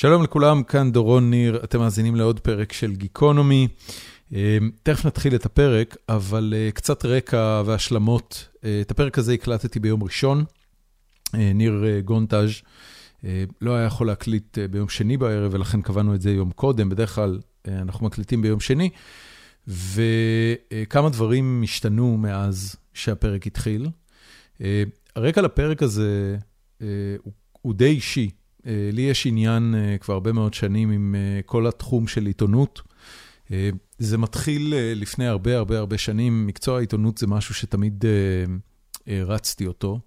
שלום 0.00 0.22
לכולם, 0.22 0.62
כאן 0.62 0.92
דורון 0.92 1.30
ניר, 1.30 1.60
אתם 1.64 1.78
מאזינים 1.78 2.16
לעוד 2.16 2.40
פרק 2.40 2.72
של 2.72 2.96
גיקונומי. 2.96 3.68
תכף 4.82 5.06
נתחיל 5.06 5.34
את 5.34 5.46
הפרק, 5.46 5.96
אבל 6.08 6.54
קצת 6.74 7.04
רקע 7.04 7.62
והשלמות. 7.66 8.48
את 8.80 8.90
הפרק 8.90 9.18
הזה 9.18 9.32
הקלטתי 9.32 9.80
ביום 9.80 10.02
ראשון. 10.02 10.44
ניר 11.34 11.84
גונטאז' 12.04 12.50
לא 13.60 13.74
היה 13.74 13.86
יכול 13.86 14.06
להקליט 14.06 14.58
ביום 14.70 14.88
שני 14.88 15.16
בערב, 15.16 15.54
ולכן 15.54 15.82
קבענו 15.82 16.14
את 16.14 16.20
זה 16.20 16.30
יום 16.30 16.50
קודם. 16.50 16.88
בדרך 16.88 17.14
כלל 17.14 17.38
אנחנו 17.68 18.06
מקליטים 18.06 18.42
ביום 18.42 18.60
שני, 18.60 18.90
וכמה 19.68 21.10
דברים 21.10 21.60
השתנו 21.64 22.16
מאז 22.16 22.76
שהפרק 22.94 23.46
התחיל. 23.46 23.88
הרקע 25.16 25.40
לפרק 25.40 25.82
הזה 25.82 26.36
הוא 27.62 27.74
די 27.74 27.88
אישי. 27.88 28.30
לי 28.66 29.02
יש 29.02 29.26
עניין 29.26 29.74
כבר 30.00 30.14
הרבה 30.14 30.32
מאוד 30.32 30.54
שנים 30.54 30.90
עם 30.90 31.14
כל 31.46 31.66
התחום 31.66 32.06
של 32.06 32.26
עיתונות. 32.26 32.82
זה 33.98 34.18
מתחיל 34.18 34.74
לפני 34.94 35.26
הרבה 35.26 35.56
הרבה 35.56 35.78
הרבה 35.78 35.98
שנים, 35.98 36.46
מקצוע 36.46 36.76
העיתונות 36.76 37.18
זה 37.18 37.26
משהו 37.26 37.54
שתמיד 37.54 38.04
הרצתי 39.06 39.66
אותו 39.66 40.00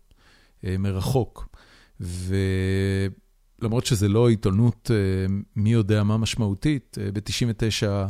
מרחוק. 0.64 1.50
ולמרות 2.00 3.86
שזה 3.86 4.08
לא 4.08 4.30
עיתונות 4.30 4.92
מי 5.56 5.74
יודע 5.74 6.04
מה 6.04 6.18
משמעותית, 6.18 6.98
ב-99' 7.14 8.10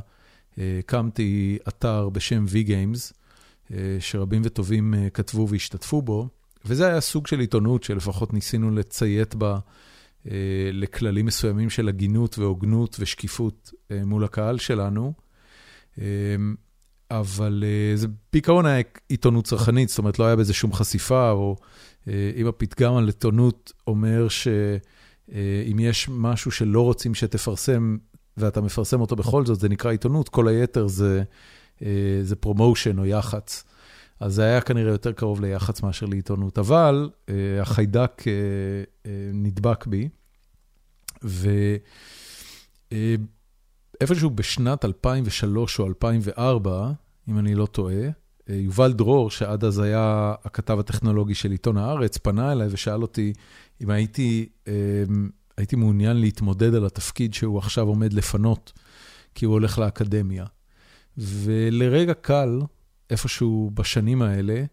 הקמתי 0.57 1.57
אתר 1.67 2.09
בשם 2.09 2.45
V-Games, 2.45 3.13
שרבים 3.99 4.41
וטובים 4.45 4.93
כתבו 5.13 5.49
והשתתפו 5.49 6.01
בו, 6.01 6.27
וזה 6.65 6.87
היה 6.87 7.01
סוג 7.01 7.27
של 7.27 7.39
עיתונות 7.39 7.83
שלפחות 7.83 8.33
ניסינו 8.33 8.71
לציית 8.71 9.35
בה 9.35 9.59
לכללים 10.73 11.25
מסוימים 11.25 11.69
של 11.69 11.87
הגינות 11.87 12.39
והוגנות 12.39 12.95
ושקיפות 12.99 13.71
מול 14.05 14.23
הקהל 14.23 14.57
שלנו. 14.57 15.13
אבל 17.11 17.63
זה 17.95 18.07
בעיקרון 18.33 18.65
היה 18.65 18.83
עיתונות 19.09 19.45
צרכנית, 19.45 19.89
זאת 19.89 19.97
אומרת 19.97 20.19
לא 20.19 20.25
היה 20.25 20.35
בזה 20.35 20.53
שום 20.53 20.73
חשיפה, 20.73 21.31
או 21.31 21.55
אם 22.07 22.47
הפתגם 22.47 22.95
על 22.95 23.05
עיתונות 23.07 23.73
אומר 23.87 24.27
שאם 24.27 25.77
יש 25.79 26.09
משהו 26.11 26.51
שלא 26.51 26.81
רוצים 26.81 27.15
שתפרסם 27.15 27.97
ואתה 28.37 28.61
מפרסם 28.61 29.01
אותו 29.01 29.15
בכל 29.15 29.45
זאת, 29.45 29.59
זה 29.59 29.69
נקרא 29.69 29.91
עיתונות, 29.91 30.29
כל 30.29 30.47
היתר 30.47 30.87
זה 32.21 32.35
promotion 32.39 32.99
או 32.99 33.05
יח"צ. 33.05 33.63
אז 34.23 34.33
זה 34.33 34.43
היה 34.43 34.61
כנראה 34.61 34.91
יותר 34.91 35.11
קרוב 35.11 35.41
ליח"צ 35.41 35.81
מאשר 35.81 36.05
לעיתונות, 36.05 36.59
אבל 36.59 37.09
החיידק 37.61 38.23
נדבק 39.33 39.87
בי, 39.87 40.09
ואיפשהו 44.01 44.29
בשנת 44.29 44.85
2003 44.85 45.79
או 45.79 45.87
2004, 45.87 46.91
אם 47.29 47.39
אני 47.39 47.55
לא 47.55 47.65
טועה, 47.65 48.03
יובל 48.49 48.93
דרור, 48.93 49.31
שעד 49.31 49.63
אז 49.63 49.79
היה 49.79 50.33
הכתב 50.43 50.79
הטכנולוגי 50.79 51.35
של 51.35 51.51
עיתון 51.51 51.77
הארץ, 51.77 52.17
פנה 52.17 52.51
אליי 52.51 52.67
ושאל 52.71 53.01
אותי 53.01 53.33
אם 53.81 53.89
הייתי 53.89 54.49
מעוניין 55.73 56.17
להתמודד 56.17 56.75
על 56.75 56.85
התפקיד 56.85 57.33
שהוא 57.33 57.57
עכשיו 57.57 57.87
עומד 57.87 58.13
לפנות, 58.13 58.73
כי 59.35 59.45
הוא 59.45 59.53
הולך 59.53 59.79
לאקדמיה. 59.79 60.45
ולרגע 61.17 62.13
קל, 62.13 62.59
איפשהו 63.13 63.71
בשנים 63.73 64.21
האלה, 64.21 64.63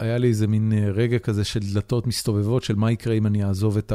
היה 0.00 0.18
לי 0.18 0.28
איזה 0.28 0.46
מין 0.46 0.72
רגע 0.72 1.18
כזה 1.18 1.44
של 1.44 1.60
דלתות 1.60 2.06
מסתובבות, 2.06 2.62
של 2.62 2.74
מה 2.74 2.92
יקרה 2.92 3.14
אם 3.14 3.26
אני 3.26 3.44
אעזוב 3.44 3.76
את 3.76 3.92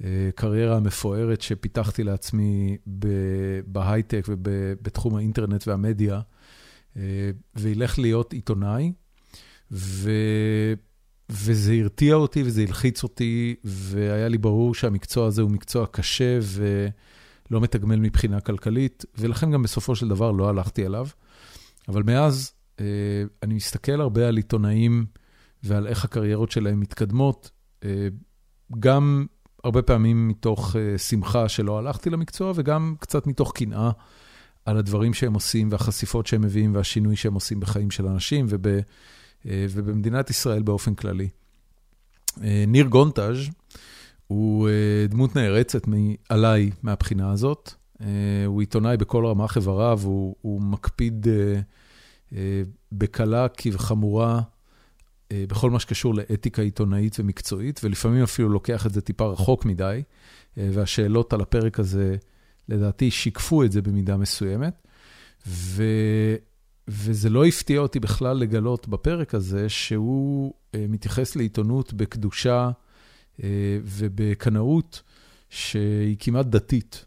הקריירה 0.00 0.76
המפוארת 0.76 1.40
שפיתחתי 1.40 2.04
לעצמי 2.04 2.76
בהייטק 3.66 4.24
ובתחום 4.28 5.14
האינטרנט 5.14 5.68
והמדיה, 5.68 6.20
וילך 7.56 7.98
להיות 7.98 8.32
עיתונאי. 8.32 8.92
וזה 11.30 11.74
הרתיע 11.80 12.14
אותי 12.14 12.42
וזה 12.42 12.62
הלחיץ 12.62 13.02
אותי, 13.02 13.54
והיה 13.64 14.28
לי 14.28 14.38
ברור 14.38 14.74
שהמקצוע 14.74 15.26
הזה 15.26 15.42
הוא 15.42 15.50
מקצוע 15.50 15.86
קשה 15.86 16.38
ולא 16.42 17.60
מתגמל 17.60 17.96
מבחינה 17.96 18.40
כלכלית, 18.40 19.04
ולכן 19.18 19.50
גם 19.50 19.62
בסופו 19.62 19.96
של 19.96 20.08
דבר 20.08 20.30
לא 20.30 20.48
הלכתי 20.48 20.86
אליו. 20.86 21.06
אבל 21.88 22.02
מאז 22.02 22.52
אני 23.42 23.54
מסתכל 23.54 24.00
הרבה 24.00 24.28
על 24.28 24.36
עיתונאים 24.36 25.06
ועל 25.62 25.86
איך 25.86 26.04
הקריירות 26.04 26.50
שלהם 26.50 26.80
מתקדמות, 26.80 27.50
גם 28.80 29.26
הרבה 29.64 29.82
פעמים 29.82 30.28
מתוך 30.28 30.76
שמחה 30.96 31.48
שלא 31.48 31.78
הלכתי 31.78 32.10
למקצוע, 32.10 32.52
וגם 32.56 32.94
קצת 33.00 33.26
מתוך 33.26 33.52
קנאה 33.52 33.90
על 34.64 34.76
הדברים 34.76 35.14
שהם 35.14 35.34
עושים 35.34 35.68
והחשיפות 35.70 36.26
שהם 36.26 36.42
מביאים 36.42 36.74
והשינוי 36.74 37.16
שהם 37.16 37.34
עושים 37.34 37.60
בחיים 37.60 37.90
של 37.90 38.06
אנשים 38.06 38.46
ובמדינת 39.44 40.30
ישראל 40.30 40.62
באופן 40.62 40.94
כללי. 40.94 41.28
ניר 42.66 42.86
גונטאז' 42.86 43.38
הוא 44.26 44.68
דמות 45.08 45.36
נערצת 45.36 45.82
עליי 46.28 46.70
מהבחינה 46.82 47.32
הזאת. 47.32 47.74
הוא 48.46 48.60
עיתונאי 48.60 48.96
בכל 48.96 49.26
רמ"ח 49.26 49.56
איבריו, 49.56 50.00
הוא 50.40 50.62
מקפיד 50.62 51.26
בקלה 52.92 53.48
כבחמורה 53.48 54.40
בכל 55.32 55.70
מה 55.70 55.80
שקשור 55.80 56.14
לאתיקה 56.14 56.62
עיתונאית 56.62 57.16
ומקצועית, 57.20 57.80
ולפעמים 57.84 58.22
אפילו 58.22 58.48
לוקח 58.48 58.86
את 58.86 58.92
זה 58.92 59.00
טיפה 59.00 59.26
רחוק 59.26 59.64
מדי, 59.64 60.02
והשאלות 60.56 61.32
על 61.32 61.40
הפרק 61.40 61.80
הזה, 61.80 62.16
לדעתי, 62.68 63.10
שיקפו 63.10 63.64
את 63.64 63.72
זה 63.72 63.82
במידה 63.82 64.16
מסוימת. 64.16 64.86
וזה 66.88 67.30
לא 67.30 67.46
הפתיע 67.46 67.80
אותי 67.80 68.00
בכלל 68.00 68.36
לגלות 68.36 68.88
בפרק 68.88 69.34
הזה 69.34 69.68
שהוא 69.68 70.54
מתייחס 70.74 71.36
לעיתונות 71.36 71.92
בקדושה 71.92 72.70
ובקנאות 73.84 75.02
שהיא 75.50 76.16
כמעט 76.18 76.46
דתית. 76.46 77.04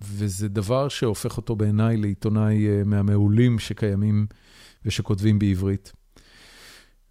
וזה 0.00 0.48
דבר 0.48 0.88
שהופך 0.88 1.36
אותו 1.36 1.56
בעיניי 1.56 1.96
לעיתונאי 1.96 2.66
מהמעולים 2.84 3.58
שקיימים 3.58 4.26
ושכותבים 4.84 5.38
בעברית. 5.38 5.92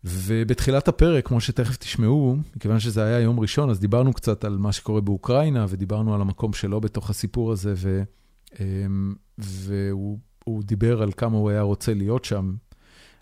ובתחילת 0.03 0.87
הפרק, 0.87 1.27
כמו 1.27 1.41
שתכף 1.41 1.77
תשמעו, 1.77 2.37
מכיוון 2.55 2.79
שזה 2.79 3.03
היה 3.03 3.19
יום 3.19 3.39
ראשון, 3.39 3.69
אז 3.69 3.79
דיברנו 3.79 4.13
קצת 4.13 4.43
על 4.43 4.57
מה 4.57 4.71
שקורה 4.71 5.01
באוקראינה, 5.01 5.65
ודיברנו 5.69 6.15
על 6.15 6.21
המקום 6.21 6.53
שלו 6.53 6.81
בתוך 6.81 7.09
הסיפור 7.09 7.51
הזה, 7.51 8.03
והוא 9.37 10.63
דיבר 10.63 11.01
על 11.01 11.11
כמה 11.17 11.37
הוא 11.37 11.49
היה 11.49 11.61
רוצה 11.61 11.93
להיות 11.93 12.25
שם, 12.25 12.55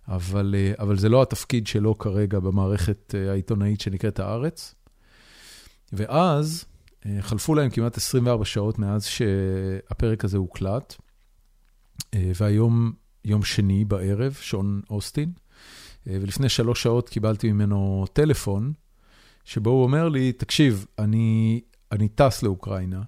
אבל, 0.08 0.56
אבל 0.80 0.98
זה 0.98 1.10
לא 1.10 1.22
התפקיד 1.22 1.68
שלו 1.68 1.98
כרגע 1.98 2.40
במערכת 2.40 3.16
העיתונאית 3.30 3.82
שנקראת 3.82 4.20
הארץ. 4.20 4.76
ואז 5.94 6.66
חלפו 7.22 7.56
להם 7.56 7.70
כמעט 7.70 7.98
24 7.98 8.46
שעות 8.46 8.80
מאז 8.80 9.06
שהפרק 9.06 10.26
הזה 10.26 10.38
הוקלט, 10.38 10.96
והיום 12.16 12.92
יום 13.26 13.44
שני 13.44 13.86
בערב, 13.86 14.34
שון 14.34 14.82
אוסטין, 14.90 15.32
ולפני 16.06 16.50
שלוש 16.50 16.84
שעות 16.84 17.10
קיבלתי 17.10 17.52
ממנו 17.52 18.06
טלפון, 18.14 18.74
שבו 19.44 19.70
הוא 19.70 19.84
אומר 19.84 20.10
לי, 20.10 20.32
תקשיב, 20.32 20.86
אני, 21.00 21.62
אני 21.92 22.08
טס 22.08 22.44
לאוקראינה, 22.44 23.02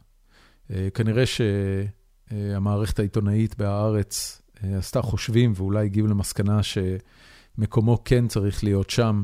כנראה 0.94 1.24
שהמערכת 1.26 3.00
העיתונאית 3.00 3.58
בהארץ 3.58 4.42
עשתה 4.64 5.02
חושבים 5.02 5.54
ואולי 5.56 5.86
הגיעו 5.86 6.08
למסקנה 6.08 6.60
שמקומו 6.64 8.04
כן 8.04 8.28
צריך 8.28 8.64
להיות 8.64 8.90
שם, 8.90 9.24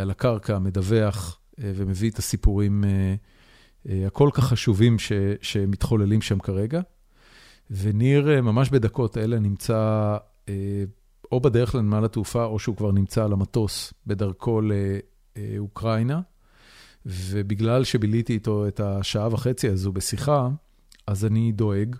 על 0.00 0.10
הקרקע, 0.10 0.58
מדווח 0.58 1.40
ומביא 1.58 2.10
את 2.10 2.18
הסיפורים 2.18 2.84
הכל 4.06 4.30
כך 4.32 4.44
חשובים 4.44 4.98
ש, 4.98 5.12
שמתחוללים 5.42 6.22
שם 6.22 6.38
כרגע. 6.38 6.80
וניר 7.70 8.42
ממש 8.42 8.70
בדקות 8.70 9.18
אלה 9.18 9.38
נמצא 9.38 10.16
או 11.32 11.40
בדרך 11.40 11.74
לנמל 11.74 12.04
התעופה, 12.04 12.44
או 12.44 12.58
שהוא 12.58 12.76
כבר 12.76 12.92
נמצא 12.92 13.24
על 13.24 13.32
המטוס 13.32 13.94
בדרכו 14.06 14.60
לאוקראינה. 15.36 16.20
ובגלל 17.06 17.84
שביליתי 17.84 18.32
איתו 18.32 18.68
את 18.68 18.80
השעה 18.80 19.34
וחצי 19.34 19.68
הזו 19.68 19.92
בשיחה, 19.92 20.48
אז 21.06 21.24
אני 21.24 21.52
דואג, 21.52 21.96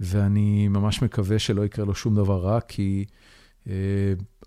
ואני 0.00 0.68
ממש 0.68 1.02
מקווה 1.02 1.38
שלא 1.38 1.64
יקרה 1.64 1.84
לו 1.84 1.94
שום 1.94 2.14
דבר 2.14 2.38
רע, 2.40 2.60
כי 2.60 3.04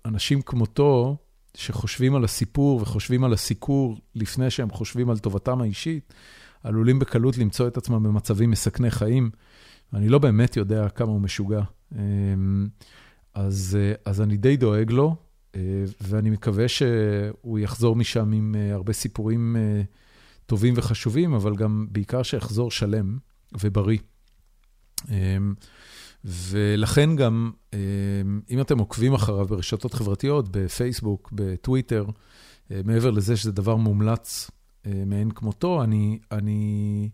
אנשים 0.04 0.42
כמותו, 0.42 1.16
שחושבים 1.54 2.14
על 2.14 2.24
הסיפור 2.24 2.82
וחושבים 2.82 3.24
על 3.24 3.32
הסיקור 3.32 3.96
לפני 4.14 4.50
שהם 4.50 4.70
חושבים 4.70 5.10
על 5.10 5.18
טובתם 5.18 5.60
האישית, 5.60 6.14
עלולים 6.62 6.98
בקלות 6.98 7.38
למצוא 7.38 7.68
את 7.68 7.76
עצמם 7.76 8.02
במצבים 8.02 8.50
מסכני 8.50 8.90
חיים. 8.90 9.30
אני 9.94 10.08
לא 10.08 10.18
באמת 10.18 10.56
יודע 10.56 10.88
כמה 10.88 11.10
הוא 11.10 11.20
משוגע. 11.20 11.62
אז, 13.34 13.78
אז 14.04 14.20
אני 14.20 14.36
די 14.36 14.56
דואג 14.56 14.90
לו, 14.90 15.16
ואני 16.00 16.30
מקווה 16.30 16.68
שהוא 16.68 17.58
יחזור 17.58 17.96
משם 17.96 18.32
עם 18.32 18.54
הרבה 18.72 18.92
סיפורים 18.92 19.56
טובים 20.46 20.74
וחשובים, 20.76 21.34
אבל 21.34 21.56
גם 21.56 21.86
בעיקר 21.90 22.22
שיחזור 22.22 22.70
שלם 22.70 23.18
ובריא. 23.60 23.98
ולכן 26.24 27.16
גם, 27.16 27.50
אם 28.50 28.60
אתם 28.60 28.78
עוקבים 28.78 29.14
אחריו 29.14 29.46
ברשתות 29.46 29.94
חברתיות, 29.94 30.48
בפייסבוק, 30.50 31.30
בטוויטר, 31.32 32.06
מעבר 32.70 33.10
לזה 33.10 33.36
שזה 33.36 33.52
דבר 33.52 33.76
מומלץ 33.76 34.50
מאין 34.86 35.30
כמותו, 35.30 35.82
אני, 35.84 36.18
אני, 36.32 37.10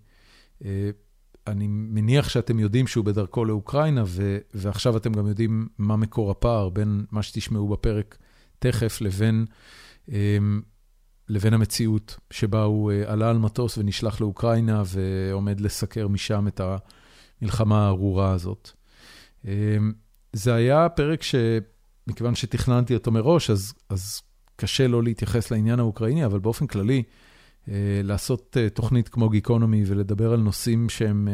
אני 1.47 1.67
מניח 1.69 2.29
שאתם 2.29 2.59
יודעים 2.59 2.87
שהוא 2.87 3.05
בדרכו 3.05 3.45
לאוקראינה, 3.45 4.03
ו, 4.07 4.39
ועכשיו 4.55 4.97
אתם 4.97 5.13
גם 5.13 5.27
יודעים 5.27 5.69
מה 5.79 5.97
מקור 5.97 6.31
הפער 6.31 6.69
בין 6.69 7.05
מה 7.11 7.23
שתשמעו 7.23 7.69
בפרק 7.69 8.19
תכף 8.59 9.01
לבין, 9.01 9.47
לבין 11.29 11.55
המציאות 11.55 12.17
שבה 12.31 12.63
הוא 12.63 12.93
עלה 13.07 13.31
על 13.31 13.39
מטוס 13.39 13.79
ונשלח 13.79 14.21
לאוקראינה 14.21 14.83
ועומד 14.87 15.61
לסקר 15.61 16.09
משם 16.09 16.49
את 16.49 16.61
המלחמה 17.41 17.85
הארורה 17.85 18.33
הזאת. 18.33 18.71
זה 20.33 20.55
היה 20.55 20.89
פרק 20.89 21.23
שמכיוון 21.23 22.35
שתכננתי 22.35 22.95
אותו 22.95 23.11
מראש, 23.11 23.51
אז, 23.51 23.75
אז 23.89 24.23
קשה 24.57 24.89
לא 24.89 25.03
להתייחס 25.03 25.51
לעניין 25.51 25.79
האוקראיני, 25.79 26.27
אבל 26.27 26.39
באופן 26.39 26.67
כללי, 26.67 27.03
לעשות 28.03 28.57
תוכנית 28.75 29.09
כמו 29.09 29.29
גיקונומי 29.29 29.83
ולדבר 29.87 30.33
על 30.33 30.41
נושאים 30.41 30.89
שהם 30.89 31.29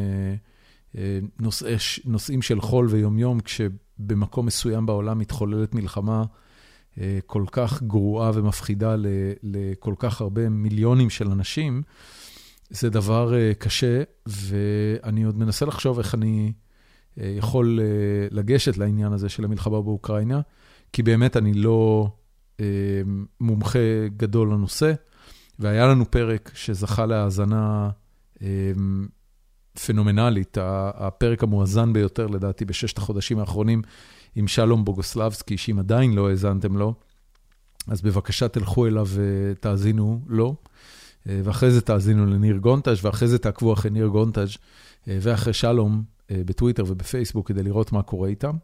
נושאי, 1.41 1.77
נושאים 2.05 2.43
של 2.43 2.61
חול 2.61 2.87
ויומיום, 2.91 3.41
כשבמקום 3.41 4.47
מסוים 4.47 4.87
בעולם 4.87 5.19
מתחוללת 5.19 5.75
מלחמה 5.75 6.25
כל 7.27 7.45
כך 7.53 7.83
גרועה 7.83 8.31
ומפחידה 8.35 8.97
לכל 9.43 9.95
כך 9.99 10.21
הרבה 10.21 10.49
מיליונים 10.49 11.11
של 11.11 11.31
אנשים, 11.31 11.83
זה 12.71 12.91
דבר 12.91 13.33
קשה, 13.59 14.03
ואני 14.27 15.23
עוד 15.23 15.39
מנסה 15.39 15.67
לחשוב 15.67 15.99
איך 15.99 16.15
אני 16.15 16.53
יכול 17.17 17.81
לגשת 18.31 18.77
לעניין 18.77 19.13
הזה 19.13 19.29
של 19.29 19.45
המלחמה 19.45 19.83
באוקראינה, 19.83 20.41
כי 20.93 21.03
באמת 21.03 21.37
אני 21.37 21.55
לא 21.55 22.09
מומחה 23.41 23.79
גדול 24.17 24.53
לנושא. 24.53 24.93
והיה 25.61 25.87
לנו 25.87 26.11
פרק 26.11 26.51
שזכה 26.55 27.07
להאזנה 27.07 27.91
פנומנלית, 29.87 30.57
הפרק 30.95 31.43
המואזן 31.43 31.93
ביותר 31.93 32.27
לדעתי 32.27 32.65
בששת 32.65 32.99
החודשים 32.99 33.39
האחרונים, 33.39 33.83
עם 34.35 34.49
שלום 34.49 34.85
בוגוסלבסקי, 34.85 35.57
שאם 35.57 35.79
עדיין 35.79 36.15
לא 36.15 36.31
האזנתם 36.31 36.77
לו, 36.77 36.95
אז 37.87 38.03
בבקשה 38.03 38.49
תלכו 38.49 38.87
אליו 38.87 39.07
ותאזינו 39.15 40.21
לו, 40.27 40.57
ואחרי 41.27 41.71
זה 41.71 41.81
תאזינו 41.81 42.27
לניר 42.27 42.57
גונטאז', 42.57 43.05
ואחרי 43.05 43.29
זה 43.29 43.39
תעקבו 43.39 43.73
אחרי 43.73 43.91
ניר 43.91 44.07
גונטאז' 44.07 44.57
ואחרי 45.07 45.53
שלום 45.53 46.03
בטוויטר 46.31 46.85
ובפייסבוק 46.87 47.49
כדי 47.49 47.63
לראות 47.63 47.93
מה 47.93 48.03
קורה 48.03 48.29
איתם. 48.29 48.57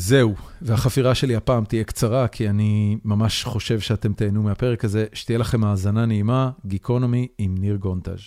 זהו, 0.00 0.34
והחפירה 0.62 1.14
שלי 1.14 1.36
הפעם 1.36 1.64
תהיה 1.64 1.84
קצרה, 1.84 2.28
כי 2.28 2.48
אני 2.48 2.98
ממש 3.04 3.44
חושב 3.44 3.80
שאתם 3.80 4.12
תהנו 4.12 4.42
מהפרק 4.42 4.84
הזה. 4.84 5.06
שתהיה 5.12 5.38
לכם 5.38 5.64
האזנה 5.64 6.06
נעימה, 6.06 6.50
גיקונומי 6.66 7.28
עם 7.38 7.54
ניר 7.58 7.76
גונטאז'. 7.76 8.18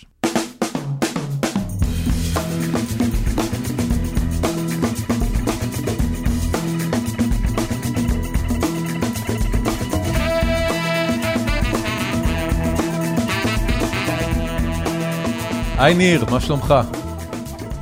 היי 15.78 15.94
ניר, 15.94 16.24
מה 16.30 16.40
שלומך? 16.40 16.74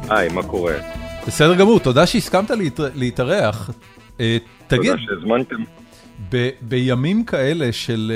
היי, 0.09 0.29
מה 0.29 0.43
קורה? 0.43 1.00
בסדר 1.27 1.55
גמור, 1.55 1.81
תודה 1.81 2.07
שהסכמת 2.07 2.51
להתארח. 2.95 3.71
תגיד, 4.17 4.43
תודה 4.69 4.95
שהזמנתם. 4.99 5.57
בימים 6.61 7.25
כאלה 7.25 7.73
של, 7.73 8.13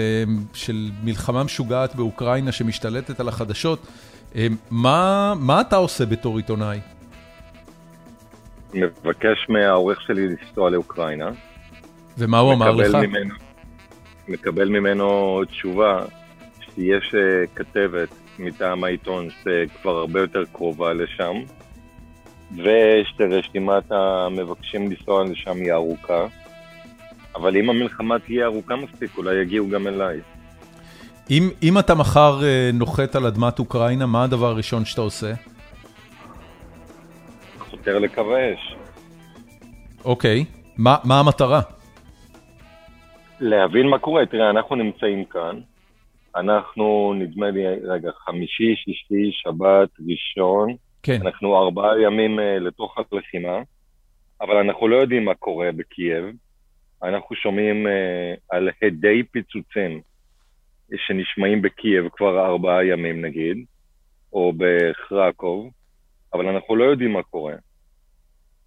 של 0.55 0.91
מלחמה 1.05 1.45
משוגעת 1.45 1.95
באוקראינה 1.95 2.53
שמשתלטת 2.53 3.21
על 3.21 3.29
החדשות, 3.29 3.87
מה, 4.71 5.35
מה 5.41 5.61
אתה 5.61 5.77
עושה 5.77 6.07
בתור 6.07 6.37
עיתונאי? 6.37 6.79
מבקש 8.75 9.47
מהעורך 9.49 10.01
שלי 10.01 10.29
לנסוע 10.29 10.71
לאוקראינה. 10.71 11.31
ומה 12.19 12.39
הוא 12.39 12.53
אמר 12.53 12.71
לך? 12.71 12.95
ממנו, 12.95 13.35
מקבל 14.29 14.69
ממנו 14.69 15.41
תשובה 15.45 16.05
שיש 16.61 17.15
אה, 17.15 17.47
כתבת 17.55 18.09
מטעם 18.39 18.85
העיתון 18.85 19.29
שכבר 19.31 19.97
הרבה 19.97 20.21
יותר 20.21 20.45
קרובה 20.53 20.93
לשם. 20.93 21.35
ושרשימת 22.57 23.85
המבקשים 23.91 24.91
לנסוע 24.91 25.25
לשם 25.25 25.57
היא 25.57 25.73
ארוכה. 25.73 26.27
אבל 27.35 27.57
אם 27.57 27.71
המלחמה 27.71 28.19
תהיה 28.19 28.47
ארוכה 28.47 28.77
מספיק, 28.77 29.19
אולי 29.19 29.35
יגיעו 29.43 29.69
גם 29.69 29.87
אליי. 29.87 30.21
אם, 31.31 31.51
אם 31.63 31.79
אתה 31.79 31.95
מחר 31.95 32.45
אה, 32.45 32.71
נוחת 32.75 33.17
על 33.17 33.27
אדמת 33.27 33.59
אוקראינה, 33.59 34.07
מה 34.07 34.25
הדבר 34.25 34.47
הראשון 34.47 34.85
שאתה 34.85 35.01
עושה? 35.01 35.33
חותר 37.59 37.99
לקו 37.99 38.37
האש. 38.37 38.75
אוקיי, 40.05 40.45
מה, 40.79 40.97
מה 41.05 41.21
המטרה? 41.21 41.61
להבין 43.41 43.87
מה 43.87 43.99
קורה. 43.99 44.27
תראה, 44.27 44.51
אנחנו 44.51 44.77
נמצאים 44.77 45.25
כאן. 45.25 45.61
אנחנו, 46.37 47.15
נדמה 47.19 47.51
לי, 47.51 47.61
רגע, 47.85 48.11
חמישי, 48.25 48.75
שישי, 48.77 49.31
שבת, 49.33 49.89
ראשון, 50.09 50.75
כן. 51.05 51.19
אנחנו 51.27 51.57
ארבעה 51.57 52.03
ימים 52.03 52.39
uh, 52.39 52.43
לתוך 52.43 52.99
הלחימה, 53.13 53.63
אבל 54.41 54.57
אנחנו 54.57 54.89
לא 54.89 54.97
יודעים 54.97 55.25
מה 55.25 55.35
קורה 55.35 55.73
בקייב. 55.73 56.25
אנחנו 57.03 57.37
שומעים 57.37 57.87
uh, 57.87 57.91
על 58.51 58.71
הדי 58.83 59.23
פיצוצים 59.31 60.01
שנשמעים 60.97 61.63
בקייב 61.63 62.09
כבר 62.13 62.47
ארבעה 62.47 62.85
ימים 62.85 63.25
נגיד, 63.25 63.57
או 64.33 64.53
בחרקוב, 64.57 65.71
אבל 66.35 66.49
אנחנו 66.49 66.77
לא 66.77 66.85
יודעים 66.85 67.13
מה 67.13 67.23
קורה. 67.23 67.55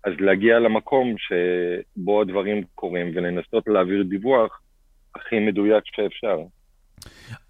אז 0.03 0.13
להגיע 0.19 0.59
למקום 0.59 1.15
שבו 1.17 2.21
הדברים 2.21 2.63
קורים 2.75 3.11
ולנסות 3.15 3.67
להעביר 3.67 4.03
דיווח 4.03 4.61
הכי 5.15 5.39
מדויק 5.39 5.83
שאפשר. 5.85 6.37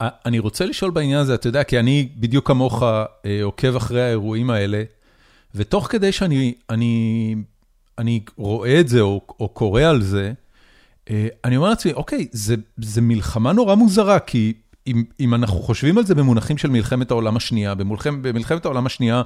אני 0.02 0.40
רוצה 0.40 0.66
לשאול 0.66 0.92
בעניין 0.92 1.20
הזה, 1.20 1.36
אתה 1.36 1.48
יודע, 1.48 1.64
כי 1.64 1.80
אני 1.80 2.10
בדיוק 2.16 2.48
כמוך 2.48 2.84
אה, 2.84 3.06
עוקב 3.44 3.76
אחרי 3.76 4.02
האירועים 4.02 4.50
האלה, 4.50 4.84
ותוך 5.56 5.88
כדי 5.92 6.12
שאני 6.12 6.54
אני, 6.70 7.36
אני 7.98 8.20
רואה 8.38 8.80
את 8.80 8.88
זה 8.88 9.02
או, 9.02 9.22
או 9.40 9.50
קורא 9.50 9.82
על 9.82 10.02
זה, 10.02 10.34
אה, 11.10 11.28
אני 11.46 11.58
אומר 11.58 11.70
לעצמי, 11.70 11.94
אוקיי, 11.94 12.28
זה, 12.32 12.56
זה 12.78 13.02
מלחמה 13.02 13.54
נורא 13.54 13.76
מוזרה, 13.76 14.20
כי 14.20 14.54
אם, 14.88 15.04
אם 15.20 15.34
אנחנו 15.34 15.60
חושבים 15.60 15.98
על 15.98 16.06
זה 16.06 16.16
במונחים 16.16 16.58
של 16.58 16.70
מלחמת 16.70 17.12
העולם 17.12 17.38
השנייה, 17.38 17.76
במולחם, 17.76 18.22
במלחמת 18.22 18.66
העולם 18.66 18.86
השנייה 18.86 19.22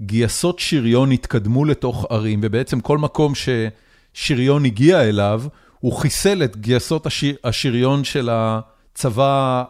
גייסות 0.00 0.58
שריון 0.58 1.12
התקדמו 1.12 1.64
לתוך 1.64 2.06
ערים, 2.10 2.40
ובעצם 2.42 2.80
כל 2.80 2.98
מקום 2.98 3.32
ששריון 4.14 4.64
הגיע 4.64 5.02
אליו, 5.02 5.42
הוא 5.80 5.92
חיסל 5.92 6.44
את 6.44 6.56
גייסות 6.56 7.06
השיר, 7.06 7.36
השריון 7.44 8.04
של 8.04 8.28
ה... 8.28 8.60
הצבא 9.00 9.64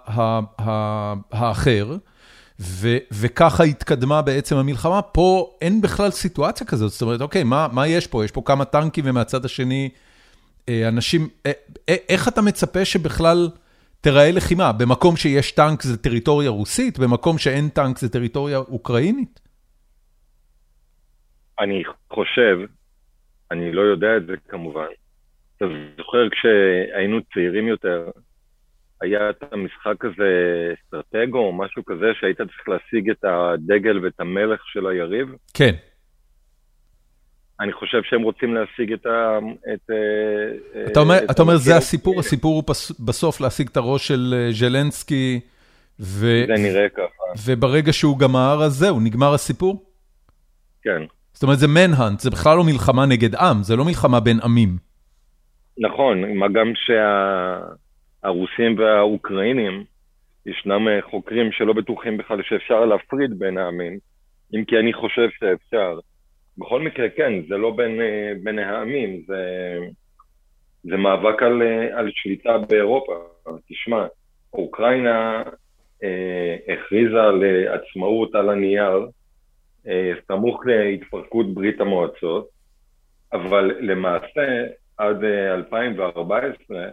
האחר, 1.33 1.87
ו, 2.61 2.89
וככה 3.13 3.65
התקדמה 3.65 4.23
בעצם 4.23 4.57
המלחמה. 4.57 5.03
פה 5.03 5.57
אין 5.61 5.81
בכלל 5.81 6.11
סיטואציה 6.11 6.67
כזאת, 6.67 6.91
זאת 6.91 7.03
אומרת, 7.03 7.21
אוקיי, 7.21 7.45
מה, 7.45 7.69
מה 7.73 7.87
יש 7.87 8.07
פה? 8.07 8.25
יש 8.25 8.31
פה 8.33 8.43
כמה 8.45 8.65
טנקים 8.65 9.05
ומהצד 9.07 9.45
השני 9.45 9.89
אה, 10.69 10.89
אנשים... 10.89 11.29
אה, 11.47 11.53
אה, 11.89 11.97
איך 12.09 12.29
אתה 12.29 12.43
מצפה 12.43 12.85
שבכלל 12.85 13.49
תיראה 14.01 14.31
לחימה? 14.33 14.73
במקום 14.73 15.17
שיש 15.17 15.53
טנק 15.53 15.83
זה 15.83 16.03
טריטוריה 16.03 16.51
רוסית? 16.51 16.99
במקום 16.99 17.39
שאין 17.39 17.69
טנק 17.69 17.99
זה 17.99 18.09
טריטוריה 18.09 18.59
אוקראינית? 18.59 19.41
אני 21.61 21.83
חושב, 22.13 22.59
אני 23.51 23.73
לא 23.73 23.81
יודע 23.81 24.17
את 24.17 24.27
זה 24.27 24.33
כמובן. 24.49 24.87
אתה 25.57 25.65
זוכר 25.97 26.29
כשהיינו 26.31 27.21
צעירים 27.35 27.69
יותר, 27.69 28.11
היה 29.03 29.31
את 29.31 29.53
המשחק 29.53 30.05
הזה 30.05 30.31
אסטרטגו 30.75 31.39
או 31.39 31.53
משהו 31.53 31.85
כזה, 31.85 32.07
שהיית 32.21 32.37
צריך 32.37 32.69
להשיג 32.69 33.11
את 33.11 33.25
הדגל 33.25 34.05
ואת 34.05 34.21
המלך 34.21 34.61
של 34.67 34.87
היריב? 34.87 35.29
כן. 35.55 35.75
אני 37.61 37.73
חושב 37.73 38.03
שהם 38.03 38.23
רוצים 38.23 38.55
להשיג 38.55 38.93
את 38.93 39.07
ה... 39.07 39.39
את, 39.75 39.91
אה, 39.91 40.87
אתה 40.87 41.01
אומר, 41.01 41.19
את 41.25 41.31
אתה 41.31 41.43
אומר 41.43 41.57
זה 41.57 41.77
הסיפור, 41.77 42.21
הסיפור 42.21 42.55
הוא 42.55 42.65
בסוף 43.07 43.41
להשיג 43.41 43.69
את 43.73 43.77
הראש 43.77 44.09
של 44.09 44.35
אה, 44.37 44.53
ז'לנסקי, 44.53 45.41
ו... 46.01 46.27
זה 46.47 46.55
נראה 46.59 46.89
ככה. 46.89 47.25
וברגע 47.47 47.93
שהוא 47.93 48.19
גמר, 48.19 48.63
אז 48.63 48.73
זהו, 48.73 49.01
נגמר 49.01 49.35
הסיפור? 49.35 49.85
כן. 50.83 51.03
זאת 51.33 51.43
אומרת, 51.43 51.59
זה 51.59 51.69
מנהאנט, 51.69 52.21
זה 52.21 52.31
בכלל 52.31 52.57
לא 52.57 52.65
מלחמה 52.65 53.07
נגד 53.07 53.35
עם, 53.35 53.63
זה 53.63 53.77
לא 53.77 53.85
מלחמה 53.85 54.21
בין 54.21 54.39
עמים. 54.45 54.77
נכון, 55.79 56.39
מה 56.39 56.49
גם 56.49 56.73
שה... 56.75 57.59
הרוסים 58.23 58.79
והאוקראינים 58.79 59.85
ישנם 60.47 60.89
חוקרים 61.11 61.53
שלא 61.53 61.73
בטוחים 61.73 62.17
בכלל 62.17 62.43
שאפשר 62.43 62.85
להפריד 62.85 63.39
בין 63.39 63.59
העמים, 63.59 63.99
אם 64.55 64.65
כי 64.65 64.79
אני 64.79 64.93
חושב 64.93 65.29
שאפשר. 65.39 65.99
בכל 66.59 66.81
מקרה, 66.81 67.09
כן, 67.09 67.33
זה 67.49 67.57
לא 67.57 67.71
בין, 67.71 68.01
בין 68.43 68.59
העמים, 68.59 69.23
זה, 69.27 69.45
זה 70.83 70.97
מאבק 70.97 71.43
על, 71.43 71.63
על 71.93 72.11
שליטה 72.15 72.59
באירופה. 72.59 73.13
תשמע, 73.69 74.07
אוקראינה 74.53 75.43
אה, 76.03 76.57
הכריזה 76.73 77.21
לעצמאות 77.41 78.35
על 78.35 78.51
הנייר, 78.51 79.07
אה, 79.87 80.13
סמוך 80.27 80.67
להתפרקות 80.67 81.55
ברית 81.55 81.81
המועצות, 81.81 82.49
אבל 83.33 83.77
למעשה 83.81 84.65
עד 84.99 85.25
2014 85.25 86.77
אה, 86.77 86.91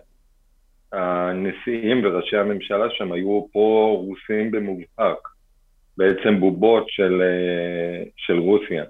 הנשיאים 0.92 2.06
וראשי 2.06 2.38
הממשלה 2.38 2.86
שם 2.90 3.12
היו 3.12 3.46
פרו-רוסים 3.52 4.52
במובהק, 4.52 5.28
בעצם 5.98 6.40
בובות 6.40 6.86
של, 6.88 7.22
של 8.16 8.38
רוסיה. 8.38 8.84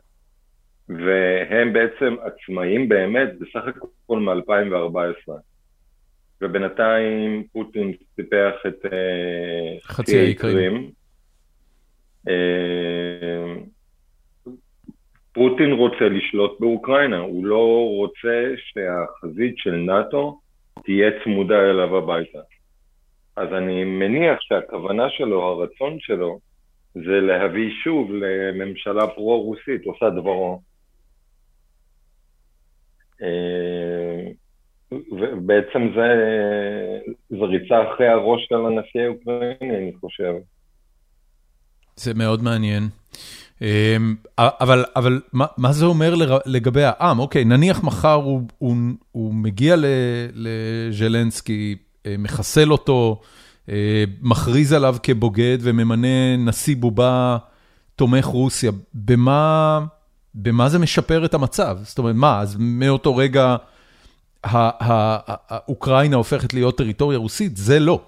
והם 0.90 1.74
בעצם 1.74 2.16
עצמאים 2.22 2.90
באמת 2.90 3.30
בסך 3.40 3.64
הכל 3.68 4.20
מ-2014. 4.20 5.32
ובינתיים 6.42 7.44
פוטין 7.54 7.94
סיפח 8.16 8.54
את 8.68 8.86
חצי 9.84 10.20
האי 10.20 10.36
קרים. 10.36 10.92
פוטין 15.34 15.72
רוצה 15.72 16.10
לשלוט 16.10 16.60
באוקראינה, 16.60 17.18
הוא 17.18 17.46
לא 17.46 17.88
רוצה 17.98 18.54
שהחזית 18.58 19.58
של 19.58 19.76
נאט"ו 19.76 20.40
תהיה 20.86 21.12
צמודה 21.24 21.60
אליו 21.60 21.98
הביתה. 21.98 22.40
אז 23.36 23.48
אני 23.54 23.84
מניח 23.84 24.42
שהכוונה 24.42 25.10
שלו, 25.10 25.44
הרצון 25.44 25.98
שלו, 26.00 26.40
זה 26.94 27.20
להביא 27.22 27.70
שוב 27.84 28.12
לממשלה 28.12 29.08
פרו-רוסית, 29.08 29.86
עושה 29.86 30.10
דברו. 30.10 30.62
אה, 33.22 34.32
ובעצם 34.92 35.90
זה, 35.96 36.10
זה 37.30 37.46
ריצה 37.46 37.94
אחרי 37.94 38.08
הראש 38.08 38.46
של 38.50 38.56
הנשיא 38.56 39.02
האוקראיני, 39.02 39.78
אני 39.78 39.92
חושב. 40.00 40.34
זה 41.96 42.14
מאוד 42.14 42.44
מעניין. 42.44 42.84
אמ, 43.62 44.16
אבל, 44.38 44.86
אבל 44.96 45.22
מה, 45.34 45.46
מה 45.58 45.72
זה 45.72 45.86
אומר 45.86 46.16
לגבי 46.46 46.84
העם? 46.84 47.20
אוקיי, 47.20 47.46
נניח 47.46 47.84
מחר 47.84 48.14
הוא, 48.14 48.42
הוא, 48.58 48.76
הוא 49.12 49.34
מגיע 49.34 49.76
לז'לנסקי, 50.34 51.76
אה, 52.06 52.16
מחסל 52.20 52.72
אותו, 52.72 53.22
אה, 53.70 54.04
מכריז 54.22 54.74
עליו 54.74 54.96
כבוגד 55.04 55.58
וממנה 55.62 56.38
נשיא 56.38 56.76
בובה 56.76 57.38
תומך 57.96 58.26
רוסיה. 58.26 58.72
במה, 58.94 59.80
במה 60.36 60.70
זה 60.70 60.80
משפר 60.80 61.26
את 61.26 61.34
המצב? 61.34 61.78
זאת 61.82 61.98
אומרת, 61.98 62.16
מה, 62.16 62.40
אז 62.40 62.56
מאותו 62.60 63.16
רגע 63.16 63.56
אוקראינה 65.68 66.16
הופכת 66.16 66.54
להיות 66.54 66.78
טריטוריה 66.78 67.18
רוסית? 67.18 67.58
זה 67.58 67.80
לא. 67.80 68.02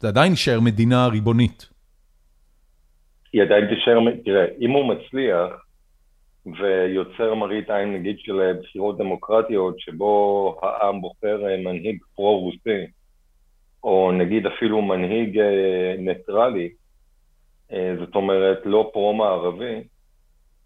זה 0.00 0.08
עדיין 0.08 0.32
נשאר 0.32 0.60
מדינה 0.60 1.06
ריבונית. 1.06 1.71
היא 3.32 3.42
עדיין 3.42 3.66
תישאר, 3.66 3.98
תראה, 4.24 4.44
אם 4.60 4.70
הוא 4.70 4.94
מצליח 4.94 5.64
ויוצר 6.46 7.34
מראית 7.34 7.70
עין 7.70 7.92
נגיד 7.92 8.18
של 8.18 8.52
בחירות 8.62 8.98
דמוקרטיות 8.98 9.80
שבו 9.80 10.60
העם 10.62 11.00
בוחר 11.00 11.48
אה, 11.48 11.56
מנהיג 11.56 11.98
פרו-רוסי, 12.14 12.86
או 13.84 14.12
נגיד 14.12 14.46
אפילו 14.46 14.82
מנהיג 14.82 15.38
אה, 15.38 15.94
ניטרלי, 15.98 16.70
אה, 17.72 17.94
זאת 18.00 18.14
אומרת 18.14 18.58
לא 18.64 18.90
פרו-מערבי, 18.92 19.82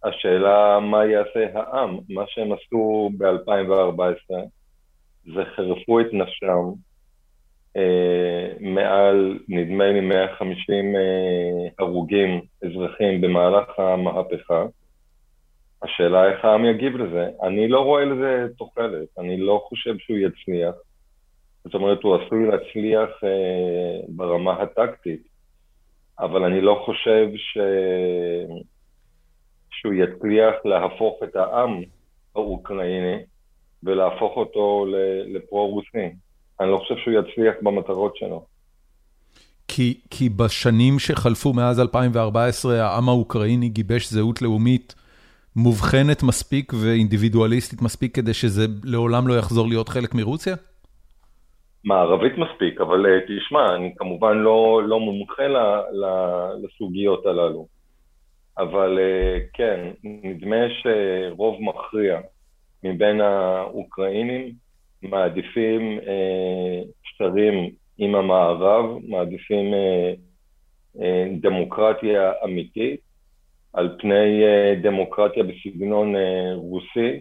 השאלה 0.05 0.79
מה 0.81 1.07
יעשה 1.07 1.47
העם, 1.55 1.99
מה 2.09 2.25
שהם 2.27 2.53
עשו 2.53 3.11
ב-2014 3.19 4.35
זה 5.35 5.45
חירפו 5.55 6.01
את 6.01 6.07
נפשם 6.13 6.73
מעל, 8.61 9.39
נדמה 9.49 9.87
לי, 9.87 10.01
150 10.01 10.97
אה, 10.97 11.01
הרוגים 11.79 12.41
אזרחים 12.65 13.21
במהלך 13.21 13.79
המהפכה. 13.79 14.65
השאלה 15.83 16.31
איך 16.31 16.45
העם 16.45 16.65
יגיב 16.65 16.97
לזה. 16.97 17.29
אני 17.43 17.69
לא 17.69 17.81
רואה 17.81 18.05
לזה 18.05 18.47
תוחלת, 18.59 19.09
אני 19.19 19.37
לא 19.37 19.65
חושב 19.69 19.99
שהוא 19.99 20.19
יצליח. 20.19 20.75
זאת 21.65 21.75
אומרת, 21.75 22.03
הוא 22.03 22.17
עשוי 22.17 22.47
להצליח 22.47 23.11
אה, 23.25 24.01
ברמה 24.09 24.63
הטקטית, 24.63 25.23
אבל 26.19 26.45
אני 26.45 26.61
לא 26.61 26.83
חושב 26.85 27.29
ש... 27.37 27.59
שהוא 29.71 29.95
יצליח 29.95 30.55
להפוך 30.65 31.23
את 31.25 31.37
העם 31.37 31.83
האוקראיני 32.35 33.17
ולהפוך 33.83 34.37
אותו 34.37 34.87
לפרו-רוסי. 35.27 36.26
אני 36.61 36.71
לא 36.71 36.79
חושב 36.79 36.95
שהוא 36.97 37.15
יצליח 37.15 37.55
במטרות 37.63 38.17
שלו. 38.17 38.45
כי, 39.69 40.01
כי 40.11 40.29
בשנים 40.29 40.99
שחלפו 40.99 41.53
מאז 41.53 41.81
2014, 41.81 42.83
העם 42.83 43.09
האוקראיני 43.09 43.69
גיבש 43.69 44.11
זהות 44.13 44.43
לאומית 44.43 44.95
מובחנת 45.57 46.23
מספיק 46.23 46.73
ואינדיבידואליסטית 46.83 47.83
מספיק 47.83 48.15
כדי 48.15 48.35
שזה 48.35 48.67
לעולם 48.85 49.29
לא 49.29 49.35
יחזור 49.39 49.69
להיות 49.69 49.89
חלק 49.89 50.15
מרוסיה? 50.15 50.57
מערבית 51.85 52.33
מספיק, 52.39 52.81
אבל 52.81 53.07
אה, 53.07 53.21
תשמע, 53.21 53.75
אני 53.75 53.95
כמובן 53.97 54.37
לא, 54.37 54.83
לא 54.87 55.01
מומחה 55.01 55.43
ל, 55.43 55.57
ל, 55.93 56.05
לסוגיות 56.63 57.27
הללו. 57.27 57.67
אבל 58.59 58.99
אה, 58.99 59.39
כן, 59.53 59.91
נדמה 60.05 60.57
שרוב 60.83 61.57
מכריע 61.61 62.21
מבין 62.85 63.21
האוקראינים 63.21 64.53
מעדיפים 65.03 65.99
אה, 66.07 66.83
שרים 67.03 67.71
עם 67.99 68.15
המערב, 68.15 68.85
מעדיפים 69.09 69.75
אה, 69.75 70.13
אה, 71.03 71.27
דמוקרטיה 71.41 72.33
אמיתית 72.45 73.01
על 73.73 73.97
פני 73.99 74.43
דמוקרטיה 74.83 75.43
בסגנון 75.43 76.15
רוסי 76.55 77.21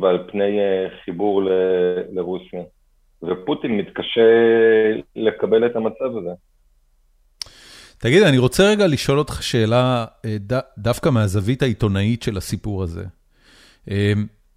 ועל 0.00 0.28
פני 0.32 0.58
חיבור 1.04 1.42
לרוסיה. 2.12 2.62
ופוטין 3.22 3.76
מתקשה 3.76 4.20
לקבל 5.16 5.66
את 5.66 5.76
המצב 5.76 6.16
הזה. 6.18 6.30
תגיד, 7.98 8.22
אני 8.22 8.38
רוצה 8.38 8.62
רגע 8.70 8.86
לשאול 8.86 9.18
אותך 9.18 9.42
שאלה 9.42 10.04
דווקא 10.78 11.08
מהזווית 11.08 11.62
העיתונאית 11.62 12.22
של 12.22 12.36
הסיפור 12.36 12.82
הזה. 12.82 13.04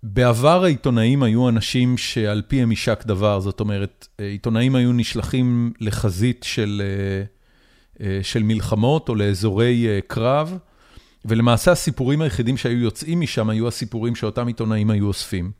אה, 0.04 0.10
בעבר 0.14 0.64
העיתונאים 0.64 1.24
היו 1.24 1.50
אנשים 1.50 1.98
שעל 1.98 2.42
פיהם 2.48 2.72
יישק 2.72 3.04
דבר, 3.06 3.40
זאת 3.40 3.60
אומרת, 3.60 4.08
עיתונאים 4.18 4.76
היו 4.76 4.94
נשלחים 4.94 5.74
לחזית 5.80 6.44
של, 6.48 6.82
של 8.22 8.44
מלחמות 8.44 9.10
או 9.10 9.16
לאזורי 9.16 9.88
קרב, 10.08 10.58
ולמעשה 11.26 11.72
הסיפורים 11.72 12.22
היחידים 12.22 12.58
שהיו 12.58 12.78
יוצאים 12.78 13.22
משם 13.22 13.50
היו 13.50 13.68
הסיפורים 13.68 14.16
שאותם 14.16 14.48
עיתונאים 14.48 14.90
היו 14.90 15.08
אוספים. 15.08 15.52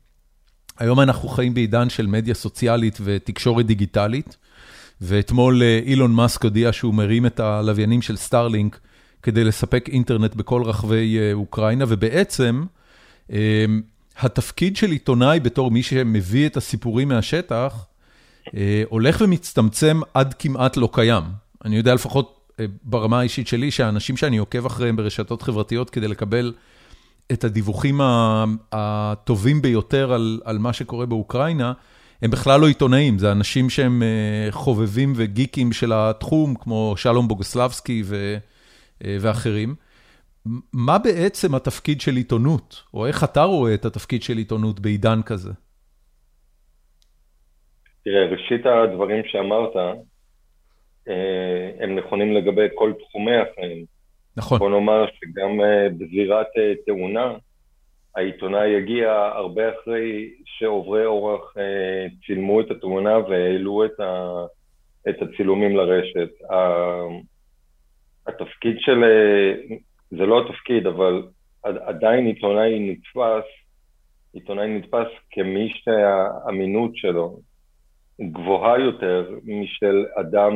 היום 0.78 1.00
אנחנו 1.00 1.30
חיים 1.30 1.54
בעידן 1.54 1.90
של 1.90 2.08
מדיה 2.08 2.34
סוציאלית 2.34 2.98
ותקשורת 3.04 3.66
דיגיטלית, 3.66 4.38
ואתמול 5.02 5.62
אילון 5.86 6.12
מאסק 6.12 6.44
הודיע 6.44 6.74
שהוא 6.74 6.94
מרים 6.94 7.26
את 7.26 7.40
הלוויינים 7.40 8.02
של 8.02 8.18
סטארלינק 8.18 8.80
כדי 9.24 9.44
לספק 9.44 9.90
אינטרנט 9.90 10.36
בכל 10.36 10.64
רחבי 10.64 11.18
אוקראינה, 11.34 11.86
ובעצם 11.88 12.64
התפקיד 14.20 14.78
של 14.78 14.92
עיתונאי 14.92 15.40
בתור 15.40 15.72
מי 15.72 15.84
שמביא 15.84 16.48
את 16.48 16.58
הסיפורים 16.58 17.08
מהשטח, 17.08 17.86
אה, 18.56 18.84
הולך 18.90 19.22
ומצטמצם 19.22 20.02
עד 20.14 20.34
כמעט 20.34 20.78
לא 20.78 20.90
קיים. 20.92 21.24
אני 21.66 21.78
יודע 21.78 21.94
לפחות 21.94 22.52
אה, 22.60 22.66
ברמה 22.84 23.20
האישית 23.20 23.48
שלי, 23.48 23.72
שהאנשים 23.72 24.18
שאני 24.18 24.38
עוקב 24.38 24.66
אחריהם 24.66 24.96
ברשתות 24.96 25.42
חברתיות 25.42 25.90
כדי 25.90 26.08
לקבל 26.08 26.54
את 27.32 27.44
הדיווחים 27.44 28.02
הטובים 28.72 29.62
ביותר 29.62 30.14
על, 30.14 30.42
על 30.46 30.58
מה 30.58 30.74
שקורה 30.74 31.06
באוקראינה, 31.06 31.74
הם 32.22 32.32
בכלל 32.32 32.62
לא 32.62 32.68
עיתונאים, 32.68 33.20
זה 33.20 33.32
אנשים 33.32 33.70
שהם 33.70 34.04
אה, 34.04 34.52
חובבים 34.52 35.14
וגיקים 35.16 35.74
של 35.74 35.92
התחום, 35.94 36.56
כמו 36.56 36.94
שלום 36.98 37.28
בוגוסלבסקי 37.28 38.04
ו, 38.06 38.38
ואחרים. 39.04 39.76
מה 40.74 40.98
בעצם 41.04 41.56
התפקיד 41.56 42.02
של 42.02 42.16
עיתונות, 42.16 42.84
או 42.94 43.08
איך 43.08 43.24
אתה 43.24 43.44
רואה 43.44 43.74
את 43.74 43.86
התפקיד 43.86 44.24
של 44.24 44.38
עיתונות 44.38 44.80
בעידן 44.80 45.22
כזה? 45.26 45.52
תראה, 48.04 48.26
ראשית 48.26 48.66
הדברים 48.66 49.24
שאמרת, 49.26 49.76
אה, 51.08 51.72
הם 51.80 51.96
נכונים 51.96 52.34
לגבי 52.34 52.68
כל 52.76 52.94
תחומי 53.00 53.36
החיים. 53.38 53.86
נכון. 54.38 54.60
בוא 54.60 54.70
נאמר 54.70 55.06
שגם 55.08 55.62
אה, 55.62 55.90
בזירת 55.98 56.48
אה, 56.58 56.74
תאונה, 56.86 57.34
העיתונאי 58.16 58.70
יגיע 58.70 59.12
הרבה 59.36 59.64
אחרי 59.70 60.30
שעוברי 60.46 61.06
אורח 61.06 61.54
צילמו 62.26 62.62
את 62.62 62.72
התאונה 62.72 63.18
והעלו 63.18 63.86
את, 63.86 64.00
ה... 64.00 64.30
את 65.10 65.16
הצילומים 65.22 65.76
לרשת. 65.76 66.30
התפקיד 68.28 68.76
של, 68.80 69.04
זה 70.12 70.26
לא 70.26 70.42
התפקיד, 70.42 70.88
אבל 70.88 71.24
עדיין 71.64 72.26
עיתונאי 72.26 72.92
נתפס, 72.92 73.46
עיתונאי 74.34 74.68
נתפס 74.68 75.08
כמי 75.32 75.74
שהאמינות 75.74 76.96
שלו 76.96 77.40
גבוהה 78.22 78.80
יותר 78.80 79.30
משל 79.44 80.06
אדם 80.20 80.54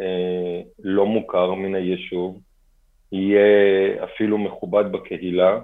אה, 0.00 0.60
לא 0.78 1.06
מוכר 1.06 1.54
מן 1.54 1.74
היישוב, 1.74 2.40
יהיה 3.12 4.04
אפילו 4.04 4.38
מכובד 4.38 4.92
בקהילה, 4.92 5.60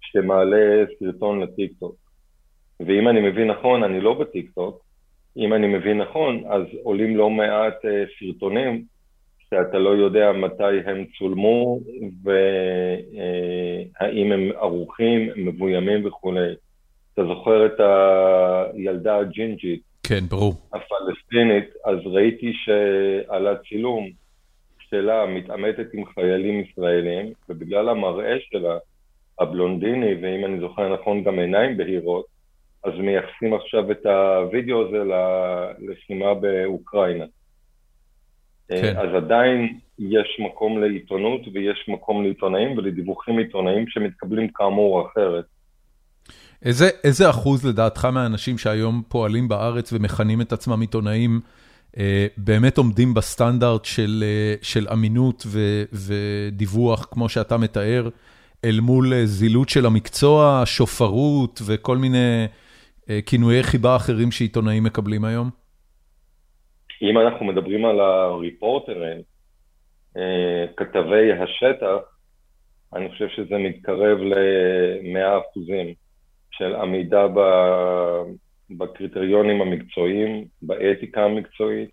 שמעלה 0.00 0.84
סרטון 0.98 1.40
לטיקטוק. 1.40 1.96
ואם 2.80 3.08
אני 3.08 3.20
מבין 3.20 3.50
נכון, 3.50 3.82
אני 3.82 4.00
לא 4.00 4.14
בטיקטוק, 4.14 4.84
אם 5.36 5.54
אני 5.54 5.66
מבין 5.66 5.98
נכון, 5.98 6.44
אז 6.48 6.62
עולים 6.82 7.16
לא 7.16 7.30
מעט 7.30 7.84
אה, 7.84 8.04
סרטונים 8.18 8.84
שאתה 9.52 9.78
לא 9.78 9.90
יודע 9.90 10.32
מתי 10.32 10.80
הם 10.86 11.04
צולמו 11.18 11.80
והאם 12.22 14.32
הם 14.32 14.50
ערוכים, 14.56 15.30
מבוימים 15.36 16.06
וכולי. 16.06 16.54
אתה 17.14 17.24
זוכר 17.24 17.66
את 17.66 17.80
הילדה 17.80 19.18
הג'ינג'ית? 19.18 19.80
כן, 20.02 20.24
ברור. 20.30 20.54
הפלסטינית, 20.72 21.74
אז 21.84 21.98
ראיתי 22.04 22.52
שעלה 22.52 23.54
צילום 23.68 24.10
שלה 24.78 25.26
מתעמתת 25.26 25.94
עם 25.94 26.04
חיילים 26.04 26.60
ישראלים, 26.60 27.32
ובגלל 27.48 27.88
המראה 27.88 28.36
שלה, 28.40 28.78
הבלונדיני, 29.40 30.14
ואם 30.14 30.44
אני 30.44 30.60
זוכר 30.60 30.94
נכון 30.94 31.24
גם 31.24 31.38
עיניים 31.38 31.76
בהירות, 31.76 32.24
אז 32.84 32.92
מייחסים 32.98 33.54
עכשיו 33.54 33.90
את 33.90 34.06
הווידאו 34.06 34.86
הזה 34.86 35.02
ללחימה 35.78 36.34
באוקראינה. 36.34 37.24
כן. 38.80 38.96
אז 38.96 39.14
עדיין 39.14 39.78
יש 39.98 40.40
מקום 40.40 40.80
לעיתונות 40.80 41.40
ויש 41.54 41.84
מקום 41.88 42.22
לעיתונאים 42.22 42.78
ולדיווחים 42.78 43.38
עיתונאים 43.38 43.84
שמתקבלים 43.88 44.48
כאמור 44.48 45.06
אחרת. 45.06 45.44
איזה, 46.64 46.88
איזה 47.04 47.30
אחוז 47.30 47.66
לדעתך 47.66 48.04
מהאנשים 48.04 48.58
שהיום 48.58 49.02
פועלים 49.08 49.48
בארץ 49.48 49.92
ומכנים 49.92 50.40
את 50.40 50.52
עצמם 50.52 50.80
עיתונאים, 50.80 51.40
אה, 51.98 52.26
באמת 52.36 52.78
עומדים 52.78 53.14
בסטנדרט 53.14 53.84
של, 53.84 54.24
אה, 54.26 54.54
של 54.62 54.86
אמינות 54.92 55.42
ו, 55.46 55.82
ודיווח, 55.92 57.06
כמו 57.10 57.28
שאתה 57.28 57.56
מתאר, 57.56 58.08
אל 58.64 58.80
מול 58.80 59.12
אה, 59.14 59.26
זילות 59.26 59.68
של 59.68 59.86
המקצוע, 59.86 60.62
שופרות 60.64 61.62
וכל 61.66 61.98
מיני 61.98 62.46
אה, 63.10 63.20
כינויי 63.26 63.62
חיבה 63.62 63.96
אחרים 63.96 64.30
שעיתונאים 64.30 64.84
מקבלים 64.84 65.24
היום? 65.24 65.61
אם 67.02 67.18
אנחנו 67.18 67.46
מדברים 67.46 67.84
על 67.84 68.00
הריפורטרים, 68.00 69.20
אה, 70.16 70.64
כתבי 70.76 71.32
השטח, 71.32 72.12
אני 72.94 73.10
חושב 73.10 73.28
שזה 73.28 73.58
מתקרב 73.58 74.18
ל-100 74.18 75.40
אחוזים 75.40 75.94
של 76.50 76.74
עמידה 76.74 77.26
בקריטריונים 78.70 79.62
המקצועיים, 79.62 80.44
באתיקה 80.62 81.24
המקצועית 81.24 81.90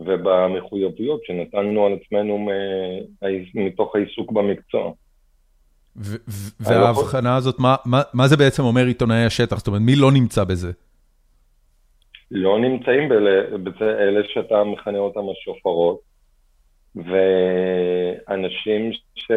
ובמחויבויות 0.00 1.24
שנתנו 1.24 1.86
על 1.86 1.92
עצמנו 1.92 2.48
מתוך 3.54 3.96
העיסוק 3.96 4.32
במקצוע. 4.32 4.92
וההבחנה 6.60 7.36
הזאת, 7.36 7.58
מה, 7.58 7.76
מה, 7.84 8.02
מה 8.14 8.28
זה 8.28 8.36
בעצם 8.36 8.62
אומר 8.62 8.86
עיתונאי 8.86 9.24
השטח? 9.24 9.58
זאת 9.58 9.66
אומרת, 9.66 9.82
מי 9.82 9.96
לא 9.96 10.12
נמצא 10.12 10.44
בזה? 10.44 10.72
לא 12.34 12.58
נמצאים 12.58 13.08
בזה 13.64 13.98
אלה 13.98 14.20
שאתה 14.24 14.64
מכנה 14.64 14.98
אותם 14.98 15.20
השופרות, 15.30 16.00
ואנשים 16.96 18.92
ש... 19.14 19.32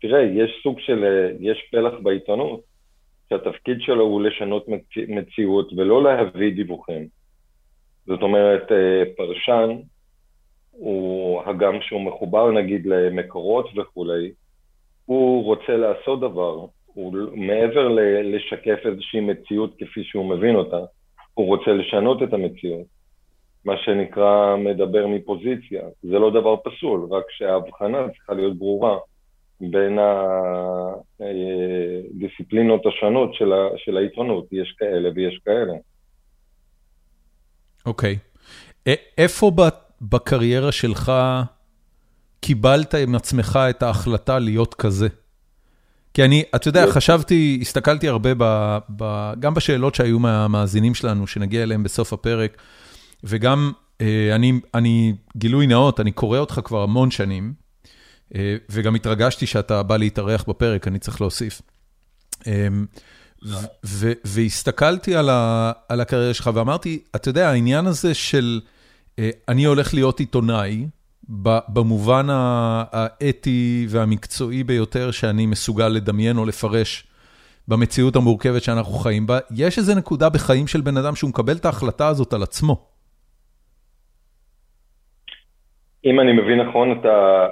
תראה, 0.00 0.22
יש 0.22 0.60
סוג 0.62 0.80
של, 0.80 1.04
יש 1.40 1.68
פלח 1.70 1.92
בעיתונות, 2.02 2.60
שהתפקיד 3.28 3.76
שלו 3.80 4.04
הוא 4.04 4.22
לשנות 4.22 4.66
מציאות 5.08 5.72
ולא 5.72 6.02
להביא 6.02 6.54
דיווחים. 6.54 7.08
זאת 8.06 8.22
אומרת, 8.22 8.72
אה, 8.72 9.02
פרשן 9.16 9.70
הוא 10.70 11.42
הגם 11.42 11.74
שהוא 11.80 12.00
מחובר 12.00 12.50
נגיד 12.50 12.86
למקורות 12.86 13.66
וכולי, 13.76 14.32
הוא 15.04 15.44
רוצה 15.44 15.76
לעשות 15.76 16.20
דבר, 16.20 16.66
הוא 16.94 17.14
מעבר 17.34 17.88
ל- 17.88 18.36
לשקף 18.36 18.78
איזושהי 18.84 19.20
מציאות 19.20 19.74
כפי 19.78 20.04
שהוא 20.04 20.36
מבין 20.36 20.54
אותה, 20.54 20.80
הוא 21.34 21.46
רוצה 21.46 21.70
לשנות 21.70 22.22
את 22.22 22.32
המציאות, 22.32 22.86
מה 23.64 23.74
שנקרא 23.84 24.56
מדבר 24.56 25.06
מפוזיציה. 25.06 25.82
זה 26.02 26.18
לא 26.18 26.30
דבר 26.30 26.56
פסול, 26.64 27.08
רק 27.10 27.24
שההבחנה 27.30 27.98
צריכה 28.16 28.34
להיות 28.34 28.58
ברורה 28.58 28.98
בין 29.60 29.98
הדיסציפלינות 31.20 32.86
השונות 32.86 33.34
של, 33.34 33.52
ה- 33.52 33.68
של 33.76 33.96
העיתונות, 33.96 34.46
יש 34.52 34.74
כאלה 34.78 35.08
ויש 35.14 35.40
כאלה. 35.44 35.72
אוקיי. 37.86 38.18
Okay. 38.88 38.90
איפה. 39.18 39.50
בקריירה 40.02 40.72
שלך 40.72 41.12
קיבלת 42.40 42.94
עם 42.94 43.14
עצמך 43.14 43.58
את 43.70 43.82
ההחלטה 43.82 44.38
להיות 44.38 44.74
כזה? 44.74 45.08
כי 46.14 46.24
אני, 46.24 46.42
אתה 46.54 46.68
יודע, 46.68 46.86
חשבתי, 46.92 47.58
הסתכלתי 47.60 48.08
הרבה 48.08 48.30
ב, 48.38 48.78
ב, 48.96 49.32
גם 49.40 49.54
בשאלות 49.54 49.94
שהיו 49.94 50.18
מהמאזינים 50.18 50.94
שלנו, 50.94 51.26
שנגיע 51.26 51.62
אליהם 51.62 51.82
בסוף 51.82 52.12
הפרק, 52.12 52.56
וגם, 53.24 53.72
אה, 54.00 54.34
אני, 54.34 54.60
אני, 54.74 55.14
גילוי 55.36 55.66
נאות, 55.66 56.00
אני 56.00 56.12
קורא 56.12 56.38
אותך 56.38 56.60
כבר 56.64 56.82
המון 56.82 57.10
שנים, 57.10 57.52
אה, 58.34 58.56
וגם 58.70 58.94
התרגשתי 58.94 59.46
שאתה 59.46 59.82
בא 59.82 59.96
להתארח 59.96 60.44
בפרק, 60.48 60.88
אני 60.88 60.98
צריך 60.98 61.20
להוסיף. 61.20 61.62
אה, 62.46 62.68
והסתכלתי 64.24 65.16
על, 65.16 65.30
על 65.88 66.00
הקריירה 66.00 66.34
שלך 66.34 66.50
ואמרתי, 66.54 67.02
אתה 67.16 67.28
יודע, 67.28 67.50
העניין 67.50 67.86
הזה 67.86 68.14
של... 68.14 68.60
אני 69.48 69.64
הולך 69.64 69.94
להיות 69.94 70.20
עיתונאי, 70.20 70.86
במובן 71.68 72.26
האתי 72.30 73.86
והמקצועי 73.88 74.64
ביותר 74.64 75.10
שאני 75.10 75.46
מסוגל 75.46 75.88
לדמיין 75.88 76.36
או 76.36 76.44
לפרש 76.44 77.06
במציאות 77.68 78.16
המורכבת 78.16 78.62
שאנחנו 78.62 78.92
חיים 78.92 79.26
בה. 79.26 79.38
יש 79.56 79.78
איזו 79.78 79.94
נקודה 79.98 80.28
בחיים 80.28 80.66
של 80.66 80.80
בן 80.80 80.96
אדם 80.96 81.14
שהוא 81.14 81.30
מקבל 81.30 81.56
את 81.56 81.64
ההחלטה 81.64 82.08
הזאת 82.08 82.32
על 82.32 82.42
עצמו. 82.42 82.86
אם 86.04 86.20
אני 86.20 86.32
מבין 86.32 86.60
נכון, 86.60 87.00
אתה... 87.00 87.46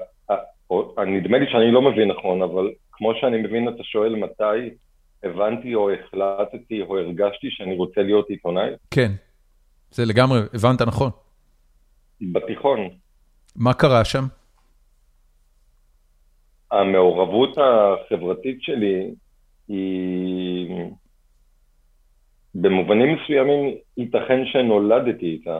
נדמה 1.06 1.38
לי 1.38 1.46
שאני 1.52 1.72
לא 1.72 1.82
מבין 1.82 2.08
נכון, 2.08 2.42
אבל 2.42 2.70
כמו 2.92 3.12
שאני 3.20 3.42
מבין, 3.42 3.68
אתה 3.68 3.82
שואל 3.82 4.14
מתי 4.16 4.74
הבנתי 5.22 5.74
או 5.74 5.90
החלטתי 5.90 6.82
או 6.82 6.98
הרגשתי 6.98 7.46
שאני 7.50 7.76
רוצה 7.76 8.02
להיות 8.02 8.28
עיתונאי? 8.28 8.70
כן, 8.90 9.12
זה 9.90 10.04
לגמרי, 10.04 10.40
הבנת 10.54 10.82
נכון. 10.82 11.10
בתיכון. 12.20 12.88
מה 13.56 13.74
קרה 13.74 14.04
שם? 14.04 14.24
המעורבות 16.70 17.56
החברתית 17.58 18.62
שלי 18.62 19.14
היא... 19.68 20.92
במובנים 22.54 23.16
מסוימים 23.16 23.74
ייתכן 23.96 24.40
שנולדתי 24.52 25.26
איתה, 25.26 25.58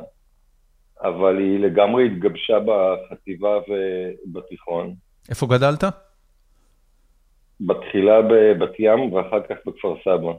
אבל 1.02 1.38
היא 1.38 1.58
לגמרי 1.60 2.06
התגבשה 2.06 2.58
בחטיבה 2.66 3.58
ובתיכון. 3.68 4.94
איפה 5.30 5.46
גדלת? 5.46 5.84
בתחילה 7.60 8.22
בבת 8.22 8.78
ים 8.78 9.12
ואחר 9.12 9.40
כך 9.42 9.56
בכפר 9.66 9.94
סבא. 10.04 10.32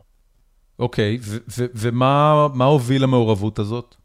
אוקיי, 0.79 1.17
ומה 1.81 2.65
הוביל 2.65 3.03
למעורבות 3.03 3.59
הזאת? 3.59 3.95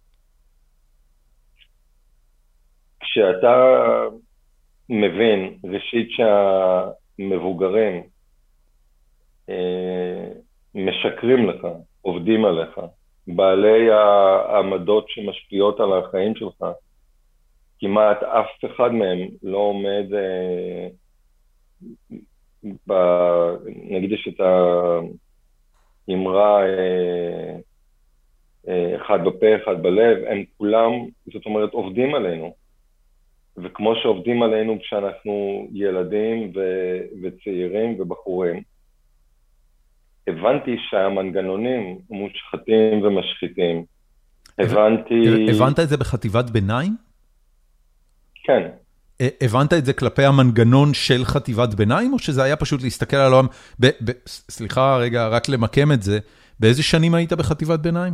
כשאתה 3.18 3.54
מבין, 4.88 5.58
ראשית 5.64 6.08
שהמבוגרים 6.10 8.02
אה, 9.48 10.28
משקרים 10.74 11.48
לך, 11.48 11.66
עובדים 12.02 12.44
עליך, 12.44 12.80
בעלי 13.26 13.90
העמדות 13.90 15.08
שמשפיעות 15.08 15.80
על 15.80 15.92
החיים 15.92 16.36
שלך, 16.36 16.64
כמעט 17.80 18.22
אף 18.22 18.46
אחד 18.66 18.92
מהם 18.92 19.28
לא 19.42 19.58
עומד, 19.58 20.06
אה, 20.14 20.88
ב, 22.88 22.92
נגיד 23.66 24.12
יש 24.12 24.28
את 24.28 24.40
האמרה 26.08 26.62
אה, 26.62 27.56
אה, 28.68 28.96
אחד 28.96 29.18
בפה, 29.24 29.56
אחד 29.56 29.82
בלב, 29.82 30.24
הם 30.28 30.44
כולם, 30.58 30.90
זאת 31.32 31.46
אומרת, 31.46 31.72
עובדים 31.72 32.14
עלינו. 32.14 32.67
וכמו 33.62 33.94
שעובדים 34.02 34.42
עלינו 34.42 34.78
כשאנחנו 34.80 35.68
ילדים 35.72 36.52
ו- 36.54 37.00
וצעירים 37.22 38.00
ובחורים, 38.00 38.62
הבנתי 40.26 40.76
שהמנגנונים 40.90 41.98
מושחתים 42.10 43.02
ומשחיתים. 43.02 43.84
הבנתי... 44.58 45.14
הבנת 45.50 45.80
את 45.80 45.88
זה 45.88 45.96
בחטיבת 45.96 46.50
ביניים? 46.50 46.96
כן. 48.44 48.68
הבנת 49.40 49.72
את 49.72 49.84
זה 49.84 49.92
כלפי 49.92 50.24
המנגנון 50.24 50.94
של 50.94 51.24
חטיבת 51.24 51.74
ביניים, 51.74 52.12
או 52.12 52.18
שזה 52.18 52.42
היה 52.42 52.56
פשוט 52.56 52.82
להסתכל 52.82 53.16
על 53.16 53.32
העולם... 53.32 53.46
סליחה 54.26 54.96
רגע, 54.96 55.28
רק 55.28 55.48
למקם 55.48 55.92
את 55.92 56.02
זה, 56.02 56.18
באיזה 56.60 56.82
שנים 56.82 57.14
היית 57.14 57.32
בחטיבת 57.32 57.80
ביניים? 57.80 58.12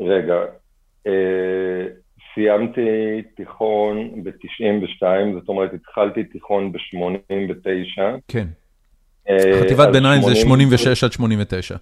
רגע, 0.00 0.34
אה, 1.06 1.86
סיימתי 2.34 3.22
תיכון 3.36 4.24
ב-92, 4.24 5.02
זאת 5.38 5.48
אומרת, 5.48 5.70
התחלתי 5.74 6.24
תיכון 6.24 6.72
ב-89. 6.72 8.00
כן. 8.28 8.46
אה, 9.30 9.60
חטיבת 9.60 9.88
ביניים 9.92 10.22
זה 10.22 10.34
86 10.34 11.04
עד 11.04 11.12
89. 11.12 11.76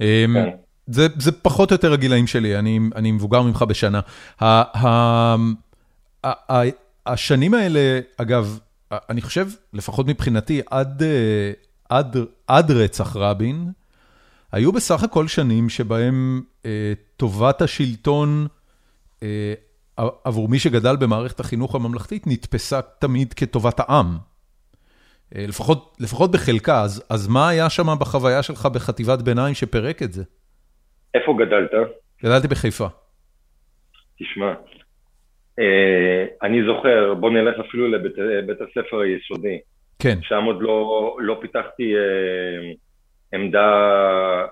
אה, 0.00 0.24
כן. 0.34 0.48
זה, 0.86 1.06
זה 1.18 1.32
פחות 1.32 1.70
או 1.70 1.74
יותר 1.74 1.92
הגילאים 1.92 2.26
שלי, 2.26 2.58
אני, 2.58 2.80
אני 2.94 3.12
מבוגר 3.12 3.42
ממך 3.42 3.62
בשנה. 3.62 4.00
ה, 4.40 4.46
ה, 4.46 5.36
ה, 6.24 6.52
ה, 6.52 6.62
השנים 7.06 7.54
האלה, 7.54 8.00
אגב, 8.16 8.58
אני 8.92 9.20
חושב, 9.20 9.48
לפחות 9.72 10.06
מבחינתי, 10.06 10.60
עד, 10.70 11.02
עד, 11.88 12.16
עד 12.46 12.70
רצח 12.70 13.16
רבין, 13.16 13.70
היו 14.52 14.72
בסך 14.72 15.02
הכל 15.02 15.28
שנים 15.28 15.68
שבהם 15.68 16.42
אה, 16.66 16.92
טובת 17.16 17.62
השלטון 17.62 18.46
אה, 19.22 19.54
עבור 20.24 20.48
מי 20.48 20.58
שגדל 20.58 20.96
במערכת 21.00 21.40
החינוך 21.40 21.74
הממלכתית 21.74 22.22
נתפסה 22.26 22.80
תמיד 23.00 23.34
כטובת 23.34 23.80
העם. 23.80 24.06
אה, 25.36 25.44
לפחות, 25.48 25.96
לפחות 26.00 26.30
בחלקה, 26.32 26.82
אז, 26.82 27.06
אז 27.10 27.28
מה 27.28 27.48
היה 27.48 27.70
שם 27.70 27.86
בחוויה 28.00 28.42
שלך 28.42 28.66
בחטיבת 28.74 29.22
ביניים 29.22 29.54
שפירק 29.54 30.02
את 30.02 30.12
זה? 30.12 30.22
איפה 31.14 31.34
גדלת? 31.38 31.70
גדלתי 32.24 32.48
בחיפה. 32.48 32.86
תשמע, 34.18 34.54
אה, 35.58 36.24
אני 36.42 36.58
זוכר, 36.66 37.14
בוא 37.14 37.30
נלך 37.30 37.54
אפילו 37.68 37.88
לבית 37.88 38.60
הספר 38.60 39.00
היסודי. 39.00 39.58
כן. 39.98 40.18
שם 40.22 40.44
עוד 40.44 40.62
לא, 40.62 41.16
לא 41.20 41.38
פיתחתי 41.40 41.94
אה, 41.96 42.72
עמדה 43.34 43.70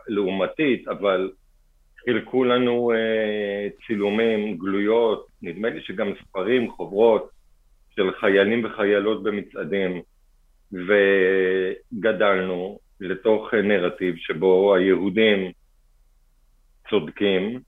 לעומתית, 0.08 0.88
אבל 0.88 1.30
חילקו 2.04 2.44
לנו 2.44 2.92
אה, 2.92 3.68
צילומים, 3.86 4.58
גלויות, 4.58 5.26
נדמה 5.42 5.68
לי 5.68 5.80
שגם 5.80 6.12
ספרים, 6.22 6.70
חוברות 6.70 7.30
של 7.96 8.12
חיילים 8.20 8.64
וחיילות 8.64 9.22
במצעדים, 9.22 10.02
וגדלנו 11.92 12.78
לתוך 13.00 13.54
נרטיב 13.54 14.14
שבו 14.16 14.74
היהודים 14.74 15.52
צודקים 16.90 17.60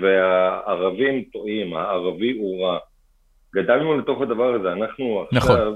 והערבים 0.00 1.24
טועים, 1.32 1.74
הערבי 1.74 2.32
הוא 2.38 2.64
רע. 2.64 2.78
גדלנו 3.54 3.98
לתוך 3.98 4.20
הדבר 4.20 4.54
הזה, 4.54 4.72
אנחנו 4.72 5.24
נכון. 5.32 5.50
עכשיו, 5.56 5.74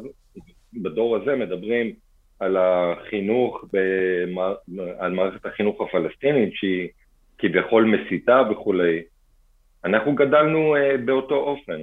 בדור 0.83 1.17
הזה 1.17 1.37
מדברים 1.37 1.95
על 2.41 2.57
החינוך, 2.57 3.65
במע... 3.73 4.53
על 4.99 5.13
מערכת 5.13 5.47
החינוך 5.47 5.81
הפלסטינית 5.81 6.55
שהיא 6.55 6.89
כביכול 7.49 7.85
מסיתה 7.85 8.43
וכולי. 8.51 9.03
אנחנו 9.85 10.15
גדלנו 10.15 10.77
uh, 10.77 10.79
באותו 11.05 11.35
אופן. 11.35 11.81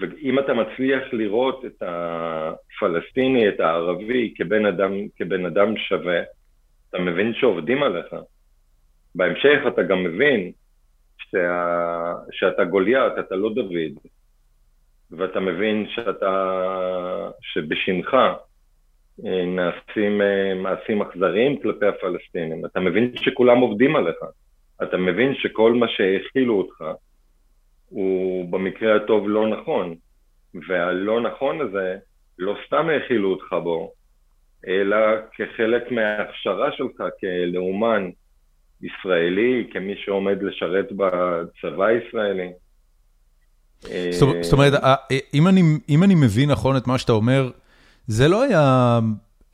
ואם 0.00 0.38
אתה 0.38 0.54
מצליח 0.54 1.02
לראות 1.12 1.64
את 1.64 1.82
הפלסטיני, 1.82 3.48
את 3.48 3.60
הערבי, 3.60 4.34
כבן 4.36 4.66
אדם, 4.66 4.92
כבן 5.16 5.46
אדם 5.46 5.76
שווה, 5.76 6.20
אתה 6.90 6.98
מבין 6.98 7.34
שעובדים 7.34 7.82
עליך. 7.82 8.06
בהמשך 9.14 9.58
אתה 9.68 9.82
גם 9.82 10.04
מבין 10.04 10.52
שה... 11.18 12.12
שאתה 12.32 12.64
גוליית, 12.64 13.12
אתה 13.18 13.36
לא 13.36 13.54
דוד, 13.54 13.98
ואתה 15.10 15.40
מבין 15.40 15.86
שאתה, 15.88 16.50
שבשמך 17.40 18.14
אה, 18.14 18.34
נעשים 19.22 20.22
אה, 20.22 20.54
מעשים 20.54 21.02
אכזריים 21.02 21.62
כלפי 21.62 21.86
הפלסטינים. 21.86 22.66
אתה 22.66 22.80
מבין 22.80 23.12
שכולם 23.16 23.58
עובדים 23.58 23.96
עליך. 23.96 24.16
אתה 24.82 24.96
מבין 24.96 25.34
שכל 25.34 25.72
מה 25.72 25.86
שהכילו 25.88 26.58
אותך 26.58 26.84
הוא 27.88 28.50
במקרה 28.50 28.96
הטוב 28.96 29.28
לא 29.28 29.48
נכון. 29.48 29.94
והלא 30.68 31.20
נכון 31.20 31.60
הזה, 31.60 31.96
לא 32.38 32.56
סתם 32.66 32.88
האכילו 32.88 33.30
אותך 33.30 33.52
בו, 33.52 33.92
אלא 34.66 34.96
כחלק 35.36 35.90
מההכשרה 35.90 36.72
שלך 36.72 37.02
כלאומן 37.20 38.10
ישראלי, 38.82 39.68
כמי 39.72 39.94
שעומד 39.96 40.42
לשרת 40.42 40.92
בצבא 40.92 41.84
הישראלי. 41.84 42.48
זאת 44.10 44.52
אומרת, 44.52 44.72
אה, 44.74 44.94
אם 45.90 46.02
אני 46.02 46.14
מבין 46.14 46.50
נכון 46.50 46.76
את 46.76 46.86
מה 46.86 46.98
שאתה 46.98 47.12
אומר, 47.12 47.50
זה 48.06 48.28
לא 48.28 48.42
היה 48.42 48.98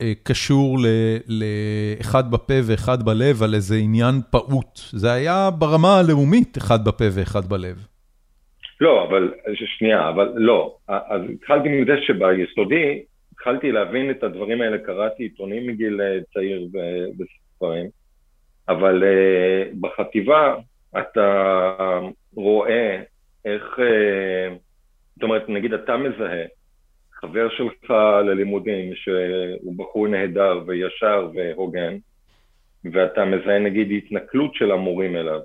אה, 0.01 0.11
קשור 0.23 0.77
לאחד 1.27 2.31
בפה 2.31 2.53
ואחד 2.67 3.03
בלב 3.03 3.43
על 3.43 3.53
איזה 3.53 3.75
עניין 3.75 4.15
פעוט, 4.31 4.79
זה 4.91 5.11
היה 5.13 5.49
ברמה 5.59 5.99
הלאומית 5.99 6.57
אחד 6.57 6.85
בפה 6.85 7.05
ואחד 7.11 7.45
בלב. 7.45 7.87
לא, 8.81 9.07
אבל, 9.09 9.33
שנייה, 9.77 10.09
אבל 10.09 10.33
לא. 10.35 10.75
אז 10.87 11.21
התחלתי 11.33 11.69
מזה 11.69 11.93
שביסודי, 12.01 13.03
התחלתי 13.31 13.71
להבין 13.71 14.11
את 14.11 14.23
הדברים 14.23 14.61
האלה, 14.61 14.77
קראתי 14.77 15.23
עיתונים 15.23 15.67
מגיל 15.67 16.01
אה, 16.01 16.17
צעיר 16.33 16.67
בספרים, 17.17 17.89
אבל 18.69 19.03
בחטיבה 19.81 20.55
אתה 20.97 21.59
רואה 22.35 23.01
איך, 23.45 23.79
זאת 25.15 25.23
אומרת, 25.23 25.49
נגיד 25.49 25.73
אתה 25.73 25.97
מזהה 25.97 26.45
חבר 27.21 27.49
שלך 27.49 27.89
ללימודים 28.25 28.95
שהוא 28.95 29.77
בחור 29.77 30.07
נהדר 30.07 30.59
וישר 30.65 31.29
והוגן, 31.33 31.97
ואתה 32.91 33.25
מזהה 33.25 33.59
נגיד 33.59 33.91
התנכלות 33.91 34.55
של 34.55 34.71
המורים 34.71 35.15
אליו, 35.15 35.39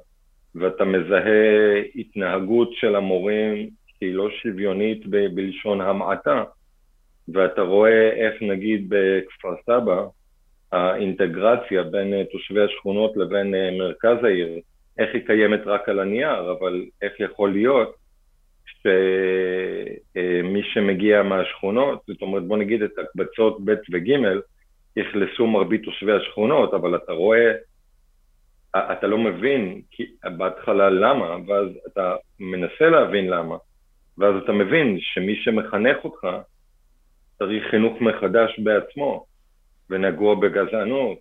ואתה 0.54 0.84
מזהה 0.84 1.74
התנהגות 1.94 2.72
של 2.72 2.96
המורים 2.96 3.70
שהיא 3.86 4.14
לא 4.14 4.30
שוויונית 4.30 5.06
ב- 5.06 5.34
בלשון 5.34 5.80
המעטה, 5.80 6.44
ואתה 7.34 7.62
רואה 7.62 8.10
איך 8.10 8.42
נגיד 8.42 8.86
בכפר 8.88 9.54
סבא, 9.66 10.04
האינטגרציה 10.72 11.82
בין 11.82 12.24
תושבי 12.32 12.60
השכונות 12.60 13.16
לבין 13.16 13.54
מרכז 13.78 14.24
העיר, 14.24 14.60
איך 14.98 15.10
היא 15.14 15.26
קיימת 15.26 15.60
רק 15.66 15.88
על 15.88 15.98
הנייר, 15.98 16.52
אבל 16.52 16.84
איך 17.02 17.20
יכול 17.20 17.52
להיות 17.52 18.05
שמי 18.86 20.62
שמגיע 20.62 21.22
מהשכונות, 21.22 22.02
זאת 22.06 22.22
אומרת 22.22 22.42
בוא 22.42 22.56
נגיד 22.56 22.82
את 22.82 22.92
הקבצות 22.98 23.64
ב' 23.64 23.74
וג', 23.92 24.10
אכלסו 24.98 25.46
מרבית 25.46 25.82
תושבי 25.82 26.12
השכונות, 26.12 26.74
אבל 26.74 26.96
אתה 26.96 27.12
רואה, 27.12 27.52
אתה 28.76 29.06
לא 29.06 29.18
מבין 29.18 29.80
בהתחלה 30.36 30.90
למה, 30.90 31.36
ואז 31.46 31.68
אתה 31.86 32.16
מנסה 32.40 32.90
להבין 32.90 33.30
למה, 33.30 33.56
ואז 34.18 34.34
אתה 34.44 34.52
מבין 34.52 34.98
שמי 35.00 35.36
שמחנך 35.36 35.96
אותך 36.04 36.26
צריך 37.38 37.64
חינוך 37.70 38.00
מחדש 38.00 38.58
בעצמו, 38.58 39.26
ונגוע 39.90 40.34
בגזענות, 40.34 41.18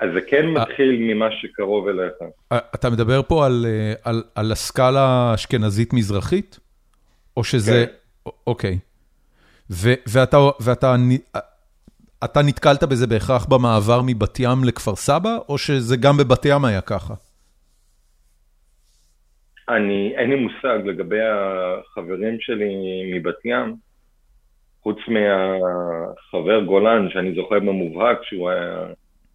אז 0.00 0.08
זה 0.14 0.20
כן 0.28 0.44
אה. 0.44 0.50
מתחיל 0.50 0.96
ממה 1.00 1.28
שקרוב 1.30 1.88
אליך. 1.88 2.14
אה, 2.52 2.58
אתה 2.74 2.90
מדבר 2.90 3.22
פה 3.22 3.46
על 3.46 3.66
על, 4.04 4.22
על 4.34 4.52
הסקאלה 4.52 5.00
האשכנזית-מזרחית? 5.00 6.58
או 7.36 7.44
שזה... 7.44 7.86
כן. 7.86 8.30
אוקיי. 8.46 8.78
ו, 9.70 9.92
ואתה 10.08 10.36
ואתה 10.60 10.94
אתה 12.24 12.42
נתקלת 12.42 12.84
בזה 12.84 13.06
בהכרח 13.06 13.46
במעבר 13.46 14.00
מבת 14.06 14.40
ים 14.40 14.64
לכפר 14.64 14.94
סבא, 14.94 15.38
או 15.48 15.58
שזה 15.58 15.96
גם 15.96 16.16
בבת 16.16 16.44
ים 16.44 16.64
היה 16.64 16.80
ככה? 16.80 17.14
אני, 19.68 20.12
אין 20.16 20.30
לי 20.30 20.36
מושג 20.36 20.78
לגבי 20.84 21.20
החברים 21.20 22.36
שלי 22.40 22.74
מבת 23.14 23.44
ים, 23.44 23.76
חוץ 24.82 24.98
מהחבר 25.08 26.60
גולן, 26.60 27.10
שאני 27.10 27.34
זוכר 27.34 27.58
במובהק 27.58 28.18
שהוא 28.22 28.50
היה 28.50 28.86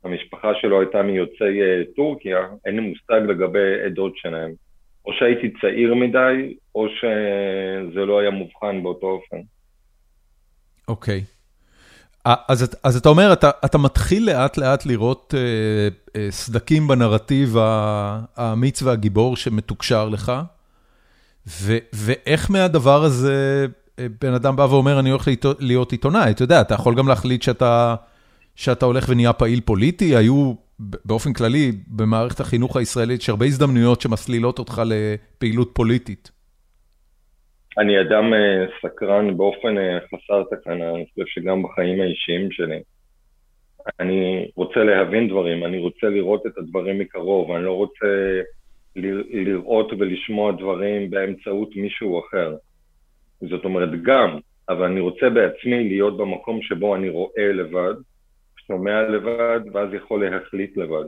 המשפחה 0.03 0.51
שלו 0.61 0.79
הייתה 0.79 1.01
מיוצאי 1.01 1.61
אה, 1.61 1.81
טורקיה, 1.95 2.47
אין 2.65 2.75
לי 2.75 2.81
מושג 2.81 3.21
לגבי 3.29 3.85
עדות 3.85 4.17
שלהם. 4.17 4.51
או 5.05 5.13
שהייתי 5.13 5.53
צעיר 5.61 5.95
מדי, 5.95 6.55
או 6.75 6.87
שזה 6.89 8.05
לא 8.05 8.19
היה 8.19 8.29
מובחן 8.29 8.83
באותו 8.83 9.07
אופן. 9.07 9.37
אוקיי. 10.87 11.19
Okay. 11.19 11.39
אז, 12.25 12.77
אז 12.83 12.97
אתה 12.97 13.09
אומר, 13.09 13.33
אתה, 13.33 13.49
אתה 13.65 13.77
מתחיל 13.77 14.25
לאט 14.25 14.57
לאט 14.57 14.85
לראות 14.85 15.33
אה, 15.37 15.41
אה, 16.15 16.31
סדקים 16.31 16.87
בנרטיב 16.87 17.55
האמיץ 18.35 18.81
והגיבור 18.81 19.35
שמתוקשר 19.35 20.09
לך, 20.09 20.31
ו, 21.47 21.77
ואיך 21.93 22.51
מהדבר 22.51 23.03
הזה 23.03 23.67
אה, 23.99 24.07
בן 24.21 24.33
אדם 24.33 24.55
בא 24.55 24.61
ואומר, 24.61 24.99
אני 24.99 25.09
הולך 25.09 25.27
להיות 25.59 25.91
עיתונאי, 25.91 26.31
אתה 26.31 26.43
יודע, 26.43 26.61
אתה 26.61 26.73
יכול 26.73 26.95
גם 26.95 27.07
להחליט 27.07 27.41
שאתה... 27.41 27.95
שאתה 28.61 28.85
הולך 28.85 29.05
ונהיה 29.09 29.33
פעיל 29.33 29.59
פוליטי? 29.65 30.15
היו 30.15 30.53
באופן 30.79 31.33
כללי, 31.33 31.71
במערכת 31.97 32.39
החינוך 32.39 32.77
הישראלית, 32.77 33.21
יש 33.21 33.29
הרבה 33.29 33.45
הזדמנויות 33.45 34.01
שמסלילות 34.01 34.59
אותך 34.59 34.81
לפעילות 34.85 35.71
פוליטית. 35.73 36.31
אני 37.77 38.01
אדם 38.01 38.33
אה, 38.33 38.65
סקרן 38.81 39.37
באופן 39.37 39.77
אה, 39.77 39.97
חסר 40.07 40.43
תקנה, 40.43 40.89
אני 40.89 41.05
חושב 41.09 41.25
שגם 41.27 41.63
בחיים 41.63 42.01
האישיים 42.01 42.51
שלי. 42.51 42.79
אני 43.99 44.47
רוצה 44.55 44.79
להבין 44.79 45.27
דברים, 45.29 45.65
אני 45.65 45.79
רוצה 45.79 46.07
לראות 46.07 46.45
את 46.47 46.57
הדברים 46.57 46.99
מקרוב, 46.99 47.51
אני 47.51 47.63
לא 47.65 47.73
רוצה 47.73 48.41
לראות 49.33 49.93
ולשמוע 49.99 50.51
דברים 50.51 51.09
באמצעות 51.09 51.75
מישהו 51.75 52.19
אחר. 52.19 52.55
זאת 53.41 53.65
אומרת, 53.65 53.89
גם, 54.03 54.39
אבל 54.69 54.85
אני 54.85 54.99
רוצה 54.99 55.29
בעצמי 55.29 55.89
להיות 55.89 56.17
במקום 56.17 56.61
שבו 56.61 56.95
אני 56.95 57.09
רואה 57.09 57.51
לבד, 57.53 57.93
שומע 58.69 59.01
לבד, 59.01 59.59
ואז 59.73 59.93
יכול 59.93 60.29
להחליט 60.29 60.77
לבד. 60.77 61.05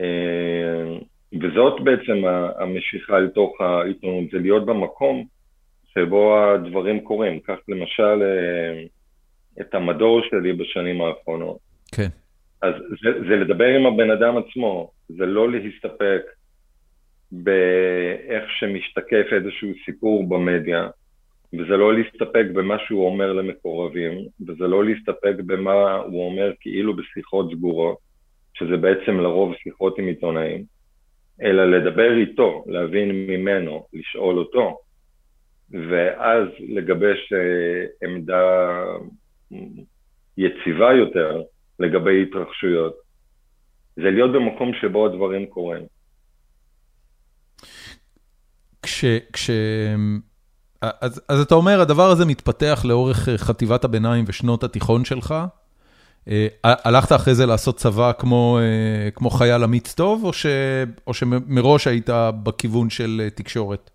אה, 0.00 0.96
וזאת 1.32 1.80
בעצם 1.84 2.24
המשיכה 2.58 3.16
אל 3.16 3.28
תוך 3.28 3.60
העיתונות, 3.60 4.30
זה 4.32 4.38
להיות 4.38 4.66
במקום 4.66 5.24
שבו 5.94 6.38
הדברים 6.38 7.00
קורים. 7.00 7.40
קח 7.40 7.58
למשל 7.68 8.22
אה, 8.22 8.82
את 9.60 9.74
המדור 9.74 10.20
שלי 10.30 10.52
בשנים 10.52 11.02
האחרונות. 11.02 11.58
כן. 11.94 12.08
אז 12.62 12.74
זה, 13.02 13.10
זה 13.28 13.36
לדבר 13.36 13.66
עם 13.66 13.86
הבן 13.86 14.10
אדם 14.10 14.34
עצמו, 14.36 14.90
זה 15.08 15.26
לא 15.26 15.50
להסתפק 15.50 16.22
באיך 17.32 18.44
שמשתקף 18.58 19.26
איזשהו 19.32 19.68
סיפור 19.84 20.28
במדיה, 20.28 20.88
וזה 21.52 21.76
לא 21.76 21.94
להסתפק 21.94 22.44
במה 22.54 22.76
שהוא 22.86 23.06
אומר 23.06 23.32
למקורבים, 23.32 24.26
וזה 24.48 24.64
לא 24.66 24.84
להסתפק 24.84 25.34
במה 25.46 25.96
הוא 25.96 26.26
אומר 26.30 26.52
כאילו 26.60 26.96
בשיחות 26.96 27.50
סגורות, 27.52 27.98
שזה 28.54 28.76
בעצם 28.76 29.20
לרוב 29.20 29.54
שיחות 29.62 29.98
עם 29.98 30.06
עיתונאים, 30.06 30.64
אלא 31.42 31.64
לדבר 31.64 32.16
איתו, 32.20 32.64
להבין 32.66 33.26
ממנו, 33.26 33.86
לשאול 33.92 34.38
אותו, 34.38 34.78
ואז 35.70 36.48
לגבש 36.68 37.32
אה, 37.32 38.08
עמדה 38.08 38.72
יציבה 40.36 40.92
יותר 40.92 41.42
לגבי 41.78 42.22
התרחשויות. 42.22 42.96
זה 43.96 44.10
להיות 44.10 44.32
במקום 44.32 44.72
שבו 44.80 45.06
הדברים 45.06 45.46
קורים. 45.46 45.82
כש... 48.82 49.04
כש... 49.32 49.50
אז, 50.82 51.24
אז 51.28 51.40
אתה 51.40 51.54
אומר, 51.54 51.80
הדבר 51.80 52.10
הזה 52.10 52.24
מתפתח 52.26 52.84
לאורך 52.88 53.28
אה, 53.28 53.38
חטיבת 53.38 53.84
הביניים 53.84 54.24
ושנות 54.28 54.64
התיכון 54.64 55.04
שלך. 55.04 55.34
אה, 56.28 56.46
הלכת 56.64 57.12
אחרי 57.12 57.34
זה 57.34 57.46
לעשות 57.46 57.76
צבא 57.76 58.12
כמו, 58.18 58.58
אה, 58.58 59.10
כמו 59.10 59.30
חייל 59.30 59.64
אמיץ 59.64 59.94
טוב, 59.94 60.24
או, 60.24 60.32
ש, 60.32 60.46
או 61.06 61.14
שמראש 61.14 61.86
היית 61.86 62.10
בכיוון 62.44 62.90
של 62.90 63.28
תקשורת? 63.34 63.90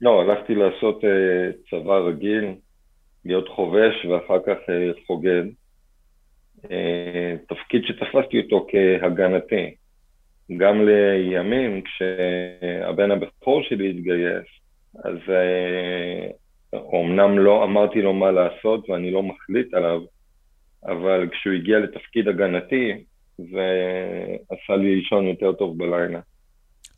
לא, 0.00 0.20
הלכתי 0.22 0.54
לעשות 0.54 1.00
צבא 1.70 1.98
רגיל, 1.98 2.54
להיות 3.24 3.48
חובש 3.48 4.04
ואחר 4.04 4.38
כך 4.46 4.58
חוגד. 5.06 5.44
תפקיד 7.48 7.82
שתפסתי 7.84 8.40
אותו 8.40 8.66
כהגנתי. 8.70 9.74
גם 10.56 10.86
לימים, 10.86 11.82
כשהבן 11.82 13.10
הבכור 13.10 13.62
שלי 13.62 13.90
התגייס, 13.90 14.63
אז 15.04 15.18
אומנם 16.72 17.38
אה, 17.38 17.44
לא 17.44 17.64
אמרתי 17.64 18.02
לו 18.02 18.12
מה 18.12 18.30
לעשות 18.30 18.90
ואני 18.90 19.10
לא 19.10 19.22
מחליט 19.22 19.74
עליו, 19.74 20.00
אבל 20.86 21.28
כשהוא 21.32 21.54
הגיע 21.54 21.78
לתפקיד 21.78 22.28
הגנתי, 22.28 23.04
זה 23.38 23.68
עשה 24.50 24.76
לי 24.76 24.96
לישון 24.96 25.26
יותר 25.26 25.52
טוב 25.52 25.78
בלילה. 25.78 26.20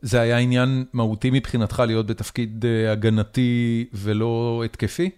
זה 0.01 0.21
היה 0.21 0.39
עניין 0.39 0.69
מהותי 0.93 1.31
מבחינתך 1.33 1.83
להיות 1.87 2.07
בתפקיד 2.07 2.65
אה, 2.65 2.93
הגנתי 2.93 3.85
ולא 4.05 4.63
התקפי? 4.65 5.11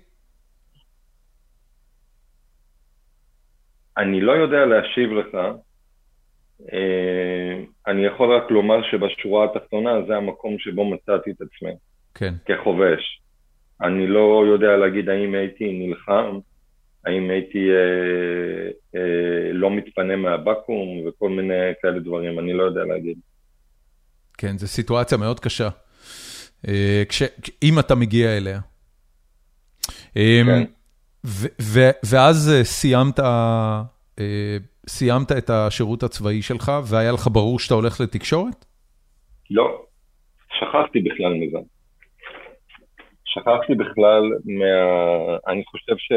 אני 3.98 4.20
לא 4.20 4.32
יודע 4.32 4.66
להשיב 4.66 5.12
לך. 5.12 5.34
אה, 6.72 7.64
אני 7.86 8.06
יכול 8.06 8.36
רק 8.36 8.50
לומר 8.50 8.82
שבשורה 8.90 9.44
התחתונה 9.44 9.90
זה 10.06 10.16
המקום 10.16 10.58
שבו 10.58 10.84
מצאתי 10.84 11.30
את 11.30 11.40
עצמי. 11.40 11.72
כן. 12.14 12.34
כחובש. 12.46 13.20
אני 13.82 14.06
לא 14.06 14.44
יודע 14.52 14.76
להגיד 14.76 15.08
האם 15.08 15.34
הייתי 15.34 15.64
נלחם, 15.72 16.38
האם 17.06 17.30
הייתי 17.30 17.70
אה, 17.70 18.70
אה, 19.00 19.52
לא 19.52 19.70
מתפנה 19.70 20.16
מהבקו"ם 20.16 21.08
וכל 21.08 21.30
מיני 21.30 21.54
כאלה 21.82 21.98
דברים, 21.98 22.38
אני 22.38 22.52
לא 22.52 22.62
יודע 22.62 22.84
להגיד. 22.84 23.18
כן, 24.38 24.58
זו 24.58 24.66
סיטואציה 24.66 25.18
מאוד 25.18 25.40
קשה, 25.40 25.68
אה, 26.68 27.02
כש, 27.08 27.22
אם 27.62 27.78
אתה 27.78 27.94
מגיע 27.94 28.36
אליה. 28.36 28.60
אה, 30.16 30.40
כן. 30.46 30.64
ו, 31.26 31.46
ו, 31.62 31.80
ואז 32.10 32.52
אה, 32.54 32.64
סיימת, 32.64 33.20
אה, 33.20 33.82
סיימת 34.88 35.32
את 35.32 35.50
השירות 35.50 36.02
הצבאי 36.02 36.42
שלך, 36.42 36.72
והיה 36.84 37.12
לך 37.12 37.28
ברור 37.32 37.58
שאתה 37.58 37.74
הולך 37.74 38.00
לתקשורת? 38.00 38.64
לא, 39.50 39.82
שכחתי 40.48 41.00
בכלל 41.00 41.34
מזה. 41.34 41.58
שכחתי 43.28 43.74
בכלל 43.74 44.22
מה... 44.44 45.36
אני 45.48 45.64
חושב 45.64 45.96
ש... 45.98 46.12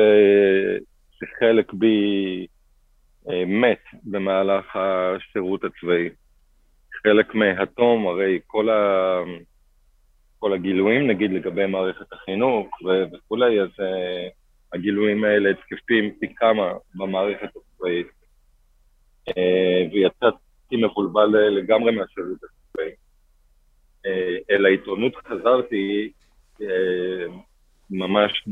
שחלק 1.19 1.73
בי 1.73 2.47
אה, 3.29 3.45
מת 3.45 3.83
במהלך 4.03 4.75
השירות 4.75 5.63
הצבאי. 5.63 6.09
חלק 7.03 7.35
מהתום, 7.35 8.07
הרי 8.07 8.39
כל, 8.47 8.69
ה... 8.69 9.17
כל 10.39 10.53
הגילויים, 10.53 11.07
נגיד, 11.07 11.31
לגבי 11.31 11.65
מערכת 11.65 12.13
החינוך 12.13 12.67
ו... 12.81 12.87
וכולי, 13.13 13.61
אז 13.61 13.69
uh, 13.69 14.31
הגילויים 14.73 15.23
האלה 15.23 15.53
תקפים 15.53 16.11
פי 16.19 16.35
כמה 16.35 16.73
במערכת 16.95 17.49
הצבאית. 17.55 18.07
Uh, 19.29 19.93
ויצאתי 19.93 20.75
מבולבל 20.83 21.27
לגמרי 21.27 21.91
מהשירות 21.91 22.37
הצבאי. 22.43 22.91
אל 24.51 24.65
העיתונות 24.65 25.15
חזרתי 25.15 26.11
אה, 26.13 26.20
ממש 27.91 28.43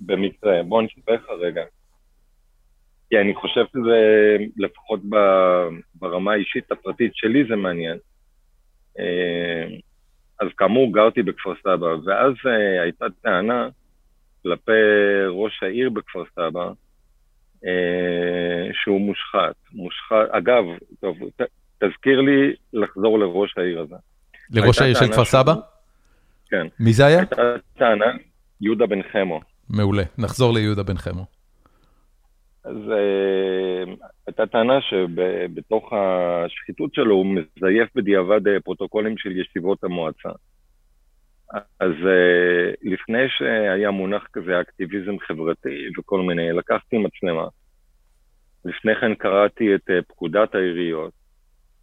במקרה. 0.00 0.62
בוא 0.62 0.82
נספר 0.82 1.12
לך 1.12 1.28
רגע. 1.40 1.62
כי 3.10 3.18
אני 3.18 3.34
חושב 3.34 3.64
שזה, 3.72 4.36
לפחות 4.56 5.00
ברמה 5.94 6.32
האישית 6.32 6.72
הפרטית 6.72 7.12
שלי 7.14 7.44
זה 7.48 7.56
מעניין. 7.56 7.98
אה, 8.98 9.76
אז 10.40 10.48
כאמור, 10.56 10.92
גרתי 10.92 11.22
בכפר 11.22 11.54
סבא, 11.62 11.86
ואז 12.04 12.32
אה, 12.46 12.82
הייתה 12.82 13.06
טענה 13.22 13.68
כלפי 14.42 14.72
ראש 15.28 15.62
העיר 15.62 15.90
בכפר 15.90 16.24
סבא, 16.34 16.70
שהוא 18.72 19.00
מושחת. 19.00 19.54
מושחת, 19.72 20.28
אגב, 20.30 20.64
טוב, 21.00 21.16
ת, 21.36 21.42
תזכיר 21.84 22.20
לי 22.20 22.54
לחזור 22.72 23.18
לראש 23.18 23.58
העיר 23.58 23.80
הזה. 23.80 23.96
לראש 24.50 24.78
העיר 24.80 24.94
של 24.94 25.12
כפר 25.12 25.24
סבא? 25.24 25.54
כן. 26.54 26.66
מי 26.80 26.92
זה 26.92 27.06
היה? 27.06 27.18
הייתה 27.18 27.42
טענה, 27.78 28.12
יהודה 28.60 28.86
בן 28.86 29.02
חמו. 29.02 29.40
מעולה, 29.70 30.02
נחזור 30.18 30.54
ליהודה 30.54 30.82
בן 30.82 30.96
חמו. 30.96 31.26
אז 32.64 32.76
uh, 32.76 34.06
הייתה 34.26 34.46
טענה 34.46 34.80
שבתוך 34.80 35.92
השחיתות 35.92 36.94
שלו 36.94 37.14
הוא 37.14 37.26
מזייף 37.26 37.88
בדיעבד 37.94 38.48
אה, 38.48 38.60
פרוטוקולים 38.60 39.18
של 39.18 39.36
ישיבות 39.36 39.84
המועצה. 39.84 40.28
אז 41.80 41.92
uh, 42.02 42.76
לפני 42.82 43.28
שהיה 43.28 43.90
מונח 43.90 44.26
כזה 44.32 44.60
אקטיביזם 44.60 45.18
חברתי 45.18 45.88
וכל 45.98 46.20
מיני, 46.20 46.52
לקחתי 46.52 46.96
מצלמה. 46.98 47.46
לפני 48.64 48.92
כן 49.00 49.14
קראתי 49.14 49.74
את 49.74 49.90
uh, 49.90 50.02
פקודת 50.08 50.54
העיריות. 50.54 51.12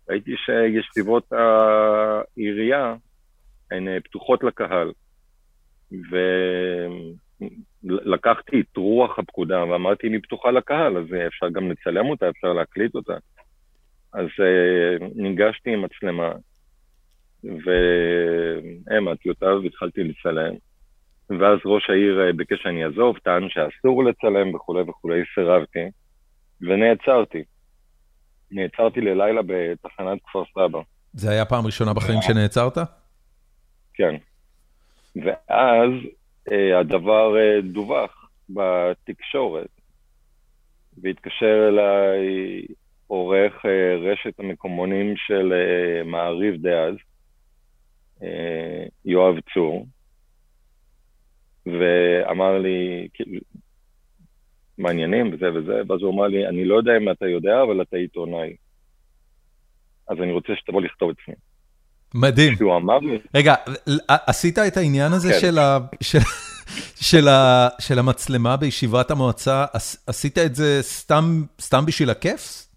ראיתי 0.09 0.31
שישיבות 0.45 1.33
העירייה 1.33 2.95
הן 3.71 3.87
אה, 3.87 3.97
פתוחות 4.03 4.43
לקהל. 4.43 4.91
ולקחתי 7.83 8.59
את 8.61 8.77
רוח 8.77 9.19
הפקודה 9.19 9.63
ואמרתי, 9.65 10.07
אם 10.07 10.13
היא 10.13 10.21
פתוחה 10.23 10.51
לקהל, 10.51 10.97
אז 10.97 11.05
אפשר 11.27 11.49
גם 11.49 11.71
לצלם 11.71 12.05
אותה, 12.05 12.29
אפשר 12.29 12.53
להקליט 12.53 12.95
אותה. 12.95 13.13
אז 14.13 14.25
uh, 14.25 15.03
ניגשתי 15.15 15.73
עם 15.73 15.81
מצלמה, 15.81 16.31
והעמדתי 17.43 19.29
אותה 19.29 19.45
והתחלתי 19.45 20.03
לצלם. 20.03 20.53
ואז 21.29 21.59
ראש 21.65 21.89
העיר 21.89 22.21
אה, 22.21 22.33
ביקש 22.33 22.61
שאני 22.63 22.85
אעזוב, 22.85 23.17
טען 23.17 23.47
שאסור 23.49 24.03
לצלם 24.03 24.55
וכולי 24.55 24.81
וכולי, 24.81 25.21
סירבתי, 25.35 25.89
ונעצרתי. 26.61 27.43
נעצרתי 28.51 29.01
ללילה 29.01 29.41
בתחנת 29.45 30.19
כפר 30.25 30.43
סבא. 30.53 30.79
זה 31.13 31.31
היה 31.31 31.45
פעם 31.45 31.65
ראשונה 31.65 31.93
בחיים 31.93 32.21
שנעצרת? 32.21 32.77
כן. 33.93 34.15
ואז 35.15 35.91
אה, 36.51 36.79
הדבר 36.79 37.37
אה, 37.37 37.61
דווח 37.61 38.29
בתקשורת, 38.49 39.69
והתקשר 40.97 41.67
אליי 41.67 42.65
עורך 43.07 43.65
אה, 43.65 43.95
רשת 43.95 44.39
המקומונים 44.39 45.13
של 45.17 45.53
אה, 45.53 46.03
מעריב 46.03 46.61
דאז, 46.61 46.95
אה, 48.23 48.85
יואב 49.05 49.35
צור, 49.53 49.85
ואמר 51.65 52.57
לי, 52.57 53.07
מעניינים 54.77 55.33
וזה 55.33 55.53
וזה, 55.53 55.81
ואז 55.87 56.01
הוא 56.01 56.13
אמר 56.13 56.27
לי, 56.27 56.47
אני 56.47 56.65
לא 56.65 56.75
יודע 56.75 56.97
אם 56.97 57.11
אתה 57.11 57.27
יודע, 57.27 57.61
אבל 57.63 57.81
אתה 57.81 57.97
עיתונאי. 57.97 58.55
אז 60.07 60.17
אני 60.17 60.31
רוצה 60.31 60.53
שתבוא 60.55 60.81
לכתוב 60.81 61.09
אצלי. 61.09 61.33
מדהים. 62.15 62.55
שהוא 62.55 62.75
אמר 62.75 62.99
לי, 62.99 63.19
רגע, 63.35 63.55
עשית 64.07 64.59
את 64.59 64.77
העניין 64.77 65.11
הזה 65.11 65.33
כן. 65.33 65.39
של 65.39 65.59
ה... 65.59 65.77
של... 66.01 66.19
של, 66.95 67.27
ה, 67.27 67.67
של 67.79 67.99
המצלמה 67.99 68.57
בישיבת 68.57 69.11
המועצה, 69.11 69.65
עש- 69.73 69.97
עשית 70.07 70.37
את 70.37 70.55
זה 70.55 70.77
סתם, 70.81 71.23
סתם 71.61 71.85
בשביל 71.85 72.09
הכיף? 72.09 72.67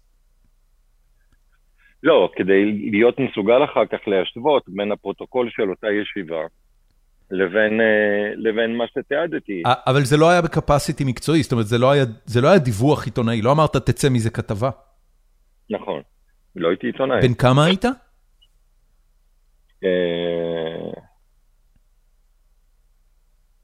לא, 2.03 2.29
כדי 2.35 2.89
להיות 2.91 3.19
מסוגל 3.19 3.63
אחר 3.63 3.85
כך 3.85 4.07
להשוות 4.07 4.63
בין 4.67 4.91
הפרוטוקול 4.91 5.49
של 5.49 5.69
אותה 5.69 5.87
ישיבה 6.01 6.41
לבין, 7.31 7.81
אה, 7.81 8.33
לבין 8.35 8.77
מה 8.77 8.83
שתיעדתי. 8.87 9.63
אבל 9.65 10.01
זה 10.01 10.17
לא 10.17 10.29
היה 10.29 10.41
בקפסיטי 10.41 11.03
מקצועי, 11.03 11.43
זאת 11.43 11.51
אומרת, 11.51 11.67
זה 11.67 11.77
לא 11.77 11.91
היה, 11.91 12.03
זה 12.25 12.41
לא 12.41 12.47
היה 12.47 12.59
דיווח 12.59 13.05
עיתונאי, 13.05 13.41
לא 13.41 13.51
אמרת 13.51 13.75
תצא 13.75 14.09
מזה 14.09 14.29
כתבה. 14.29 14.69
נכון. 15.69 16.01
לא 16.55 16.67
הייתי 16.69 16.87
עיתונאי. 16.87 17.21
בן 17.21 17.33
כמה 17.33 17.65
היית? 17.65 17.85
אה, 19.85 21.01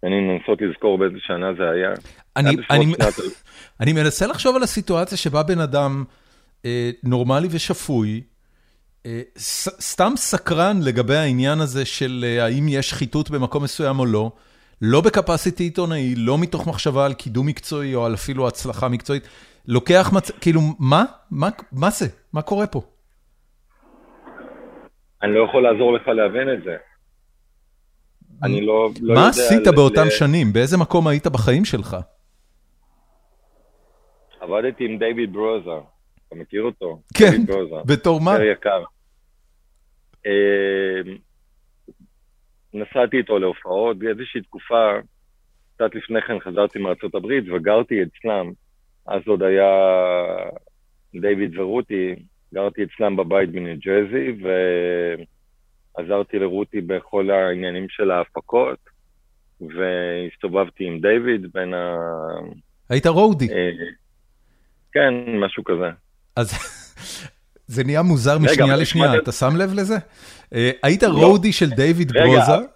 אני 0.03 0.19
מנסות 0.19 0.59
לזכור 0.61 0.97
באיזה 0.97 1.17
שנה 1.19 1.53
זה 1.57 1.69
היה. 1.69 1.89
אני, 3.81 3.93
מנסה 3.93 4.27
לחשוב 4.27 4.55
על 4.55 4.63
הסיטואציה 4.63 5.17
שבה 5.17 5.43
בן 5.43 5.59
אדם 5.59 6.03
אה, 6.65 6.91
נורמלי 7.03 7.47
ושפוי, 7.51 8.21
אה, 9.05 9.21
סתם 9.81 10.13
סקרן 10.15 10.79
לגבי 10.81 11.15
העניין 11.15 11.59
הזה 11.59 11.85
של 11.85 12.25
האם 12.41 12.67
יש 12.69 12.89
שחיתות 12.89 13.29
במקום 13.29 13.63
מסוים 13.63 13.99
או 13.99 14.05
לא, 14.05 14.31
לא 14.81 15.01
בקפסיטי 15.01 15.63
עיתונאי, 15.63 16.15
לא 16.15 16.37
מתוך 16.37 16.67
מחשבה 16.67 17.05
על 17.05 17.13
קידום 17.13 17.47
מקצועי 17.47 17.95
או 17.95 18.05
על 18.05 18.13
אפילו 18.13 18.47
הצלחה 18.47 18.87
מקצועית, 18.87 19.27
לוקח 19.67 20.09
מצ... 20.13 20.31
כאילו, 20.31 20.61
מה? 20.79 21.05
מה, 21.31 21.49
מה 21.71 21.89
זה? 21.89 22.07
מה 22.33 22.41
קורה 22.41 22.67
פה? 22.67 22.81
אני 25.23 25.33
לא 25.33 25.43
יכול 25.49 25.63
לעזור 25.63 25.93
לך 25.93 26.07
להבין 26.07 26.53
את 26.53 26.63
זה. 26.63 26.77
אני 28.43 28.61
לא, 28.61 28.89
לא 29.01 29.11
יודע... 29.11 29.21
מה 29.21 29.29
עשית 29.29 29.67
באותם 29.75 30.07
ל- 30.07 30.09
שנים? 30.09 30.53
באיזה 30.53 30.77
מקום 30.77 31.07
היית 31.07 31.27
בחיים 31.27 31.65
שלך? 31.65 31.97
עבדתי 34.39 34.85
עם 34.85 34.97
דיוויד 34.97 35.33
ברוזה. 35.33 35.85
אתה 36.27 36.35
מכיר 36.35 36.63
אותו? 36.63 37.01
כן. 37.17 37.41
בתור 37.85 38.21
מה? 38.21 38.31
יותר 38.31 38.43
יקר. 38.43 38.83
אה, 40.25 41.11
נסעתי 42.73 43.17
איתו 43.17 43.39
להופעות, 43.39 43.97
באיזושהי 43.99 44.41
תקופה, 44.41 44.91
קצת 45.75 45.95
לפני 45.95 46.21
כן 46.21 46.39
חזרתי 46.39 46.79
מארצות 46.79 47.15
הברית 47.15 47.43
וגרתי 47.49 47.95
אצלם. 48.03 48.51
אז 49.07 49.21
עוד 49.27 49.43
היה 49.43 49.71
דיוויד 51.21 51.57
ורותי, 51.59 52.15
גרתי 52.53 52.81
אצלם 52.83 53.15
בבית 53.15 53.51
בניו 53.51 53.75
ג'רזי, 53.85 54.43
ועזרתי 55.97 56.39
לרותי 56.39 56.81
בכל 56.81 57.31
העניינים 57.31 57.85
של 57.89 58.11
ההפקות, 58.11 58.79
והסתובבתי 59.61 60.85
עם 60.85 60.99
דיוויד 60.99 61.53
בין 61.53 61.73
ה... 61.73 61.97
היית 62.89 63.07
רודי. 63.07 63.49
אה, 63.49 63.69
כן, 64.91 65.13
משהו 65.39 65.63
כזה. 65.63 65.89
אז 66.35 66.53
זה 67.73 67.83
נהיה 67.83 68.01
מוזר 68.01 68.37
משנייה 68.37 68.75
לשנייה, 68.75 69.17
אתה 69.17 69.31
שם 69.31 69.55
לב 69.57 69.73
לזה? 69.73 69.95
אה, 70.53 70.71
היית 70.83 71.03
לא. 71.03 71.09
רודי 71.09 71.51
של 71.51 71.69
דיוויד 71.69 72.11
ברוזה? 72.11 72.67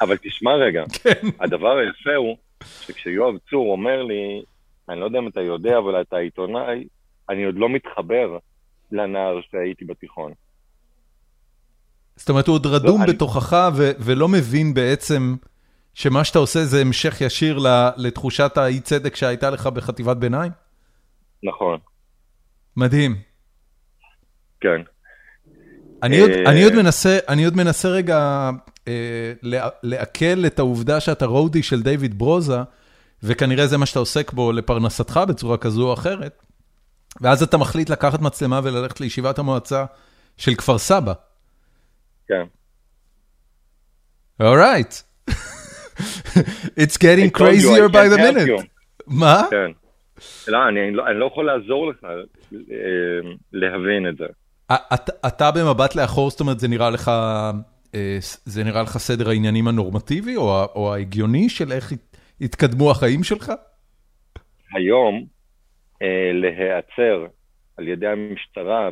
אבל 0.00 0.16
תשמע 0.16 0.54
רגע, 0.54 0.84
כן. 1.02 1.28
הדבר 1.40 1.76
היפה 1.76 2.14
הוא 2.16 2.36
שכשיואב 2.60 3.34
צור 3.50 3.72
אומר 3.72 4.02
לי, 4.02 4.42
אני 4.88 5.00
לא 5.00 5.04
יודע 5.04 5.18
אם 5.18 5.28
אתה 5.28 5.40
יודע, 5.40 5.78
אבל 5.78 6.00
אתה 6.00 6.16
עיתונאי, 6.16 6.84
אני 7.28 7.44
עוד 7.44 7.54
לא 7.54 7.68
מתחבר 7.68 8.38
לנער 8.92 9.40
שהייתי 9.50 9.84
בתיכון. 9.84 10.32
זאת 12.16 12.28
אומרת, 12.28 12.46
הוא 12.46 12.54
עוד 12.54 12.66
רדום 12.66 13.02
אני- 13.02 13.12
בתוכך 13.12 13.68
ו- 13.74 13.90
ולא 13.98 14.28
מבין 14.28 14.74
בעצם 14.74 15.36
שמה 15.94 16.24
שאתה 16.24 16.38
עושה 16.38 16.64
זה 16.64 16.80
המשך 16.80 17.20
ישיר 17.20 17.58
ל- 17.58 17.88
לתחושת 17.96 18.56
האי 18.56 18.80
צדק 18.80 19.16
שהייתה 19.16 19.50
לך 19.50 19.66
בחטיבת 19.66 20.16
ביניים? 20.16 20.52
נכון, 21.42 21.78
מדהים. 22.76 23.16
כן. 24.60 24.82
אני 26.02 26.18
עוד, 26.20 26.30
אה, 26.30 26.50
אני 26.50 26.62
עוד 26.64 26.72
מנסה, 26.74 27.18
אני 27.28 27.44
עוד 27.44 27.56
מנסה 27.56 27.88
רגע 27.88 28.50
אה, 28.88 29.32
לע- 29.42 29.68
לעכל 29.82 30.46
את 30.46 30.58
העובדה 30.58 31.00
שאתה 31.00 31.26
רודי 31.26 31.62
של 31.62 31.82
דיוויד 31.82 32.18
ברוזה, 32.18 32.58
וכנראה 33.22 33.66
זה 33.66 33.78
מה 33.78 33.86
שאתה 33.86 33.98
עוסק 33.98 34.32
בו 34.32 34.52
לפרנסתך 34.52 35.20
בצורה 35.28 35.56
כזו 35.56 35.88
או 35.88 35.94
אחרת, 35.94 36.42
ואז 37.20 37.42
אתה 37.42 37.56
מחליט 37.56 37.90
לקחת 37.90 38.20
מצלמה 38.20 38.60
וללכת 38.64 39.00
לישיבת 39.00 39.38
המועצה 39.38 39.84
של 40.36 40.54
כפר 40.54 40.78
סבא. 40.78 41.12
כן. 42.28 42.42
Alright. 44.42 45.02
It's 46.76 46.96
getting 46.96 47.30
crazier 47.38 47.88
by 47.92 48.08
the 48.14 48.18
minute. 48.18 48.62
מה? 49.06 49.42
כן. 49.50 49.70
לא, 50.48 50.58
אני 50.68 50.92
לא, 50.92 51.06
אני 51.06 51.20
לא 51.20 51.26
יכול 51.26 51.46
לעזור 51.46 51.90
לך 51.90 52.04
אה, 52.04 53.30
להבין 53.52 54.08
את 54.08 54.16
זה. 54.16 54.24
אתה, 55.26 55.50
במבט 55.50 55.94
לאחור, 55.94 56.30
זאת 56.30 56.40
אומרת, 56.40 56.60
זה 56.60 56.68
נראה 56.68 56.90
לך, 56.90 57.08
אה, 57.94 58.18
זה 58.44 58.64
נראה 58.64 58.82
לך 58.82 58.98
סדר 58.98 59.28
העניינים 59.28 59.68
הנורמטיבי 59.68 60.36
או, 60.36 60.64
או 60.74 60.94
ההגיוני 60.94 61.48
של 61.48 61.72
איך 61.72 61.92
הת- 61.92 62.16
התקדמו 62.40 62.90
החיים 62.90 63.24
שלך? 63.24 63.52
היום, 64.74 65.26
להיעצר 66.32 67.26
על 67.76 67.88
ידי 67.88 68.06
המשטרה. 68.06 68.90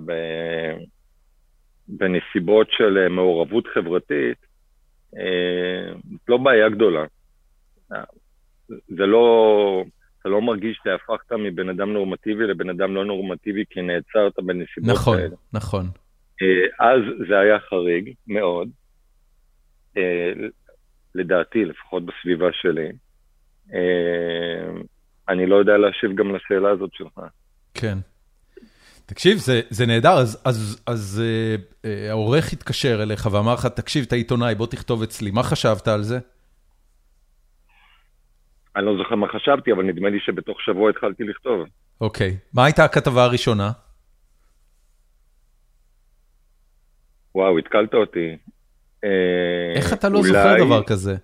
בנסיבות 1.89 2.67
של 2.71 2.99
אה, 2.99 3.09
מעורבות 3.09 3.67
חברתית, 3.75 4.39
אה, 5.17 5.93
זאת 6.11 6.29
לא 6.29 6.37
בעיה 6.37 6.69
גדולה. 6.69 7.05
אה, 7.93 8.05
זה 8.69 9.07
לא, 9.07 9.85
אתה 10.21 10.29
לא 10.29 10.43
מרגיש 10.43 10.81
שהפכת 10.85 11.33
מבן 11.33 11.69
אדם 11.69 11.93
נורמטיבי 11.93 12.47
לבן 12.47 12.71
אדם 12.71 12.95
לא 12.95 13.05
נורמטיבי 13.05 13.65
כי 13.71 13.83
נעצרת 13.83 14.33
בנסיבות 14.39 14.91
נכון, 14.91 15.17
כאלה. 15.17 15.37
נכון. 15.53 15.87
אה, 16.43 16.87
אז 16.87 17.01
זה 17.29 17.39
היה 17.39 17.59
חריג 17.59 18.13
מאוד, 18.27 18.69
אה, 19.97 20.33
לדעתי, 21.15 21.65
לפחות 21.65 22.03
בסביבה 22.07 22.49
שלי. 22.53 22.89
אני 25.29 25.47
לא 25.47 25.57
יודע 25.57 25.73
להשיב 25.77 26.11
גם 26.17 26.35
לשאלה 26.35 26.71
הזאת 26.71 26.91
שלך. 26.95 27.21
כן. 27.75 27.99
תקשיב, 29.07 29.37
זה, 29.39 29.61
זה 29.71 29.87
נהדר, 29.87 30.13
אז, 30.19 30.43
אז, 30.45 30.83
אז 30.87 31.23
אה, 31.25 31.57
אה, 31.91 32.11
העורך 32.11 32.53
התקשר 32.53 33.03
אליך 33.03 33.29
ואמר 33.33 33.55
לך, 33.55 33.67
תקשיב, 33.67 34.05
אתה 34.09 34.17
עיתונאי, 34.17 34.55
בוא 34.55 34.67
תכתוב 34.67 35.03
אצלי. 35.03 35.31
מה 35.31 35.43
חשבת 35.43 35.89
על 35.89 36.03
זה? 36.03 36.19
אני 38.77 38.85
לא 38.87 38.97
זוכר 39.03 39.15
מה 39.15 39.27
חשבתי, 39.29 39.73
אבל 39.73 39.83
נדמה 39.83 40.09
לי 40.11 40.19
שבתוך 40.21 40.61
שבוע 40.61 40.91
התחלתי 40.91 41.25
לכתוב. 41.25 41.67
אוקיי. 42.01 42.37
מה 42.55 42.65
הייתה 42.65 42.85
הכתבה 42.85 43.25
הראשונה? 43.25 43.71
וואו, 47.35 47.59
התקלת 47.59 47.95
אותי. 47.95 48.37
אה, 49.05 49.73
איך 49.77 49.93
אתה 49.93 50.09
לא 50.09 50.19
אולי- 50.19 50.29
זוכר 50.29 50.65
דבר 50.65 50.83
כזה? 50.85 51.17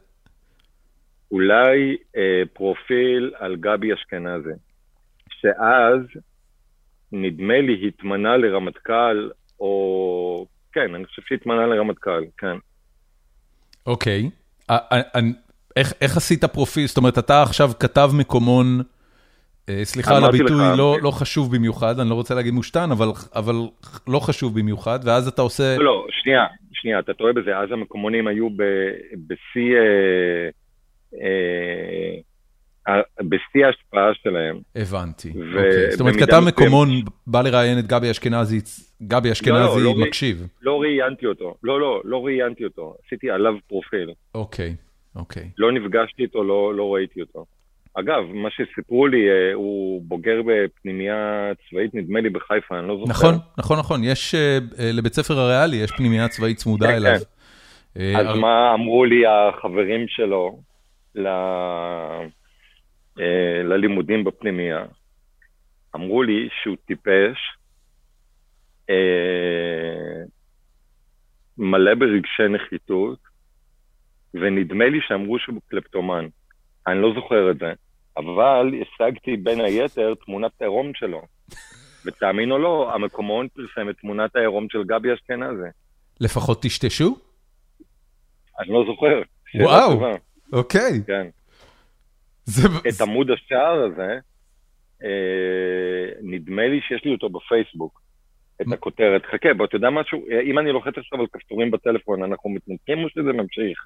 אולי 1.32 1.96
אה, 2.16 2.42
פרופיל 2.52 3.32
על 3.38 3.56
גבי 3.56 3.94
אשכנזי, 3.94 4.50
שאז 5.30 5.98
נדמה 7.12 7.60
לי 7.60 7.88
התמנה 7.88 8.36
לרמטכ"ל, 8.36 9.30
או... 9.60 10.46
כן, 10.72 10.94
אני 10.94 11.04
חושב 11.04 11.22
שהתמנה 11.28 11.66
לרמטכ"ל, 11.66 12.24
כן. 12.38 12.56
אוקיי. 13.86 14.30
א- 14.68 14.72
א- 14.72 15.18
א- 15.18 15.20
איך, 15.76 15.92
איך 16.00 16.16
עשית 16.16 16.44
פרופיל? 16.44 16.86
זאת 16.86 16.96
אומרת, 16.96 17.18
אתה 17.18 17.42
עכשיו 17.42 17.70
כתב 17.80 18.10
מקומון, 18.18 18.82
אה, 19.68 19.84
סליחה 19.84 20.16
על 20.16 20.24
הביטוי, 20.24 20.62
לך, 20.72 20.78
לא, 20.78 20.94
כן. 20.98 21.04
לא 21.04 21.10
חשוב 21.10 21.56
במיוחד, 21.56 22.00
אני 22.00 22.10
לא 22.10 22.14
רוצה 22.14 22.34
להגיד 22.34 22.54
מושתן, 22.54 22.90
אבל, 22.92 23.06
אבל 23.34 23.54
לא 24.08 24.18
חשוב 24.18 24.58
במיוחד, 24.58 24.98
ואז 25.04 25.28
אתה 25.28 25.42
עושה... 25.42 25.76
לא, 25.78 25.84
לא, 25.84 26.06
שנייה, 26.10 26.46
שנייה, 26.72 26.98
אתה 26.98 27.14
טועה 27.14 27.32
בזה, 27.32 27.58
אז 27.58 27.72
המקומונים 27.72 28.26
היו 28.26 28.48
בשיא... 29.26 29.74
אה, 29.74 29.78
אה, 29.78 30.46
אה, 30.46 30.61
בשיא 33.20 33.66
ההשפעה 33.66 34.14
שלהם. 34.22 34.58
הבנתי. 34.76 35.28
אוקיי. 35.28 35.90
זאת 35.90 36.00
אומרת, 36.00 36.16
כתב 36.16 36.42
מקומון 36.46 36.88
בא 37.26 37.42
לראיין 37.42 37.78
את 37.78 37.86
גבי 37.86 38.10
אשכנזי, 38.10 38.58
גבי 39.02 39.32
אשכנזי 39.32 39.80
לא, 39.80 39.82
לא, 39.82 39.94
מקשיב. 39.94 40.46
לא 40.62 40.80
ראיינתי 40.80 41.26
אותו, 41.26 41.54
לא, 41.62 41.80
לא, 41.80 42.00
לא 42.04 42.24
ראיינתי 42.24 42.64
אותו, 42.64 42.94
עשיתי 43.06 43.30
עליו 43.30 43.54
פרופיל. 43.68 44.10
אוקיי, 44.34 44.74
אוקיי. 45.16 45.48
לא 45.58 45.72
נפגשתי 45.72 46.22
איתו, 46.22 46.44
לא, 46.44 46.74
לא 46.74 46.94
ראיתי 46.94 47.20
אותו. 47.20 47.44
אגב, 47.94 48.22
מה 48.34 48.48
שסיפרו 48.50 49.06
לי, 49.06 49.30
אה, 49.30 49.54
הוא 49.54 50.02
בוגר 50.04 50.40
בפנימייה 50.46 51.50
צבאית, 51.70 51.94
נדמה 51.94 52.20
לי 52.20 52.30
בחיפה, 52.30 52.78
אני 52.78 52.88
לא 52.88 52.96
זוכר. 52.96 53.10
נכון, 53.10 53.34
נכון, 53.58 53.78
נכון, 53.78 54.04
יש, 54.04 54.34
אה, 54.34 54.58
לבית 54.78 55.12
ספר 55.12 55.38
הריאלי 55.38 55.76
יש 55.76 55.90
פנימייה 55.90 56.28
צבאית 56.28 56.56
צמודה 56.56 56.86
כן, 56.86 56.94
אליו. 56.94 57.20
כן. 57.94 58.16
אז 58.16 58.36
מה 58.36 58.74
אמרו 58.74 59.04
לי 59.04 59.22
החברים 59.26 60.08
שלו 60.08 60.58
ל... 61.14 61.28
ללימודים 63.64 64.24
בפנימייה? 64.24 64.84
אמרו 65.94 66.22
לי 66.22 66.48
שהוא 66.62 66.76
טיפש, 66.86 67.38
מלא 71.58 71.94
ברגשי 71.94 72.48
נחיתות, 72.48 73.18
ונדמה 74.34 74.84
לי 74.88 74.98
שאמרו 75.08 75.38
שהוא 75.38 75.60
קלפטומן. 75.68 76.26
אני 76.86 77.02
לא 77.02 77.14
זוכר 77.14 77.50
את 77.50 77.58
זה, 77.58 77.72
אבל 78.16 78.74
השגתי 78.82 79.36
בין 79.36 79.60
היתר 79.60 80.14
תמונת 80.24 80.52
העירום 80.60 80.94
שלו. 80.94 81.22
ותאמין 82.06 82.50
או 82.50 82.58
לא, 82.58 82.94
המקומון 82.94 83.48
פרסם 83.48 83.90
את 83.90 83.96
תמונת 84.00 84.36
העירום 84.36 84.66
של 84.70 84.84
גבי 84.84 85.14
אשכנזי. 85.14 85.68
לפחות 86.20 86.62
טשטשו? 86.62 87.16
אני 88.58 88.68
לא 88.68 88.84
זוכר. 88.86 89.22
וואו, 89.54 90.00
אוקיי. 90.52 91.02
כן. 91.06 91.26
זה... 92.44 92.68
את 92.88 93.00
עמוד 93.00 93.30
השער 93.30 93.82
הזה, 93.84 94.18
אה, 95.04 96.08
נדמה 96.22 96.68
לי 96.68 96.80
שיש 96.88 97.04
לי 97.04 97.12
אותו 97.12 97.28
בפייסבוק. 97.28 98.02
את 98.62 98.66
הכותרת. 98.72 99.22
חכה, 99.26 99.54
בוא, 99.56 99.66
אתה 99.66 99.76
יודע 99.76 99.90
משהו? 99.90 100.24
אם 100.44 100.58
אני 100.58 100.72
לוחץ 100.72 100.92
עכשיו 100.96 101.20
על 101.20 101.26
כפתורים 101.32 101.70
בטלפון, 101.70 102.22
אנחנו 102.22 102.50
מתנתקים 102.50 103.04
או 103.04 103.08
שזה 103.08 103.32
ממשיך? 103.32 103.78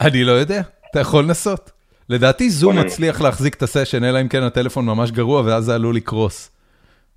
אני 0.00 0.24
לא 0.24 0.32
יודע, 0.32 0.60
אתה 0.90 1.00
יכול 1.00 1.24
לנסות. 1.24 1.70
לדעתי 2.08 2.50
זום 2.50 2.78
מצליח 2.78 3.20
להחזיק 3.20 3.54
את 3.54 3.62
הסשן, 3.62 4.04
אלא 4.04 4.20
אם 4.20 4.28
כן 4.28 4.42
הטלפון 4.42 4.86
ממש 4.86 5.10
גרוע, 5.10 5.42
ואז 5.46 5.64
זה 5.64 5.74
עלול 5.74 5.96
לקרוס. 5.96 6.50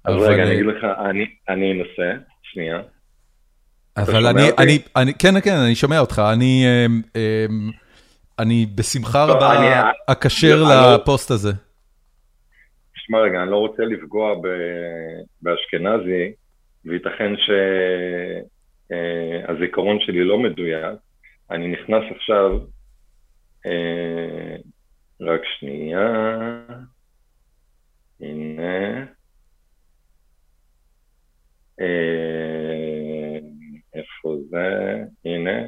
אז 0.06 0.16
רגע, 0.16 0.44
אני 0.44 0.54
אגיד 0.54 0.66
לך, 0.66 0.86
אני 1.50 1.72
אנסה, 1.72 2.22
שנייה. 2.44 2.82
אבל 3.98 4.28
אני, 4.28 4.42
אני, 4.58 4.80
אני, 4.96 5.14
כן, 5.14 5.42
כן, 5.42 5.56
אני 5.66 5.76
שומע 5.76 6.00
אותך, 6.00 6.22
אני, 6.34 6.66
אמ, 6.66 7.02
אמ, 7.16 7.72
אני 8.40 8.66
בשמחה 8.76 9.26
רבה 9.26 9.92
אקשר 10.08 10.64
לא- 10.64 10.96
לפוסט 10.96 11.32
הזה. 11.32 11.52
תשמע 12.94 13.20
רגע, 13.20 13.42
אני 13.44 13.52
לא 13.52 13.58
רוצה 13.58 13.84
לפגוע 13.84 14.36
באשכנזי, 15.42 16.34
וייתכן 16.86 17.34
שהזיכרון 18.90 19.98
שלי 20.00 20.24
לא 20.24 20.40
מדויק. 20.40 21.00
אני 21.52 21.68
נכנס 21.68 22.04
עכשיו 22.16 22.60
אה, 23.66 24.56
רק 25.22 25.42
שנייה. 25.60 26.08
הנה. 28.22 29.06
אה, 31.82 33.38
איפה 33.94 34.36
זה? 34.50 34.98
הנה. 35.26 35.68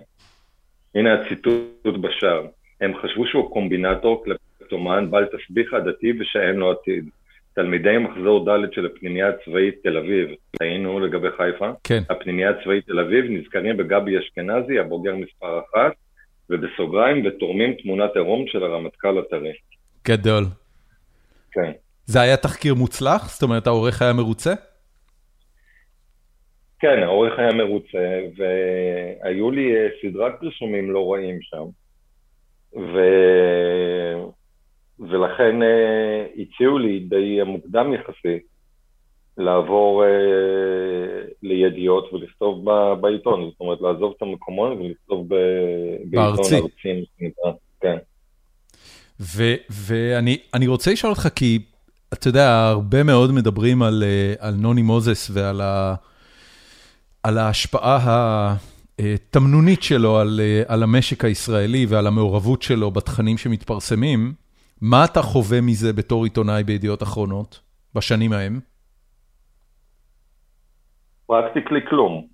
הנה 0.95 1.13
הציטוט 1.13 1.97
בשער. 2.01 2.45
הם 2.81 2.93
חשבו 3.01 3.27
שהוא 3.27 3.51
קומבינטור, 3.51 4.25
קלפטומן, 4.25 5.11
בעל 5.11 5.25
תסביך 5.25 5.73
עדתי 5.73 6.13
ושאין 6.19 6.55
לו 6.55 6.71
עתיד. 6.71 7.09
תלמידי 7.55 7.97
מחזור 7.97 8.45
ד' 8.45 8.73
של 8.73 8.85
הפנימייה 8.85 9.29
הצבאית 9.29 9.75
תל 9.83 9.97
אביב, 9.97 10.29
היינו 10.61 10.99
לגבי 10.99 11.27
חיפה, 11.37 11.71
כן. 11.83 12.01
הפנימייה 12.09 12.49
הצבאית 12.49 12.85
תל 12.85 12.99
אביב 12.99 13.25
נזכרים 13.29 13.77
בגבי 13.77 14.19
אשכנזי, 14.19 14.79
הבוגר 14.79 15.15
מספר 15.15 15.59
אחת, 15.59 15.91
ובסוגריים, 16.49 17.25
ותורמים 17.25 17.73
תמונת 17.73 18.15
עירום 18.15 18.47
של 18.47 18.63
הרמטכ"ל 18.63 19.19
הטרי. 19.19 19.53
גדול. 20.07 20.43
כן. 21.51 21.71
זה 22.05 22.21
היה 22.21 22.37
תחקיר 22.37 22.75
מוצלח? 22.75 23.29
זאת 23.29 23.43
אומרת, 23.43 23.67
העורך 23.67 24.01
היה 24.01 24.13
מרוצה? 24.13 24.53
כן, 26.83 27.03
העורך 27.03 27.39
היה 27.39 27.53
מרוצה, 27.53 28.19
והיו 28.37 29.51
לי 29.51 29.75
אה, 29.75 29.87
סדרת 30.01 30.33
פרסומים 30.39 30.91
לא 30.91 31.13
רעים 31.13 31.39
שם. 31.41 31.63
ו... 32.75 32.97
ולכן 34.99 35.61
uh, 35.61 36.41
הציעו 36.41 36.77
לי 36.77 36.99
די 36.99 37.39
מוקדם 37.45 37.93
יחסית 37.93 38.43
לעבור 39.37 40.03
uh, 40.03 40.07
לידיעות 41.43 42.13
ולכתוב 42.13 42.69
ב, 42.69 42.93
בעיתון, 43.01 43.49
זאת 43.51 43.59
אומרת 43.59 43.81
לעזוב 43.81 44.13
את 44.17 44.21
המקומון 44.21 44.71
ולכתוב 44.71 45.27
ב, 45.27 45.35
בעיתון 46.05 46.45
ארצי. 46.53 47.03
כן. 47.81 47.97
ואני 49.69 50.67
רוצה 50.67 50.91
לשאול 50.91 51.11
אותך, 51.11 51.27
כי 51.35 51.59
אתה 52.13 52.27
יודע, 52.27 52.69
הרבה 52.69 53.03
מאוד 53.03 53.31
מדברים 53.31 53.83
על, 53.83 54.03
על 54.39 54.53
נוני 54.53 54.81
מוזס 54.81 55.31
ועל 55.33 55.61
ה, 55.61 55.95
על 57.23 57.37
ההשפעה 57.37 58.55
התמנונית 58.99 59.83
שלו 59.83 60.17
על, 60.17 60.39
על 60.67 60.83
המשק 60.83 61.25
הישראלי 61.25 61.85
ועל 61.89 62.07
המעורבות 62.07 62.61
שלו 62.61 62.91
בתכנים 62.91 63.37
שמתפרסמים. 63.37 64.33
מה 64.81 65.05
אתה 65.05 65.21
חווה 65.21 65.61
מזה 65.61 65.93
בתור 65.93 66.23
עיתונאי 66.23 66.63
בידיעות 66.63 67.03
אחרונות, 67.03 67.59
בשנים 67.95 68.33
ההם? 68.33 68.59
פרקטיקלי 71.25 71.79
כלום. 71.89 72.27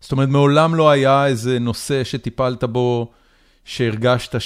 זאת 0.00 0.12
אומרת, 0.12 0.28
מעולם 0.28 0.74
לא 0.74 0.90
היה 0.90 1.26
איזה 1.26 1.58
נושא 1.58 2.04
שטיפלת 2.04 2.64
בו, 2.64 3.12
שהרגשת 3.64 4.40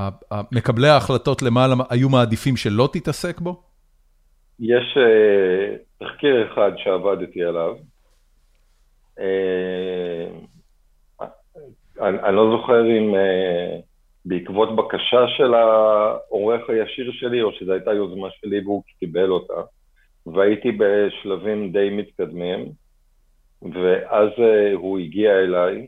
שמקבלי 0.00 0.88
ההחלטות 0.88 1.42
למעלה 1.42 1.74
היו 1.90 2.08
מעדיפים 2.08 2.56
שלא 2.56 2.88
תתעסק 2.92 3.40
בו? 3.40 3.62
יש 4.60 4.96
uh, 4.96 5.87
תחקיר 5.98 6.52
אחד 6.52 6.72
שעבדתי 6.76 7.44
עליו. 7.44 7.76
Uh, 9.18 9.22
אני, 12.00 12.18
אני 12.18 12.36
לא 12.36 12.56
זוכר 12.56 12.86
אם 12.86 13.14
uh, 13.14 13.82
בעקבות 14.24 14.76
בקשה 14.76 15.28
של 15.36 15.54
העורך 15.54 16.70
הישיר 16.70 17.12
שלי, 17.12 17.42
או 17.42 17.52
שזו 17.52 17.72
הייתה 17.72 17.92
יוזמה 17.92 18.28
שלי 18.30 18.60
והוא 18.60 18.82
קיבל 18.98 19.30
אותה, 19.30 19.60
והייתי 20.26 20.72
בשלבים 20.72 21.72
די 21.72 21.90
מתקדמים, 21.90 22.72
ואז 23.62 24.28
uh, 24.36 24.74
הוא 24.74 24.98
הגיע 24.98 25.30
אליי 25.30 25.86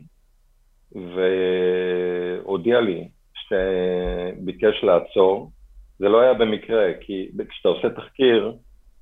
והודיע 0.95 2.81
לי 2.81 3.07
שביקש 3.33 4.83
לעצור. 4.83 5.51
זה 5.99 6.09
לא 6.09 6.21
היה 6.21 6.33
במקרה, 6.33 6.93
כי 7.01 7.29
כשאתה 7.49 7.69
עושה 7.69 7.89
תחקיר, 7.89 8.53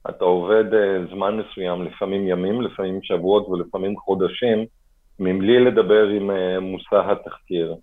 אתה 0.10 0.26
עובד 0.26 0.64
uh, 0.74 1.14
זמן 1.14 1.38
מסוים, 1.38 1.86
לפעמים 1.86 2.28
ימים, 2.28 2.62
לפעמים 2.62 3.00
שבועות 3.04 3.48
ולפעמים 3.48 3.98
חודשים, 3.98 4.66
מבלי 5.20 5.60
לדבר 5.60 6.08
עם 6.08 6.30
uh, 6.30 6.60
מושא 6.62 7.12
התחקיר. 7.12 7.76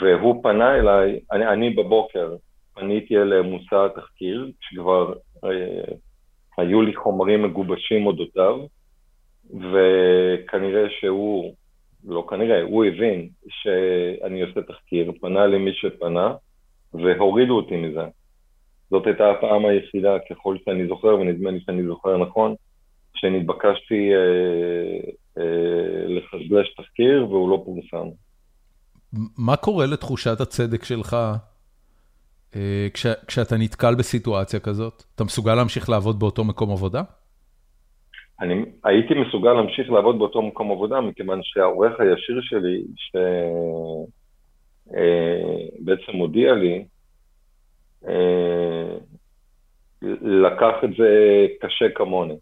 והוא 0.00 0.42
פנה 0.42 0.74
אליי, 0.74 1.20
אני, 1.32 1.48
אני 1.48 1.70
בבוקר 1.70 2.36
פניתי 2.74 3.16
אל 3.16 3.42
מושא 3.42 3.76
התחקיר, 3.76 4.50
כשכבר 4.60 5.12
uh, 5.44 5.48
היו 6.58 6.82
לי 6.82 6.96
חומרים 6.96 7.42
מגובשים 7.42 8.06
אודותיו, 8.06 8.58
וכנראה 9.50 10.90
שהוא, 11.00 11.54
לא 12.04 12.26
כנראה, 12.28 12.62
הוא 12.62 12.84
הבין 12.84 13.28
שאני 13.48 14.42
עושה 14.42 14.62
תחקיר, 14.62 15.12
פנה 15.20 15.46
למי 15.46 15.70
שפנה, 15.74 16.34
והורידו 16.94 17.56
אותי 17.56 17.76
מזה. 17.76 18.04
זאת 18.90 19.06
הייתה 19.06 19.30
הפעם 19.30 19.66
היחידה, 19.66 20.16
ככל 20.30 20.56
שאני 20.64 20.86
זוכר, 20.86 21.14
ונדמה 21.14 21.50
לי 21.50 21.60
שאני 21.60 21.82
זוכר 21.86 22.16
נכון, 22.16 22.54
שנתבקשתי 23.14 24.10
אה, 24.14 25.10
אה, 25.38 26.06
לחשבש 26.06 26.74
תחקיר 26.76 27.26
והוא 27.30 27.50
לא 27.50 27.62
פורסם. 27.64 28.08
מה 29.38 29.56
קורה 29.56 29.86
לתחושת 29.86 30.40
הצדק 30.40 30.84
שלך 30.84 31.16
אה, 32.56 32.88
כש, 32.94 33.06
כשאתה 33.26 33.56
נתקל 33.56 33.94
בסיטואציה 33.94 34.60
כזאת? 34.60 35.02
אתה 35.14 35.24
מסוגל 35.24 35.54
להמשיך 35.54 35.88
לעבוד 35.88 36.18
באותו 36.18 36.44
מקום 36.44 36.70
עבודה? 36.70 37.02
אני 38.40 38.64
הייתי 38.84 39.14
מסוגל 39.14 39.52
להמשיך 39.52 39.90
לעבוד 39.90 40.18
באותו 40.18 40.42
מקום 40.42 40.70
עבודה, 40.70 41.00
מכיוון 41.00 41.40
שהעורך 41.42 42.00
הישיר 42.00 42.40
שלי, 42.42 42.82
שבעצם 45.76 46.12
אה, 46.14 46.18
הודיע 46.18 46.54
לי, 46.54 46.84
לקח 50.22 50.74
את 50.84 50.90
זה 50.98 51.46
קשה 51.60 51.84
כמוני. 51.94 52.36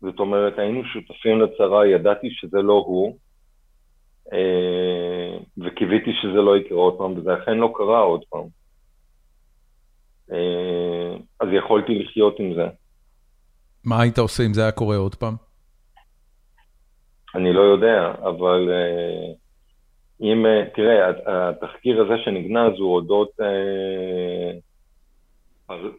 זאת 0.00 0.18
אומרת, 0.18 0.58
היינו 0.58 0.84
שותפים 0.84 1.40
לצרה, 1.40 1.86
ידעתי 1.86 2.28
שזה 2.30 2.58
לא 2.62 2.84
הוא, 2.86 3.18
אה, 4.32 5.38
וקיוויתי 5.58 6.10
שזה 6.22 6.38
לא 6.38 6.56
יקרה 6.56 6.78
עוד 6.78 6.98
פעם, 6.98 7.18
וזה 7.18 7.34
אכן 7.34 7.56
לא 7.56 7.72
קרה 7.76 8.00
עוד 8.00 8.24
פעם. 8.30 8.46
אה, 10.32 11.16
אז 11.40 11.48
יכולתי 11.52 11.98
לחיות 11.98 12.40
עם 12.40 12.54
זה. 12.54 12.66
מה 13.84 14.02
היית 14.02 14.18
עושה 14.18 14.46
אם 14.46 14.54
זה 14.54 14.62
היה 14.62 14.72
קורה 14.72 14.96
עוד 14.96 15.14
פעם? 15.14 15.34
אני 17.34 17.52
לא 17.52 17.60
יודע, 17.60 18.12
אבל 18.22 18.70
אם, 20.20 20.46
אה, 20.46 20.62
תראה, 20.74 21.12
התחקיר 21.26 22.02
הזה 22.02 22.14
שנגנז 22.24 22.72
הוא 22.78 22.94
אודות 22.94 23.30
אה, 23.40 24.52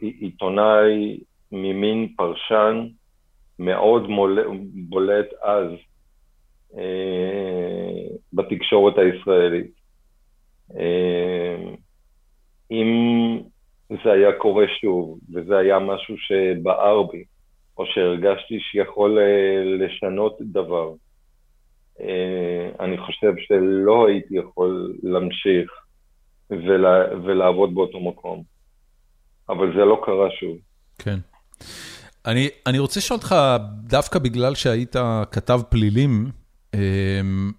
עיתונאי 0.01 1.19
ממין 1.51 2.13
פרשן 2.17 2.87
מאוד 3.59 4.07
מול, 4.09 4.39
בולט 4.89 5.33
אז 5.41 5.67
אה, 6.77 8.15
בתקשורת 8.33 8.97
הישראלית. 8.97 9.71
אה, 10.77 11.57
אם 12.71 13.39
זה 13.89 14.11
היה 14.11 14.31
קורה 14.31 14.65
שוב, 14.81 15.19
וזה 15.33 15.57
היה 15.57 15.79
משהו 15.79 16.15
שבער 16.17 17.03
בי, 17.03 17.23
או 17.77 17.85
שהרגשתי 17.85 18.59
שיכול 18.59 19.19
אה, 19.19 19.63
לשנות 19.63 20.37
דבר, 20.41 20.93
אני 22.79 22.97
חושב 22.97 23.33
שלא 23.37 24.07
הייתי 24.07 24.37
יכול 24.37 24.93
להמשיך 25.03 25.71
ולה, 26.49 27.15
ולעבוד 27.25 27.75
באותו 27.75 27.99
מקום. 27.99 28.43
אבל 29.49 29.73
זה 29.73 29.85
לא 29.85 30.01
קרה 30.05 30.27
שוב. 30.39 30.57
כן. 30.99 31.19
אני, 32.25 32.49
אני 32.65 32.79
רוצה 32.79 32.99
לשאול 32.99 33.17
אותך, 33.17 33.35
דווקא 33.83 34.19
בגלל 34.19 34.55
שהיית 34.55 34.95
כתב 35.31 35.59
פלילים, 35.69 36.31
אמ, 36.73 37.51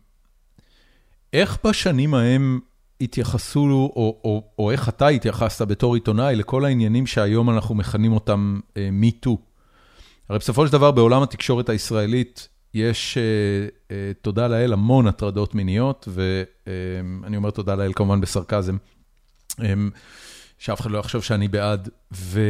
איך 1.33 1.59
בשנים 1.67 2.15
ההם 2.15 2.61
התייחסו, 3.01 3.61
או, 3.97 4.21
או, 4.25 4.43
או 4.59 4.71
איך 4.71 4.89
אתה 4.89 5.09
התייחסת 5.09 5.69
בתור 5.69 5.95
עיתונאי 5.95 6.37
לכל 6.37 6.65
העניינים 6.65 7.07
שהיום 7.07 7.51
אנחנו 7.51 7.75
מכנים 7.75 8.13
אותם 8.13 8.61
MeToo? 8.75 9.37
הרי 10.29 10.39
בסופו 10.39 10.67
של 10.67 10.73
דבר 10.73 10.91
בעולם 10.91 11.23
התקשורת 11.23 11.69
הישראלית 11.69 12.49
יש, 12.75 13.19
uh, 13.19 13.89
uh, 13.89 13.93
תודה 14.23 14.49
לאל, 14.49 14.73
המון 14.73 15.07
הטרדות 15.07 15.55
מיניות, 15.55 16.09
ואני 16.11 17.37
אומר 17.37 17.51
תודה 17.51 17.75
לאל 17.75 17.93
כמובן 17.95 18.21
בסרקזם, 18.21 18.77
um, 19.53 19.63
שאף 20.59 20.81
אחד 20.81 20.91
לא 20.91 20.99
יחשוב 20.99 21.23
שאני 21.23 21.49
בעד, 21.49 21.89
ו, 22.13 22.41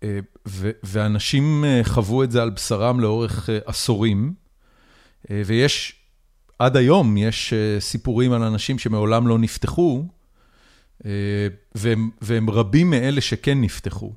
uh, 0.00 0.04
ו, 0.48 0.70
ואנשים 0.82 1.64
חוו 1.82 2.22
את 2.22 2.30
זה 2.30 2.42
על 2.42 2.50
בשרם 2.50 3.00
לאורך 3.00 3.48
עשורים, 3.64 4.34
ויש, 5.30 5.96
עד 6.58 6.76
היום 6.76 7.16
יש 7.16 7.54
סיפורים 7.78 8.32
על 8.32 8.42
אנשים 8.42 8.78
שמעולם 8.78 9.28
לא 9.28 9.38
נפתחו, 9.38 10.04
והם, 11.74 12.10
והם 12.20 12.50
רבים 12.50 12.90
מאלה 12.90 13.20
שכן 13.20 13.60
נפתחו. 13.60 14.12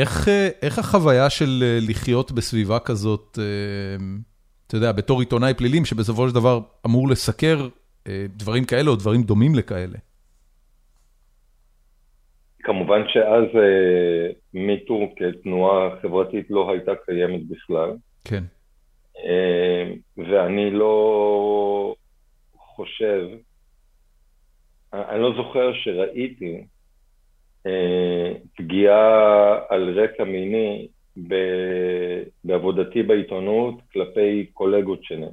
איך, 0.00 0.28
איך 0.62 0.78
החוויה 0.78 1.30
של 1.30 1.64
לחיות 1.88 2.32
בסביבה 2.32 2.78
כזאת, 2.78 3.38
אתה 4.66 4.76
יודע, 4.76 4.92
בתור 4.92 5.20
עיתונאי 5.20 5.54
פלילים, 5.54 5.84
שבסופו 5.84 6.28
של 6.28 6.34
דבר 6.34 6.60
אמור 6.86 7.08
לסקר 7.08 7.68
אה, 8.08 8.26
דברים 8.28 8.64
כאלה 8.64 8.90
או 8.90 8.96
דברים 8.96 9.22
דומים 9.22 9.54
לכאלה. 9.54 9.98
כמובן 12.58 13.00
שאז 13.08 13.44
אה, 13.54 14.30
מיטו 14.54 15.14
כתנועה 15.16 16.00
חברתית 16.02 16.50
לא 16.50 16.70
הייתה 16.70 16.92
קיימת 17.06 17.48
בכלל. 17.48 17.90
כן. 18.24 18.44
אה, 19.24 19.92
ואני 20.16 20.70
לא 20.70 21.94
חושב, 22.56 23.28
אני 24.92 25.20
לא 25.22 25.32
זוכר 25.36 25.72
שראיתי 25.74 26.64
פגיעה 28.56 29.58
על 29.68 30.00
רקע 30.00 30.24
מיני 30.24 30.88
בעבודתי 32.44 33.02
בעיתונות 33.02 33.74
כלפי 33.92 34.46
קולגות 34.52 35.04
שלי. 35.04 35.26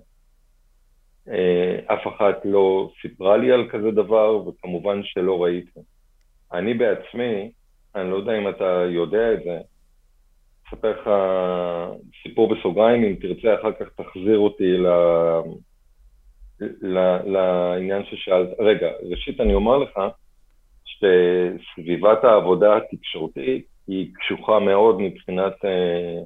אה, 1.29 1.79
אף 1.93 2.07
אחת 2.07 2.41
לא 2.45 2.89
סיפרה 3.01 3.37
לי 3.37 3.51
על 3.51 3.69
כזה 3.69 3.91
דבר, 3.91 4.47
וכמובן 4.47 5.01
שלא 5.03 5.43
ראיתי. 5.43 5.79
אני 6.53 6.73
בעצמי, 6.73 7.51
אני 7.95 8.11
לא 8.11 8.15
יודע 8.15 8.37
אם 8.37 8.49
אתה 8.49 8.83
יודע 8.89 9.33
את 9.33 9.43
זה, 9.43 9.59
אספר 10.67 10.91
לך 10.91 11.09
סיפור 12.23 12.55
בסוגריים, 12.55 13.03
אם 13.03 13.15
תרצה 13.21 13.55
אחר 13.55 13.71
כך 13.71 13.85
תחזיר 13.95 14.37
אותי 14.37 14.77
ל... 14.77 14.87
ל... 16.81 16.97
לעניין 17.25 18.03
ששאלת. 18.05 18.49
רגע, 18.59 18.87
ראשית 19.09 19.41
אני 19.41 19.53
אומר 19.53 19.77
לך 19.77 19.99
שסביבת 20.99 22.23
העבודה 22.23 22.77
התקשורתית 22.77 23.65
היא 23.87 24.07
קשוחה 24.13 24.59
מאוד 24.59 25.01
מבחינת 25.01 25.65
אה, 25.65 26.21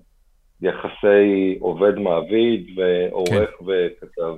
יחסי 0.61 1.57
עובד-מעביד 1.59 2.67
ועורך 2.77 3.49
כן. 3.59 3.65
וכתב. 3.65 4.35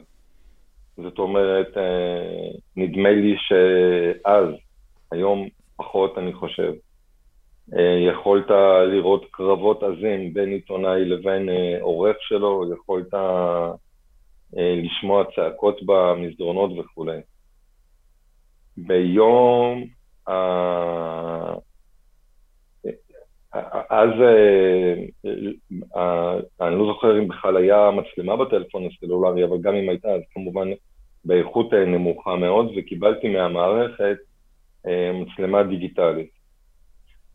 זאת 0.98 1.20
אומרת, 1.20 1.78
אה, 1.78 2.50
נדמה 2.76 3.12
לי 3.12 3.36
שאז, 3.38 4.46
היום 5.12 5.48
פחות 5.78 6.18
אני 6.18 6.34
חושב, 6.34 6.74
אה, 7.78 8.12
יכולת 8.12 8.50
לראות 8.92 9.26
קרבות 9.32 9.84
עזים 9.84 10.34
בין 10.34 10.50
עיתונאי 10.50 11.06
לבין 11.06 11.50
אה, 11.50 11.78
עורך 11.82 12.18
שלו, 12.20 12.74
יכולת 12.74 13.14
אה, 13.14 13.72
לשמוע 14.58 15.24
צעקות 15.36 15.80
במסדרונות 15.86 16.72
וכולי. 16.80 17.20
ביום 18.78 19.86
אז 23.90 24.10
אה, 24.22 24.94
אה, 25.96 26.40
אני 26.62 26.76
לא 26.76 26.86
זוכר 26.86 27.20
אם 27.20 27.28
בכלל 27.28 27.58
היה 27.58 27.90
מצלמה 27.92 28.36
בטלפון 28.36 28.84
הסלולרי, 28.86 29.44
אבל 29.44 29.58
גם 29.62 29.76
אם 29.76 29.90
הייתה, 29.90 30.08
אז 30.08 30.22
כמובן 30.34 30.68
באיכות 31.26 31.74
אה, 31.74 31.86
נמוכה 31.86 32.36
מאוד, 32.36 32.72
וקיבלתי 32.78 33.30
מהמערכת 33.30 34.18
מצלמה 35.14 35.64
דיגיטלית. 35.64 36.30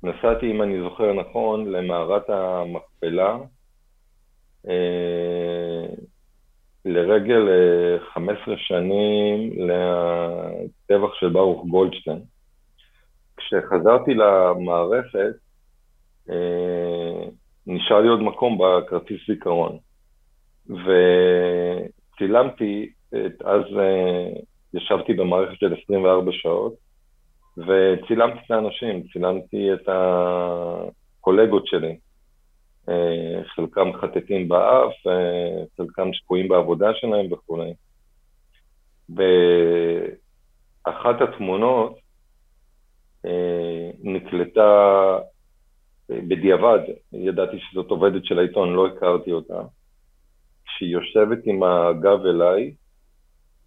נסעתי, 0.02 0.50
אם 0.50 0.62
אני 0.62 0.80
זוכר 0.80 1.12
נכון, 1.12 1.72
למערת 1.72 2.30
המכפלה, 2.30 3.38
לרגל 6.84 7.48
15 8.12 8.54
שנים 8.58 9.50
לטבח 9.68 11.14
של 11.14 11.28
ברוך 11.28 11.66
גולדשטיין. 11.66 12.35
כשחזרתי 13.46 14.14
למערכת, 14.14 15.34
אה, 16.30 17.28
נשאר 17.66 18.00
לי 18.00 18.08
עוד 18.08 18.20
מקום 18.20 18.58
בכרטיס 18.58 19.20
זיכרון. 19.28 19.78
וצילמתי, 20.66 22.92
את, 23.08 23.42
אז 23.42 23.62
אה, 23.78 24.28
ישבתי 24.74 25.12
במערכת 25.12 25.58
של 25.58 25.74
24 25.82 26.32
שעות, 26.32 26.74
וצילמתי 27.56 28.38
את 28.46 28.50
האנשים, 28.50 29.02
צילמתי 29.12 29.72
את 29.72 29.88
הקולגות 29.88 31.66
שלי. 31.66 31.96
אה, 32.88 33.44
חלקם 33.44 33.92
חטטים 34.00 34.48
באף, 34.48 34.94
חלקם 35.76 36.12
שקועים 36.12 36.48
בעבודה 36.48 36.94
שלהם 36.94 37.32
וכולי. 37.32 37.74
באחת 40.86 41.20
התמונות 41.20 42.05
נקלטה 44.02 45.18
בדיעבד, 46.10 46.78
ידעתי 47.12 47.56
שזאת 47.60 47.90
עובדת 47.90 48.24
של 48.24 48.38
העיתון, 48.38 48.72
לא 48.72 48.86
הכרתי 48.86 49.32
אותה. 49.32 49.60
כשהיא 50.66 50.90
יושבת 50.90 51.38
עם 51.44 51.62
הגב 51.62 52.26
אליי, 52.26 52.74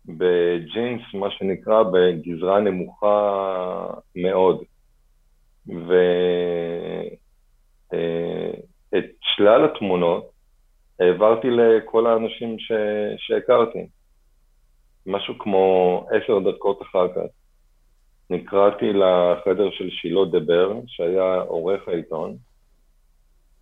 בג'ינס, 0.05 1.01
מה 1.14 1.32
שנקרא, 1.32 1.84
בגזרה 1.84 2.60
נמוכה 2.60 3.88
מאוד. 4.16 4.64
ואת 5.68 7.14
אה, 8.93 8.99
שלל 9.22 9.66
התמונות 9.66 10.30
העברתי 10.99 11.47
לכל 11.49 12.07
האנשים 12.07 12.60
ש... 12.60 12.72
שהכרתי. 13.18 13.88
משהו 15.05 15.38
כמו 15.39 16.05
עשר 16.12 16.39
דקות 16.39 16.82
אחר 16.82 17.07
כך. 17.16 17.39
נקראתי 18.30 18.86
לחדר 18.94 19.70
של 19.72 19.90
שילה 19.90 20.26
דבר, 20.32 20.74
שהיה 20.88 21.36
עורך 21.36 21.88
העיתון. 21.88 22.38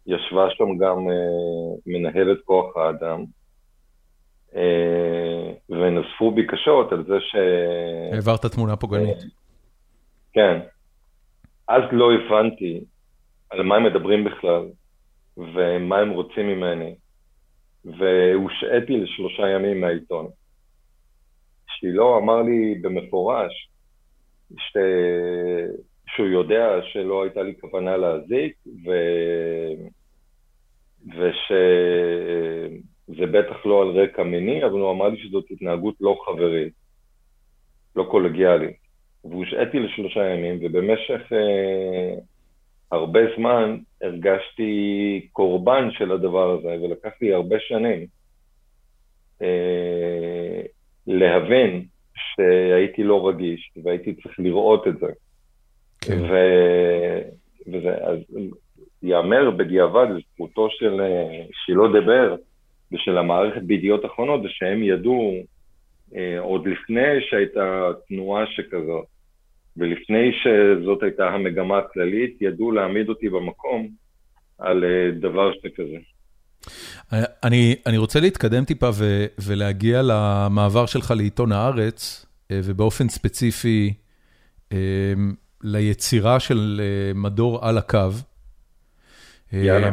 ישבה 0.08 0.48
שם 0.50 0.78
גם 0.78 0.98
uh, 0.98 1.82
מנהלת 1.86 2.38
כוח 2.46 2.78
האדם, 2.78 3.24
uh, 4.52 4.56
ונוספו 5.70 6.32
בי 6.32 6.48
קשות 6.48 6.92
על 6.92 7.04
זה 7.04 7.16
ש... 7.20 7.36
העברת 8.14 8.46
תמונה 8.46 8.76
פוגענית. 8.76 9.18
Uh, 9.18 9.26
כן. 10.34 10.60
אז 11.68 11.82
לא 11.92 12.10
הבנתי 12.14 12.84
על 13.50 13.64
מה 13.64 13.76
הם 13.76 13.84
מדברים 13.84 14.24
בכלל, 14.24 14.66
ומה 15.38 15.98
הם 15.98 16.10
רוצים 16.10 16.48
ממני, 16.48 16.96
והושעיתי 17.86 18.98
לשלושה 18.98 19.50
ימים 19.50 19.82
מהעיתון. 19.82 20.28
שילה 21.80 22.18
אמר 22.18 22.42
לי 22.42 22.76
במפורש, 22.82 23.70
ש... 24.58 24.78
שהוא 26.08 26.28
יודע 26.28 26.80
שלא 26.84 27.24
הייתה 27.24 27.44
לי 27.44 27.54
כוונה 27.62 27.98
להזיק, 27.98 28.56
ו... 28.86 28.92
ושזה 31.08 31.36
בטח 33.32 33.66
לא 33.66 33.82
על 33.82 33.88
רקע 33.88 34.24
מיני, 34.24 34.66
אבל 34.66 34.80
הוא 34.80 34.92
אמר 34.92 35.08
לי 35.10 35.18
שזאת 35.18 35.46
התנהגות 35.52 35.96
לא 36.02 36.20
חברית. 36.26 36.74
לא 37.96 38.04
קולגיאלי. 38.12 38.74
והושעיתי 39.24 39.80
לשלושה 39.80 40.26
ימים, 40.26 40.60
ובמשך 40.62 41.22
אה, 41.34 42.14
הרבה 42.92 43.20
זמן 43.38 43.78
הרגשתי 44.02 45.28
קורבן 45.32 45.90
של 45.92 46.12
הדבר 46.12 46.52
הזה, 46.52 46.84
ולקח 46.84 47.12
לי 47.22 47.34
הרבה 47.34 47.56
שנים 47.60 48.06
אה, 49.42 50.62
להבין 51.08 51.86
שהייתי 52.18 53.04
לא 53.04 53.28
רגיש, 53.28 53.72
והייתי 53.84 54.14
צריך 54.14 54.40
לראות 54.40 54.88
את 54.88 55.00
זה. 55.00 55.08
כן. 56.02 56.22
ו... 56.22 56.36
וזה, 57.68 57.96
אז 57.96 58.20
ייאמר 59.04 59.52
בדיעבד 59.52 60.08
לזכותו 60.16 60.70
של 60.70 61.02
שילה 61.66 61.88
דבר 62.02 62.36
ושל 62.92 63.18
המערכת 63.18 63.62
בידיעות 63.62 64.06
אחרונות, 64.06 64.42
זה 64.42 64.48
שהם 64.50 64.84
ידעו 64.84 65.34
אה, 66.16 66.40
עוד 66.40 66.68
לפני 66.68 67.22
שהייתה 67.30 67.92
תנועה 68.08 68.46
שכזאת, 68.48 69.06
ולפני 69.78 70.32
שזאת 70.34 71.04
הייתה 71.04 71.30
המגמה 71.30 71.78
הכללית, 71.78 72.42
ידעו 72.42 72.72
להעמיד 72.72 73.10
אותי 73.10 73.30
במקום 73.30 73.88
על 74.60 74.84
אה, 74.84 75.12
דבר 75.12 75.52
שכזה. 75.54 75.98
אני, 77.14 77.76
אני 77.86 77.98
רוצה 77.98 78.20
להתקדם 78.20 78.66
טיפה 78.66 78.90
ו, 78.94 79.26
ולהגיע 79.40 80.02
למעבר 80.02 80.86
שלך 80.86 81.14
לעיתון 81.18 81.52
הארץ, 81.52 82.26
ובאופן 82.54 83.10
ספציפי 83.10 83.94
ליצירה 85.62 86.40
של 86.40 86.82
מדור 87.16 87.68
על 87.68 87.78
הקו. 87.78 88.10
יאללה. 89.54 89.92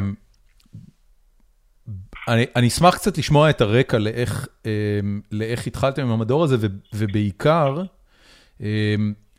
אני, 2.28 2.44
אני 2.56 2.68
אשמח 2.68 2.94
קצת 2.94 3.18
לשמוע 3.18 3.50
את 3.50 3.60
הרקע 3.60 3.98
לאיך, 3.98 4.48
לאיך 5.32 5.66
התחלתם 5.66 6.02
עם 6.02 6.10
המדור 6.10 6.44
הזה, 6.44 6.56
ובעיקר 6.94 7.82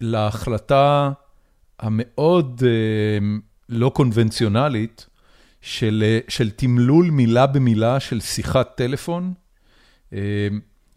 להחלטה 0.02 1.12
המאוד 1.80 2.64
לא 3.70 3.90
קונבנציונלית 3.90 5.08
של, 5.66 6.20
של 6.28 6.50
תמלול 6.50 7.10
מילה 7.10 7.48
במילה 7.48 8.00
של 8.00 8.20
שיחת 8.20 8.72
טלפון, 8.76 9.34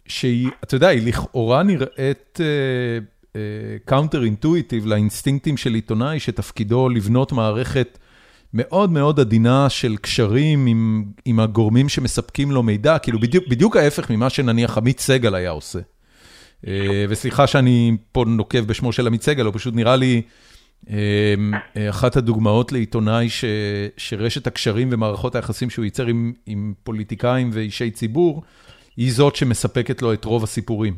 שהיא, 0.06 0.48
אתה 0.64 0.74
יודע, 0.74 0.88
היא 0.88 1.06
לכאורה 1.06 1.62
נראית 1.62 2.40
counter-intuitive 3.84 4.86
לאינסטינקטים 4.86 5.56
של 5.56 5.74
עיתונאי, 5.74 6.20
שתפקידו 6.20 6.88
לבנות 6.88 7.32
מערכת 7.32 7.98
מאוד 8.54 8.90
מאוד 8.90 9.20
עדינה 9.20 9.68
של 9.68 9.96
קשרים 9.96 10.66
עם 10.66 11.04
עם 11.24 11.40
הגורמים 11.40 11.88
שמספקים 11.88 12.50
לו 12.50 12.62
מידע, 12.62 12.98
כאילו 12.98 13.20
בדיוק 13.20 13.44
בדיוק 13.48 13.76
ההפך 13.76 14.10
ממה 14.10 14.30
שנניח 14.30 14.78
עמית 14.78 15.00
סגל 15.00 15.34
היה 15.34 15.50
עושה. 15.50 15.78
אה, 16.66 17.04
וסליחה 17.08 17.46
שאני 17.46 17.96
פה 18.12 18.24
נוקב 18.26 18.60
בשמו 18.60 18.92
של 18.92 19.06
עמית 19.06 19.22
סגל, 19.22 19.44
הוא 19.44 19.54
פשוט 19.54 19.74
נראה 19.74 19.96
לי 19.96 20.14
אה, 20.16 20.22
אחת 21.90 22.16
הדוגמאות 22.16 22.72
לעיתונאי 22.72 23.28
ש, 23.28 23.44
שרשת 23.96 24.46
הקשרים 24.46 24.88
ומערכות 24.92 25.34
היחסים 25.34 25.70
שהוא 25.70 25.84
ייצר 25.84 26.06
עם 26.06 26.32
עם 26.46 26.72
פוליטיקאים 26.84 27.50
ואישי 27.52 27.90
ציבור, 27.90 28.42
היא 28.96 29.12
זאת 29.12 29.36
שמספקת 29.36 30.02
לו 30.02 30.12
את 30.12 30.24
רוב 30.24 30.42
הסיפורים. 30.42 30.94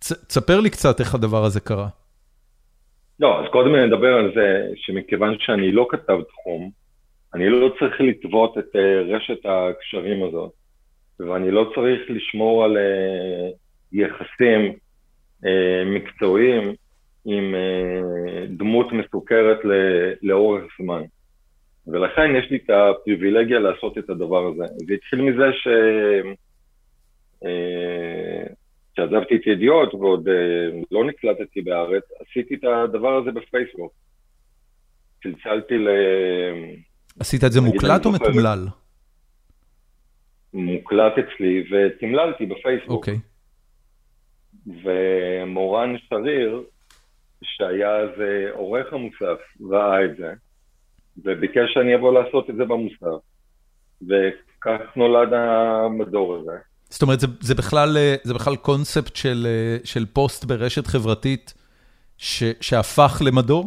תספר 0.00 0.60
לי 0.60 0.70
קצת 0.70 1.00
איך 1.00 1.14
הדבר 1.14 1.44
הזה 1.44 1.60
קרה. 1.60 1.88
לא, 3.20 3.40
אז 3.40 3.46
קודם 3.52 3.74
נדבר 3.74 4.14
על 4.14 4.32
זה 4.34 4.66
שמכיוון 4.76 5.36
שאני 5.38 5.72
לא 5.72 5.86
כתב 5.90 6.18
תחום, 6.28 6.70
אני 7.34 7.48
לא 7.48 7.68
צריך 7.78 8.00
לטוות 8.00 8.58
את 8.58 8.76
אה, 8.76 9.16
רשת 9.16 9.38
הקשרים 9.44 10.22
הזאת, 10.28 10.52
ואני 11.20 11.50
לא 11.50 11.72
צריך 11.74 12.00
לשמור 12.08 12.64
על 12.64 12.76
אה, 12.76 13.50
יחסים 13.92 14.72
אה, 15.46 15.84
מקצועיים 15.86 16.74
עם 17.24 17.54
דמות 18.48 18.92
מסוכרת 18.92 19.58
לאורך 20.22 20.64
זמן. 20.82 21.02
ולכן 21.86 22.36
יש 22.38 22.50
לי 22.50 22.56
את 22.56 22.70
הפריבילגיה 22.70 23.58
לעשות 23.58 23.98
את 23.98 24.10
הדבר 24.10 24.46
הזה. 24.46 24.64
זה 24.86 24.94
התחיל 24.94 25.20
מזה 25.20 25.52
ש... 25.52 25.68
כשעזבתי 28.94 29.36
את 29.36 29.46
ידיעות 29.46 29.94
ועוד 29.94 30.28
uh, 30.28 30.84
לא 30.90 31.04
נקלטתי 31.04 31.62
בארץ, 31.62 32.02
עשיתי 32.20 32.54
את 32.54 32.64
הדבר 32.64 33.16
הזה 33.16 33.30
בפייסבוק. 33.30 33.92
צלצלתי 35.22 35.78
ל... 35.78 35.88
עשית 37.20 37.44
את 37.44 37.52
זה 37.52 37.60
מוקלט 37.60 38.06
או 38.06 38.12
מתומלל? 38.12 38.66
מוקלט 40.54 41.12
אצלי 41.18 41.64
ותמללתי 41.70 42.46
בפייסבוק. 42.46 42.90
אוקיי. 42.90 43.14
Okay. 43.14 43.30
ומורן 44.84 45.96
שריר, 46.08 46.62
שהיה 47.44 47.96
אז 47.96 48.10
עורך 48.52 48.92
המוסף, 48.92 49.38
ראה 49.70 50.04
את 50.04 50.16
זה, 50.16 50.32
וביקש 51.24 51.74
שאני 51.74 51.94
אבוא 51.94 52.22
לעשות 52.22 52.50
את 52.50 52.56
זה 52.56 52.64
במוסף. 52.64 53.22
וכך 54.02 54.96
נולד 54.96 55.32
המדור 55.32 56.36
הזה. 56.36 56.58
זאת 56.90 57.02
אומרת, 57.02 57.20
זה 57.20 57.26
זה, 57.40 57.54
בכלל 57.54 57.96
אה, 57.96 58.14
זה 58.22 58.34
בכלל 58.34 58.56
קונספט 58.56 59.16
של 59.16 59.46
אה, 59.46 59.76
של 59.84 60.06
פוסט 60.06 60.44
ברשת 60.44 60.86
חברתית 60.86 61.54
ש, 62.18 62.42
שהפך 62.60 63.22
למדור? 63.26 63.64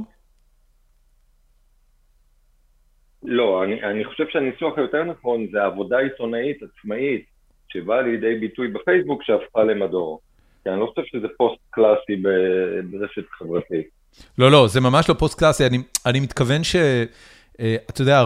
לא, 3.23 3.63
אני 3.63 3.83
אני 3.83 4.05
חושב 4.05 4.23
שהניסוח 4.29 4.77
היותר 4.77 5.03
נכון 5.03 5.47
זה 5.51 5.63
עבודה 5.63 5.97
עיתונאית 5.97 6.57
עצמאית 6.63 7.25
שבאה 7.67 8.01
לידי 8.01 8.35
ביטוי 8.35 8.67
בפייסבוק 8.67 9.23
שהפכה 9.23 9.63
למדור. 9.63 10.21
כי 10.63 10.69
אני 10.69 10.79
לא 10.79 10.85
חושב 10.85 11.07
שזה 11.11 11.27
פוסט 11.37 11.61
קלאסי 11.69 12.15
ברשת 12.91 13.23
חברתית. 13.31 13.87
לא, 14.37 14.51
לא, 14.51 14.67
זה 14.67 14.81
ממש 14.81 15.09
לא 15.09 15.13
פוסט 15.13 15.39
קלאסי, 15.39 15.65
אני 15.65 15.77
אני 16.05 16.19
מתכוון 16.19 16.63
ש... 16.63 16.75
אה, 17.59 17.75
אתה 17.89 18.01
יודע, 18.01 18.23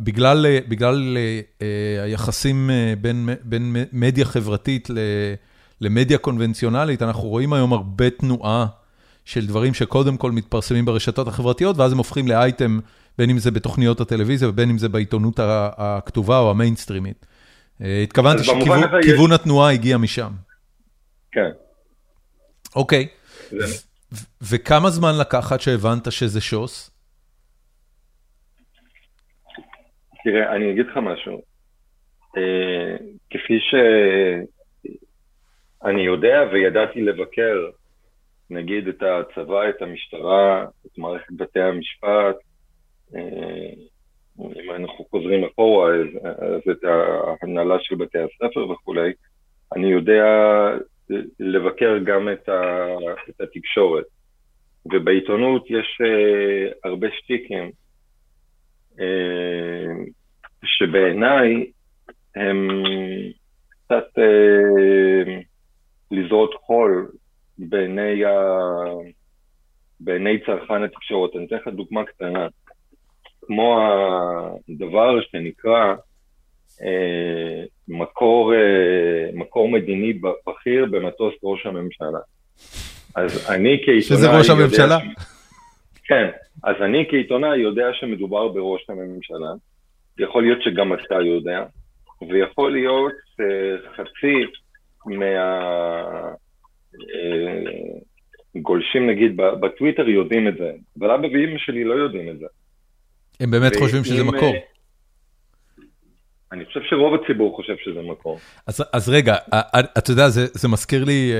בגלל 0.00 0.46
בגלל 0.68 1.16
אה, 1.62 2.04
היחסים 2.04 2.70
אה, 2.70 2.94
בין 3.00 3.28
בין 3.42 3.76
מדיה 3.92 4.24
חברתית 4.24 4.88
למדיה 5.80 6.18
קונבנציונלית, 6.18 7.02
אנחנו 7.02 7.28
רואים 7.28 7.52
היום 7.52 7.72
הרבה 7.72 8.10
תנועה 8.10 8.66
של 9.24 9.46
דברים 9.46 9.74
שקודם 9.74 10.16
כל 10.16 10.30
מתפרסמים 10.30 10.84
ברשתות 10.84 11.28
החברתיות, 11.28 11.78
ואז 11.78 11.92
הם 11.92 11.98
הופכים 11.98 12.28
לאייטם, 12.28 12.78
בין 13.18 13.30
אם 13.30 13.38
זה 13.38 13.50
בתוכניות 13.50 14.00
הטלוויזיה 14.00 14.48
ובין 14.48 14.70
אם 14.70 14.78
זה 14.78 14.88
בעיתונות 14.88 15.40
הכתובה 15.42 16.38
או 16.38 16.50
המיינסטרימית. 16.50 17.26
התכוונתי 17.80 18.44
שכיוון 18.44 19.32
התנועה 19.32 19.72
הגיע 19.72 19.98
משם. 19.98 20.30
כן. 21.32 21.50
אוקיי. 22.76 23.08
וכמה 24.50 24.90
זמן 24.90 25.12
לקח 25.20 25.52
עד 25.52 25.60
שהבנת 25.60 26.12
שזה 26.12 26.40
שוס? 26.40 26.90
תראה, 30.24 30.56
אני 30.56 30.72
אגיד 30.72 30.86
לך 30.86 30.96
משהו. 30.96 31.42
אה, 32.36 32.96
כפי 33.30 33.58
שאני 33.70 34.46
יודע 36.02 36.42
וידעתי 36.52 37.00
לבקר, 37.00 37.70
נגיד 38.50 38.88
את 38.88 39.02
הצבא, 39.02 39.68
את 39.68 39.82
המשטרה, 39.82 40.64
את 40.86 40.98
מערכת 40.98 41.32
בתי 41.36 41.60
המשפט, 41.60 42.36
אה, 43.14 43.72
אם 44.40 44.70
אנחנו 44.70 45.04
חוזרים 45.10 45.44
אחורה, 45.44 45.94
אז, 45.94 46.06
אז 46.24 46.60
את 46.70 46.84
ההנהלה 46.84 47.76
של 47.80 47.94
בתי 47.94 48.18
הספר 48.18 48.70
וכולי, 48.70 49.12
אני 49.76 49.86
יודע 49.86 50.24
לבקר 51.40 51.98
גם 52.04 52.28
את, 52.32 52.48
ה, 52.48 52.86
את 53.28 53.40
התקשורת. 53.40 54.04
ובעיתונות 54.92 55.70
יש 55.70 56.00
uh, 56.02 56.74
הרבה 56.84 57.06
שטיקים 57.18 57.70
אה, 59.00 60.04
שבעיניי 60.64 61.70
הם 62.36 62.68
קצת 63.68 64.18
אה, 64.18 65.40
לזרות 66.10 66.54
חול 66.54 67.10
בעיני, 67.58 68.24
ה... 68.24 68.30
בעיני 70.00 70.40
צרכן 70.46 70.82
התקשורת. 70.82 71.36
אני 71.36 71.46
אתן 71.46 71.56
לך 71.56 71.68
דוגמה 71.68 72.04
קטנה. 72.04 72.48
כמו 73.46 73.78
הדבר 74.68 75.20
שנקרא 75.20 75.86
אה, 75.88 75.94
מקור, 77.88 78.54
אה, 78.54 79.30
מקור 79.32 79.68
מדיני 79.68 80.12
בכיר 80.46 80.86
במטוס 80.90 81.34
ראש 81.42 81.66
הממשלה. 81.66 82.18
אז 83.14 83.50
אני 83.50 83.76
כעיתונאי... 83.84 84.02
שזה 84.02 84.38
ראש 84.38 84.50
הממשלה? 84.50 84.98
ש... 84.98 85.02
כן, 86.04 86.28
אז 86.64 86.76
אני 86.80 87.06
כעיתונאי 87.10 87.58
יודע 87.58 87.86
שמדובר 87.92 88.48
בראש 88.48 88.86
הממשלה, 88.88 89.52
יכול 90.18 90.42
להיות 90.42 90.62
שגם 90.62 90.92
אתה 90.92 91.14
יודע, 91.14 91.64
ויכול 92.28 92.72
להיות 92.72 93.12
uh, 93.12 93.44
חצי 93.96 94.44
מהגולשים 98.54 99.02
אה, 99.02 99.14
נגיד 99.14 99.36
בטוויטר 99.36 100.08
יודעים 100.08 100.48
את 100.48 100.54
זה, 100.58 100.70
אבל 100.98 101.10
אבא 101.10 101.26
ואמא 101.26 101.58
שלי 101.58 101.84
לא 101.84 101.94
יודעים 101.94 102.28
את 102.28 102.38
זה. 102.38 102.46
הם 103.40 103.50
באמת 103.50 103.76
חושבים 103.76 104.04
שזה 104.04 104.24
מקור. 104.24 104.54
אני 106.52 106.64
חושב 106.64 106.80
שרוב 106.82 107.14
הציבור 107.14 107.56
חושב 107.56 107.74
שזה 107.84 108.02
מקור. 108.02 108.38
אז, 108.66 108.84
אז 108.92 109.08
רגע, 109.08 109.36
אתה 109.98 110.10
יודע, 110.10 110.28
זה, 110.28 110.46
זה 110.52 110.68
מזכיר 110.68 111.04
לי, 111.04 111.32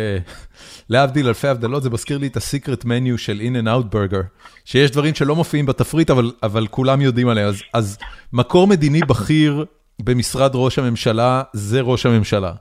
להבדיל 0.90 1.26
אלפי 1.26 1.48
הבדלות, 1.48 1.82
זה 1.82 1.90
מזכיר 1.90 2.18
לי 2.18 2.26
את 2.26 2.36
ה-secret 2.36 2.84
menu 2.84 3.18
של 3.18 3.40
In 3.40 3.64
and 3.64 3.68
Out 3.68 3.94
Burger, 3.94 4.24
שיש 4.64 4.90
דברים 4.90 5.14
שלא 5.14 5.34
מופיעים 5.34 5.66
בתפריט, 5.66 6.10
אבל, 6.10 6.24
אבל 6.42 6.66
כולם 6.66 7.00
יודעים 7.00 7.28
עליהם. 7.28 7.48
אז, 7.48 7.62
אז 7.74 7.98
מקור 8.32 8.66
מדיני 8.68 9.00
בכיר 9.08 9.64
במשרד 10.04 10.50
ראש 10.54 10.78
הממשלה, 10.78 11.42
זה 11.52 11.80
ראש 11.80 12.06
הממשלה. 12.06 12.52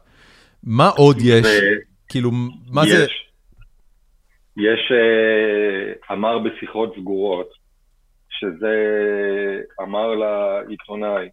מה 0.63 0.87
עוד 0.87 1.17
יש? 1.19 1.47
כאילו, 2.09 2.31
מה 2.71 2.81
יש, 2.85 2.91
זה? 2.91 3.05
יש, 4.57 4.91
uh, 4.91 6.13
אמר 6.13 6.39
בשיחות 6.39 6.93
סגורות, 6.99 7.49
שזה 8.29 8.75
אמר 9.81 10.15
לעיתונאי, 10.15 11.29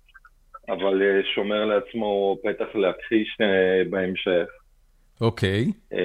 אבל 0.69 1.03
uh, 1.03 1.27
שומר 1.35 1.65
לעצמו 1.65 2.37
פתח 2.43 2.75
להכחיש 2.75 3.37
uh, 3.43 3.89
בהמשך. 3.91 4.49
אוקיי. 5.21 5.65
Okay. 5.65 5.95
Uh, 5.95 5.99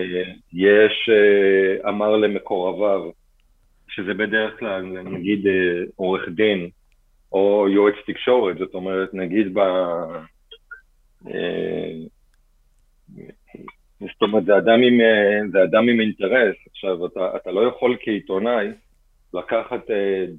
יש, 0.54 1.10
אמר 1.90 2.18
למקורביו, 2.18 3.10
שזה 3.90 4.14
בדרך 4.14 4.60
כלל, 4.60 4.82
נגיד, 5.04 5.46
עורך 5.96 6.30
דין, 6.30 6.70
או 7.32 7.68
יועץ 7.70 7.96
תקשורת, 8.08 8.58
זאת 8.58 8.74
אומרת, 8.74 9.14
נגיד 9.14 9.54
ב... 9.54 9.60
זאת 14.00 14.22
אומרת, 14.22 14.46
זה 14.46 14.58
אדם 14.58 14.82
עם, 14.84 15.00
זה 15.52 15.64
אדם 15.64 15.90
עם 15.90 16.00
אינטרס. 16.00 16.56
עכשיו, 16.70 17.06
אתה, 17.06 17.36
אתה 17.36 17.52
לא 17.52 17.62
יכול 17.62 17.98
כעיתונאי 18.02 18.68
לקחת 19.34 19.82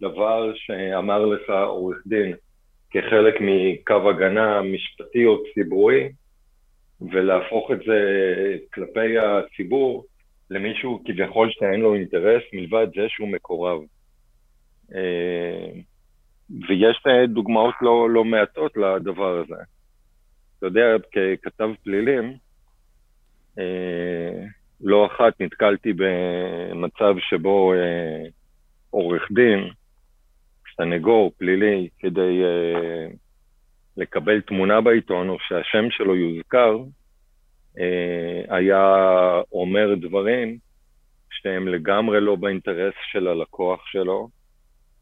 דבר 0.01 0.53
שאמר 0.55 1.27
לך 1.27 1.51
עורך 1.51 1.97
דין 2.07 2.35
כחלק 2.95 3.35
מקו 3.41 4.11
הגנה 4.11 4.63
משפטי 4.63 5.25
או 5.27 5.43
ציבורי, 5.55 6.09
ולהפוך 7.13 7.71
את 7.71 7.79
זה 7.87 7.99
כלפי 8.75 9.19
הציבור 9.19 10.05
למישהו 10.51 11.03
כביכול 11.05 11.51
שאין 11.51 11.81
לו 11.81 11.95
אינטרס, 11.95 12.43
מלבד 12.53 12.87
זה 12.95 13.07
שהוא 13.09 13.29
מקורב. 13.29 13.81
ויש 16.69 17.03
דוגמאות 17.29 17.75
לא, 17.83 18.11
לא 18.11 18.25
מעטות 18.25 18.77
לדבר 18.77 19.39
הזה. 19.39 19.63
אתה 20.59 20.67
יודע, 20.67 20.87
ככתב 21.13 21.69
פלילים, 21.85 22.35
אה, 23.59 24.45
לא 24.81 25.07
אחת 25.07 25.41
נתקלתי 25.41 25.93
במצב 25.97 27.15
שבו 27.19 27.73
אה, 27.75 28.25
עורך 28.91 29.29
דין, 29.33 29.69
סנגור 30.77 31.33
פלילי, 31.39 31.89
כדי 31.99 32.43
אה, 32.45 33.07
לקבל 33.97 34.41
תמונה 34.41 34.81
בעיתון 34.81 35.29
או 35.29 35.37
שהשם 35.41 35.91
שלו 35.91 36.17
יוזכר, 36.17 36.79
אה, 37.79 38.57
היה 38.57 38.95
אומר 39.53 39.95
דברים 39.95 40.59
שהם 41.31 41.69
לגמרי 41.69 42.21
לא 42.21 42.37
באינטרס 42.37 42.95
של 43.13 43.29
הלקוח 43.29 43.87
שלו, 43.87 44.29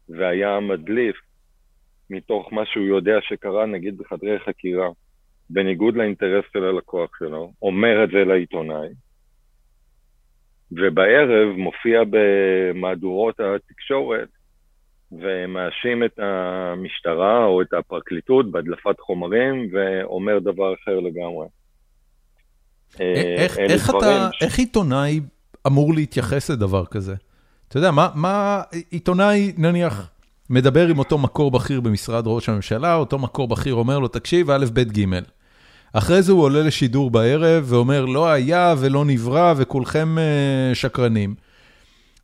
והיה 0.09 0.59
מדליף 0.59 1.15
מתוך 2.09 2.53
מה 2.53 2.65
שהוא 2.65 2.85
יודע 2.85 3.17
שקרה, 3.21 3.65
נגיד 3.65 3.97
בחדרי 3.97 4.39
חקירה, 4.39 4.89
בניגוד 5.49 5.95
לאינטרס 5.95 6.45
של 6.53 6.63
הלקוח 6.63 7.17
שלו, 7.19 7.51
אומר 7.61 8.03
את 8.03 8.09
זה 8.09 8.23
לעיתונאי, 8.23 8.89
ובערב 10.71 11.55
מופיע 11.57 12.01
במהדורות 12.09 13.39
התקשורת 13.39 14.29
ומאשים 15.21 16.03
את 16.03 16.19
המשטרה 16.19 17.45
או 17.45 17.61
את 17.61 17.73
הפרקליטות 17.73 18.51
בהדלפת 18.51 18.99
חומרים 18.99 19.69
ואומר 19.73 20.39
דבר 20.39 20.73
אחר 20.73 20.99
לגמרי. 20.99 21.47
אה, 23.01 23.35
איך, 23.37 23.57
איך, 23.57 23.89
אתה, 23.89 24.29
ש... 24.31 24.43
איך 24.43 24.59
עיתונאי 24.59 25.19
אמור 25.67 25.93
להתייחס 25.93 26.49
לדבר 26.49 26.85
כזה? 26.85 27.15
אתה 27.67 27.77
יודע, 27.77 27.91
מה, 27.91 28.09
מה 28.15 28.61
עיתונאי 28.91 29.53
נניח 29.57 30.09
מדבר 30.49 30.87
עם 30.87 30.99
אותו 30.99 31.17
מקור 31.17 31.51
בכיר 31.51 31.81
במשרד 31.81 32.23
ראש 32.27 32.49
הממשלה, 32.49 32.95
אותו 32.95 33.19
מקור 33.19 33.47
בכיר 33.47 33.73
אומר 33.73 33.99
לו, 33.99 34.07
תקשיב, 34.07 34.51
א', 34.51 34.65
ב', 34.73 34.79
ג'. 34.79 35.05
אחרי 35.93 36.21
זה 36.21 36.31
הוא 36.31 36.43
עולה 36.43 36.61
לשידור 36.61 37.11
בערב 37.11 37.65
ואומר, 37.67 38.05
לא 38.05 38.27
היה 38.27 38.75
ולא 38.79 39.05
נברא 39.05 39.53
וכולכם 39.57 40.15
uh, 40.17 40.75
שקרנים. 40.75 41.35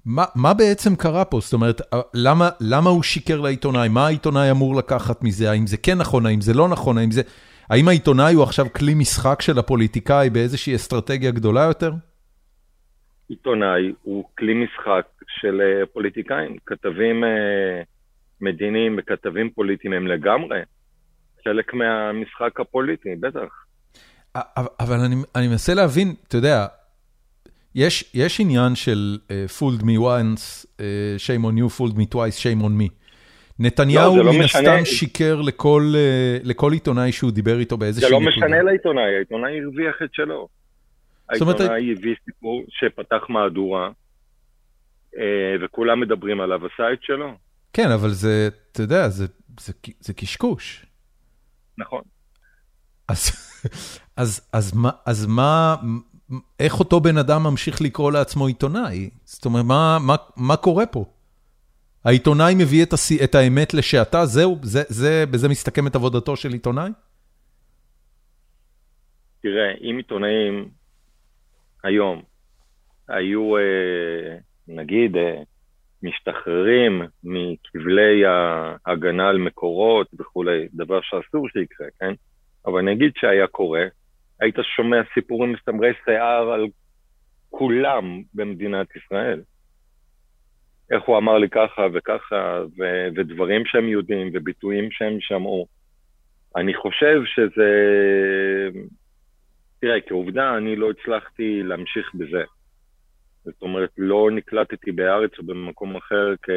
מה, 0.05 0.53
בעצם 0.57 0.95
קרה 0.95 1.25
פה? 1.25 1.39
זאת 1.39 1.53
אומרת, 1.53 1.81
למה, 2.13 2.49
למה 2.61 2.89
הוא 2.89 3.03
שיקר 3.03 3.41
לעיתונאי? 3.41 3.89
מה 3.89 4.05
העיתונאי 4.05 4.51
אמור 4.51 4.75
לקחת 4.75 5.23
מזה? 5.23 5.51
האם 5.51 5.67
זה 5.67 5.77
כן 5.77 5.97
נכון? 5.97 6.25
האם 6.25 6.41
זה 6.41 6.53
לא 6.53 6.67
נכון? 6.67 6.97
האם, 6.97 7.11
זה... 7.11 7.21
האם 7.69 7.87
העיתונאי 7.87 8.33
הוא 8.33 8.43
עכשיו 8.43 8.65
כלי 8.73 8.93
משחק 8.93 9.41
של 9.41 9.59
הפוליטיקאי 9.59 10.29
באיזושהי 10.29 10.75
אסטרטגיה 10.75 11.31
גדולה 11.31 11.61
יותר? 11.61 11.91
עיתונאי 13.29 13.93
הוא 14.03 14.23
כלי 14.37 14.53
משחק 14.53 15.05
של 15.27 15.61
אה, 15.61 15.85
פוליטיקאים. 15.85 16.57
כתבים 16.65 17.23
uh, 17.23 17.27
מדיניים 18.41 18.95
וכתבים 18.99 19.49
פוליטיים 19.49 19.93
הם 19.93 20.07
לגמרי 20.07 20.59
חלק 21.43 21.73
מהמשחק 21.73 22.59
הפוליטי, 22.59 23.15
בטח. 23.15 23.65
אבל 24.79 24.99
אני, 25.05 25.15
אני 25.35 25.47
מנסה 25.47 25.73
להבין, 25.73 26.13
אתה 26.27 26.37
יודע, 26.37 26.67
יש, 27.75 28.11
יש 28.13 28.39
עניין 28.39 28.75
של 28.75 29.17
uh, 29.27 29.31
fooled 29.59 29.83
me 29.83 29.97
once, 29.99 30.65
uh, 30.65 30.81
shame 31.17 31.45
on 31.45 31.57
you, 31.57 31.79
fooled 31.79 31.95
me 31.95 32.13
twice, 32.13 32.39
shame 32.43 32.63
on 32.63 32.81
me. 32.81 32.89
נתניהו 33.59 34.17
לא, 34.17 34.25
לא 34.25 34.33
מן. 34.33 34.43
הסתם 34.43 34.85
שיקר 34.85 35.41
לכל, 35.41 35.93
uh, 35.93 36.47
לכל 36.47 36.71
עיתונאי 36.71 37.11
שהוא 37.11 37.31
דיבר 37.31 37.59
איתו 37.59 37.77
באיזושהי 37.77 38.09
נקודה. 38.09 38.31
זה 38.31 38.39
לא 38.39 38.47
משנה 38.47 38.61
לעיתונאי, 38.61 39.15
העיתונאי 39.15 39.61
הרוויח 39.61 39.95
את 40.03 40.13
שלו. 40.13 40.47
העיתונאי 41.29 41.53
אומרת... 41.53 41.71
הביא 41.97 42.15
סיפור 42.25 42.63
שפתח 42.69 43.29
מהדורה, 43.29 43.89
וכולם 45.61 45.99
מדברים 45.99 46.41
עליו, 46.41 46.59
עשה 46.65 46.93
את 46.93 47.03
שלו. 47.03 47.33
כן, 47.73 47.91
אבל 47.91 48.09
זה, 48.09 48.49
אתה 48.71 48.81
יודע, 48.81 49.09
זה, 49.09 49.27
זה, 49.59 49.73
זה 49.99 50.13
קשקוש. 50.13 50.85
נכון. 51.77 52.01
אז, 53.07 53.31
אז, 54.17 54.49
אז, 54.53 54.73
מה, 54.73 54.89
אז 55.05 55.25
מה, 55.25 55.75
איך 56.59 56.79
אותו 56.79 56.99
בן 56.99 57.17
אדם 57.17 57.43
ממשיך 57.43 57.81
לקרוא 57.81 58.11
לעצמו 58.11 58.47
עיתונאי? 58.47 59.09
זאת 59.23 59.45
אומרת, 59.45 59.65
מה, 59.65 59.97
מה, 60.07 60.15
מה 60.37 60.57
קורה 60.57 60.85
פה? 60.85 61.05
העיתונאי 62.05 62.55
מביא 62.55 62.83
את, 62.83 62.93
הס... 62.93 63.11
את 63.23 63.35
האמת 63.35 63.73
לשעתה, 63.73 64.25
זהו? 64.25 64.59
זה, 64.61 64.83
זה, 64.87 65.23
בזה 65.31 65.49
מסתכמת 65.49 65.95
עבודתו 65.95 66.35
של 66.35 66.53
עיתונאי? 66.53 66.91
תראה, 69.41 69.71
אם 69.81 69.97
עיתונאים 69.97 70.69
היום 71.83 72.21
היו, 73.07 73.57
אה, 73.57 74.37
נגיד, 74.67 75.17
אה, 75.17 75.41
משתחררים 76.03 77.01
מכבלי 77.23 78.23
ההגנה 78.25 79.29
על 79.29 79.37
מקורות 79.37 80.07
וכולי, 80.19 80.67
דבר 80.73 80.99
שאסור 81.01 81.49
שיקרה, 81.49 81.87
כן? 81.99 82.13
אבל 82.65 82.81
נגיד 82.81 83.11
שהיה 83.15 83.47
קורה, 83.47 83.85
היית 84.41 84.55
שומע 84.75 84.97
סיפורים 85.13 85.53
מסתמרי 85.53 85.91
שיער 86.05 86.51
על 86.51 86.65
כולם 87.49 88.21
במדינת 88.33 88.87
ישראל. 88.95 89.41
איך 90.91 91.03
הוא 91.03 91.17
אמר 91.17 91.37
לי 91.37 91.49
ככה 91.49 91.81
וככה, 91.93 92.61
ו- 92.79 93.07
ודברים 93.15 93.65
שהם 93.65 93.87
יודעים, 93.87 94.31
וביטויים 94.33 94.91
שהם 94.91 95.17
שמעו. 95.19 95.67
אני 96.55 96.73
חושב 96.73 97.21
שזה... 97.25 97.69
תראה, 99.81 100.01
כעובדה, 100.07 100.57
אני 100.57 100.75
לא 100.75 100.89
הצלחתי 100.89 101.63
להמשיך 101.63 102.15
בזה. 102.15 102.43
זאת 103.43 103.61
אומרת, 103.61 103.89
לא 103.97 104.29
נקלטתי 104.31 104.91
בארץ 104.91 105.31
או 105.39 105.43
במקום 105.43 105.95
אחר 105.95 106.33
כ... 106.41 106.49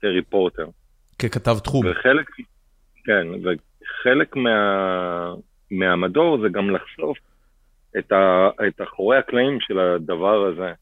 כריפורטר. 0.00 0.66
ככתב 1.18 1.58
תחום. 1.64 1.86
וחלק, 1.90 2.30
כן, 3.04 3.26
וחלק 3.44 4.36
מה... 4.36 5.34
מהמדור 5.70 6.38
זה 6.42 6.48
גם 6.48 6.70
לחשוף 6.70 7.18
את, 7.98 8.12
ה... 8.12 8.48
את 8.68 8.80
אחורי 8.82 9.16
הקלעים 9.16 9.60
של 9.60 9.78
הדבר 9.78 10.46
הזה. 10.46 10.72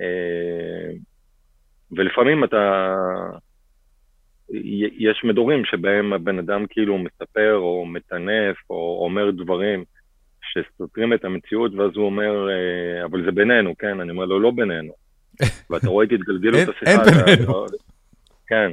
אה, 0.00 0.90
ולפעמים 1.92 2.44
אתה... 2.44 2.94
יש 4.98 5.24
מדורים 5.24 5.64
שבהם 5.64 6.12
הבן 6.12 6.38
אדם 6.38 6.64
כאילו 6.70 6.98
מספר 6.98 7.56
או 7.56 7.86
מטנף 7.86 8.56
או 8.70 9.04
אומר 9.04 9.30
דברים 9.30 9.84
שסותרים 10.42 11.12
את 11.12 11.24
המציאות, 11.24 11.74
ואז 11.74 11.90
הוא 11.94 12.06
אומר, 12.06 12.48
אה, 12.50 13.04
אבל 13.04 13.24
זה 13.24 13.30
בינינו, 13.30 13.74
כן? 13.78 14.00
אני 14.00 14.10
אומר 14.10 14.24
לו, 14.24 14.40
לא 14.40 14.50
בינינו. 14.50 14.92
ואתה 15.70 15.88
רואה 15.88 16.06
את 16.06 16.12
התגלגלות 16.12 16.68
השיחה. 16.68 16.90
אין 16.90 17.00
בינינו. 17.00 17.66
כן. 18.46 18.72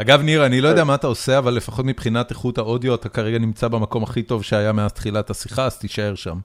אגב, 0.00 0.22
ניר, 0.22 0.46
אני 0.46 0.60
לא 0.60 0.68
יודע 0.68 0.84
מה 0.84 0.94
אתה 0.94 1.06
עושה, 1.06 1.38
אבל 1.38 1.54
לפחות 1.54 1.84
מבחינת 1.84 2.30
איכות 2.30 2.58
האודיו, 2.58 2.94
אתה 2.94 3.08
כרגע 3.08 3.38
נמצא 3.38 3.68
במקום 3.68 4.02
הכי 4.02 4.22
טוב 4.22 4.42
שהיה 4.42 4.72
מאז 4.72 4.92
תחילת 4.92 5.30
השיחה, 5.30 5.64
אז 5.66 5.78
תישאר 5.78 6.14
שם. 6.14 6.38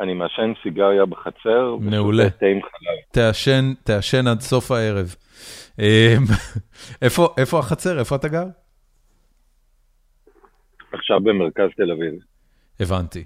אני 0.00 0.14
מעשן 0.14 0.52
סיגריה 0.62 1.06
בחצר. 1.06 1.76
מעולה. 1.80 2.24
תעשן, 3.12 3.72
תעשן 3.84 4.26
עד 4.26 4.40
סוף 4.40 4.70
הערב. 4.70 5.14
אמ, 5.78 5.84
איפה, 7.02 7.34
איפה 7.38 7.58
החצר? 7.58 7.98
איפה 7.98 8.16
אתה 8.16 8.28
גר? 8.28 8.46
עכשיו 10.92 11.20
במרכז 11.20 11.68
תל 11.76 11.92
אביב. 11.92 12.14
הבנתי. 12.80 13.24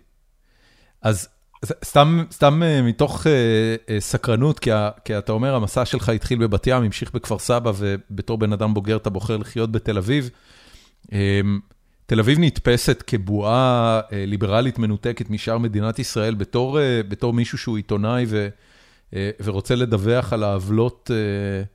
אז 1.03 1.38
סתם, 1.65 2.25
סתם 2.31 2.63
אה, 2.63 2.83
מתוך 2.83 3.23
uh, 3.23 3.27
uh, 3.27 3.91
סקרנות, 3.99 4.59
כי, 4.59 4.71
כי 5.05 5.19
אתה 5.19 5.33
אומר, 5.33 5.55
המסע 5.55 5.85
שלך 5.85 6.09
התחיל 6.09 6.39
בבת 6.39 6.67
ים, 6.67 6.83
המשיך 6.83 7.15
בכפר 7.15 7.39
סבא, 7.39 7.73
ובתור 7.77 8.39
בן 8.39 8.53
אדם 8.53 8.75
בוגר 8.75 8.97
אתה 8.97 9.11
בוחר 9.11 9.37
לחיות 9.37 9.73
בתל 9.73 9.99
אביב. 9.99 10.31
תל 12.07 12.21
אביב 12.21 12.39
נתפסת 12.41 13.05
כבועה 13.07 14.01
uh, 14.05 14.13
ליברלית 14.13 14.79
מנותקת 14.79 15.31
משאר 15.31 15.59
מדינת 15.59 15.99
ישראל, 15.99 16.35
בתור, 16.35 16.79
uh, 16.79 16.83
בתור 17.09 17.33
מישהו 17.33 17.59
שהוא 17.59 17.77
עיתונאי 17.77 18.25
ו, 18.29 18.49
uh, 19.11 19.15
ורוצה 19.45 19.75
לדווח 19.75 20.33
על 20.33 20.43
העוולות 20.43 21.11
uh, 21.11 21.67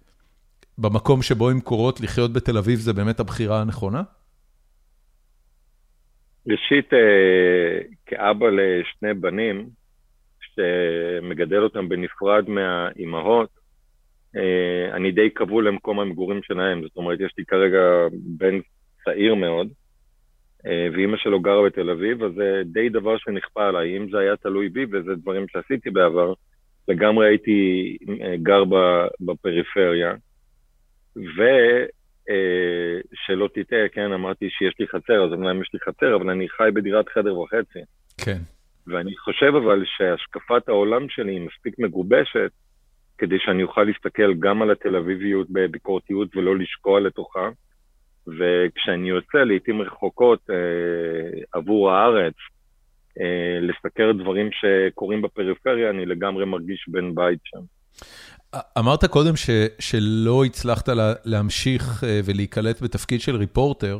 במקום 0.77 1.21
שבו 1.21 1.49
הן 1.49 1.59
קורות, 1.59 2.01
לחיות 2.01 2.34
בתל 2.34 2.57
אביב 2.57 2.79
זה 2.79 2.93
באמת 2.93 3.19
הבחירה 3.19 3.61
הנכונה? 3.61 4.01
ראשית, 6.48 6.94
אה, 6.94 7.80
כאבא 8.06 8.50
לשני 8.50 9.14
בנים, 9.14 9.70
שמגדל 10.41 11.64
אותם 11.64 11.89
בנפרד 11.89 12.50
מהאימהות, 12.50 13.50
אה, 14.36 14.96
אני 14.96 15.12
די 15.12 15.30
כבול 15.36 15.68
למקום 15.68 16.00
המגורים 16.00 16.44
שלהם. 16.44 16.82
זאת 16.82 16.98
אומרת, 16.98 17.20
יש 17.20 17.34
לי 17.38 17.46
כרגע 17.46 17.82
בן 18.12 18.60
צעיר 19.06 19.36
מאוד, 19.36 19.68
אה, 20.66 20.88
ואימא 20.94 21.18
שלו 21.18 21.41
גרה 21.41 21.66
בתל 21.66 21.89
אביב, 21.89 22.24
אז 22.24 22.32
זה 22.36 22.62
די 22.66 22.89
דבר 22.89 23.18
שנכפה 23.18 23.68
עליי. 23.68 23.98
אם 23.98 24.10
זה 24.12 24.20
היה 24.20 24.36
תלוי 24.36 24.70
בי, 24.70 24.86
וזה 24.91 25.16
דברים 25.16 25.46
שעשיתי 25.48 25.89
בעבר, 25.89 26.34
לגמרי 26.88 27.28
הייתי 27.28 27.98
גר 28.41 28.64
בפריפריה. 29.20 30.14
ו... 31.16 31.41
אה, 32.30 32.99
שלא 33.13 33.49
תטעה, 33.53 33.89
כן, 33.91 34.11
אמרתי 34.11 34.49
שיש 34.49 34.74
לי 34.80 34.88
חצר, 34.88 35.26
אז 35.26 35.32
אומנם 35.32 35.61
יש 35.61 35.69
לי 35.74 35.80
חצר, 35.80 36.15
אבל 36.15 36.30
אני 36.30 36.49
חי 36.49 36.69
בדירת 36.74 37.09
חדר 37.09 37.39
וחצי. 37.39 37.80
כן. 38.17 38.38
ואני 38.88 39.17
חושב 39.17 39.53
אבל 39.55 39.84
שהשקפת 39.86 40.69
העולם 40.69 41.09
שלי 41.09 41.32
היא 41.32 41.41
מספיק 41.41 41.80
מגובשת, 41.80 42.51
כדי 43.17 43.36
שאני 43.39 43.63
אוכל 43.63 43.84
להסתכל 43.84 44.34
גם 44.34 44.61
על 44.61 44.71
התל 44.71 44.95
אביביות 44.95 45.47
בביקורתיות 45.49 46.38
ולא 46.38 46.57
לשקוע 46.57 46.99
לתוכה. 46.99 47.49
וכשאני 48.28 49.09
יוצא 49.09 49.38
לעיתים 49.38 49.82
רחוקות 49.82 50.39
אה, 50.49 51.41
עבור 51.53 51.91
הארץ, 51.91 52.34
אה, 53.19 53.59
לסקר 53.61 54.11
דברים 54.11 54.49
שקורים 54.51 55.21
בפריפריה, 55.21 55.89
אני 55.89 56.05
לגמרי 56.05 56.45
מרגיש 56.45 56.86
בן 56.88 57.15
בית 57.15 57.39
שם. 57.43 57.61
אמרת 58.80 59.06
קודם 59.06 59.36
ש, 59.36 59.49
שלא 59.80 60.45
הצלחת 60.45 60.89
לה, 60.89 61.14
להמשיך 61.26 62.04
אה, 62.04 62.20
ולהיקלט 62.26 62.82
בתפקיד 62.82 63.22
של 63.22 63.36
ריפורטר. 63.36 63.99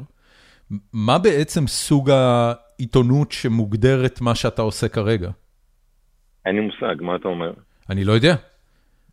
מה 0.94 1.18
בעצם 1.20 1.68
סוג 1.68 2.10
העיתונות 2.10 3.32
שמוגדרת 3.32 4.22
מה 4.22 4.36
שאתה 4.36 4.62
עושה 4.62 4.88
כרגע? 4.88 5.30
אין 6.46 6.56
לי 6.56 6.62
מושג, 6.62 7.02
מה 7.02 7.16
אתה 7.16 7.28
אומר? 7.28 7.54
אני 7.90 8.04
לא 8.04 8.14
יודע. 8.14 8.36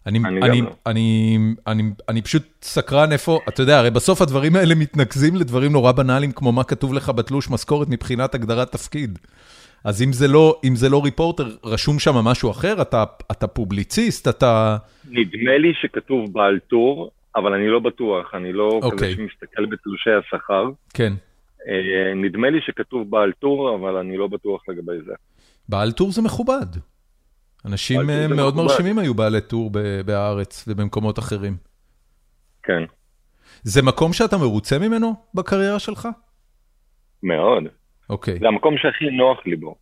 אני, 0.06 0.18
אני, 0.18 0.40
אני, 0.42 0.62
לא. 0.62 0.70
אני, 0.86 1.38
אני, 1.66 1.82
אני 2.08 2.22
פשוט 2.22 2.42
סקרן 2.62 3.12
איפה, 3.12 3.40
אתה 3.48 3.62
יודע, 3.62 3.78
הרי 3.78 3.90
בסוף 3.90 4.22
הדברים 4.22 4.56
האלה 4.56 4.74
מתנקזים 4.74 5.36
לדברים 5.36 5.72
נורא 5.72 5.92
בנאליים, 5.92 6.32
כמו 6.32 6.52
מה 6.52 6.64
כתוב 6.64 6.94
לך 6.94 7.08
בתלוש 7.08 7.50
משכורת 7.50 7.88
מבחינת 7.88 8.34
הגדרת 8.34 8.72
תפקיד. 8.72 9.18
אז 9.84 10.02
אם 10.02 10.12
זה 10.12 10.28
לא, 10.28 10.60
אם 10.64 10.76
זה 10.76 10.88
לא 10.88 11.04
ריפורטר, 11.04 11.48
רשום 11.64 11.98
שם 11.98 12.14
משהו 12.14 12.50
אחר? 12.50 12.82
אתה, 12.82 13.04
אתה 13.30 13.46
פובליציסט? 13.46 14.28
אתה... 14.28 14.76
נדמה 15.10 15.58
לי 15.58 15.72
שכתוב 15.82 16.32
בעל 16.32 16.58
טור, 16.58 17.10
אבל 17.36 17.52
אני 17.52 17.68
לא 17.68 17.78
בטוח, 17.78 18.34
אני 18.34 18.52
לא 18.52 18.68
okay. 18.68 18.86
כזה 18.86 18.94
אוקיי. 18.94 19.14
שמסתכל 19.14 19.66
בתלושי 19.66 20.10
השכר. 20.10 20.64
כן. 20.94 21.12
Uh, 21.60 22.14
נדמה 22.16 22.50
לי 22.50 22.58
שכתוב 22.60 23.10
בעל 23.10 23.32
טור, 23.38 23.74
אבל 23.74 23.96
אני 23.96 24.16
לא 24.16 24.26
בטוח 24.26 24.68
לגבי 24.68 25.02
זה. 25.06 25.12
בעל 25.68 25.92
טור 25.92 26.12
זה 26.12 26.22
מכובד. 26.22 26.66
אנשים 27.64 28.10
אה, 28.10 28.28
מאוד 28.28 28.54
מכובד. 28.54 28.70
מרשימים 28.70 28.98
היו 28.98 29.14
בעלי 29.14 29.40
טור 29.40 29.70
בארץ 30.06 30.64
ובמקומות 30.68 31.18
אחרים. 31.18 31.56
כן. 32.62 32.82
זה 33.62 33.82
מקום 33.82 34.12
שאתה 34.12 34.36
מרוצה 34.38 34.78
ממנו 34.78 35.14
בקריירה 35.34 35.78
שלך? 35.78 36.08
מאוד. 37.22 37.64
אוקיי. 38.10 38.38
זה 38.40 38.48
המקום 38.48 38.74
שהכי 38.78 39.04
נוח 39.04 39.46
לי 39.46 39.56
בו. 39.56 39.74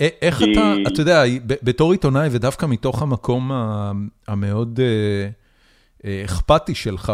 איך 0.00 0.38
כי... 0.38 0.52
אתה, 0.52 0.74
אתה 0.92 1.00
יודע, 1.00 1.22
בתור 1.44 1.92
עיתונאי 1.92 2.28
ודווקא 2.32 2.66
מתוך 2.66 3.02
המקום 3.02 3.50
המאוד 4.28 4.80
אה, 4.82 5.28
אה, 6.04 6.22
אכפתי 6.24 6.74
שלך 6.74 7.12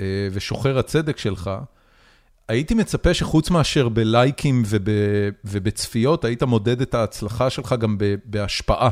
אה, 0.00 0.28
ושוחר 0.32 0.78
הצדק 0.78 1.18
שלך, 1.18 1.50
הייתי 2.48 2.74
מצפה 2.74 3.14
שחוץ 3.14 3.50
מאשר 3.50 3.88
בלייקים 3.88 4.62
וב, 4.66 4.88
ובצפיות, 5.44 6.24
היית 6.24 6.42
מודד 6.42 6.80
את 6.80 6.94
ההצלחה 6.94 7.50
שלך 7.50 7.74
גם 7.80 7.96
בהשפעה. 8.24 8.90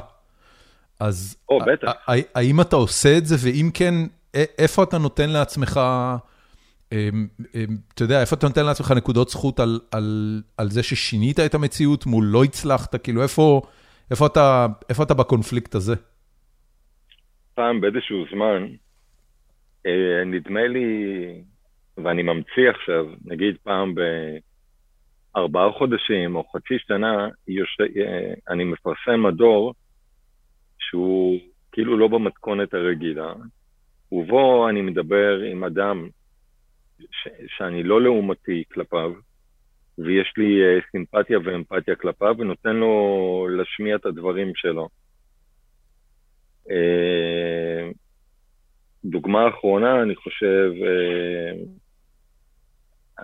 אז 1.01 1.37
או, 1.49 1.59
בטח. 1.59 1.93
האם 2.35 2.61
אתה 2.61 2.77
עושה 2.77 3.19
את 3.19 3.27
זה, 3.27 3.37
ואם 3.39 3.71
כן, 3.75 3.95
איפה 4.35 4.83
אתה 4.83 4.99
נותן 4.99 5.31
לעצמך... 5.31 5.81
אמ, 6.93 7.27
אמ, 7.55 7.77
אתה 7.95 8.05
יודע, 8.05 8.21
איפה 8.21 8.37
אתה 8.37 8.47
נותן 8.47 8.67
לעצמך 8.67 8.91
נקודות 8.97 9.29
זכות 9.29 9.61
על 9.61 9.81
על, 9.93 10.43
על 10.59 10.69
זה 10.69 10.83
ששינית 10.83 11.41
את 11.41 11.55
המציאות 11.55 12.07
מול 12.07 12.25
לא 12.25 12.45
הצלחת? 12.45 12.95
כאילו, 13.05 13.23
איפה 13.23 14.23
אתה 15.03 15.15
בקונפליקט 15.15 15.75
הזה? 15.75 15.95
פעם 17.55 17.81
באיזשהו 17.81 18.25
זמן, 18.33 18.67
אה, 19.87 20.25
נדמה 20.27 20.67
לי, 20.67 20.87
ואני 21.97 22.23
ממציא 22.23 22.71
עכשיו, 22.71 23.07
נגיד 23.25 23.57
פעם 23.63 23.95
בארבעה 25.35 25.73
חודשים 25.73 26.37
או 26.37 26.45
חצי 26.45 26.75
שנה, 26.79 27.29
אה, 27.49 28.35
אני 28.49 28.65
מפרסם 28.65 29.23
מדור 29.23 29.75
שהוא 30.79 31.39
כאילו 31.73 31.99
לא 31.99 32.09
במתכונת 32.09 32.75
הרגילה, 32.75 33.33
ובו 34.13 34.69
אני 34.69 34.83
מדבר 34.83 35.41
עם 35.53 35.65
אדם 35.65 36.09
ש, 37.11 37.29
שאני 37.57 37.83
לא 37.83 38.03
לעומתי 38.03 38.65
כלפיו, 38.73 39.13
ויש 39.99 40.33
לי 40.37 40.61
uh, 40.63 40.83
סימפתיה 40.91 41.39
ואמפתיה 41.45 41.95
כלפיו, 41.95 42.35
ונותן 42.39 42.77
לו 42.77 43.49
להשמיע 43.51 43.97
את 43.97 44.07
הדברים 44.07 44.53
שלו. 44.55 44.89
Uh, 46.67 47.93
דוגמה 49.05 49.49
אחרונה, 49.49 50.03
אני 50.03 50.17
חושב, 50.17 50.73
uh, 50.79 51.69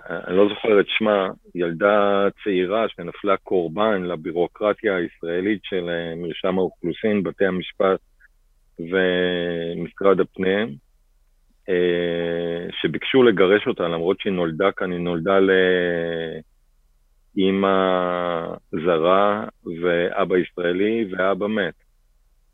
אני 0.09 0.37
לא 0.37 0.49
זוכר 0.49 0.79
את 0.79 0.85
שמה, 0.87 1.29
ילדה 1.55 2.27
צעירה 2.43 2.89
שנפלה 2.89 3.37
קורבן 3.37 4.03
לבירוקרטיה 4.03 4.95
הישראלית 4.95 5.61
של 5.63 5.89
מרשם 6.17 6.57
האוכלוסין, 6.57 7.23
בתי 7.23 7.45
המשפט 7.45 7.99
ומשרד 8.79 10.19
הפנים. 10.19 10.86
אה, 11.69 12.67
שביקשו 12.81 13.23
לגרש 13.23 13.67
אותה, 13.67 13.87
למרות 13.87 14.19
שהיא 14.19 14.33
נולדה 14.33 14.71
כאן, 14.71 14.91
היא 14.91 14.99
נולדה 14.99 15.39
לאימא 17.35 17.67
זרה 18.85 19.45
ואבא 19.81 20.37
ישראלי 20.37 21.05
ואבא 21.11 21.47
מת. 21.47 21.73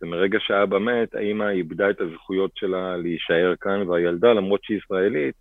ומרגע 0.01 0.39
שאבא 0.41 0.79
מת, 0.79 1.15
האימא 1.15 1.49
איבדה 1.49 1.89
את 1.89 2.01
הזכויות 2.01 2.51
שלה 2.55 2.97
להישאר 2.97 3.53
כאן, 3.61 3.89
והילדה, 3.89 4.33
למרות 4.33 4.63
שהיא 4.63 4.77
ישראלית, 4.77 5.35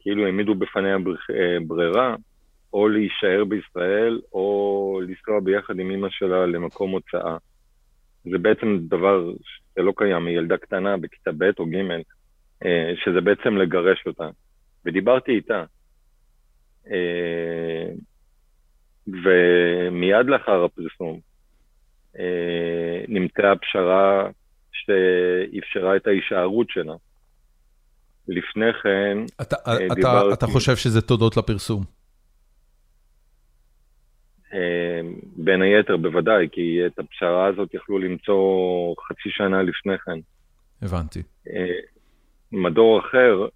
כאילו 0.00 0.26
העמידו 0.26 0.54
בפניה 0.54 0.96
אה, 0.96 1.56
ברירה, 1.66 2.16
או 2.72 2.88
להישאר 2.88 3.44
בישראל, 3.44 4.20
או 4.32 5.00
לנסוע 5.08 5.40
ביחד 5.40 5.78
עם 5.78 5.90
אימא 5.90 6.08
שלה 6.10 6.46
למקום 6.46 6.90
הוצאה. 6.90 7.36
זה 8.24 8.38
בעצם 8.38 8.78
דבר 8.88 9.32
שלא 9.74 9.92
קיים, 9.96 10.26
היא 10.26 10.38
ילדה 10.38 10.56
קטנה 10.56 10.96
בכיתה 10.96 11.30
ב' 11.38 11.50
או 11.58 11.66
ג', 11.66 12.02
שזה 13.04 13.20
בעצם 13.20 13.56
לגרש 13.56 14.02
אותה. 14.06 14.28
ודיברתי 14.84 15.32
איתה. 15.32 15.64
אה, 16.90 17.90
ומיד 19.06 20.26
לאחר 20.26 20.64
הפרסום 20.64 21.20
אה, 22.18 23.04
נמצאה 23.08 23.56
פשרה 23.56 24.28
שאפשרה 24.72 25.96
את 25.96 26.06
ההישארות 26.06 26.66
שלה. 26.70 26.94
לפני 28.28 28.72
כן 28.82 29.18
אתה, 29.42 29.56
דיברתי... 29.78 30.00
אתה, 30.00 30.22
אתה 30.32 30.46
חושב 30.46 30.76
שזה 30.76 31.00
תודות 31.02 31.36
לפרסום? 31.36 31.82
בין 35.36 35.62
היתר, 35.62 35.96
בוודאי, 35.96 36.48
כי 36.52 36.86
את 36.86 36.98
הפשרה 36.98 37.46
הזאת 37.46 37.74
יכלו 37.74 37.98
למצוא 37.98 38.94
חצי 39.08 39.28
שנה 39.30 39.62
לפני 39.62 39.98
כן. 39.98 40.18
הבנתי. 40.82 41.22
מדור 42.52 43.00
אחר, 43.00 43.46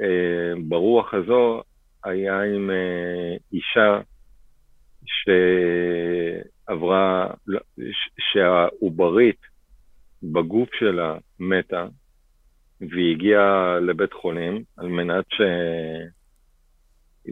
אה, 0.00 0.52
ברוח 0.68 1.14
הזו, 1.14 1.62
היה 2.04 2.42
עם 2.42 2.70
אה, 2.70 3.36
אישה 3.52 4.00
שעברה, 6.66 7.30
שהעוברית 8.18 9.40
בגוף 10.22 10.68
שלה 10.74 11.16
מתה, 11.40 11.86
והיא 12.80 13.14
הגיעה 13.14 13.78
לבית 13.80 14.12
חולים 14.12 14.62
על 14.76 14.88
מנת 14.88 15.26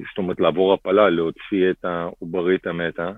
זאת 0.08 0.18
אומרת 0.18 0.40
לעבור 0.40 0.74
הפלה, 0.74 1.10
להוציא 1.10 1.70
את 1.70 1.84
העוברית 1.84 2.66
המתה, 2.66 3.10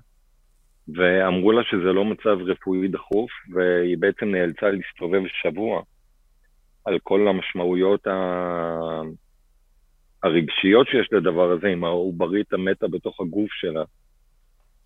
ואמרו 0.97 1.53
לה 1.53 1.62
שזה 1.64 1.93
לא 1.93 2.05
מצב 2.05 2.39
רפואי 2.47 2.89
דחוף, 2.89 3.31
והיא 3.55 3.99
בעצם 3.99 4.27
נאלצה 4.27 4.71
להסתובב 4.71 5.23
שבוע 5.27 5.83
על 6.89 6.99
כל 7.03 7.28
המשמעויות 7.28 8.07
ה... 8.07 8.12
הרגשיות 10.22 10.86
שיש 10.89 11.09
לדבר 11.12 11.51
הזה, 11.51 11.68
עם 11.68 11.84
העוברית 11.84 12.53
המתה 12.53 12.89
בתוך 12.89 13.20
הגוף 13.20 13.51
שלה. 13.53 13.82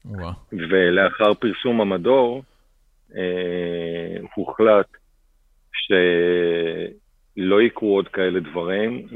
וואו. 0.04 0.32
ולאחר 0.52 1.34
פרסום 1.34 1.80
המדור, 1.80 2.42
אה, 3.16 4.16
הוחלט 4.34 4.86
שלא 5.72 7.62
יקרו 7.62 7.94
עוד 7.96 8.08
כאלה 8.08 8.40
דברים, 8.40 9.06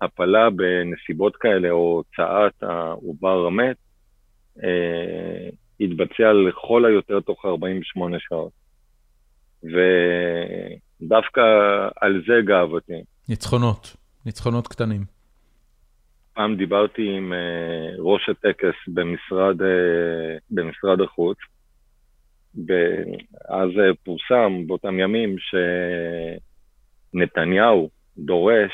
ושהפלה 0.00 0.50
בנסיבות 0.50 1.36
כאלה, 1.36 1.70
או 1.70 2.02
הוצאת 2.02 2.62
העובר 2.62 3.46
המת, 3.46 3.76
אה, 4.64 5.48
יתבצע 5.80 6.32
לכל 6.32 6.84
היותר 6.84 7.20
תוך 7.20 7.44
48 7.44 8.16
שעות. 8.20 8.52
ודווקא 11.02 11.40
על 12.00 12.22
זה 12.26 12.34
גאוותי. 12.44 13.02
ניצחונות, 13.28 13.96
ניצחונות 14.26 14.68
קטנים. 14.68 15.04
פעם 16.34 16.56
דיברתי 16.56 17.02
עם 17.16 17.32
uh, 17.32 17.36
ראש 17.98 18.28
הטקס 18.28 18.74
במשרד, 18.88 19.60
uh, 19.60 19.64
במשרד 20.50 21.00
החוץ, 21.00 21.38
ואז 22.54 23.70
uh, 23.70 23.96
פורסם 24.04 24.66
באותם 24.66 24.98
ימים 24.98 25.36
שנתניהו 27.14 27.90
דורש 28.18 28.72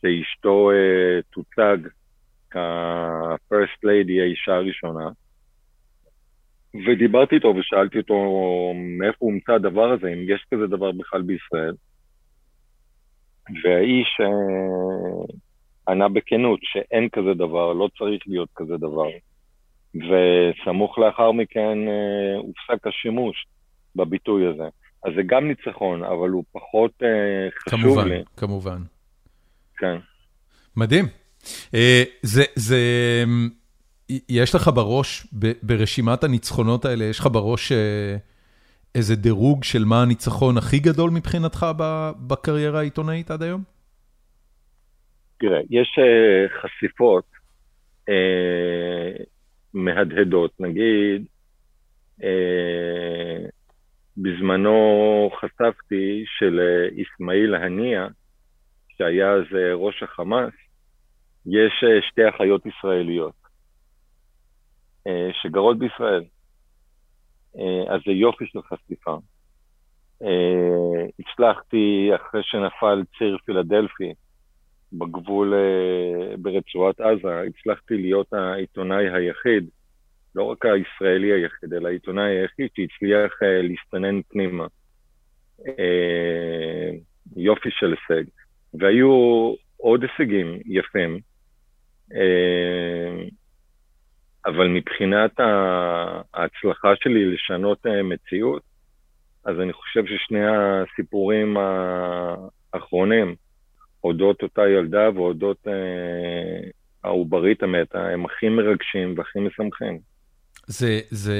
שאשתו 0.00 0.70
uh, 0.70 0.74
תוצג 1.32 1.76
כ-first 2.50 3.84
lady, 3.84 4.20
האישה 4.22 4.54
הראשונה, 4.54 5.08
ודיברתי 6.74 7.34
איתו 7.34 7.48
ושאלתי 7.48 7.98
אותו 7.98 8.14
מאיפה 8.74 9.16
הוא 9.18 9.32
הומצא 9.32 9.52
הדבר 9.52 9.92
הזה, 9.92 10.08
אם 10.08 10.24
יש 10.28 10.44
כזה 10.54 10.66
דבר 10.66 10.92
בכלל 10.92 11.22
בישראל. 11.22 11.74
והאיש 13.48 14.20
uh, 14.20 15.32
ענה 15.88 16.08
בכנות 16.08 16.60
שאין 16.62 17.08
כזה 17.08 17.34
דבר, 17.34 17.72
לא 17.72 17.88
צריך 17.98 18.22
להיות 18.26 18.48
כזה 18.56 18.76
דבר. 18.76 19.08
וסמוך 19.94 20.98
לאחר 20.98 21.32
מכן 21.32 21.78
uh, 21.88 22.36
הופסק 22.36 22.86
השימוש 22.86 23.46
בביטוי 23.96 24.46
הזה. 24.46 24.68
אז 25.04 25.12
זה 25.16 25.22
גם 25.26 25.48
ניצחון, 25.48 26.04
אבל 26.04 26.28
הוא 26.28 26.44
פחות 26.52 26.92
uh, 27.02 27.06
חשוב 27.58 27.80
כמובן, 27.80 28.08
לי. 28.08 28.22
כמובן. 28.36 28.82
כן. 29.78 29.96
מדהים. 30.76 31.04
Uh, 31.44 31.76
זה, 32.22 32.42
זה, 32.54 32.78
יש 34.28 34.54
לך 34.54 34.70
בראש, 34.74 35.26
ברשימת 35.62 36.24
הניצחונות 36.24 36.84
האלה, 36.84 37.04
יש 37.04 37.18
לך 37.18 37.28
בראש 37.32 37.72
uh, 37.72 37.74
איזה 38.94 39.16
דירוג 39.16 39.64
של 39.64 39.84
מה 39.84 40.02
הניצחון 40.02 40.58
הכי 40.58 40.78
גדול 40.78 41.10
מבחינתך 41.10 41.66
בקריירה 42.26 42.78
העיתונאית 42.78 43.30
עד 43.30 43.42
היום? 43.42 43.62
תראה, 45.40 45.60
יש 45.70 45.98
uh, 45.98 46.62
חשיפות 46.62 47.24
uh, 48.10 48.12
מהדהדות. 49.74 50.50
נגיד, 50.60 51.24
uh, 52.20 52.24
בזמנו 54.16 55.30
חשפתי 55.40 56.24
שלאסמאעיל 56.38 57.54
הנייה, 57.54 58.06
שהיה 58.98 59.30
אז 59.30 59.44
ראש 59.74 60.02
החמאס, 60.02 60.52
יש 61.46 61.84
שתי 62.08 62.28
אחיות 62.28 62.66
ישראליות 62.66 63.41
שגרות 65.42 65.78
בישראל. 65.78 66.24
Uh, 67.56 67.92
אז 67.92 68.00
זה 68.06 68.12
יופי 68.12 68.44
של 68.46 68.62
חשיפה. 68.62 69.16
Uh, 70.22 70.26
הצלחתי, 71.18 72.10
אחרי 72.14 72.40
שנפל 72.44 73.02
ציר 73.18 73.38
פילדלפי, 73.44 74.12
בגבול 74.92 75.54
ברצועת 76.38 77.00
עזה, 77.00 77.40
הצלחתי 77.40 77.94
להיות 77.96 78.32
העיתונאי 78.32 79.10
היחיד, 79.14 79.68
לא 80.34 80.44
רק 80.44 80.66
הישראלי 80.66 81.32
היחיד, 81.32 81.74
אלא 81.74 81.88
העיתונאי 81.88 82.38
היחיד 82.38 82.68
שהצליח 82.76 83.32
להסתנן 83.42 84.22
פנימה. 84.28 84.66
יופי 87.36 87.68
של 87.70 87.94
הישג. 87.94 88.24
והיו 88.74 89.54
עוד 89.76 90.02
הישגים 90.02 90.58
יפים, 90.66 91.20
אבל 94.46 94.68
מבחינת 94.68 95.40
ההצלחה 96.34 96.88
שלי 97.02 97.34
לשנות 97.34 97.86
uh, 97.86 98.02
מציאות, 98.02 98.62
אז 99.44 99.60
אני 99.60 99.72
חושב 99.72 100.02
ששני 100.06 100.40
הסיפורים 100.46 101.56
האחרונים, 102.72 103.34
אודות 104.04 104.42
אותה 104.42 104.62
ילדה 104.68 105.10
ואודות 105.14 105.56
אה, 105.66 106.70
העוברית 107.04 107.62
המתה, 107.62 108.08
הם 108.08 108.24
הכי 108.24 108.48
מרגשים 108.48 109.14
והכי 109.18 109.38
משמחים. 109.38 109.98
זה, 110.66 111.00
זה, 111.10 111.36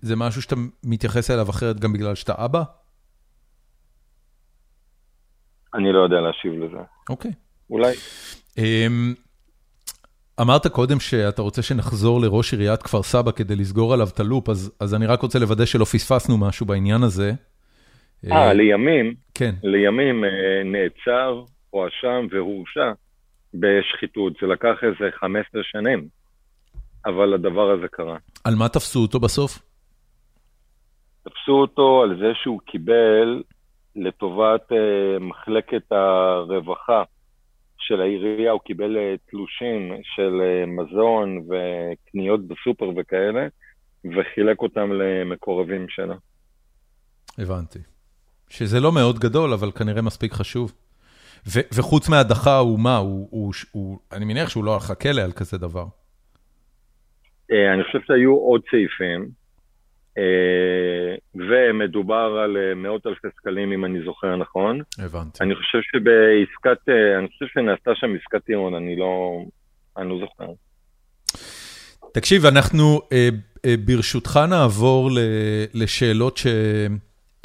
זה 0.00 0.16
משהו 0.16 0.42
שאתה 0.42 0.56
מתייחס 0.84 1.30
אליו 1.30 1.50
אחרת 1.50 1.80
גם 1.80 1.92
בגלל 1.92 2.14
שאתה 2.14 2.32
אבא? 2.44 2.62
אני 5.74 5.92
לא 5.92 5.98
יודע 5.98 6.20
להשיב 6.20 6.52
לזה. 6.52 6.82
אוקיי. 7.08 7.30
אולי. 7.70 7.92
אמ, 8.58 9.14
אמרת 10.40 10.66
קודם 10.66 11.00
שאתה 11.00 11.42
רוצה 11.42 11.62
שנחזור 11.62 12.20
לראש 12.20 12.52
עיריית 12.52 12.82
כפר 12.82 13.02
סבא 13.02 13.30
כדי 13.30 13.56
לסגור 13.56 13.94
עליו 13.94 14.06
את 14.14 14.20
הלופ, 14.20 14.48
אז, 14.48 14.76
אז 14.80 14.94
אני 14.94 15.06
רק 15.06 15.20
רוצה 15.22 15.38
לוודא 15.38 15.64
שלא 15.64 15.84
פספסנו 15.84 16.38
משהו 16.38 16.66
בעניין 16.66 17.02
הזה. 17.02 17.32
אה, 18.32 18.52
לימים, 18.52 19.14
כן. 19.34 19.54
לימים 19.62 20.24
אה, 20.24 20.30
נעצר 20.64 21.42
הואשם 21.70 22.26
והורשע 22.30 22.92
בשחיתות. 23.54 24.32
זה 24.40 24.46
לקח 24.46 24.76
איזה 24.82 25.10
15 25.20 25.60
שנים, 25.64 26.08
אבל 27.06 27.34
הדבר 27.34 27.70
הזה 27.70 27.88
קרה. 27.88 28.16
על 28.44 28.54
מה 28.54 28.68
תפסו 28.68 29.02
אותו 29.02 29.20
בסוף? 29.20 29.58
תפסו 31.22 31.52
אותו 31.52 32.02
על 32.02 32.18
זה 32.18 32.32
שהוא 32.34 32.60
קיבל 32.66 33.42
לטובת 33.96 34.72
uh, 34.72 34.74
מחלקת 35.20 35.92
הרווחה 35.92 37.02
של 37.88 38.00
העירייה, 38.00 38.52
הוא 38.52 38.60
קיבל 38.60 38.96
uh, 38.96 39.30
תלושים 39.30 39.92
של 40.02 40.40
uh, 40.40 40.66
מזון 40.66 41.38
וקניות 41.38 42.40
בסופר 42.46 42.90
וכאלה, 42.96 43.46
וחילק 44.04 44.62
אותם 44.62 44.92
למקורבים 44.92 45.86
שלו. 45.88 46.14
הבנתי. 47.38 47.78
שזה 48.48 48.80
לא 48.80 48.92
מאוד 48.92 49.18
גדול, 49.18 49.52
אבל 49.52 49.70
כנראה 49.70 50.02
מספיק 50.02 50.32
חשוב. 50.32 50.72
וחוץ 51.46 52.08
מהדחה, 52.08 52.58
הוא 52.58 52.78
מה? 52.78 52.96
הוא, 52.96 53.28
הוא, 53.30 53.52
הוא, 53.72 53.98
אני 54.12 54.24
מניח 54.24 54.48
שהוא 54.48 54.64
לא 54.64 54.74
הלך 54.74 54.90
לכלא 54.90 55.22
על 55.22 55.32
כזה 55.32 55.58
דבר. 55.58 55.86
אה, 57.52 57.74
אני 57.74 57.84
חושב 57.84 57.98
שהיו 58.06 58.34
עוד 58.34 58.60
סעיפים, 58.70 59.20
אה, 59.22 59.28
ומדובר 61.34 62.38
על 62.44 62.56
אה, 62.56 62.74
מאות 62.74 63.06
אלפי 63.06 63.28
שקלים, 63.40 63.72
אם 63.72 63.84
אני 63.84 64.02
זוכר 64.04 64.36
נכון. 64.36 64.80
הבנתי. 64.98 65.44
אני 65.44 65.54
חושב 65.54 65.78
שבעסקת, 65.82 66.88
אני 67.18 67.28
חושב 67.28 67.46
שנעשתה 67.54 67.90
שם 67.94 68.14
עסקת 68.20 68.44
טיעון, 68.44 68.74
אני 68.74 68.96
לא, 68.96 69.42
אני 69.96 70.08
לא 70.08 70.18
זוכר. 70.18 70.52
תקשיב, 72.12 72.46
אנחנו 72.46 73.00
ברשותך 73.86 74.40
נעבור 74.50 75.10
לשאלות 75.74 76.40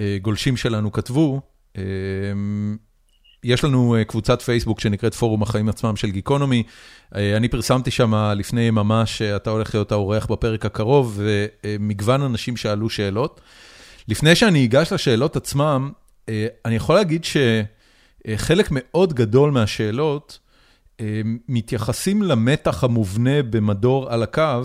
שגולשים 0.01 0.57
שלנו 0.57 0.91
כתבו. 0.91 1.41
יש 3.43 3.63
לנו 3.63 3.95
קבוצת 4.07 4.41
פייסבוק 4.41 4.79
שנקראת 4.79 5.13
פורום 5.13 5.41
החיים 5.41 5.69
עצמם 5.69 5.95
של 5.95 6.11
גיקונומי. 6.11 6.63
אני 7.15 7.47
פרסמתי 7.47 7.91
שם 7.91 8.13
לפני 8.35 8.61
יממה 8.61 9.05
שאתה 9.05 9.49
הולך 9.49 9.75
להיות 9.75 9.91
האורח 9.91 10.25
בפרק 10.25 10.65
הקרוב, 10.65 11.19
ומגוון 11.63 12.21
אנשים 12.21 12.57
שאלו 12.57 12.89
שאלות. 12.89 13.41
לפני 14.07 14.35
שאני 14.35 14.65
אגש 14.65 14.93
לשאלות 14.93 15.35
עצמם, 15.35 15.91
אני 16.65 16.75
יכול 16.75 16.95
להגיד 16.95 17.25
שחלק 18.27 18.67
מאוד 18.71 19.13
גדול 19.13 19.51
מהשאלות 19.51 20.39
מתייחסים 21.49 22.23
למתח 22.23 22.83
המובנה 22.83 23.43
במדור 23.43 24.09
על 24.09 24.23
הקו, 24.23 24.61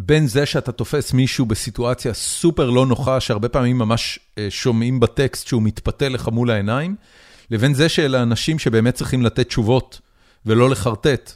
בין 0.00 0.26
זה 0.26 0.46
שאתה 0.46 0.72
תופס 0.72 1.14
מישהו 1.14 1.46
בסיטואציה 1.46 2.14
סופר 2.14 2.70
לא 2.70 2.86
נוחה, 2.86 3.20
שהרבה 3.20 3.48
פעמים 3.48 3.78
ממש 3.78 4.18
שומעים 4.48 5.00
בטקסט 5.00 5.46
שהוא 5.46 5.62
מתפתה 5.62 6.08
לך 6.08 6.28
מול 6.28 6.50
העיניים, 6.50 6.96
לבין 7.50 7.74
זה 7.74 7.88
שאלה 7.88 8.22
אנשים 8.22 8.58
שבאמת 8.58 8.94
צריכים 8.94 9.22
לתת 9.22 9.48
תשובות 9.48 10.00
ולא 10.46 10.70
לחרטט. 10.70 11.32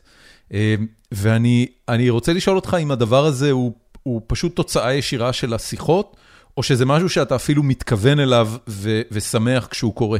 ואני 1.12 2.10
רוצה 2.10 2.32
לשאול 2.32 2.56
אותך 2.56 2.76
אם 2.82 2.90
הדבר 2.90 3.24
הזה 3.24 3.50
הוא, 3.50 3.72
הוא 4.02 4.22
פשוט 4.26 4.56
תוצאה 4.56 4.94
ישירה 4.94 5.32
של 5.32 5.54
השיחות, 5.54 6.16
או 6.56 6.62
שזה 6.62 6.86
משהו 6.86 7.08
שאתה 7.08 7.36
אפילו 7.36 7.62
מתכוון 7.62 8.20
אליו 8.20 8.46
ו, 8.68 9.00
ושמח 9.12 9.66
כשהוא 9.66 9.94
קורה, 9.94 10.18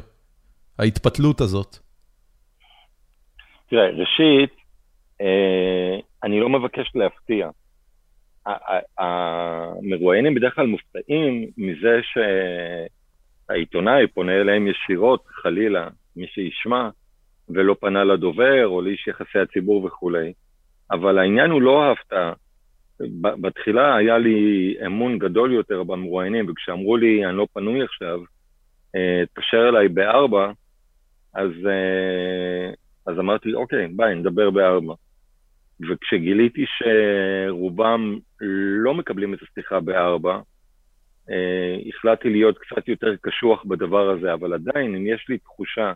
ההתפתלות 0.79 1.41
הזאת. 1.41 1.77
תראה, 3.71 3.89
ראשית, 3.91 4.51
אה, 5.21 6.01
אני 6.25 6.41
לא 6.41 6.49
מבקש 6.49 6.91
להפתיע. 6.95 7.49
המרואיינים 8.99 10.35
בדרך 10.35 10.55
כלל 10.55 10.67
מופתעים 10.67 11.47
מזה 11.57 12.01
שהעיתונאי 13.49 14.07
פונה 14.07 14.33
אליהם 14.33 14.69
ישירות, 14.69 15.25
חלילה, 15.27 15.89
מי 16.17 16.27
שישמע, 16.27 16.89
ולא 17.49 17.77
פנה 17.81 18.05
לדובר 18.05 18.67
או 18.67 18.83
לאיש 18.83 19.09
יחסי 19.09 19.39
הציבור 19.39 19.85
וכולי. 19.85 20.33
אבל 20.91 21.19
העניין 21.19 21.51
הוא 21.51 21.63
לא 21.63 21.83
ההפתעה. 21.83 22.33
בתחילה 23.21 23.97
היה 23.97 24.19
לי 24.19 24.75
אמון 24.87 25.19
גדול 25.19 25.53
יותר 25.53 25.83
במרואיינים, 25.83 26.51
וכשאמרו 26.51 26.97
לי, 26.97 27.27
אני 27.27 27.37
לא 27.37 27.47
פנוי 27.53 27.83
עכשיו, 27.83 28.21
אה, 28.97 29.23
תתקשר 29.27 29.69
אליי 29.69 29.89
בארבע, 29.89 30.53
אז, 31.35 31.51
אה, 31.67 32.71
אז 33.07 33.19
אמרתי, 33.19 33.55
אוקיי, 33.55 33.89
ביי, 33.89 34.15
נדבר 34.15 34.51
בארבע. 34.51 34.95
וכשגיליתי 35.91 36.65
שרובם 36.67 38.19
לא 38.85 38.95
מקבלים 38.95 39.35
את 39.35 39.39
השיחה 39.43 39.81
בארבע, 39.81 40.39
אה, 41.31 41.77
החלטתי 41.89 42.31
להיות 42.31 42.59
קצת 42.59 42.89
יותר 42.89 43.15
קשוח 43.21 43.65
בדבר 43.65 44.11
הזה, 44.11 44.33
אבל 44.33 44.55
עדיין, 44.55 44.95
אם 44.95 45.07
יש 45.07 45.27
לי 45.29 45.39
תחושה 45.39 45.93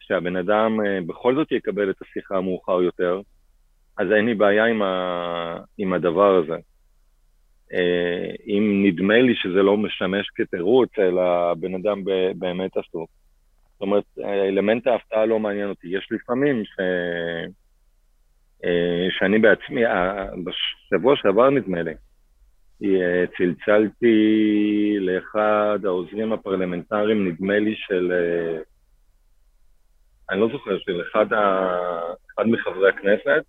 שהבן 0.00 0.36
אדם 0.36 0.78
בכל 1.06 1.34
זאת 1.34 1.52
יקבל 1.52 1.90
את 1.90 2.02
השיחה 2.02 2.40
מאוחר 2.40 2.82
יותר, 2.82 3.20
אז 3.96 4.12
אין 4.12 4.26
לי 4.26 4.34
בעיה 4.34 4.64
עם, 4.64 4.82
ה... 4.82 5.56
עם 5.78 5.92
הדבר 5.92 6.36
הזה. 6.36 6.56
אה, 7.72 8.34
אם 8.46 8.82
נדמה 8.86 9.20
לי 9.20 9.34
שזה 9.34 9.62
לא 9.62 9.76
משמש 9.76 10.30
כתירוץ, 10.34 10.90
אלא 10.98 11.50
הבן 11.50 11.74
אדם 11.74 12.02
באמת 12.38 12.76
עסוק. 12.76 13.10
זאת 13.72 13.80
אומרת, 13.80 14.04
אלמנט 14.24 14.86
ההפתעה 14.86 15.26
לא 15.26 15.38
מעניין 15.38 15.68
אותי. 15.68 15.88
יש 15.88 16.08
לפעמים 16.10 16.64
ש... 16.64 16.80
אה, 18.64 19.06
שאני 19.10 19.38
בעצמי, 19.38 19.82
בשבוע 20.44 21.16
שעבר 21.16 21.50
נדמה 21.50 21.82
לי, 21.82 21.94
אה, 22.84 23.24
צלצלתי 23.36 24.16
לאחד 25.00 25.78
העוזרים 25.84 26.32
הפרלמנטריים, 26.32 27.28
נדמה 27.28 27.58
לי 27.58 27.74
של, 27.76 28.12
אני 30.30 30.40
לא 30.40 30.48
זוכר, 30.52 30.78
של 30.78 31.00
אחד, 31.02 31.32
ה... 31.32 31.76
אחד 32.34 32.48
מחברי 32.48 32.88
הכנסת, 32.88 33.44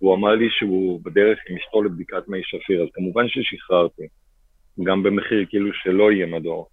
והוא 0.00 0.14
אמר 0.14 0.34
לי 0.34 0.48
שהוא 0.50 1.00
בדרך 1.04 1.38
עם 1.48 1.56
אשתו 1.56 1.82
לבדיקת 1.82 2.28
מי 2.28 2.40
שפיר, 2.44 2.82
אז 2.82 2.88
כמובן 2.92 3.28
ששחררתי, 3.28 4.02
גם 4.84 5.02
במחיר 5.02 5.44
כאילו 5.48 5.70
שלא 5.74 6.12
יהיה 6.12 6.26
מדור. 6.26 6.68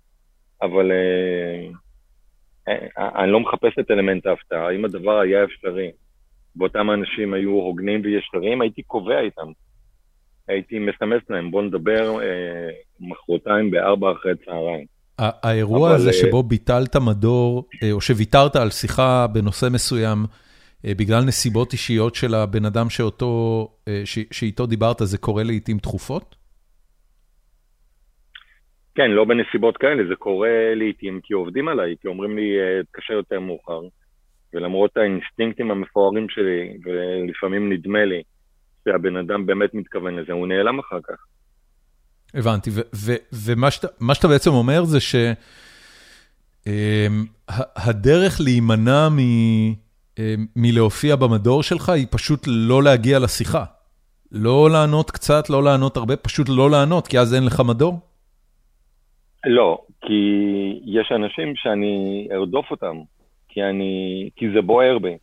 אבל 0.61 0.91
אה, 0.91 1.69
אה, 2.67 3.23
אני 3.23 3.31
לא 3.31 3.39
מחפש 3.39 3.79
את 3.79 3.91
אלמנט 3.91 4.25
ההפתעה. 4.25 4.71
אם 4.71 4.85
הדבר 4.85 5.19
היה 5.19 5.43
אפשרי, 5.43 5.91
ואותם 6.59 6.91
אנשים 6.91 7.33
היו 7.33 7.51
הוגנים 7.51 8.01
וישרים, 8.03 8.61
הייתי 8.61 8.81
קובע 8.81 9.19
איתם. 9.19 9.47
הייתי 10.47 10.79
מסמס 10.79 11.21
להם, 11.29 11.51
בואו 11.51 11.63
נדבר 11.63 12.21
אה, 12.21 12.69
מחרתיים 12.99 13.71
בארבע 13.71 14.11
אחרי 14.11 14.31
צהריים. 14.45 14.85
האירוע 15.17 15.91
הזה 15.95 16.07
אה, 16.07 16.13
שבו 16.13 16.43
ביטלת 16.43 16.95
מדור, 16.95 17.63
אה, 17.83 17.91
או 17.91 18.01
שוויתרת 18.01 18.55
על 18.55 18.69
שיחה 18.69 19.27
בנושא 19.27 19.67
מסוים, 19.71 20.17
אה, 20.85 20.91
בגלל 20.97 21.23
נסיבות 21.27 21.73
אישיות 21.73 22.15
של 22.15 22.33
הבן 22.35 22.65
אדם 22.65 22.89
שאותו, 22.89 23.67
אה, 23.87 24.01
שאיתו 24.31 24.65
דיברת, 24.65 24.97
זה 24.99 25.17
קורה 25.17 25.43
לעיתים 25.43 25.77
תכופות? 25.77 26.35
כן, 28.95 29.11
לא 29.11 29.25
בנסיבות 29.25 29.77
כאלה, 29.77 30.03
זה 30.09 30.15
קורה 30.15 30.75
לעיתים 30.75 31.19
כי 31.23 31.33
עובדים 31.33 31.67
עליי, 31.67 31.95
כי 32.01 32.07
אומרים 32.07 32.37
לי, 32.37 32.59
אה, 32.59 32.83
תקשר 32.91 33.13
יותר 33.13 33.39
מאוחר. 33.39 33.81
ולמרות 34.53 34.97
האינסטינקטים 34.97 35.71
המפוארים 35.71 36.29
שלי, 36.29 36.77
ולפעמים 36.83 37.73
נדמה 37.73 38.05
לי 38.05 38.21
שהבן 38.83 39.15
אדם 39.17 39.45
באמת 39.45 39.73
מתכוון 39.73 40.15
לזה, 40.15 40.33
הוא 40.33 40.47
נעלם 40.47 40.79
אחר 40.79 40.99
כך. 41.03 41.15
הבנתי, 42.33 42.69
ומה 43.45 43.71
שאתה, 43.71 43.87
שאתה 44.13 44.27
בעצם 44.27 44.51
אומר 44.51 44.83
זה 44.83 44.97
שהדרך 46.65 48.41
להימנע 48.41 49.09
מ... 49.09 49.19
אה, 50.19 50.35
מלהופיע 50.55 51.15
במדור 51.15 51.63
שלך 51.63 51.89
היא 51.89 52.07
פשוט 52.11 52.39
לא 52.47 52.83
להגיע 52.83 53.19
לשיחה. 53.19 53.63
לא 54.31 54.69
לענות 54.71 55.11
קצת, 55.11 55.49
לא 55.49 55.63
לענות 55.63 55.97
הרבה, 55.97 56.15
פשוט 56.15 56.47
לא 56.49 56.71
לענות, 56.71 57.07
כי 57.07 57.19
אז 57.19 57.35
אין 57.35 57.45
לך 57.45 57.61
מדור? 57.67 57.99
לא, 59.45 59.77
כי 60.01 60.13
יש 60.85 61.11
אנשים 61.11 61.53
שאני 61.55 62.27
ארדוף 62.31 62.71
אותם, 62.71 62.97
כי, 63.57 63.63
אני, 63.63 64.29
כי 64.35 64.45
זה 64.53 64.61
בוער 64.61 64.99
בי. 64.99 65.17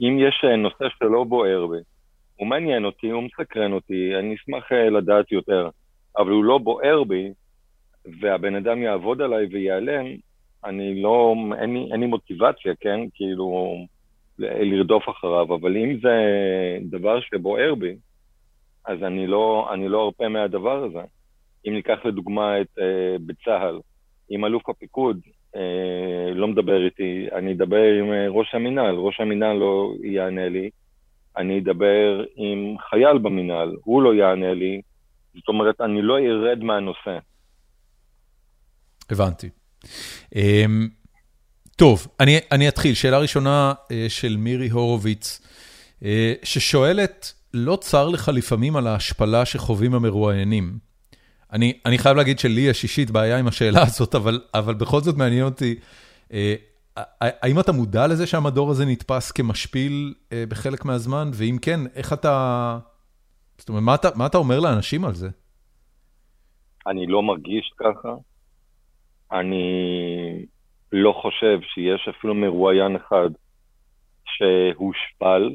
אם 0.00 0.18
יש 0.20 0.44
אה, 0.44 0.56
נושא 0.56 0.84
שלא 0.98 1.24
בוער 1.24 1.66
בי, 1.66 1.76
הוא 2.36 2.48
מעניין 2.48 2.84
אותי, 2.84 3.10
הוא 3.10 3.22
מסקרן 3.22 3.72
אותי, 3.72 4.16
אני 4.18 4.34
אשמח 4.34 4.72
אה, 4.72 4.90
לדעת 4.90 5.32
יותר, 5.32 5.68
אבל 6.18 6.30
הוא 6.30 6.44
לא 6.44 6.58
בוער 6.58 7.04
בי, 7.04 7.32
והבן 8.20 8.54
אדם 8.54 8.82
יעבוד 8.82 9.22
עליי 9.22 9.46
וייעלם, 9.46 10.06
אני 10.64 11.02
לא, 11.02 11.34
אין 11.60 11.74
לי, 11.74 11.88
אין 11.92 12.00
לי 12.00 12.06
מוטיבציה, 12.06 12.72
כן? 12.80 13.00
כאילו, 13.14 13.76
לרדוף 14.38 15.08
אחריו, 15.08 15.54
אבל 15.54 15.76
אם 15.76 15.98
זה 16.02 16.14
דבר 16.90 17.20
שבוער 17.20 17.74
בי, 17.74 17.94
אז 18.84 19.02
אני 19.02 19.26
לא, 19.26 19.68
אני 19.72 19.88
לא 19.88 20.06
ארפה 20.06 20.28
מהדבר 20.28 20.84
הזה. 20.84 21.02
אם 21.68 21.72
ניקח 21.72 21.98
לדוגמה 22.04 22.60
את 22.60 22.78
uh, 22.78 22.82
בצה"ל, 23.26 23.80
אם 24.30 24.44
אלוף 24.44 24.68
הפיקוד 24.68 25.20
לא 26.34 26.48
מדבר 26.48 26.84
איתי, 26.84 27.26
אני 27.32 27.52
אדבר 27.52 27.92
עם 27.98 28.10
uh, 28.10 28.14
ראש 28.28 28.54
המינהל, 28.54 28.94
ראש 28.94 29.20
המינהל 29.20 29.56
לא 29.56 29.94
יענה 30.04 30.48
לי, 30.48 30.70
אני 31.36 31.58
אדבר 31.58 32.24
עם 32.36 32.76
חייל 32.90 33.18
במינהל, 33.18 33.76
הוא 33.84 34.02
לא 34.02 34.14
יענה 34.14 34.54
לי, 34.54 34.80
זאת 35.34 35.48
אומרת, 35.48 35.80
אני 35.80 36.02
לא 36.02 36.18
ארד 36.18 36.58
מהנושא. 36.58 37.18
הבנתי. 39.10 39.48
אמ, 40.34 40.88
טוב, 41.76 42.06
אני 42.20 42.38
אני 42.52 42.68
אתחיל. 42.68 42.94
שאלה 42.94 43.18
ראשונה 43.18 43.72
אה, 43.92 44.06
של 44.08 44.36
מירי 44.36 44.68
הורוביץ, 44.68 45.40
אה, 46.04 46.34
ששואלת, 46.42 47.32
לא 47.54 47.78
צר 47.80 48.08
לך 48.08 48.30
לפעמים 48.34 48.76
על 48.76 48.86
ההשפלה 48.86 49.44
שחווים 49.44 49.94
המרואיינים? 49.94 50.85
אני 51.56 51.78
אני 51.86 51.98
חייב 51.98 52.16
להגיד 52.16 52.38
שלי 52.38 52.60
יש 52.60 52.82
אישית 52.82 53.10
בעיה 53.10 53.38
עם 53.38 53.46
השאלה 53.46 53.82
הזאת, 53.82 54.14
אבל 54.14 54.40
אבל 54.54 54.74
בכל 54.74 55.00
זאת 55.00 55.16
מעניין 55.16 55.44
אותי, 55.44 55.74
אה, 56.32 56.54
האם 57.20 57.60
אתה 57.60 57.72
מודע 57.72 58.06
לזה 58.06 58.26
שהמדור 58.26 58.70
הזה 58.70 58.84
נתפס 58.86 59.32
כמשפיל 59.32 60.14
בחלק 60.48 60.84
מהזמן? 60.84 61.30
ואם 61.34 61.56
כן, 61.62 61.80
איך 61.94 62.12
אתה... 62.12 62.78
זאת 63.58 63.68
אומרת, 63.68 63.82
מה 63.82 63.94
אתה 63.94 64.08
מה 64.14 64.26
אתה 64.26 64.38
אומר 64.38 64.60
לאנשים 64.60 65.04
על 65.04 65.14
זה? 65.14 65.28
אני 66.86 67.06
לא 67.06 67.22
מרגיש 67.22 67.72
ככה. 67.76 68.14
אני 69.32 69.66
לא 70.92 71.12
חושב 71.22 71.58
שיש 71.74 72.08
אפילו 72.08 72.34
מרואיין 72.34 72.96
אחד 72.96 73.30
שהושפל. 74.24 75.50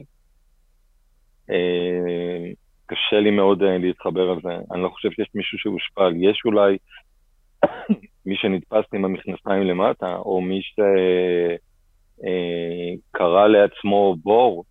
אה, 2.92 2.96
קשה 2.96 3.20
לי 3.20 3.32
מאוד 3.32 3.64
אה, 3.64 3.78
להתחבר 3.78 4.30
על 4.30 4.40
זה. 4.44 4.50
אני 4.72 4.84
לא 4.84 4.90
חושב 4.90 5.10
שיש 5.12 5.28
מישהו 5.36 5.58
שהושפל. 5.58 6.14
יש 6.18 6.42
אולי 6.46 6.78
מי 8.26 8.36
שנתפס 8.36 8.86
עם 8.94 9.06
המכנסיים 9.06 9.64
למטה, 9.64 10.16
או 10.16 10.42
מי 10.42 10.62
שקרא 10.62 10.82
אה, 13.42 13.48
לעצמו 13.48 14.16
בור 14.24 14.64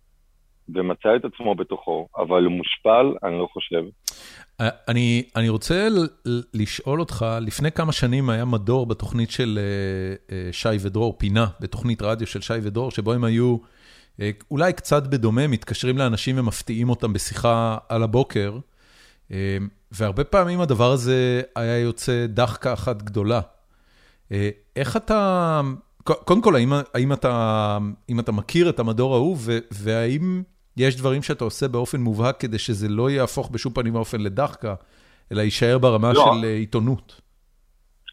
ומצא 0.75 1.15
את 1.15 1.25
עצמו 1.25 1.55
בתוכו, 1.55 2.07
אבל 2.17 2.43
מושפל, 2.43 3.13
אני 3.23 3.39
לא 3.39 3.47
חושב. 3.53 3.83
אני 4.87 5.23
אני 5.35 5.49
רוצה 5.49 5.87
לשאול 6.53 6.99
אותך, 6.99 7.25
לפני 7.41 7.71
כמה 7.71 7.91
שנים 7.91 8.29
היה 8.29 8.45
מדור 8.45 8.85
בתוכנית 8.85 9.31
של 9.31 9.59
אה, 9.59 10.35
אה, 10.35 10.53
שי 10.53 10.77
ודרור, 10.81 11.17
פינה 11.17 11.45
בתוכנית 11.59 12.01
רדיו 12.01 12.27
של 12.27 12.41
שי 12.41 12.53
ודרור, 12.63 12.91
שבו 12.91 13.13
הם 13.13 13.23
היו 13.23 13.57
אה, 13.57 13.80
אולי 14.51 14.73
קצת 14.73 15.07
בדומה, 15.07 15.47
מתקשרים 15.47 15.97
לאנשים 15.97 16.39
ומפתיעים 16.39 16.89
אותם 16.89 17.13
בשיחה 17.13 17.77
על 17.89 18.03
הבוקר, 18.03 18.57
והרבה 19.91 20.23
פעמים 20.23 20.61
הדבר 20.61 20.91
הזה 20.91 21.41
היה 21.55 21.79
יוצא 21.79 22.25
דחקה 22.29 22.73
אחת 22.73 23.01
גדולה. 23.01 23.41
איך 24.75 24.97
אתה, 24.97 25.61
קודם 26.03 26.41
כל, 26.41 26.55
האם 26.55 26.73
האם 26.93 27.13
אתה 27.13 27.77
האם 28.09 28.19
אתה 28.19 28.31
מכיר 28.31 28.69
את 28.69 28.79
המדור 28.79 29.15
ההוא, 29.15 29.37
והאם... 29.71 30.43
יש 30.77 30.97
דברים 30.97 31.21
שאתה 31.21 31.43
עושה 31.43 31.67
באופן 31.67 32.01
מובהק 32.01 32.39
כדי 32.39 32.57
שזה 32.57 32.87
לא 32.89 33.09
יהפוך 33.09 33.49
בשום 33.49 33.73
פנים 33.73 33.95
ואופן 33.95 34.21
לדחקה, 34.21 34.75
אלא 35.31 35.41
יישאר 35.41 35.77
ברמה 35.77 36.13
לא. 36.13 36.25
של 36.25 36.45
אה, 36.45 36.55
עיתונות. 36.55 37.21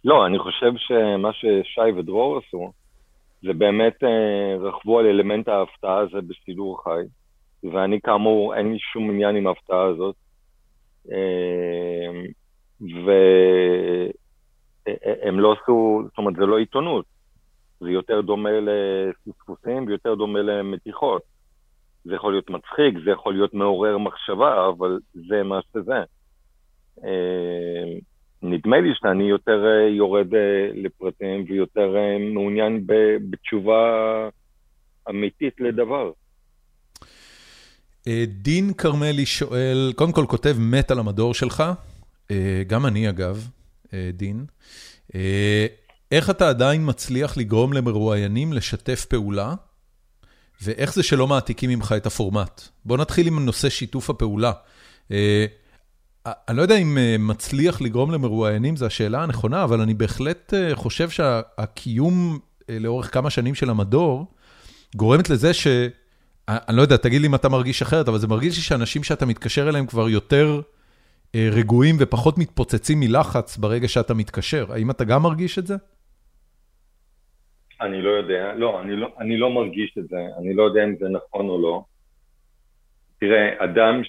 לא, 0.05 0.27
אני 0.27 0.39
חושב 0.39 0.73
שמה 0.77 1.33
ששי 1.33 1.99
ודרור 1.99 2.39
עשו, 2.39 2.73
זה 3.43 3.53
באמת 3.53 4.05
אה, 4.05 4.57
רכבו 4.61 4.99
על 4.99 5.07
אלמנט 5.07 5.49
ההפתעה 5.49 5.99
הזה 5.99 6.19
בסידור 6.21 6.85
חי, 6.85 7.03
ואני 7.73 8.01
כאמור, 8.01 8.55
אין 8.55 8.73
לי 8.73 8.79
שום 8.79 9.11
עניין 9.11 9.37
עם 9.37 9.47
ההפתעה 9.47 9.85
הזאת. 9.85 10.17
אה, 11.13 12.11
והם 13.05 14.11
לא 15.41 15.53
עשו, 15.53 16.03
זאת 16.05 16.19
אומרת, 16.19 16.35
זה 16.35 16.47
לא 16.47 16.59
עיתונות, 16.59 17.05
זה 17.81 17.91
יותר 17.91 18.21
דומה 18.21 18.51
לפספוסים 18.61 19.87
ויותר 19.87 20.15
דומה 20.15 20.43
למתיחות. 20.43 21.23
זה 22.05 22.15
יכול 22.15 22.33
להיות 22.33 22.51
מצחיק, 22.51 22.95
זה 23.05 23.11
יכול 23.11 23.35
להיות 23.35 23.55
מעורר 23.55 23.99
מחשבה, 23.99 24.69
אבל 24.69 24.99
זה 25.15 25.43
מה 25.43 25.61
שזה. 25.73 26.03
נדמה 28.43 28.81
לי 28.81 28.89
שאני 29.01 29.25
יותר 29.25 29.65
יורד 29.97 30.27
לפרטים 30.75 31.45
ויותר 31.49 31.95
מעוניין 32.35 32.87
בתשובה 33.31 33.83
אמיתית 35.11 35.55
לדבר. 35.61 36.11
דין 38.27 38.73
כרמלי 38.73 39.27
שואל, 39.27 39.93
קודם 39.97 40.13
כל 40.13 40.25
כותב 40.29 40.57
מת 40.59 40.91
על 40.91 40.99
המדור 40.99 41.35
שלך, 41.35 41.63
גם 42.67 42.87
אני 42.87 43.09
אגב, 43.09 43.49
דין. 44.13 44.45
איך 46.13 46.31
אתה 46.31 46.49
עדיין 46.49 46.83
מצליח 46.85 47.37
לגרום 47.37 47.73
למרואיינים 47.73 48.53
לשתף 48.53 49.05
פעולה, 49.05 49.55
ואיך 50.63 50.95
זה 50.95 51.03
שלא 51.03 51.27
מעתיקים 51.27 51.71
ממך 51.71 51.95
את 51.97 52.07
הפורמט? 52.07 52.61
בוא 52.85 52.97
נתחיל 52.97 53.27
עם 53.27 53.45
נושא 53.45 53.69
שיתוף 53.69 54.11
הפעולה. 54.11 54.53
אני 56.49 56.57
לא 56.57 56.63
יודע 56.63 56.77
אם 56.77 56.99
מצליח 57.19 57.81
לגרום 57.81 58.11
למרואיינים, 58.11 58.77
זו 58.77 58.87
השאלה 58.87 59.23
הנכונה, 59.23 59.65
אבל 59.65 59.81
אני 59.81 59.95
בהחלט 59.95 60.53
חושב 60.75 61.11
שהקיום 61.11 62.39
לאורך 62.69 63.15
כמה 63.15 63.31
שנים 63.31 63.55
של 63.55 63.71
המדור, 63.71 64.27
גורמת 64.97 65.31
לזה 65.31 65.55
ש... 65.55 65.67
אני 66.49 66.77
לא 66.77 66.83
יודע, 66.83 66.97
תגיד 66.97 67.21
לי 67.21 67.27
אם 67.27 67.35
אתה 67.35 67.49
מרגיש 67.49 67.83
אחרת, 67.83 68.09
אבל 68.09 68.19
זה 68.19 68.27
מרגיש 68.29 68.57
לי 68.57 68.63
שאנשים 68.63 69.03
שאתה 69.03 69.27
מתקשר 69.27 69.69
אליהם 69.69 69.87
כבר 69.87 70.09
יותר 70.09 70.61
רגועים 71.37 71.97
ופחות 72.01 72.39
מתפוצצים 72.39 73.01
מלחץ 73.01 73.57
ברגע 73.57 73.89
שאתה 73.89 74.15
מתקשר. 74.15 74.73
האם 74.73 74.91
אתה 74.91 75.05
גם 75.05 75.23
מרגיש 75.23 75.59
את 75.59 75.67
זה? 75.67 75.75
אני 77.81 78.03
לא 78.03 78.11
יודע, 78.11 78.53
לא, 78.57 78.81
אני 78.81 78.97
לא, 78.97 79.09
אני 79.21 79.37
לא 79.37 79.51
מרגיש 79.51 79.95
את 79.99 80.09
זה, 80.09 80.17
אני 80.39 80.55
לא 80.55 80.63
יודע 80.63 80.85
אם 80.85 80.95
זה 81.01 81.07
נכון 81.09 81.49
או 81.49 81.63
לא. 81.63 81.83
תראה, 83.21 83.65
אדם 83.65 84.03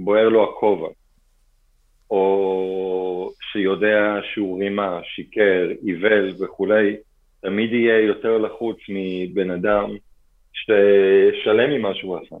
שבוער 0.00 0.28
לו 0.28 0.44
הכובע, 0.44 0.88
או 2.10 3.30
שיודע 3.52 4.20
שהוא 4.32 4.62
רימה, 4.62 5.00
שיקר, 5.04 5.68
איוול 5.86 6.32
וכולי, 6.40 6.96
תמיד 7.42 7.72
יהיה 7.72 8.00
יותר 8.00 8.38
לחוץ 8.38 8.76
מבן 8.88 9.50
אדם 9.50 9.90
ששלם 10.52 11.70
ממה 11.70 11.94
שהוא 11.94 12.18
עשה. 12.18 12.36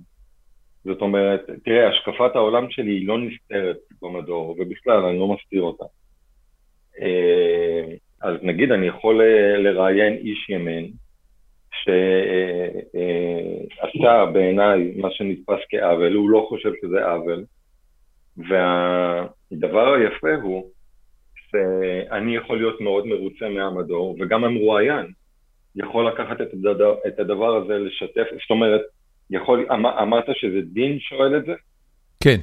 זאת 0.84 1.00
אומרת, 1.00 1.40
תראה, 1.64 1.88
השקפת 1.88 2.30
העולם 2.36 2.70
שלי 2.70 2.92
היא 2.92 3.08
לא 3.08 3.18
נסתרת 3.18 3.78
במדור, 4.02 4.56
ובכלל, 4.58 5.04
אני 5.04 5.18
לא 5.18 5.28
מסתיר 5.28 5.62
אותה. 5.62 5.84
אה, 7.00 7.94
אז 8.22 8.34
נגיד, 8.42 8.72
אני 8.72 8.86
יכול 8.86 9.22
לראיין 9.58 10.16
איש 10.16 10.50
ימין, 10.50 10.90
שעשה 13.80 14.26
בעיניי 14.32 14.92
מה 14.96 15.08
שנתפס 15.10 15.58
כעוול, 15.70 16.14
הוא 16.14 16.30
לא 16.30 16.46
חושב 16.48 16.72
שזה 16.82 17.06
עוול, 17.06 17.44
והדבר 18.36 19.94
היפה 19.94 20.34
הוא 20.42 20.70
שאני 21.50 22.36
יכול 22.36 22.58
להיות 22.58 22.80
מאוד 22.80 23.06
מרוצה 23.06 23.48
מהמדור, 23.48 24.16
וגם 24.20 24.44
המרואיין 24.44 25.06
יכול 25.76 26.08
לקחת 26.08 26.40
את 26.40 26.52
הדבר, 26.52 26.96
את 27.06 27.18
הדבר 27.18 27.56
הזה, 27.56 27.78
לשתף, 27.78 28.26
זאת 28.42 28.50
אומרת, 28.50 28.80
יכול, 29.30 29.66
אמ, 29.72 29.86
אמרת 29.86 30.24
שזה 30.34 30.60
דין 30.72 30.98
שואל 31.00 31.36
את 31.36 31.44
זה? 31.44 31.52
כן, 32.24 32.40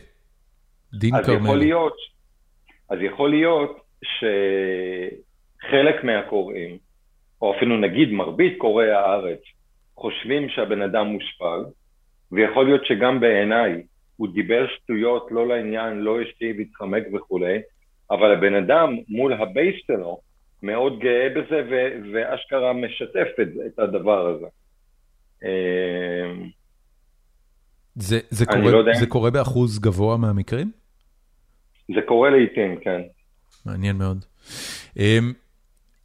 דין 0.93 1.11
כרמלי. 1.11 1.37
אז 1.37 1.43
יכול 1.43 1.57
להיות, 1.57 1.97
אז 2.89 2.97
יכול 3.01 3.29
להיות 3.29 3.79
שחלק 4.03 6.03
מהקוראים, 6.03 6.77
או 7.41 7.55
אפילו 7.57 7.77
נגיד 7.77 8.11
מרבית 8.11 8.57
קוראי 8.57 8.91
הארץ, 8.91 9.39
חושבים 9.97 10.49
שהבן 10.49 10.81
אדם 10.81 11.07
מושפל, 11.07 11.63
ויכול 12.31 12.65
להיות 12.65 12.85
שגם 12.85 13.19
בעיניי 13.19 13.83
הוא 14.17 14.27
דיבר 14.33 14.67
שטויות, 14.67 15.27
לא 15.31 15.47
לעניין, 15.47 15.99
לא 15.99 16.23
אשתי 16.23 16.53
והתחמק 16.57 17.03
וכולי, 17.13 17.57
אבל 18.11 18.31
הבן 18.33 18.55
אדם 18.55 18.95
מול 19.09 19.33
הבייס 19.33 19.75
שלו 19.87 20.19
מאוד 20.63 20.99
גאה 20.99 21.29
בזה 21.29 21.61
ו- 21.69 22.13
ואשכרה 22.13 22.73
משתף 22.73 23.27
את, 23.41 23.47
את 23.65 23.79
הדבר 23.79 24.27
הזה. 24.27 24.45
אמ, 25.43 26.49
זה, 27.95 28.19
זה, 28.29 28.45
קורה, 28.45 28.71
לא 28.71 28.83
זה 28.99 29.07
קורה 29.07 29.31
באחוז 29.31 29.79
גבוה 29.79 30.17
מהמקרים? 30.17 30.71
זה 31.95 32.01
קורה 32.05 32.29
לעיתים, 32.29 32.79
כן. 32.79 33.01
מעניין 33.65 33.95
מאוד. 33.95 34.25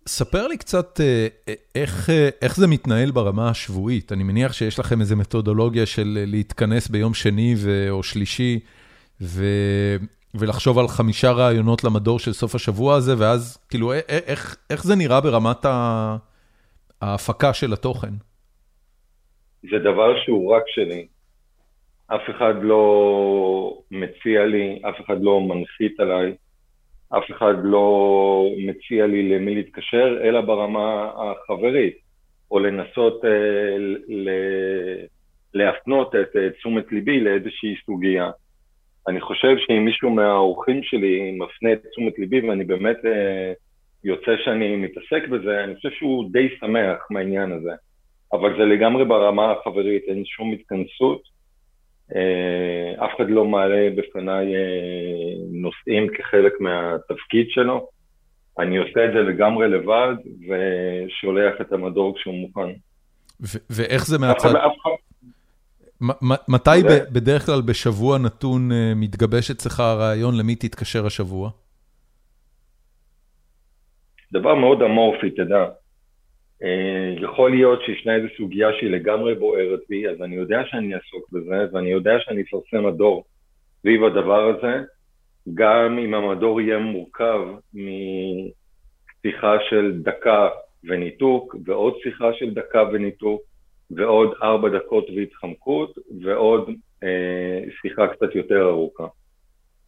ספר 0.07 0.47
לי 0.47 0.57
קצת 0.59 1.01
אה, 1.01 1.27
איך, 1.75 2.11
אה, 2.11 2.29
איך 2.43 2.57
זה 2.57 2.67
מתנהל 2.67 3.11
ברמה 3.11 3.49
השבועית. 3.49 4.13
אני 4.13 4.23
מניח 4.23 4.53
שיש 4.53 4.79
לכם 4.79 5.01
איזו 5.01 5.17
מתודולוגיה 5.17 5.87
של 5.87 6.19
להתכנס 6.27 6.89
ביום 6.89 7.15
שני 7.15 7.55
ו... 7.57 7.91
או 7.91 8.03
שלישי 8.03 8.61
ו... 9.21 9.45
ולחשוב 10.35 10.79
על 10.79 10.89
חמישה 10.89 11.31
רעיונות 11.31 11.85
למדור 11.85 12.19
של 12.19 12.33
סוף 12.33 12.55
השבוע 12.55 12.95
הזה, 12.95 13.15
ואז 13.19 13.67
כאילו 13.71 13.93
איך, 13.93 14.57
איך 14.71 14.85
זה 14.85 14.97
נראה 14.97 15.21
ברמת 15.21 15.67
ההפקה 17.03 17.55
של 17.55 17.73
התוכן? 17.73 18.13
זה 19.63 19.79
דבר 19.79 20.21
שהוא 20.25 20.55
רק 20.55 20.63
שלי. 20.67 21.07
אף 22.07 22.21
אחד 22.37 22.55
לא 22.63 23.83
מציע 23.91 24.47
לי, 24.47 24.81
אף 24.89 24.95
אחד 25.07 25.17
לא 25.21 25.41
מנחית 25.41 26.01
עליי, 26.01 26.35
אף 27.19 27.31
אחד 27.31 27.55
לא 27.65 28.47
מציע 28.67 29.07
לי 29.07 29.29
למי 29.29 29.55
להתקשר, 29.55 30.19
אלא 30.23 30.41
ברמה 30.41 31.11
החברית, 31.17 31.97
או 32.51 32.59
לנסות 32.59 33.25
אה, 33.25 33.79
ל- 34.09 35.07
להפנות 35.55 36.15
את 36.15 36.37
אה, 36.37 36.51
תשומת 36.51 36.93
ליבי 36.93 37.21
לאיזושהי 37.21 37.75
סוגיה. 37.87 38.31
אני 39.09 39.21
חושב 39.21 39.57
שאם 39.59 39.85
מישהו 39.85 40.11
מהאורחים 40.11 40.83
שלי 40.83 41.33
מפנה 41.33 41.73
את 41.73 41.87
תשומת 41.91 42.19
ליבי 42.19 42.49
ואני 42.49 42.65
באמת 42.65 42.97
אה, 43.05 43.53
יוצא 44.05 44.37
שאני 44.45 44.77
מתעסק 44.77 45.29
בזה, 45.29 45.65
אני 45.65 45.75
חושב 45.77 45.91
שהוא 45.91 46.31
די 46.33 46.49
שמח 46.61 47.07
מהעניין 47.11 47.53
הזה. 47.53 47.73
אבל 48.33 48.57
זה 48.59 48.65
לגמרי 48.65 49.05
ברמה 49.05 49.53
החברית, 49.53 50.03
אין 50.09 50.25
שום 50.25 50.53
התכנסות. 50.53 51.32
אה, 52.17 53.05
אף 53.05 53.11
אחד 53.17 53.31
לא 53.31 53.45
מעלה 53.45 53.89
בפניי 53.97 54.55
אה, 54.55 54.61
נושאים 55.53 56.07
כחלק 56.19 56.53
מהתפקיד 56.61 57.47
שלו. 57.51 57.89
אני 58.59 58.77
עושה 58.77 59.05
את 59.05 59.13
זה 59.13 59.19
לגמרי 59.19 59.69
לבד 59.69 60.15
ושולח 60.49 61.61
את 61.61 61.73
המדור 61.73 62.17
כשהוא 62.17 62.35
מוכן. 62.35 62.71
ואיך 63.71 64.07
זה 64.07 64.19
מהצד... 64.19 64.53
מתי 66.49 66.71
בדרך 67.13 67.47
כלל 67.47 67.61
בשבוע 67.67 68.19
נתון 68.19 68.73
אה, 68.73 68.93
מתגבש 68.97 69.51
אצלך 69.51 69.81
הרעיון 69.81 70.39
למי 70.39 70.55
תתקשר 70.55 71.07
השבוע? 71.07 71.51
דבר 74.33 74.55
מאוד 74.55 74.83
אמורפי, 74.83 75.31
תדע. 75.31 75.57
אה, 75.57 75.82
יכול 77.17 77.51
להיות 77.51 77.83
שישנה 77.87 78.17
איזו 78.17 78.29
סוגיה 78.37 78.69
שהיא 78.79 78.91
לגמרי 78.91 79.35
בוערת 79.35 79.81
בי, 79.89 80.09
אז 80.09 80.23
אני 80.23 80.37
יודע 80.37 80.63
שאני 80.67 80.95
אעסוק 80.95 81.33
בזה, 81.33 81.67
ואני 81.73 81.91
יודע 81.91 82.13
שאני 82.21 82.43
אפרסם 82.43 82.87
מדור 82.87 83.25
סביב 83.81 84.05
הדבר 84.05 84.49
הזה, 84.49 84.85
גם 85.55 85.99
אם 85.99 86.15
המדור 86.15 86.61
יהיה 86.61 86.79
מורכב 86.79 87.41
משיחה 89.25 89.57
של 89.71 89.93
דקה 90.03 90.49
וניתוק, 90.85 91.57
ועוד 91.65 91.95
שיחה 92.03 92.33
של 92.33 92.55
דקה 92.55 92.83
וניתוק, 92.93 93.43
ועוד 93.91 94.35
ארבע 94.43 94.69
דקות 94.69 95.07
והתחמקות, 95.17 95.99
ועוד 96.23 96.71
אה, 97.03 97.61
שיחה 97.83 98.07
קצת 98.07 98.35
יותר 98.35 98.69
ארוכה. 98.69 99.07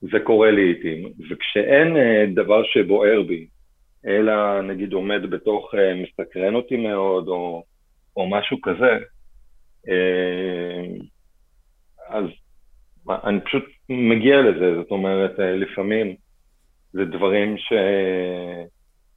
זה 0.01 0.21
קורה 0.25 0.51
לעיתים, 0.51 1.13
וכשאין 1.31 1.97
אה, 1.97 2.25
דבר 2.35 2.63
שבוער 2.65 3.23
בי, 3.23 3.47
אלא 4.07 4.61
נגיד 4.63 4.93
עומד 4.93 5.31
בתוך, 5.31 5.75
אה, 5.75 5.95
מסקרן 5.95 6.55
אותי 6.55 6.77
מאוד, 6.77 7.29
או, 7.29 7.63
או 8.17 8.31
משהו 8.31 8.61
כזה, 8.63 8.99
אה, 9.89 10.85
אז 12.09 12.25
אני 13.09 13.41
פשוט 13.41 13.65
מגיע 13.89 14.41
לזה, 14.41 14.75
זאת 14.77 14.91
אומרת, 14.91 15.41
אה, 15.41 15.57
לפעמים 15.57 16.15
זה 16.93 17.05
דברים 17.05 17.57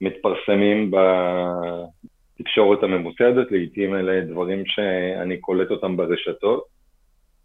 שמתפרסמים 0.02 0.92
בתקשורת 0.92 2.84
הממוסדת, 2.84 3.52
לעיתים 3.52 3.96
אלה 3.96 4.22
דברים 4.22 4.64
שאני 4.66 5.38
קולט 5.38 5.72
אותם 5.72 5.98
ברשתות, 5.98 6.64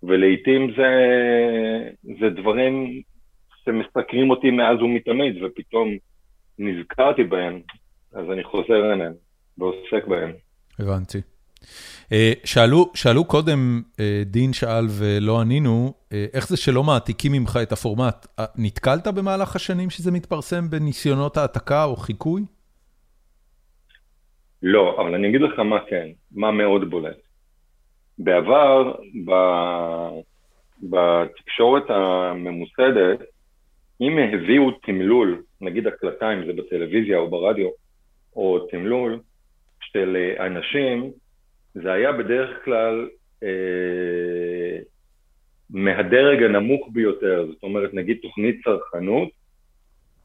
ולעיתים 0.03 0.73
זה, 0.77 0.91
זה 2.21 2.31
דברים 2.31 3.03
שמסקרים 3.65 4.31
אותי 4.31 4.51
מאז 4.51 4.83
ומתמיד, 4.83 5.43
ופתאום 5.43 5.89
נזכרתי 6.59 7.25
בהם, 7.25 7.61
אז 8.13 8.25
אני 8.33 8.45
חוזר 8.45 8.93
אליהם 8.93 9.13
ועוסק 9.59 10.07
בהם. 10.07 10.33
הבנתי. 10.79 11.19
אה, 12.13 12.33
שאלו, 12.45 12.91
שאלו 12.95 13.25
קודם, 13.25 13.83
אה, 14.01 14.23
דין 14.27 14.53
שאל 14.53 14.85
ולא 14.99 15.41
ענינו, 15.41 15.93
אה, 16.13 16.27
איך 16.33 16.49
זה 16.49 16.57
שלא 16.57 16.83
מעתיקים 16.83 17.33
ממך 17.33 17.59
את 17.63 17.73
הפורמט? 17.73 18.27
נתקלת 18.59 19.07
במהלך 19.07 19.57
השנים 19.57 19.91
שזה 19.91 20.13
מתפרסם 20.13 20.71
בניסיונות 20.71 21.37
העתקה 21.37 21.85
או 21.85 21.97
חיקוי? 21.97 22.43
לא, 24.63 24.97
אבל 25.01 25.15
אני 25.15 25.29
אגיד 25.29 25.41
לך 25.41 25.59
מה 25.59 25.79
כן, 25.91 26.09
מה 26.33 26.51
מאוד 26.51 26.91
בולט. 26.91 27.17
בעבר, 28.19 28.93
ב... 29.25 29.33
בתקשורת 30.83 31.91
הממוסדת, 31.91 33.21
אם 34.01 34.19
הביאו 34.19 34.71
תמלול, 34.71 35.43
נגיד 35.63 35.87
הקלטה, 35.87 36.33
אם 36.33 36.47
זה 36.47 36.53
בטלוויזיה 36.53 37.19
או 37.19 37.31
ברדיו, 37.31 37.69
או 38.37 38.67
תמלול 38.71 39.21
של 39.81 40.17
אנשים, 40.41 41.11
זה 41.75 41.93
היה 41.93 42.13
בדרך 42.13 42.65
כלל 42.65 43.09
אה, 43.43 44.79
מהדרג 45.71 46.43
הנמוך 46.43 46.89
ביותר, 46.93 47.47
זאת 47.53 47.63
אומרת, 47.63 47.95
נגיד 47.95 48.19
תוכנית 48.23 48.65
צרכנות, 48.65 49.29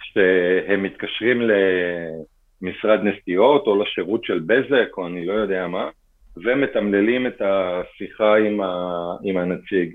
שהם 0.03 0.83
מתקשרים 0.83 1.41
למשרד 1.41 2.99
נסיעות 3.03 3.67
או 3.67 3.83
לשירות 3.83 4.23
של 4.23 4.39
בזק 4.39 4.97
או 4.97 5.07
אני 5.07 5.25
לא 5.25 5.33
יודע 5.33 5.67
מה, 5.67 5.89
ומתמללים 6.37 7.27
את 7.27 7.41
השיחה 7.41 8.37
עם, 8.37 8.61
ה, 8.61 8.91
עם 9.23 9.37
הנציג. 9.37 9.93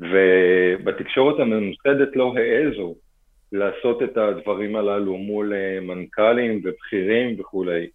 ובתקשורת 0.00 1.40
הממוסדת 1.40 2.16
לא 2.16 2.34
העזו 2.36 2.94
לעשות 3.52 4.02
את 4.02 4.16
הדברים 4.16 4.76
הללו 4.76 5.16
מול 5.16 5.52
אה, 5.54 5.80
מנכ"לים 5.80 6.60
ובכירים 6.64 7.40
וכולי. 7.40 7.86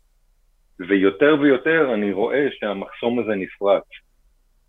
ויותר 0.80 1.36
ויותר 1.42 1.94
אני 1.94 2.12
רואה 2.12 2.48
שהמחסום 2.52 3.20
הזה 3.20 3.36
נפרץ. 3.36 3.84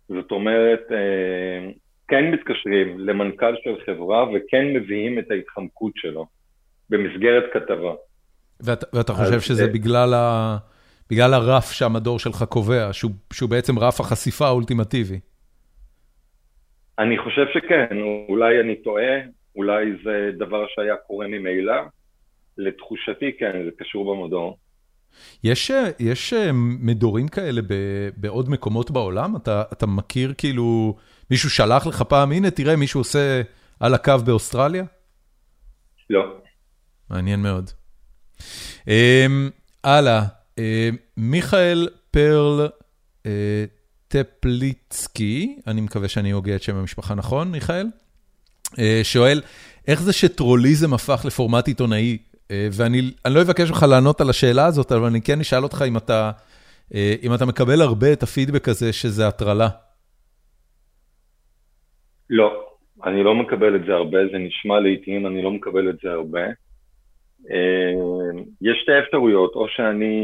זאת 0.07 0.31
אומרת, 0.31 0.81
אה, 0.91 1.71
כן 2.07 2.31
מתקשרים 2.31 2.99
למנכ"ל 2.99 3.55
של 3.63 3.75
חברה 3.85 4.23
וכן 4.23 4.65
מביאים 4.73 5.19
את 5.19 5.31
ההתחמקות 5.31 5.93
שלו 5.95 6.27
במסגרת 6.89 7.43
כתבה. 7.53 7.93
ואת, 8.59 8.83
ואתה 8.93 9.13
חושב 9.13 9.39
שזה 9.39 9.65
זה... 9.65 9.73
בגלל, 9.73 10.13
ה, 10.13 10.57
בגלל 11.09 11.33
הרף 11.33 11.71
שהמדור 11.71 12.19
שלך 12.19 12.43
קובע, 12.43 12.93
שהוא, 12.93 13.11
שהוא 13.33 13.49
בעצם 13.49 13.79
רף 13.79 13.99
החשיפה 13.99 14.45
האולטימטיבי? 14.45 15.19
אני 16.99 17.17
חושב 17.17 17.45
שכן, 17.53 17.97
אולי 18.29 18.59
אני 18.59 18.75
טועה, 18.75 19.13
אולי 19.59 19.85
זה 20.03 20.31
דבר 20.37 20.65
שהיה 20.67 20.95
קורה 21.07 21.27
ממילא. 21.27 21.73
לתחושתי 22.57 23.31
כן, 23.39 23.51
זה 23.65 23.71
קשור 23.79 24.15
במדור. 24.15 24.57
יש, 25.43 25.71
יש 25.99 26.33
אה, 26.33 26.51
מדורים 26.79 27.27
כאלה 27.27 27.61
ב, 27.61 27.73
בעוד 28.17 28.49
מקומות 28.49 28.91
בעולם? 28.91 29.35
אתה, 29.35 29.63
אתה 29.73 29.87
מכיר 29.87 30.33
כאילו, 30.37 30.95
מישהו 31.31 31.49
שלח 31.49 31.87
לך 31.87 32.01
פעם, 32.01 32.31
הנה 32.31 32.51
תראה 32.51 32.75
מישהו 32.75 32.99
עושה 32.99 33.41
על 33.79 33.93
הקו 33.93 34.13
באוסטרליה? 34.25 34.83
לא. 36.09 36.41
מעניין 37.09 37.41
מאוד. 37.41 37.69
Um, 38.85 38.91
הלאה, 39.83 40.21
uh, 40.55 40.61
מיכאל 41.17 41.87
פרל 42.11 42.67
uh, 43.23 43.27
טפליצקי, 44.07 45.59
אני 45.67 45.81
מקווה 45.81 46.07
שאני 46.07 46.31
הוגה 46.31 46.55
את 46.55 46.61
שם 46.63 46.75
המשפחה 46.75 47.15
נכון, 47.15 47.51
מיכאל? 47.51 47.87
Uh, 48.73 48.79
שואל, 49.03 49.41
איך 49.87 50.01
זה 50.01 50.13
שטרוליזם 50.13 50.93
הפך 50.93 51.25
לפורמט 51.25 51.67
עיתונאי 51.67 52.17
אה, 52.51 52.67
ואני 52.71 53.01
לא 53.27 53.41
אבקש 53.41 53.69
ממך 53.69 53.85
לענות 53.89 54.21
על 54.21 54.29
השאלה 54.29 54.65
הזאת, 54.65 54.91
אבל 54.91 55.07
אני 55.07 55.21
כן 55.21 55.39
אשאל 55.39 55.63
אותך 55.63 55.83
אם 55.87 55.97
אתה, 55.97 56.31
אה, 56.93 57.15
אם 57.23 57.33
אתה 57.33 57.45
מקבל 57.45 57.81
הרבה 57.81 58.13
את 58.13 58.23
הפידבק 58.23 58.67
הזה 58.67 58.93
שזה 58.93 59.27
הטרלה. 59.27 59.67
לא, 62.29 62.65
אני 63.05 63.23
לא 63.23 63.35
מקבל 63.35 63.75
את 63.75 63.85
זה 63.85 63.93
הרבה, 63.93 64.17
זה 64.31 64.37
נשמע 64.37 64.79
לעיתים, 64.79 65.27
אני 65.27 65.41
לא 65.41 65.51
מקבל 65.51 65.89
את 65.89 65.95
זה 66.03 66.11
הרבה. 66.11 66.45
אה, 67.51 67.91
יש 68.61 68.79
שתי 68.81 68.99
אפשרויות, 68.99 69.55
או 69.55 69.67
שאני 69.69 70.23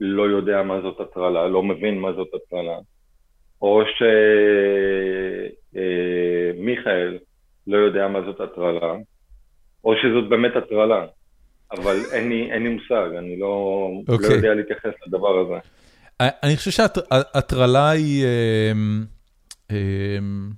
לא 0.00 0.22
יודע 0.22 0.62
מה 0.62 0.80
זאת 0.80 1.00
הטרלה, 1.00 1.48
לא 1.48 1.62
מבין 1.62 1.98
מה 1.98 2.12
זאת 2.12 2.28
הטרלה, 2.34 2.78
או 3.62 3.82
שמיכאל 5.74 7.18
לא 7.66 7.78
יודע 7.78 8.08
מה 8.08 8.18
זאת 8.26 8.40
הטרלה, 8.40 8.94
או 9.84 9.92
שזאת 9.96 10.28
באמת 10.28 10.56
הטרלה. 10.56 11.06
אבל 11.72 11.96
אין 12.12 12.28
לי, 12.28 12.52
אין 12.52 12.62
לי 12.62 12.68
מושג, 12.68 13.16
אני 13.18 13.38
לא, 13.38 13.88
okay. 14.08 14.12
לא 14.12 14.14
אוקיי. 14.14 14.36
יודע 14.36 14.54
להתייחס 14.54 14.90
לדבר 15.06 15.38
הזה. 15.38 15.58
אני 16.20 16.56
חושב 16.56 16.70
שההטרלה 16.70 17.90
היא... 17.90 18.24
אמ, 18.72 19.04
אמ, 19.70 20.50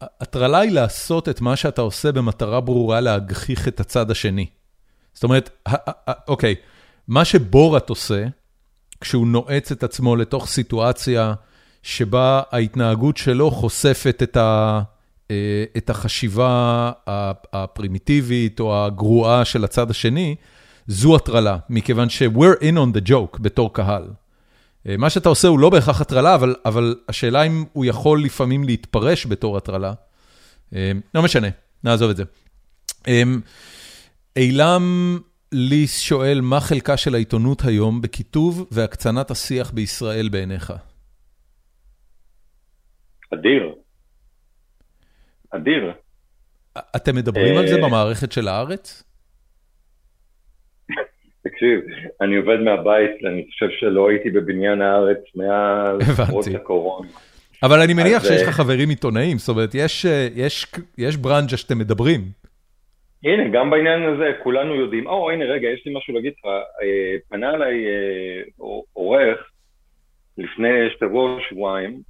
הטרלה 0.00 0.58
היא 0.58 0.72
לעשות 0.72 1.28
את 1.28 1.40
מה 1.40 1.56
שאתה 1.56 1.82
עושה 1.82 2.12
במטרה 2.12 2.60
ברורה 2.60 3.00
להגחיך 3.00 3.68
את 3.68 3.80
הצד 3.80 4.10
השני. 4.10 4.46
זאת 5.14 5.24
אומרת, 5.24 5.66
אוקיי, 6.28 6.54
מה 7.08 7.24
שבורת 7.24 7.88
עושה, 7.88 8.24
כשהוא 9.00 9.26
נועץ 9.26 9.72
את 9.72 9.82
עצמו 9.82 10.16
לתוך 10.16 10.46
סיטואציה 10.46 11.34
שבה 11.82 12.42
ההתנהגות 12.50 13.16
שלו 13.16 13.50
חושפת 13.50 14.22
את 14.22 14.36
ה... 14.36 14.80
אה, 15.30 15.64
את 15.76 15.90
החשיבה 15.90 16.92
הפרימיטיבית 17.52 18.60
או 18.60 18.84
הגרועה 18.84 19.44
של 19.44 19.64
הצד 19.64 19.90
השני, 19.90 20.36
זו 20.86 21.16
הטרלה, 21.16 21.58
מכיוון 21.70 22.08
ש-we're 22.08 22.62
in 22.62 22.74
on 22.74 22.98
the 22.98 23.08
joke 23.08 23.38
בתור 23.40 23.74
קהל. 23.74 24.04
אה, 24.88 24.96
מה 24.96 25.10
שאתה 25.10 25.28
עושה 25.28 25.48
הוא 25.48 25.58
לא 25.58 25.70
בהכרח 25.70 26.00
הטרלה, 26.00 26.34
אבל, 26.34 26.54
אבל 26.64 26.94
השאלה 27.08 27.42
אם 27.42 27.64
הוא 27.72 27.84
יכול 27.84 28.24
לפעמים 28.24 28.64
להתפרש 28.64 29.26
בתור 29.26 29.56
הטרלה. 29.56 29.92
אה, 30.74 30.92
לא 31.14 31.22
משנה, 31.22 31.48
נעזוב 31.84 32.10
את 32.10 32.16
זה. 32.16 32.24
אילם 34.36 35.18
ליס 35.52 36.00
שואל, 36.00 36.40
מה 36.40 36.60
חלקה 36.60 36.96
של 36.96 37.14
העיתונות 37.14 37.64
היום 37.64 38.00
בכיתוב 38.00 38.66
והקצנת 38.70 39.30
השיח 39.30 39.70
בישראל 39.70 40.28
בעיניך? 40.28 40.72
אדיר. 43.34 43.85
אדיר. 45.56 45.92
אתם 46.96 47.16
מדברים 47.16 47.56
על 47.56 47.66
זה 47.66 47.76
אה, 47.76 47.86
במערכת 47.88 48.32
של 48.32 48.48
הארץ? 48.48 49.02
תקשיב, 51.44 51.80
אני 52.20 52.36
עובד 52.36 52.60
מהבית, 52.60 53.10
אני 53.24 53.46
חושב 53.50 53.66
שלא 53.80 54.08
הייתי 54.10 54.30
בבניין 54.30 54.82
הארץ 54.82 55.18
מאז 55.34 56.20
פרוץ 56.30 56.48
הקורונה. 56.48 57.08
אבל 57.62 57.80
אני 57.80 57.94
מניח 57.94 58.22
שיש 58.22 58.42
לך 58.42 58.48
אה, 58.48 58.52
חברים 58.52 58.88
עיתונאים, 58.88 59.38
זאת 59.38 59.48
אומרת, 59.48 59.70
יש, 59.74 60.06
אה, 60.06 60.28
יש, 60.34 60.66
יש 60.98 61.16
ברנג'ה 61.16 61.56
שאתם 61.56 61.78
מדברים. 61.78 62.20
הנה, 63.24 63.48
גם 63.52 63.70
בעניין 63.70 64.02
הזה 64.02 64.32
כולנו 64.42 64.74
יודעים, 64.74 65.06
או, 65.06 65.30
הנה, 65.30 65.44
רגע, 65.44 65.68
יש 65.68 65.86
לי 65.86 65.92
משהו 65.96 66.14
להגיד 66.14 66.32
לך. 66.38 66.50
פנה 67.28 67.54
אליי 67.54 67.84
עורך 68.92 69.38
לפני 70.38 70.68
שבוע, 71.00 71.38
שבועיים, 71.48 72.00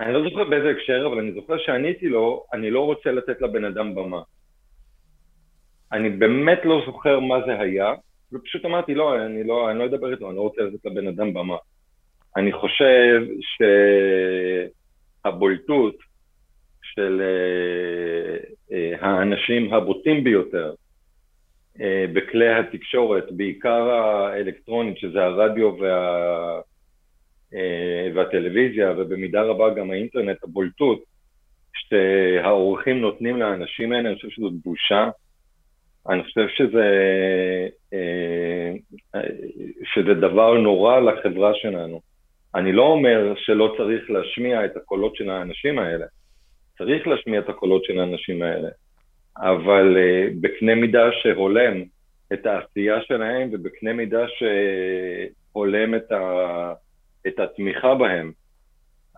אני 0.00 0.12
לא 0.12 0.30
זוכר 0.30 0.44
באיזה 0.44 0.70
הקשר, 0.70 1.06
אבל 1.06 1.18
אני 1.18 1.32
זוכר 1.32 1.58
שעניתי 1.58 2.08
לו, 2.08 2.44
אני 2.52 2.70
לא 2.70 2.80
רוצה 2.80 3.12
לתת 3.12 3.40
לבן 3.40 3.64
אדם 3.64 3.94
במה. 3.94 4.22
אני 5.92 6.10
באמת 6.10 6.60
לא 6.64 6.82
זוכר 6.86 7.20
מה 7.20 7.36
זה 7.46 7.60
היה, 7.60 7.92
ופשוט 8.32 8.64
אמרתי, 8.64 8.94
לא, 8.94 9.16
אני 9.26 9.44
לא, 9.44 9.70
אני 9.70 9.78
לא 9.78 9.84
אדבר 9.84 10.12
איתו, 10.12 10.28
אני 10.28 10.36
לא 10.36 10.40
רוצה 10.40 10.62
לתת 10.62 10.84
לבן 10.84 11.06
אדם 11.06 11.34
במה. 11.34 11.56
אני 12.36 12.52
חושב 12.52 13.22
שהבולטות 15.24 15.96
של 16.82 17.22
uh, 17.22 18.44
uh, 18.70 19.04
האנשים 19.04 19.74
הבוטים 19.74 20.24
ביותר 20.24 20.74
uh, 21.76 21.80
בכלי 22.12 22.48
התקשורת, 22.48 23.32
בעיקר 23.32 23.90
האלקטרונית, 23.90 24.98
שזה 24.98 25.24
הרדיו 25.24 25.76
וה... 25.78 26.60
אה, 27.54 28.10
והטלוויזיה 28.14 28.94
ובמידה 28.98 29.42
רבה 29.42 29.74
גם 29.74 29.90
האינטרנט, 29.90 30.44
הבולטות 30.44 31.02
שהאורחים 31.74 33.00
נותנים 33.00 33.36
לאנשים 33.36 33.92
האלה, 33.92 34.08
אני 34.08 34.16
חושב 34.16 34.30
שזאת 34.30 34.52
בושה. 34.64 35.08
אני 36.08 36.22
חושב 36.22 36.48
שזה, 36.48 36.88
אה, 37.92 38.72
שזה 39.94 40.14
דבר 40.14 40.58
נורא 40.58 41.00
לחברה 41.00 41.54
שלנו. 41.54 42.00
אני 42.54 42.72
לא 42.72 42.82
אומר 42.82 43.34
שלא 43.36 43.74
צריך 43.78 44.10
להשמיע 44.10 44.64
את 44.64 44.76
הקולות 44.76 45.16
של 45.16 45.30
האנשים 45.30 45.78
האלה, 45.78 46.06
צריך 46.78 47.06
להשמיע 47.06 47.40
את 47.40 47.48
הקולות 47.48 47.84
של 47.84 48.00
האנשים 48.00 48.42
האלה, 48.42 48.68
אבל 49.36 49.96
אה, 49.98 50.28
בקנה 50.40 50.74
מידה 50.74 51.08
שהולם 51.22 51.82
את 52.32 52.46
העשייה 52.46 53.02
שלהם 53.02 53.48
ובקנה 53.52 53.92
מידה 53.92 54.24
שהולם 54.28 55.94
את 55.94 56.12
ה... 56.12 56.72
את 57.26 57.40
התמיכה 57.40 57.94
בהם. 57.94 58.32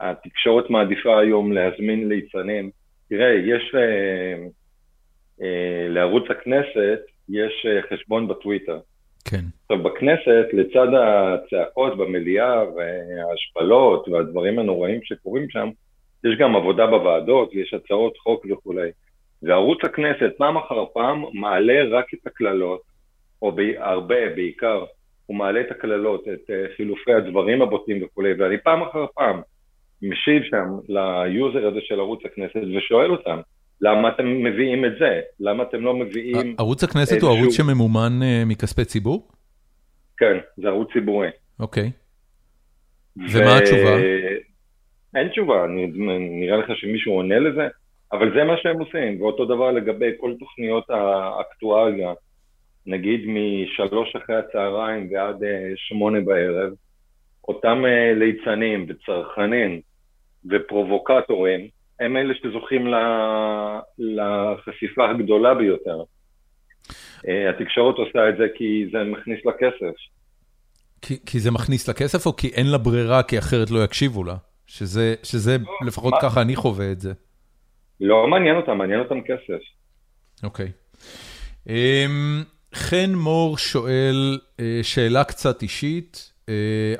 התקשורת 0.00 0.70
מעדיפה 0.70 1.20
היום 1.20 1.52
להזמין 1.52 2.08
ליצנים. 2.08 2.70
תראה, 3.08 3.32
יש 3.32 3.74
אה, 3.74 4.44
אה, 5.42 5.88
לערוץ 5.88 6.24
הכנסת, 6.30 7.00
יש 7.28 7.66
אה, 7.66 7.82
חשבון 7.90 8.28
בטוויטר. 8.28 8.78
כן. 9.24 9.44
עכשיו, 9.62 9.82
בכנסת, 9.82 10.46
לצד 10.52 10.86
הצעקות 10.94 11.96
במליאה 11.98 12.62
וההשפלות 12.64 14.08
והדברים 14.08 14.58
הנוראים 14.58 15.00
שקורים 15.02 15.50
שם, 15.50 15.68
יש 16.24 16.38
גם 16.38 16.56
עבודה 16.56 16.86
בוועדות, 16.86 17.54
יש 17.54 17.74
הצעות 17.74 18.18
חוק 18.18 18.46
וכולי. 18.50 18.90
וערוץ 19.42 19.78
הכנסת 19.84 20.30
פעם 20.38 20.56
אחר 20.56 20.84
פעם 20.94 21.24
מעלה 21.34 21.98
רק 21.98 22.14
את 22.14 22.26
הקללות, 22.26 22.80
או 23.42 23.52
הרבה, 23.78 24.28
בעיקר, 24.34 24.84
הוא 25.26 25.36
מעלה 25.36 25.60
את 25.60 25.70
הקללות, 25.70 26.24
את 26.28 26.50
אה, 26.50 26.64
חילופי 26.76 27.12
הדברים 27.12 27.62
הבוטים 27.62 28.04
וכולי, 28.04 28.32
ואני 28.38 28.56
פעם 28.64 28.82
אחר 28.82 29.06
פעם 29.14 29.40
משיב 30.02 30.42
שם 30.42 30.66
ל 30.88 31.04
user 31.04 31.66
הזה 31.66 31.78
של 31.80 32.00
ערוץ 32.00 32.20
הכנסת 32.24 32.60
ושואל 32.76 33.10
אותם, 33.10 33.40
למה 33.80 34.08
אתם 34.08 34.42
מביאים 34.42 34.84
את 34.84 34.92
זה? 34.98 35.20
למה 35.40 35.62
אתם 35.62 35.80
לא 35.80 35.94
מביאים... 35.94 36.54
ערוץ 36.58 36.84
הכנסת 36.84 37.22
הוא 37.22 37.30
ערוץ 37.30 37.56
שממומן 37.56 38.12
מכספי 38.46 38.84
ציבור? 38.84 39.28
כן, 40.16 40.38
זה 40.56 40.68
ערוץ 40.68 40.88
ציבורי. 40.92 41.28
אוקיי. 41.60 41.90
ומה 43.16 43.58
התשובה? 43.58 43.96
אין 45.14 45.28
תשובה, 45.28 45.66
נראה 46.40 46.56
לך 46.56 46.66
שמישהו 46.76 47.12
עונה 47.12 47.38
לזה, 47.38 47.68
אבל 48.12 48.34
זה 48.34 48.44
מה 48.44 48.54
שהם 48.56 48.80
עושים, 48.80 49.22
ואותו 49.22 49.44
דבר 49.44 49.70
לגבי 49.70 50.10
כל 50.20 50.34
תוכניות 50.38 50.90
האקטואליה, 50.90 52.12
נגיד 52.86 53.20
משלוש 53.26 54.16
אחרי 54.16 54.36
הצהריים 54.36 55.08
ועד 55.12 55.42
אה, 55.44 55.72
שמונה 55.76 56.20
בערב, 56.20 56.72
אותם 57.48 57.84
אה, 57.84 58.14
ליצנים 58.14 58.86
וצרכנים 58.88 59.80
ופרובוקטורים, 60.50 61.68
הם 62.00 62.16
אלה 62.16 62.34
שזוכים 62.34 62.86
לחשיפה 63.98 65.10
הגדולה 65.10 65.54
ביותר. 65.54 66.02
אה, 67.28 67.50
התקשורת 67.50 67.96
עושה 67.96 68.28
את 68.28 68.36
זה 68.36 68.46
כי 68.54 68.86
זה 68.92 69.04
מכניס 69.04 69.44
לה 69.44 69.52
כסף. 69.52 69.94
כי, 71.02 71.18
כי 71.26 71.40
זה 71.40 71.50
מכניס 71.50 71.88
לה 71.88 71.94
כסף 71.94 72.26
או 72.26 72.36
כי 72.36 72.48
אין 72.48 72.66
לה 72.66 72.78
ברירה, 72.78 73.22
כי 73.22 73.38
אחרת 73.38 73.70
לא 73.70 73.84
יקשיבו 73.84 74.24
לה? 74.24 74.36
שזה, 74.66 75.14
שזה 75.22 75.58
לא, 75.58 75.86
לפחות 75.86 76.12
מה? 76.12 76.20
ככה 76.22 76.42
אני 76.42 76.56
חווה 76.56 76.92
את 76.92 77.00
זה. 77.00 77.12
לא 78.00 78.28
מעניין 78.28 78.56
אותם, 78.56 78.78
מעניין 78.78 79.00
אותם 79.00 79.20
כסף. 79.20 79.62
אוקיי. 80.44 80.72
Um, 81.68 81.70
חן 82.74 83.10
מור 83.14 83.58
שואל 83.58 84.38
uh, 84.38 84.62
שאלה 84.82 85.24
קצת 85.24 85.62
אישית. 85.62 86.32
Uh, 86.46 86.52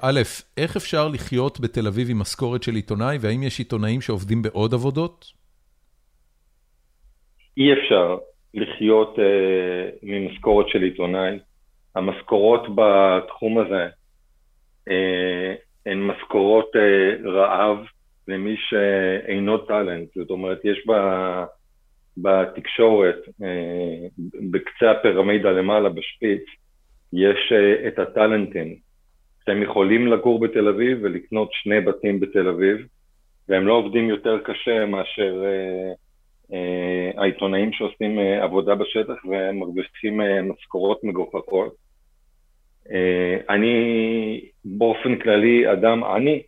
א', 0.03 0.21
איך 0.57 0.77
אפשר 0.77 1.09
לחיות 1.09 1.61
בתל 1.61 1.87
אביב 1.87 2.11
עם 2.11 2.19
משכורת 2.19 2.63
של 2.63 2.75
עיתונאי, 2.75 3.17
והאם 3.21 3.43
יש 3.43 3.59
עיתונאים 3.59 4.01
שעובדים 4.01 4.43
בעוד 4.43 4.75
עבודות? 4.75 5.33
אי 7.57 7.73
אפשר 7.73 8.19
לחיות 8.55 9.17
uh, 9.17 9.21
ממשכורת 10.03 10.69
של 10.69 10.83
עיתונאי. 10.83 11.39
המשכורות 11.97 12.63
בתחום 12.75 13.59
הזה 13.59 13.87
uh, 14.89 14.93
הן 15.87 15.99
משכורות 16.03 16.71
uh, 16.75 17.29
רעב 17.29 17.79
למי 18.29 18.57
שאינו 18.69 19.59
טאלנט. 19.59 20.09
זאת 20.15 20.31
אומרת, 20.31 20.65
יש 20.65 20.83
בה, 20.87 21.45
בתקשורת, 22.17 23.17
uh, 23.27 24.23
בקצה 24.51 24.91
הפירמידה 24.91 25.51
למעלה, 25.51 25.89
בשפיץ, 25.89 26.43
יש 27.13 27.53
uh, 27.53 27.89
את 27.89 27.99
הטאלנטים. 27.99 28.77
שהם 29.47 29.63
יכולים 29.63 30.07
לגור 30.07 30.41
בתל 30.41 30.69
אביב 30.69 30.99
ולקנות 31.03 31.49
שני 31.53 31.81
בתים 31.81 32.21
בתל 32.21 32.49
אביב, 32.49 32.77
והם 33.49 33.67
לא 33.67 33.73
עובדים 33.73 34.09
יותר 34.09 34.39
קשה 34.45 34.87
מאשר 34.87 35.43
uh, 35.43 36.57
העיתונאים 37.17 37.73
שעושים 37.73 38.19
עבודה 38.19 38.75
בשטח 38.75 39.25
והם 39.25 39.59
מרוויחים 39.59 40.21
משכורות 40.49 41.05
מגוחכות. 41.05 41.83
אה, 42.91 43.55
אני 43.55 44.41
באופן 44.65 45.19
כללי 45.19 45.73
אדם 45.73 46.05
עני. 46.05 46.43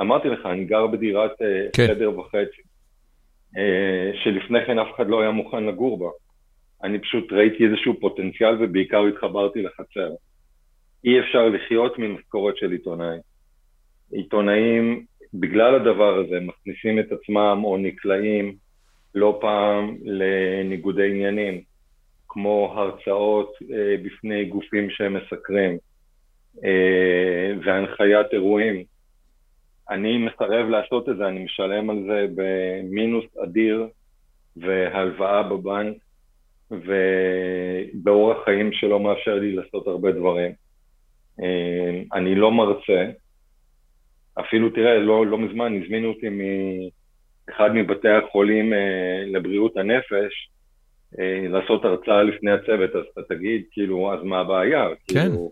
אמרתי 0.00 0.28
לך, 0.28 0.46
אני 0.46 0.64
גר 0.64 0.86
בדירת 0.86 1.42
אה, 1.42 1.66
כן. 1.72 1.86
חדר 1.86 2.18
וחצי, 2.18 2.38
אה, 2.38 2.46
שלפני 4.24 4.66
כן 4.66 4.78
אף 4.78 4.86
אחד 4.96 5.08
לא 5.08 5.20
היה 5.20 5.30
מוכן 5.30 5.64
לגור 5.64 5.98
בה. 5.98 6.10
אני 6.82 6.98
פשוט 6.98 7.32
ראיתי 7.32 7.66
איזשהו 7.66 8.00
פוטנציאל 8.00 8.56
ובעיקר 8.60 9.04
התחברתי 9.06 9.62
לחצר. 9.62 10.10
אי 11.04 11.20
אפשר 11.20 11.48
לחיות 11.48 11.98
ממשכורת 11.98 12.56
של 12.56 12.72
עיתונאי. 12.72 13.16
עיתונאים, 14.12 15.04
בגלל 15.34 15.74
הדבר 15.74 16.18
הזה, 16.18 16.40
מכניסים 16.40 16.98
את 16.98 17.12
עצמם 17.12 17.60
או 17.64 17.76
נקלעים 17.76 18.54
לא 19.14 19.38
פעם 19.40 19.96
לניגודי 20.04 21.10
עניינים. 21.10 21.60
כמו 22.28 22.72
הרצאות 22.76 23.52
אה, 23.72 23.94
בפני 24.02 24.44
גופים 24.44 24.90
שהם 24.90 25.16
מסקרים 25.16 25.78
אה, 26.64 27.52
והנחיית 27.64 28.26
אירועים. 28.32 28.84
אני 29.90 30.18
מסרב 30.18 30.68
לעשות 30.68 31.08
את 31.08 31.16
זה, 31.16 31.28
אני 31.28 31.44
משלם 31.44 31.90
על 31.90 32.02
זה 32.06 32.26
במינוס 32.34 33.24
אדיר 33.44 33.86
והלוואה 34.56 35.42
בבנק 35.42 35.96
ובאורח 36.70 38.44
חיים 38.44 38.72
שלא 38.72 39.00
מאפשר 39.00 39.34
לי 39.34 39.52
לעשות 39.52 39.86
הרבה 39.86 40.12
דברים. 40.12 40.52
אה, 41.42 42.02
אני 42.14 42.34
לא 42.34 42.52
מרצה, 42.52 43.10
אפילו 44.40 44.70
תראה, 44.70 44.98
לא, 44.98 45.26
לא 45.26 45.38
מזמן 45.38 45.82
הזמינו 45.82 46.08
אותי 46.08 46.26
מאחד 46.28 47.70
מבתי 47.74 48.08
החולים 48.08 48.72
אה, 48.72 49.24
לבריאות 49.26 49.76
הנפש, 49.76 50.50
אה, 51.18 51.48
לעשות 51.48 51.84
הרצאה 51.84 52.22
לפני 52.22 52.50
הצוות, 52.50 52.90
אז 52.96 53.04
אתה 53.12 53.34
תגיד, 53.34 53.62
כאילו, 53.70 54.14
אז 54.14 54.22
מה 54.22 54.40
הבעיה? 54.40 54.88
כן. 55.08 55.20
כאילו, 55.20 55.50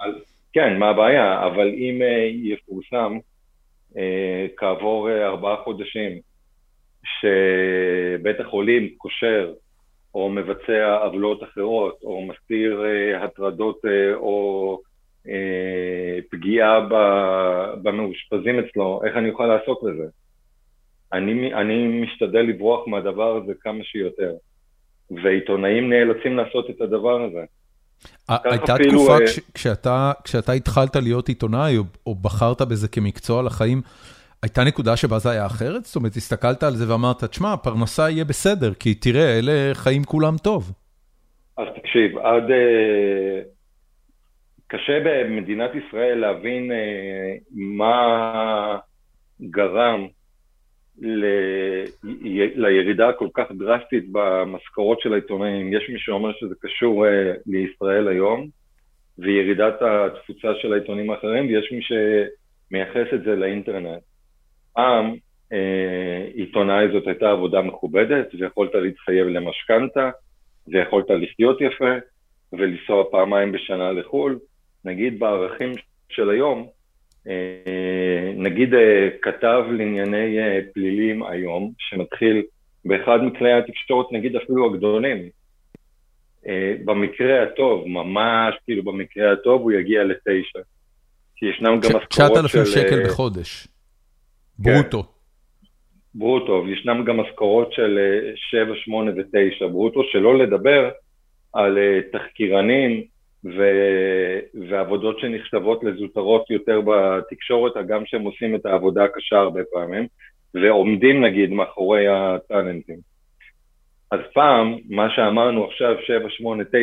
אז, 0.00 0.14
כן, 0.52 0.78
מה 0.78 0.88
הבעיה? 0.90 1.46
אבל 1.46 1.68
אם 1.68 2.00
יפורסם 2.32 3.18
כעבור 4.56 5.10
ארבעה 5.10 5.56
חודשים 5.56 6.20
שבית 7.04 8.40
החולים 8.40 8.94
קושר 8.98 9.52
או 10.14 10.30
מבצע 10.30 10.96
עוולות 11.02 11.42
אחרות, 11.42 11.98
או 12.02 12.22
מסתיר 12.22 12.82
הטרדות 13.20 13.80
או 14.14 14.78
פגיעה 16.30 16.80
במאושפזים 17.82 18.58
אצלו, 18.58 19.00
איך 19.04 19.16
אני 19.16 19.30
אוכל 19.30 19.46
לעשות 19.46 19.80
לזה? 19.82 20.06
אני, 21.12 21.54
אני 21.54 22.00
משתדל 22.02 22.40
לברוח 22.40 22.88
מהדבר 22.88 23.36
הזה 23.36 23.52
כמה 23.60 23.84
שיותר. 23.84 24.32
ועיתונאים 25.10 25.90
נאלצים 25.90 26.36
לעשות 26.36 26.70
את 26.70 26.80
הדבר 26.80 27.22
הזה. 27.22 27.44
הייתה 28.28 28.74
תקופה 28.88 29.16
אה, 29.86 30.12
כשאתה 30.24 30.52
התחלת 30.52 30.96
להיות 30.96 31.28
עיתונאי, 31.28 31.76
או 32.06 32.14
בחרת 32.14 32.62
בזה 32.62 32.88
כמקצוע 32.88 33.42
לחיים, 33.42 33.80
הייתה 34.42 34.64
נקודה 34.64 34.96
שבה 34.96 35.18
זה 35.18 35.30
היה 35.30 35.46
אחרת? 35.46 35.84
זאת 35.84 35.96
אומרת, 35.96 36.16
הסתכלת 36.16 36.62
על 36.62 36.72
זה 36.72 36.92
ואמרת, 36.92 37.24
תשמע, 37.24 37.52
הפרנסה 37.52 38.10
יהיה 38.10 38.24
בסדר, 38.24 38.74
כי 38.74 38.94
תראה, 38.94 39.38
אלה 39.38 39.74
חיים 39.74 40.04
כולם 40.04 40.36
טוב. 40.42 40.72
אז 41.58 41.66
תקשיב, 41.76 42.18
עד... 42.18 42.50
אה, 42.50 43.42
קשה 44.72 44.98
במדינת 45.04 45.70
ישראל 45.74 46.18
להבין 46.18 46.72
אה, 46.72 47.34
מה 47.50 48.78
גרם 49.42 50.06
ל... 51.00 51.24
לירידה 52.54 53.08
הכל 53.08 53.28
כך 53.34 53.44
דרסטית 53.58 54.04
במשכורות 54.12 55.00
של 55.00 55.12
העיתונאים. 55.12 55.72
יש 55.72 55.88
מי 55.88 55.98
שאומר 55.98 56.32
שזה 56.32 56.54
קשור 56.60 57.06
uh, 57.06 57.08
לישראל 57.46 58.08
היום, 58.08 58.48
וירידת 59.18 59.82
התפוצה 59.82 60.48
של 60.62 60.72
העיתונים 60.72 61.10
האחרים, 61.10 61.46
ויש 61.46 61.72
מי 61.72 61.80
שמייחס 61.82 63.14
את 63.14 63.22
זה 63.24 63.36
לאינטרנט. 63.36 64.02
פעם 64.74 65.14
uh, 65.14 65.56
עיתונאי 66.34 66.86
זאת 66.92 67.06
הייתה 67.06 67.30
עבודה 67.30 67.62
מכובדת, 67.62 68.28
ויכולת 68.40 68.74
להתחייב 68.74 69.26
למשכנתה, 69.26 70.10
ויכולת 70.68 71.10
לחיות 71.10 71.60
יפה, 71.60 71.94
ולנסוע 72.52 73.04
פעמיים 73.10 73.52
בשנה 73.52 73.92
לחו"ל. 73.92 74.38
נגיד 74.84 75.18
בערכים 75.18 75.72
של 76.08 76.30
היום, 76.30 76.68
נגיד 78.36 78.74
אה, 78.74 79.08
כתב 79.22 79.62
לענייני 79.70 80.38
אה, 80.38 80.58
פלילים 80.74 81.22
היום, 81.22 81.72
שמתחיל 81.78 82.42
באחד 82.84 83.18
מכלי 83.22 83.52
התקשורת, 83.52 84.06
נגיד 84.12 84.36
אפילו 84.36 84.74
הגדולים, 84.74 85.28
במקרה 86.84 87.42
הטוב, 87.42 87.88
ממש 87.88 88.54
כאילו 88.64 88.82
במקרה 88.82 89.32
הטוב, 89.32 89.62
הוא 89.62 89.72
יגיע 89.72 90.04
לתשע. 90.04 90.58
כי 91.36 91.46
ישנם 91.46 91.80
גם 91.80 91.96
משכורות 91.96 92.48
של... 92.48 92.58
9,000 92.58 92.64
שקל 92.64 93.04
בחודש, 93.04 93.68
כן. 94.64 94.72
ברוטו. 94.72 95.04
ברוטו, 96.14 96.64
וישנם 96.66 97.04
גם 97.04 97.16
משכורות 97.16 97.72
של 97.72 97.98
7, 98.36 98.74
8 98.84 99.10
ו-9 99.10 99.68
ברוטו, 99.68 100.00
שלא 100.12 100.38
לדבר 100.38 100.90
על 101.52 101.78
תחקירנים 102.12 103.04
ו... 103.44 103.62
ועבודות 104.68 105.18
שנחשבות 105.18 105.84
לזוטרות 105.84 106.50
יותר 106.50 106.80
בתקשורת, 106.80 107.76
הגם 107.76 108.06
שהם 108.06 108.22
עושים 108.22 108.54
את 108.54 108.66
העבודה 108.66 109.04
הקשה 109.04 109.36
הרבה 109.36 109.60
פעמים, 109.72 110.06
ועומדים 110.54 111.24
נגיד 111.24 111.50
מאחורי 111.50 112.08
הטאלנטים. 112.08 112.98
אז 114.10 114.20
פעם, 114.34 114.78
מה 114.88 115.10
שאמרנו 115.10 115.64
עכשיו, 115.64 115.94
7, 116.06 116.30
8, 116.30 116.64
9, 116.64 116.76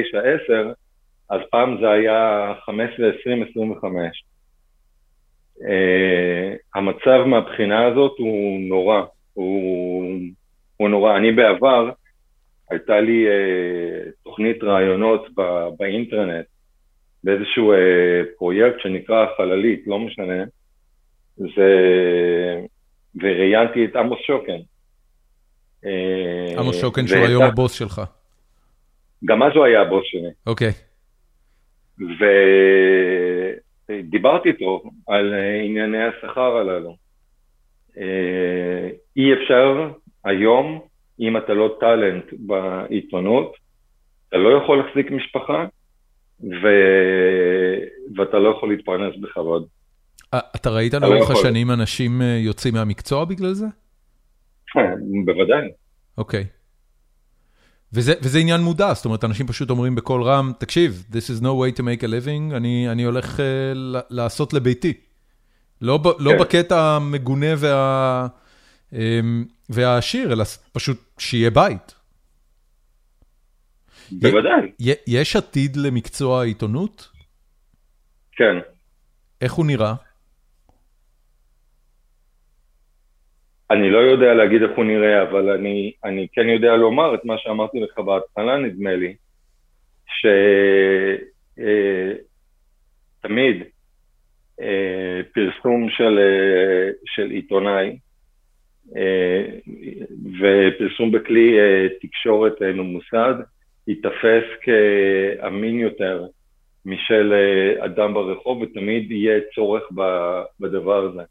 10, 0.46 0.72
אז 1.30 1.42
פעם 1.52 1.78
זה 1.82 1.90
היה 1.90 2.54
15, 2.66 3.10
20, 3.22 3.44
25. 3.50 4.24
Uh, 5.60 6.58
המצב 6.76 7.24
מהבחינה 7.26 7.86
הזאת 7.88 8.16
הוא 8.18 8.60
נורא, 8.60 9.02
הוא, 9.34 10.20
הוא 10.78 10.90
נורא. 10.90 11.18
אני 11.18 11.32
בעבר, 11.32 11.90
הייתה 12.72 13.00
לי 13.00 13.26
uh, 13.28 14.12
תוכנית 14.24 14.64
רעיונות 14.64 15.28
באינטרנט, 15.78 16.46
באיזשהו 17.24 17.72
אה, 17.72 18.22
פרויקט 18.38 18.80
שנקרא 18.80 19.26
חללית, 19.38 19.84
לא 19.88 20.00
משנה, 20.00 20.44
זה... 21.38 21.70
וראיינתי 23.16 23.86
את 23.86 23.96
עמוס 23.96 24.20
שוקן. 24.28 24.60
אה, 25.86 26.60
עמוס 26.60 26.82
שוקן 26.82 27.08
שהוא 27.08 27.26
היום 27.26 27.44
הבוס 27.44 27.74
שלך. 27.74 28.02
גם 29.26 29.44
אז 29.44 29.52
הוא 29.56 29.66
היה 29.66 29.82
הבוס 29.82 30.04
שלי. 30.06 30.30
אוקיי. 30.48 30.72
ודיברתי 33.90 34.50
איתו 34.50 34.84
על 35.08 35.34
אה, 35.34 35.62
ענייני 35.62 36.04
השכר 36.04 36.58
הללו. 36.58 36.96
אה, 37.98 38.90
אי 39.18 39.34
אפשר 39.34 39.90
היום, 40.26 40.80
אם 41.20 41.38
אתה 41.38 41.54
לא 41.54 41.78
טאלנט 41.80 42.26
בעיתונות, 42.32 43.54
אתה 44.30 44.38
לא 44.38 44.64
יכול 44.64 44.78
להחזיק 44.78 45.12
משפחה, 45.12 45.66
ו... 46.44 46.66
ואתה 48.18 48.40
לא 48.40 48.50
יכול 48.50 48.70
להתפרנס 48.70 49.16
בכבוד. 49.22 49.66
אתה 50.36 50.70
ראית 50.70 50.94
לא 50.94 51.00
לאורך 51.00 51.32
השנים 51.32 51.72
אנשים 51.72 52.22
יוצאים 52.22 52.74
מהמקצוע 52.74 53.26
בגלל 53.26 53.54
זה? 53.54 53.66
בוודאי. 55.26 55.68
אוקיי. 56.18 56.46
וזה, 57.94 58.14
וזה 58.22 58.40
עניין 58.40 58.62
מודע, 58.62 58.94
זאת 58.94 59.06
אומרת, 59.06 59.24
אנשים 59.24 59.48
פשוט 59.48 59.70
אומרים 59.70 59.96
בקול 59.96 60.24
רם, 60.24 60.52
תקשיב, 60.58 61.06
this 61.12 61.38
is 61.38 61.44
no 61.44 61.46
way 61.46 61.80
to 61.80 61.82
make 61.82 62.04
a 62.04 62.08
living, 62.08 62.56
אני, 62.56 62.90
אני 62.92 63.04
הולך 63.04 63.40
uh, 63.40 63.42
לעשות 64.10 64.54
לביתי. 64.54 64.94
לא, 65.82 65.98
ב, 65.98 66.06
לא 66.06 66.14
כן. 66.18 66.24
לא 66.24 66.40
בקטע 66.40 66.82
המגונה 66.82 67.48
וה, 67.58 68.28
um, 68.92 68.96
והעשיר, 69.70 70.34
אלא 70.34 70.44
פשוט 70.74 70.98
שיהיה 71.20 71.50
בית. 71.50 71.96
בוודאי. 74.12 74.72
יש 75.08 75.36
עתיד 75.36 75.76
למקצוע 75.76 76.42
העיתונות? 76.42 77.10
כן. 78.32 78.58
איך 79.42 79.54
הוא 79.54 79.66
נראה? 79.66 79.94
אני 83.72 83.90
לא 83.90 83.98
יודע 83.98 84.34
להגיד 84.34 84.62
איך 84.62 84.72
הוא 84.76 84.86
נראה, 84.86 85.22
אבל 85.24 85.50
אני, 85.50 85.94
אני 86.04 86.28
כן 86.34 86.48
יודע 86.48 86.76
לומר 86.76 87.16
את 87.16 87.26
מה 87.26 87.36
שאמרתי 87.38 87.80
לך 87.80 88.00
בהתחלה, 88.00 88.58
נדמה 88.58 88.96
לי, 88.96 89.16
שתמיד 93.20 93.62
אה, 93.62 94.66
אה, 94.66 95.22
פרסום 95.34 95.90
של, 95.90 96.20
אה, 96.20 96.90
של 97.06 97.30
עיתונאי 97.30 98.00
ופרסום 100.40 101.12
בכלי 101.12 101.60
אה, 101.60 101.88
תקשורת 102.02 102.62
אה, 102.62 102.74
ממוסד 102.74 103.34
ייתפס 103.88 104.44
כאמין 104.62 105.80
יותר 105.80 106.26
משל 106.86 107.34
אה, 107.34 107.86
אדם 107.86 108.14
ברחוב, 108.14 108.62
ותמיד 108.62 109.12
יהיה 109.12 109.40
צורך 109.56 109.84
בדבר 110.60 111.06
הזה. 111.06 111.22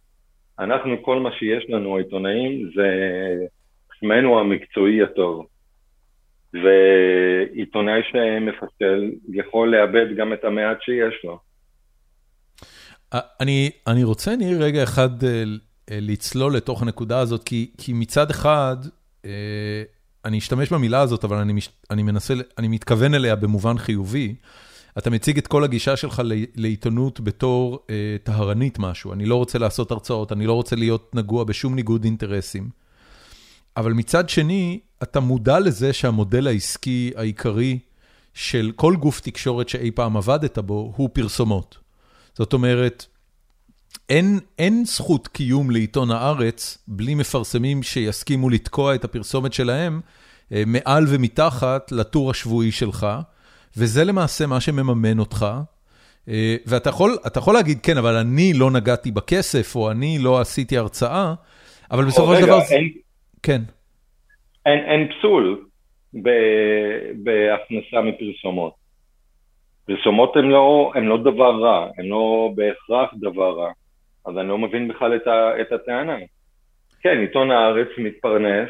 אנחנו, 0.59 1.03
כל 1.03 1.21
מה 1.21 1.33
שיש 1.33 1.65
לנו, 1.69 1.97
העיתונאים, 1.97 2.71
זה 2.75 2.89
עצמנו 3.97 4.41
המקצועי 4.41 5.03
הטוב. 5.03 5.47
ועיתונאי 6.53 8.01
שמפסל 8.13 9.11
יכול 9.29 9.77
לאבד 9.77 10.17
גם 10.17 10.33
את 10.33 10.45
המעט 10.45 10.83
שיש 10.83 11.15
לו. 11.25 11.39
אני, 13.41 13.71
אני 13.87 14.05
רוצה, 14.05 14.37
ניר, 14.37 14.63
רגע 14.63 14.83
אחד 14.83 15.25
אה, 15.25 15.29
אה, 15.29 15.45
לצלול 15.91 16.57
לתוך 16.57 16.83
הנקודה 16.83 17.19
הזאת, 17.19 17.45
כי, 17.45 17.71
כי 17.79 17.93
מצד 17.93 18.31
אחד, 18.31 18.77
אה, 19.25 19.31
אני 20.25 20.39
אשתמש 20.39 20.73
במילה 20.73 21.01
הזאת, 21.01 21.25
אבל 21.25 21.37
אני, 21.37 21.61
אני 21.91 22.03
מנסה, 22.03 22.35
אני 22.59 22.69
מתכוון 22.69 23.15
אליה 23.15 23.37
במובן 23.37 23.79
חיובי. 23.79 24.35
אתה 24.99 25.11
מציג 25.11 25.39
את 25.39 25.47
כל 25.47 25.65
הגישה 25.65 25.97
שלך 25.97 26.23
לעיתונות 26.57 27.21
בתור 27.21 27.79
אה, 27.91 28.17
טהרנית 28.23 28.79
משהו. 28.79 29.13
אני 29.13 29.27
לא 29.27 29.37
רוצה 29.37 29.59
לעשות 29.59 29.91
הרצאות, 29.91 30.33
אני 30.33 30.47
לא 30.47 30.53
רוצה 30.53 30.77
להיות 30.77 31.15
נגוע 31.15 31.45
בשום 31.45 31.75
ניגוד 31.75 32.05
אינטרסים. 32.05 32.71
אבל 33.77 33.93
מצד 33.93 34.29
שני, 34.29 34.81
אתה 35.03 35.21
מודע 35.21 35.61
לזה 35.61 35.93
שהמודל 35.93 36.47
העסקי 36.47 37.13
העיקרי 37.17 37.79
של 38.35 38.73
כל 38.77 38.97
גוף 38.97 39.21
תקשורת 39.21 39.69
שאי 39.69 39.91
פעם 39.91 40.17
עבדת 40.17 40.59
בו, 40.59 40.93
הוא 40.97 41.11
פרסומות. 41.13 41.79
זאת 42.35 42.53
אומרת, 42.53 43.07
אין, 44.11 44.39
אין 44.59 44.85
זכות 44.85 45.29
קיום 45.29 45.71
לעיתון 45.71 46.11
הארץ 46.11 46.85
בלי 46.89 47.15
מפרסמים 47.15 47.83
שיסכימו 47.83 48.51
לתקוע 48.51 48.95
את 48.95 49.05
הפרסומת 49.05 49.53
שלהם 49.53 50.01
אה, 50.53 50.63
מעל 50.67 51.05
ומתחת 51.09 51.93
לטור 51.93 52.31
השבועי 52.31 52.73
שלך. 52.73 53.07
וזה 53.77 54.05
למעשה 54.05 54.47
מה 54.47 54.61
שמממן 54.61 55.19
אותך. 55.19 55.47
אה, 56.29 56.57
ואתה 56.67 56.89
יכול, 56.91 57.11
יכול 57.37 57.55
להגיד, 57.55 57.79
כן, 57.83 57.99
אבל 57.99 58.15
אני 58.15 58.53
לא 58.55 58.71
נגעתי 58.71 59.11
בכסף, 59.11 59.77
או 59.77 59.91
אני 59.91 60.19
לא 60.21 60.41
עשיתי 60.41 60.79
הרצאה, 60.79 61.35
אבל 61.91 62.05
בסופו 62.05 62.37
של 62.37 62.47
דבר... 62.47 62.61
אין, 62.71 62.89
כן. 63.43 63.61
אין, 64.67 64.79
אין 64.79 65.09
פסול 65.09 65.65
ב, 66.15 66.29
בהכנסה 67.25 68.01
מפרסומות. 68.03 68.73
פרסומות 69.87 70.37
הן 70.37 70.45
לא, 70.45 70.93
לא 71.03 71.19
דבר 71.19 71.63
רע, 71.63 71.89
הן 71.99 72.07
לא 72.07 72.51
בהכרח 72.55 73.15
דבר 73.21 73.51
רע, 73.51 73.71
אז 74.29 74.39
אני 74.39 74.49
לא 74.49 74.59
מבין 74.59 74.89
בכלל 74.89 75.17
את, 75.17 75.27
ה, 75.27 75.61
את 75.61 75.73
הטענה. 75.73 76.17
כן, 77.01 77.19
עיתון 77.21 77.51
הארץ 77.51 77.89
מתפרנס 77.99 78.69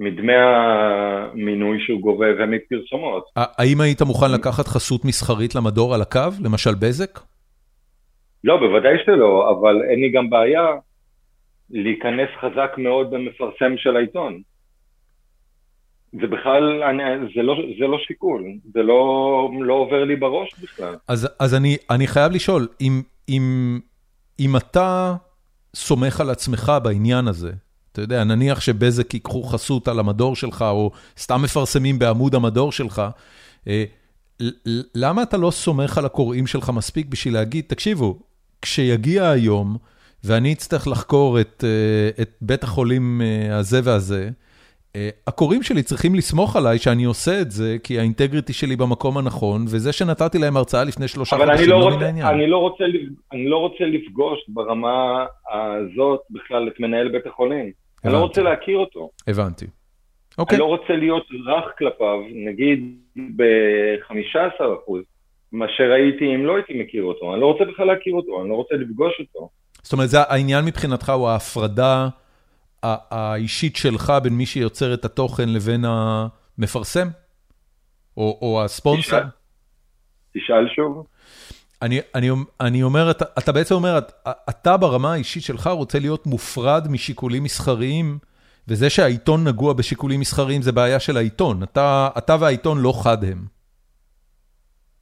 מדמי 0.00 0.32
המינוי 0.34 1.78
שהוא 1.80 2.00
גובה 2.00 2.26
ומפרסומות. 2.38 3.24
האם 3.36 3.80
היית 3.80 4.02
מוכן 4.02 4.32
לקחת 4.32 4.66
חסות 4.66 5.04
מסחרית 5.04 5.54
למדור 5.54 5.94
על 5.94 6.02
הקו, 6.02 6.30
למשל 6.44 6.74
בזק? 6.74 7.20
לא, 8.44 8.56
בוודאי 8.56 8.96
שלא, 9.04 9.50
אבל 9.50 9.82
אין 9.90 10.00
לי 10.00 10.10
גם 10.10 10.30
בעיה 10.30 10.66
להיכנס 11.70 12.28
חזק 12.40 12.74
מאוד 12.78 13.10
במפרסם 13.10 13.76
של 13.76 13.96
העיתון. 13.96 14.40
זה 16.12 16.26
בכלל, 16.26 16.82
אני, 16.82 17.02
זה, 17.34 17.42
לא, 17.42 17.54
זה 17.78 17.86
לא 17.86 17.98
שיקול, 17.98 18.44
זה 18.74 18.82
לא, 18.82 19.50
לא 19.60 19.74
עובר 19.74 20.04
לי 20.04 20.16
בראש 20.16 20.48
בכלל. 20.62 20.94
אז, 21.08 21.36
אז 21.40 21.54
אני, 21.54 21.76
אני 21.90 22.06
חייב 22.06 22.32
לשאול, 22.32 22.68
אם, 22.80 23.02
אם, 23.28 23.42
אם 24.40 24.56
אתה 24.56 25.16
סומך 25.76 26.20
על 26.20 26.30
עצמך 26.30 26.72
בעניין 26.82 27.28
הזה, 27.28 27.52
אתה 27.92 28.02
יודע, 28.02 28.24
נניח 28.24 28.60
שבזק 28.60 29.14
ייקחו 29.14 29.42
חסות 29.42 29.88
על 29.88 29.98
המדור 29.98 30.36
שלך, 30.36 30.62
או 30.62 30.90
סתם 31.18 31.42
מפרסמים 31.42 31.98
בעמוד 31.98 32.34
המדור 32.34 32.72
שלך, 32.72 33.02
אה, 33.68 33.84
למה 34.94 35.22
אתה 35.22 35.36
לא 35.36 35.50
סומך 35.50 35.98
על 35.98 36.06
הקוראים 36.06 36.46
שלך 36.46 36.70
מספיק 36.70 37.06
בשביל 37.06 37.34
להגיד, 37.34 37.64
תקשיבו, 37.66 38.18
כשיגיע 38.62 39.28
היום, 39.28 39.76
ואני 40.24 40.52
אצטרך 40.52 40.86
לחקור 40.88 41.40
את, 41.40 41.64
אה, 41.66 42.22
את 42.22 42.30
בית 42.40 42.64
החולים 42.64 43.22
אה, 43.22 43.56
הזה 43.56 43.80
והזה, 43.84 44.30
הקוראים 45.26 45.62
שלי 45.62 45.82
צריכים 45.82 46.14
לסמוך 46.14 46.56
עליי 46.56 46.78
שאני 46.78 47.04
עושה 47.04 47.40
את 47.40 47.50
זה, 47.50 47.76
כי 47.82 47.98
האינטגריטי 47.98 48.52
שלי 48.52 48.76
במקום 48.76 49.18
הנכון, 49.18 49.62
וזה 49.62 49.92
שנתתי 49.92 50.38
להם 50.38 50.56
הרצאה 50.56 50.84
לפני 50.84 51.08
שלושה 51.08 51.36
חודשים, 51.36 51.70
לא, 51.70 51.90
מן 51.96 52.02
העניין. 52.02 52.26
אני 52.26 52.46
לא, 52.46 52.56
רוצה, 52.56 52.84
אני 53.32 53.48
לא 53.48 53.56
רוצה 53.56 53.84
לפגוש 53.84 54.38
ברמה 54.48 55.26
הזאת 55.52 56.20
בכלל 56.30 56.68
את 56.68 56.80
מנהל 56.80 57.08
בית 57.08 57.26
החולים. 57.26 57.70
אני 58.04 58.12
לא 58.12 58.18
רוצה 58.18 58.42
להכיר 58.42 58.78
אותו. 58.78 59.10
הבנתי. 59.26 59.66
אוקיי. 60.38 60.56
אני 60.56 60.60
לא 60.60 60.66
רוצה 60.66 60.92
להיות 60.92 61.26
רך 61.46 61.64
כלפיו, 61.78 62.20
נגיד 62.34 62.96
ב-15 63.36 64.64
אחוז, 64.82 65.02
מה 65.52 65.66
שראיתי 65.76 66.34
אם 66.34 66.46
לא 66.46 66.56
הייתי 66.56 66.82
מכיר 66.82 67.02
אותו. 67.02 67.32
אני 67.32 67.40
לא 67.40 67.46
רוצה 67.46 67.64
בכלל 67.64 67.86
להכיר 67.86 68.14
אותו, 68.14 68.40
אני 68.40 68.48
לא 68.48 68.54
רוצה 68.54 68.74
לפגוש 68.74 69.12
אותו. 69.20 69.48
זאת 69.82 69.92
אומרת, 69.92 70.08
זה 70.08 70.18
העניין 70.28 70.64
מבחינתך 70.64 71.10
הוא 71.10 71.28
ההפרדה 71.28 72.08
האישית 73.10 73.76
שלך 73.76 74.12
בין 74.22 74.32
מי 74.32 74.46
שיוצר 74.46 74.94
את 74.94 75.04
התוכן 75.04 75.48
לבין 75.48 75.84
המפרסם? 75.88 77.08
או, 78.16 78.38
או 78.42 78.64
הספונסר? 78.64 79.18
תשאל, 79.18 79.28
תשאל 80.34 80.68
שוב. 80.76 81.06
אני 81.82 82.00
אני, 82.14 82.28
אני 82.60 82.82
אומר, 82.82 83.10
אתה 83.10 83.24
אתה 83.38 83.52
בעצם 83.52 83.74
אומר, 83.74 83.98
אתה 84.50 84.76
ברמה 84.76 85.12
האישית 85.12 85.42
שלך 85.42 85.66
רוצה 85.66 85.98
להיות 85.98 86.26
מופרד 86.26 86.88
משיקולים 86.90 87.42
מסחריים, 87.42 88.18
וזה 88.68 88.90
שהעיתון 88.90 89.48
נגוע 89.48 89.72
בשיקולים 89.72 90.20
מסחריים 90.20 90.62
זה 90.62 90.72
בעיה 90.72 91.00
של 91.00 91.16
העיתון. 91.16 91.62
אתה 91.62 92.08
אתה 92.18 92.36
והעיתון 92.40 92.78
לא 92.82 92.92
חד 93.02 93.24
הם. 93.24 93.38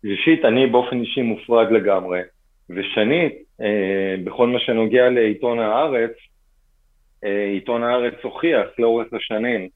ראשית, 0.04 0.44
אני 0.44 0.66
באופן 0.66 1.00
אישי 1.00 1.22
מופרד 1.22 1.72
לגמרי, 1.72 2.20
ושנית, 2.70 3.32
אה, 3.60 4.14
בכל 4.24 4.48
מה 4.48 4.58
שנוגע 4.60 5.10
לעיתון 5.10 5.58
הארץ, 5.58 6.10
עיתון 7.52 7.82
הארץ 7.82 8.14
הוכיח 8.22 8.66
לאורך 8.78 9.06
השנים 9.12 9.68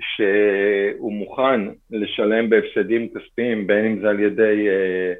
שהוא 0.00 1.12
מוכן 1.12 1.60
לשלם 1.90 2.50
בהפסדים 2.50 3.08
כספיים, 3.08 3.66
בין 3.66 3.84
אם 3.84 4.00
זה 4.00 4.08
על 4.08 4.20
ידי 4.20 4.68
אה, 4.68 5.12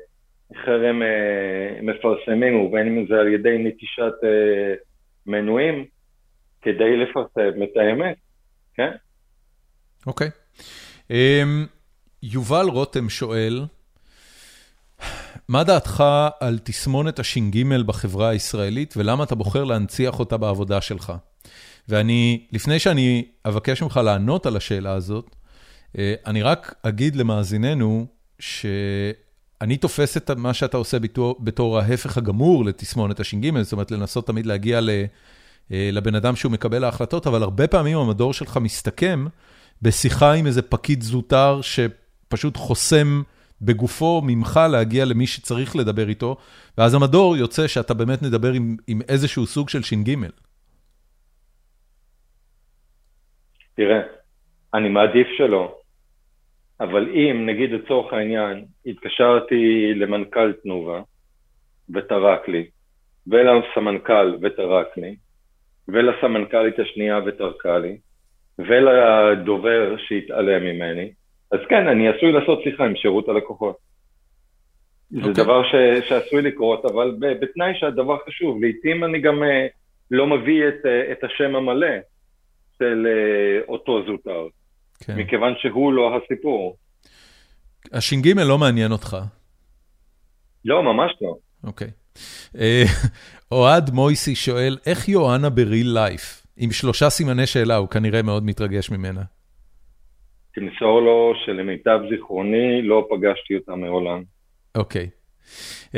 חרם 0.65 1.03
אה, 1.03 1.82
מפרסמים, 1.82 2.61
ובין 2.61 2.87
אם 2.87 3.07
זה 3.09 3.15
על 3.15 3.28
ידי 3.28 3.59
נטישת 3.59 4.12
אה, 4.24 4.74
מנויים, 5.27 5.85
כדי 6.62 6.97
לפרסם 6.97 7.62
את 7.62 7.77
האמת, 7.77 8.16
כן? 8.74 8.91
אוקיי. 10.07 10.28
Okay. 10.28 10.62
אמ, 11.11 11.66
um, 11.66 11.69
יובל 12.23 12.66
רותם 12.69 13.09
שואל, 13.09 13.65
מה 15.49 15.65
דעתך 15.65 16.05
על 16.41 16.59
תסמונת 16.59 17.19
הש"ג 17.19 17.65
בחברה 17.87 18.28
הישראלית, 18.28 18.95
ולמה 18.97 19.24
אתה 19.24 19.35
בוחר 19.35 19.65
להנציח 19.65 20.19
אותה 20.19 20.37
בעבודה 20.37 20.81
שלך? 20.81 21.12
ואני, 21.89 22.47
לפני 22.52 22.78
שאני 22.78 23.24
אבקש 23.44 23.82
ממך 23.82 24.01
לענות 24.05 24.47
על 24.47 24.56
השאלה 24.56 24.93
הזאת, 24.93 25.36
אה, 25.98 26.14
אני 26.27 26.43
רק 26.43 26.74
אגיד 26.82 27.16
למאזיננו, 27.16 28.06
שאני 28.39 29.77
תופס 29.81 30.16
את 30.16 30.31
מה 30.31 30.55
שאתה 30.55 30.77
עושה 30.77 30.98
בתור, 30.98 31.36
בתור 31.40 31.78
ההפך 31.78 32.16
הגמור 32.16 32.64
לתסמונת 32.64 33.20
הש"ג, 33.20 33.60
זאת 33.62 33.72
אומרת, 33.72 33.90
לנסות 33.90 34.27
תמיד 34.27 34.47
להגיע 34.47 34.81
אה, 35.72 35.90
לבן 35.93 36.14
אדם 36.14 36.36
שהוא 36.36 36.52
מקבל 36.52 36.85
ההחלטות, 36.85 37.27
אבל 37.27 37.43
הרבה 37.43 37.66
פעמים 37.66 37.98
המדור 37.98 38.32
שלך 38.32 38.56
מסתכם 38.56 39.27
בשיחה 39.82 40.32
עם 40.32 40.47
איזה 40.47 40.62
פקיד 40.62 41.02
זוטר 41.02 41.60
שפשוט 41.62 42.56
חוסם 42.56 43.22
בגופו 43.62 44.22
ממך 44.24 44.60
להגיע 44.70 45.05
למי 45.05 45.27
שצריך 45.27 45.77
לדבר 45.77 46.09
איתו, 46.09 46.36
ואז 46.78 46.94
המדור 46.94 47.36
יוצא 47.36 47.66
שאתה 47.66 47.94
באמת 47.94 48.22
מדבר 48.22 48.52
עם, 48.52 48.77
עם 48.86 49.01
איזשהו 49.09 49.47
סוג 49.47 49.68
של 49.68 49.82
ש"ג. 49.82 50.14
תראה, 53.81 54.01
אני 54.74 54.89
מעדיף 54.89 55.27
שלא, 55.36 55.74
אבל 56.81 57.09
אם, 57.09 57.47
נגיד 57.47 57.70
לצורך 57.70 58.12
העניין, 58.12 58.65
התקשרתי 58.86 59.93
למנכ"ל 59.94 60.52
תנובה 60.52 61.02
וטרק 61.94 62.48
לי, 62.48 62.66
ולסמנכ"ל 63.27 64.36
וטרק 64.43 64.97
לי, 64.97 65.16
ולסמנכ"לית 65.89 66.78
השנייה 66.78 67.20
וטרקה 67.27 67.78
לי, 67.78 67.98
ולדובר 68.59 69.97
שהתעלם 69.98 70.65
ממני, 70.65 71.12
אז 71.52 71.61
כן, 71.69 71.89
אני 71.89 72.09
עשוי 72.09 72.32
לעשות 72.32 72.62
שיחה 72.62 72.85
עם 72.85 72.97
שירות 72.97 73.28
הלקוחות. 73.28 73.77
Okay. 73.77 75.23
זה 75.23 75.28
אוקיי. 75.28 75.44
דבר 75.44 75.62
ש, 75.65 75.74
שעשוי 76.09 76.43
לקרות, 76.43 76.85
אבל 76.85 77.16
בתנאי 77.19 77.73
שהדבר 77.74 78.16
חשוב. 78.27 78.65
לעתים 78.65 79.05
אני 79.05 79.20
גם 79.20 79.43
uh, 79.43 79.47
לא 80.11 80.27
מביא 80.27 80.69
את, 80.69 80.85
uh, 80.85 81.12
את 81.12 81.24
השם 81.24 81.57
המלא 81.57 81.97
של 82.81 83.07
uh, 83.07 83.70
אותו 83.70 84.02
זוטר, 84.07 84.47
כן. 85.01 85.16
מכיוון 85.19 85.52
שהוא 85.59 85.93
לא 85.93 86.16
הסיפור. 86.16 86.77
הש"ג 87.93 88.28
לא 88.28 88.59
מעניין 88.59 88.93
אותך. 88.93 89.16
לא, 90.65 90.82
ממש 90.82 91.12
לא. 91.20 91.36
אוקיי. 91.65 91.89
Okay. 91.89 92.59
אוהד 93.52 93.90
מויסי 93.90 94.35
שואל, 94.35 94.77
איך 94.86 95.09
יואנה 95.09 95.51
בריל 95.51 95.89
לייף? 95.94 96.47
עם 96.57 96.70
שלושה 96.70 97.11
סימני 97.11 97.47
שאלה, 97.47 97.77
הוא 97.77 97.89
כנראה 97.89 98.23
מאוד 98.23 98.44
מתרגש 98.44 98.90
ממנה. 98.90 99.23
תמסור 100.55 101.01
לו 101.01 101.32
שלמיטב 101.44 101.98
זיכרוני 102.11 102.82
לא 102.82 103.09
פגשתי 103.11 103.55
אותה 103.57 103.74
מעולם. 103.74 104.23
אוקיי. 104.74 105.09
Uh, 105.86 105.97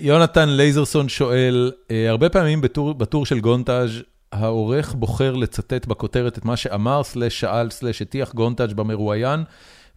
יונתן 0.00 0.48
לייזרסון 0.48 1.08
שואל, 1.08 1.72
הרבה 2.08 2.28
פעמים 2.28 2.60
בטור, 2.60 2.94
בטור 2.94 3.26
של 3.26 3.40
גונטאז' 3.40 4.02
העורך 4.34 4.94
בוחר 4.94 5.34
לצטט 5.34 5.86
בכותרת 5.86 6.38
את 6.38 6.44
מה 6.44 6.56
שאמר, 6.56 7.02
סלש 7.02 7.40
שאל, 7.40 7.70
סלש 7.70 8.02
הטיח 8.02 8.34
גונטאז' 8.34 8.74
במרואיין, 8.74 9.40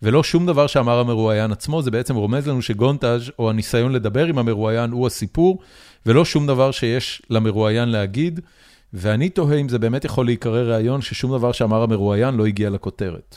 ולא 0.02 0.24
שום 0.24 0.46
דבר 0.46 0.68
שאמר 0.68 1.00
המרואיין 1.00 1.52
עצמו, 1.52 1.82
זה 1.82 1.92
בעצם 1.92 2.16
רומז 2.16 2.48
לנו 2.48 2.62
שגונטאז' 2.62 3.32
או 3.40 3.50
הניסיון 3.50 3.92
לדבר 3.92 4.26
עם 4.26 4.38
המרואיין 4.38 4.90
הוא 4.92 5.08
הסיפור, 5.08 5.60
ולא 6.06 6.26
שום 6.26 6.48
דבר 6.48 6.72
שיש 6.72 7.22
למרואיין 7.30 7.90
להגיד, 7.90 8.40
ואני 8.94 9.30
תוהה 9.30 9.58
אם 9.62 9.70
זה 9.70 9.80
באמת 9.80 10.06
יכול 10.06 10.26
להיקרא 10.26 10.62
ראיון 10.62 11.02
ששום 11.02 11.38
דבר 11.38 11.52
שאמר 11.52 11.84
המרואיין 11.84 12.36
לא 12.36 12.46
הגיע 12.46 12.70
לכותרת. 12.70 13.36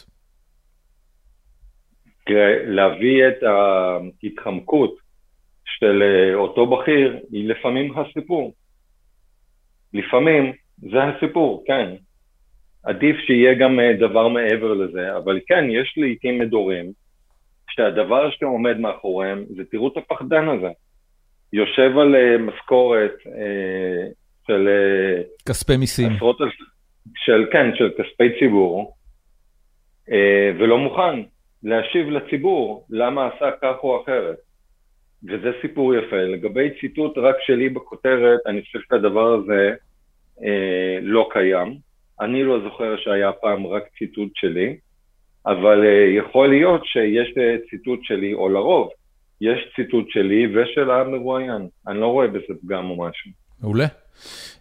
תראה, 2.27 2.65
להביא 2.67 3.29
את 3.29 3.43
ההתחמקות 4.23 4.95
של 5.65 6.03
אה, 6.03 6.35
אותו 6.35 6.67
בכיר 6.67 7.17
היא 7.33 7.49
לפעמים 7.49 7.99
הסיפור. 7.99 8.55
לפעמים 9.95 10.53
זה 10.81 11.05
הסיפור, 11.05 11.65
כן. 11.67 11.95
עדיף 12.85 13.17
שיהיה 13.27 13.55
גם 13.55 13.81
אה, 13.81 13.93
דבר 13.93 14.29
מעבר 14.29 14.75
לזה, 14.75 15.17
אבל 15.17 15.41
כן, 15.47 15.65
יש 15.71 15.95
לעיתים 15.97 16.39
מדורים 16.39 16.93
שהדבר 17.71 18.31
שעומד 18.31 18.79
מאחוריהם 18.79 19.45
זה 19.57 19.63
תראו 19.71 19.89
את 19.89 19.97
הפחדן 19.97 20.49
הזה. 20.49 20.69
יושב 21.53 21.99
על 21.99 22.15
אה, 22.15 22.39
משכורת 22.39 23.15
של... 24.47 24.69
כספי 25.49 25.77
מיסים. 25.77 26.13
עשרות, 26.17 26.39
של, 27.17 27.47
כן, 27.53 27.71
של 27.75 27.91
כספי 27.91 28.39
ציבור, 28.39 28.97
ולא 30.59 30.79
מוכן 30.79 31.23
להשיב 31.63 32.09
לציבור 32.09 32.87
למה 32.91 33.27
עשה 33.27 33.51
כך 33.63 33.77
או 33.83 34.03
אחרת. 34.03 34.37
וזה 35.29 35.51
סיפור 35.63 35.95
יפה. 35.95 36.17
לגבי 36.17 36.71
ציטוט 36.81 37.19
רק 37.19 37.37
שלי 37.41 37.69
בכותרת, 37.69 38.41
אני 38.47 38.63
חושב 38.63 38.79
שהדבר 38.89 39.35
הזה 39.35 39.75
אה, 40.45 40.99
לא 41.03 41.29
קיים. 41.33 41.77
אני 42.21 42.45
לא 42.45 42.61
זוכר 42.65 42.97
שהיה 42.97 43.33
פעם 43.33 43.67
רק 43.67 43.83
ציטוט 43.99 44.31
שלי, 44.35 44.77
אבל 45.47 45.85
אה, 45.87 46.17
יכול 46.17 46.49
להיות 46.49 46.87
שיש 46.87 47.35
אה, 47.39 47.57
ציטוט 47.71 48.01
שלי, 48.03 48.35
או 48.35 48.49
לרוב, 48.49 48.89
יש 49.41 49.59
ציטוט 49.77 50.11
שלי 50.11 50.47
ושל 50.47 50.91
המרואיין. 50.91 51.69
אני 51.89 52.01
לא 52.01 52.07
רואה 52.07 52.27
בזה 52.27 52.55
פגם 52.63 52.91
או 52.91 52.97
משהו. 52.97 53.31
מעולה. 53.63 53.87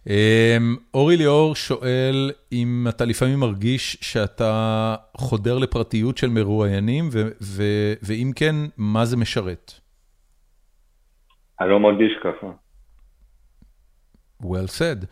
אמ, 0.06 0.76
אורי 0.94 1.16
ליאור 1.16 1.54
שואל 1.54 2.30
אם 2.52 2.86
אתה 2.88 3.04
לפעמים 3.04 3.38
מרגיש 3.38 3.96
שאתה 4.00 4.94
חודר 5.16 5.58
לפרטיות 5.58 6.18
של 6.18 6.28
מרואיינים, 6.28 7.04
ואם 8.02 8.30
כן, 8.36 8.54
מה 8.76 9.04
זה 9.04 9.16
משרת? 9.16 9.72
אני 11.60 11.70
לא 11.70 11.80
מרגיש 11.80 12.12
ככה. 12.22 12.46
Well 14.42 14.78
said. 14.78 15.06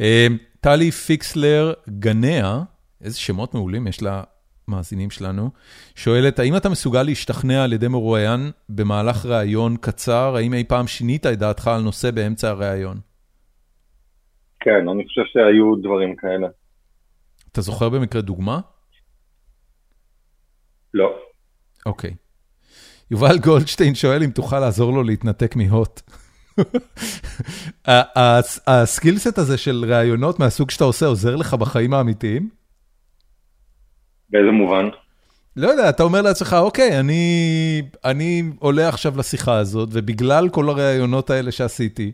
אמ, 0.00 0.36
טלי 0.60 0.90
פיקסלר 0.90 1.72
גנע, 1.88 2.62
איזה 3.00 3.18
שמות 3.18 3.54
מעולים 3.54 3.86
יש 3.86 3.98
למאזינים 4.02 5.10
שלנו, 5.10 5.50
שואלת, 5.94 6.38
האם 6.38 6.56
אתה 6.56 6.68
מסוגל 6.68 7.02
להשתכנע 7.02 7.64
על 7.64 7.72
ידי 7.72 7.88
מרואיין 7.88 8.50
במהלך 8.68 9.26
ראיון 9.26 9.76
קצר? 9.76 10.36
האם 10.36 10.54
אי 10.54 10.64
פעם 10.64 10.86
שינית 10.86 11.26
את 11.26 11.38
דעתך 11.38 11.68
על 11.68 11.82
נושא 11.82 12.10
באמצע 12.10 12.48
הראיון? 12.48 12.96
כן, 14.60 14.88
אני 14.88 15.04
חושב 15.06 15.22
שהיו 15.32 15.76
דברים 15.82 16.16
כאלה. 16.16 16.48
אתה 17.52 17.60
זוכר 17.60 17.88
במקרה 17.88 18.22
דוגמה? 18.22 18.60
לא. 20.94 21.18
אוקיי. 21.86 22.14
יובל 23.10 23.38
גולדשטיין 23.44 23.94
שואל 23.94 24.22
אם 24.22 24.30
תוכל 24.30 24.60
לעזור 24.60 24.92
לו 24.92 25.02
להתנתק 25.02 25.56
מהוט. 25.56 26.00
הסקילסט 28.66 29.38
הזה 29.38 29.58
של 29.58 29.84
ראיונות 29.88 30.38
מהסוג 30.38 30.70
שאתה 30.70 30.84
עושה 30.84 31.06
עוזר 31.06 31.36
לך 31.36 31.54
בחיים 31.54 31.94
האמיתיים? 31.94 32.48
באיזה 34.30 34.50
מובן? 34.50 34.88
לא 35.56 35.68
יודע, 35.68 35.88
אתה 35.88 36.02
אומר 36.02 36.22
לעצמך, 36.22 36.56
אוקיי, 36.58 37.00
אני, 37.00 37.82
אני 38.04 38.42
עולה 38.58 38.88
עכשיו 38.88 39.12
לשיחה 39.18 39.58
הזאת, 39.58 39.88
ובגלל 39.92 40.48
כל 40.48 40.68
הראיונות 40.68 41.30
האלה 41.30 41.52
שעשיתי, 41.52 42.12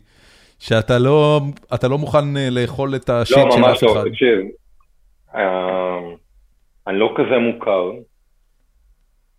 שאתה 0.58 0.98
לא, 0.98 1.40
לא 1.82 1.98
מוכן 1.98 2.36
אה, 2.36 2.50
לאכול 2.50 2.96
את 2.96 3.10
השיט 3.10 3.36
לא, 3.36 3.50
של 3.50 3.64
אף 3.64 3.64
לא, 3.64 3.72
אחד. 3.72 3.82
לא, 3.82 3.94
ממש 3.94 4.04
לא, 4.04 4.10
תקשיב, 4.10 4.38
אה, 5.34 5.98
אני 6.86 6.98
לא 6.98 7.14
כזה 7.16 7.38
מוכר. 7.38 7.90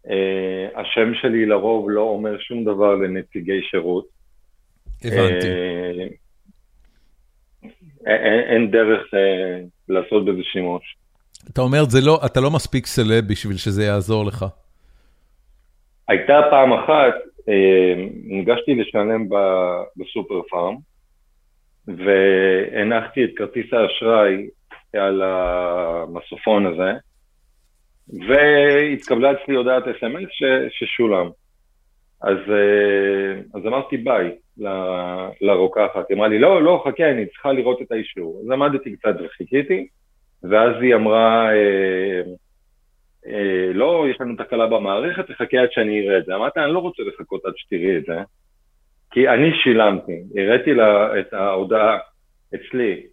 אה, 0.09 0.81
השם 0.81 1.13
שלי 1.21 1.45
לרוב 1.45 1.89
לא 1.89 2.01
אומר 2.01 2.39
שום 2.39 2.63
דבר 2.65 2.95
לנציגי 2.95 3.61
שירות. 3.71 4.18
הבנתי. 5.03 5.47
אין, 8.05 8.71
דרך 8.71 9.01
לעשות 9.89 10.26
בזה 10.26 10.41
שימוש. 10.43 10.95
אתה 11.49 11.61
אומר, 11.61 11.84
לא, 12.05 12.19
אתה 12.26 12.39
לא 12.39 12.51
מספיק 12.51 12.85
סלב 12.85 13.27
בשביל 13.27 13.57
שזה 13.57 13.84
יעזור 13.84 14.26
לך. 14.26 14.45
הייתה 16.07 16.41
פעם 16.49 16.73
אחת, 16.73 17.13
ניגשתי 18.23 18.76
לשלם 18.76 19.30
בסופר 19.97 20.41
פארם, 20.49 20.76
והנחתי 21.88 23.23
את 23.23 23.30
כרטיס 23.35 23.65
האשראי 23.73 24.47
על 24.93 25.21
המסופון 25.21 26.65
הזה, 26.65 26.91
והתקבלה 28.27 29.31
אצלי 29.31 29.55
הודעת 29.55 29.84
אס.אם.אס 29.88 30.30
ששולם. 30.69 31.30
אז, 32.21 32.37
אה, 32.49 33.41
אז 33.53 33.65
אמרתי 33.67 33.97
ביי 33.97 34.31
לרוקחת, 35.41 36.09
היא 36.09 36.17
אמרה 36.17 36.27
לי, 36.27 36.39
לא, 36.39 36.63
לא, 36.63 36.83
חכה, 36.85 37.11
אני 37.11 37.25
צריכה 37.25 37.51
לראות 37.51 37.81
את 37.81 37.91
האישור. 37.91 38.41
אז 38.43 38.51
עמדתי 38.51 38.95
קצת 38.95 39.15
וחיכיתי, 39.25 39.87
ואז 40.43 40.73
היא 40.81 40.95
אמרה, 40.95 41.53
אה, 41.53 42.21
אה, 43.27 43.71
לא, 43.73 44.05
יש 44.09 44.21
לנו 44.21 44.35
תקלה 44.35 44.67
במערכת, 44.67 45.31
תחכה 45.31 45.61
עד 45.61 45.71
שאני 45.71 46.07
אראה 46.07 46.17
את 46.17 46.25
זה. 46.25 46.35
אמרתי, 46.35 46.59
אני 46.59 46.73
לא 46.73 46.79
רוצה 46.79 47.03
לחכות 47.03 47.45
עד 47.45 47.53
שתראי 47.55 47.97
את 47.97 48.03
זה. 48.05 48.19
כי 49.11 49.29
אני 49.29 49.51
שילמתי, 49.63 50.23
הראיתי 50.35 50.73
לה 50.73 51.19
את 51.19 51.33
ההודעה 51.33 51.97
אצלי 52.55 53.03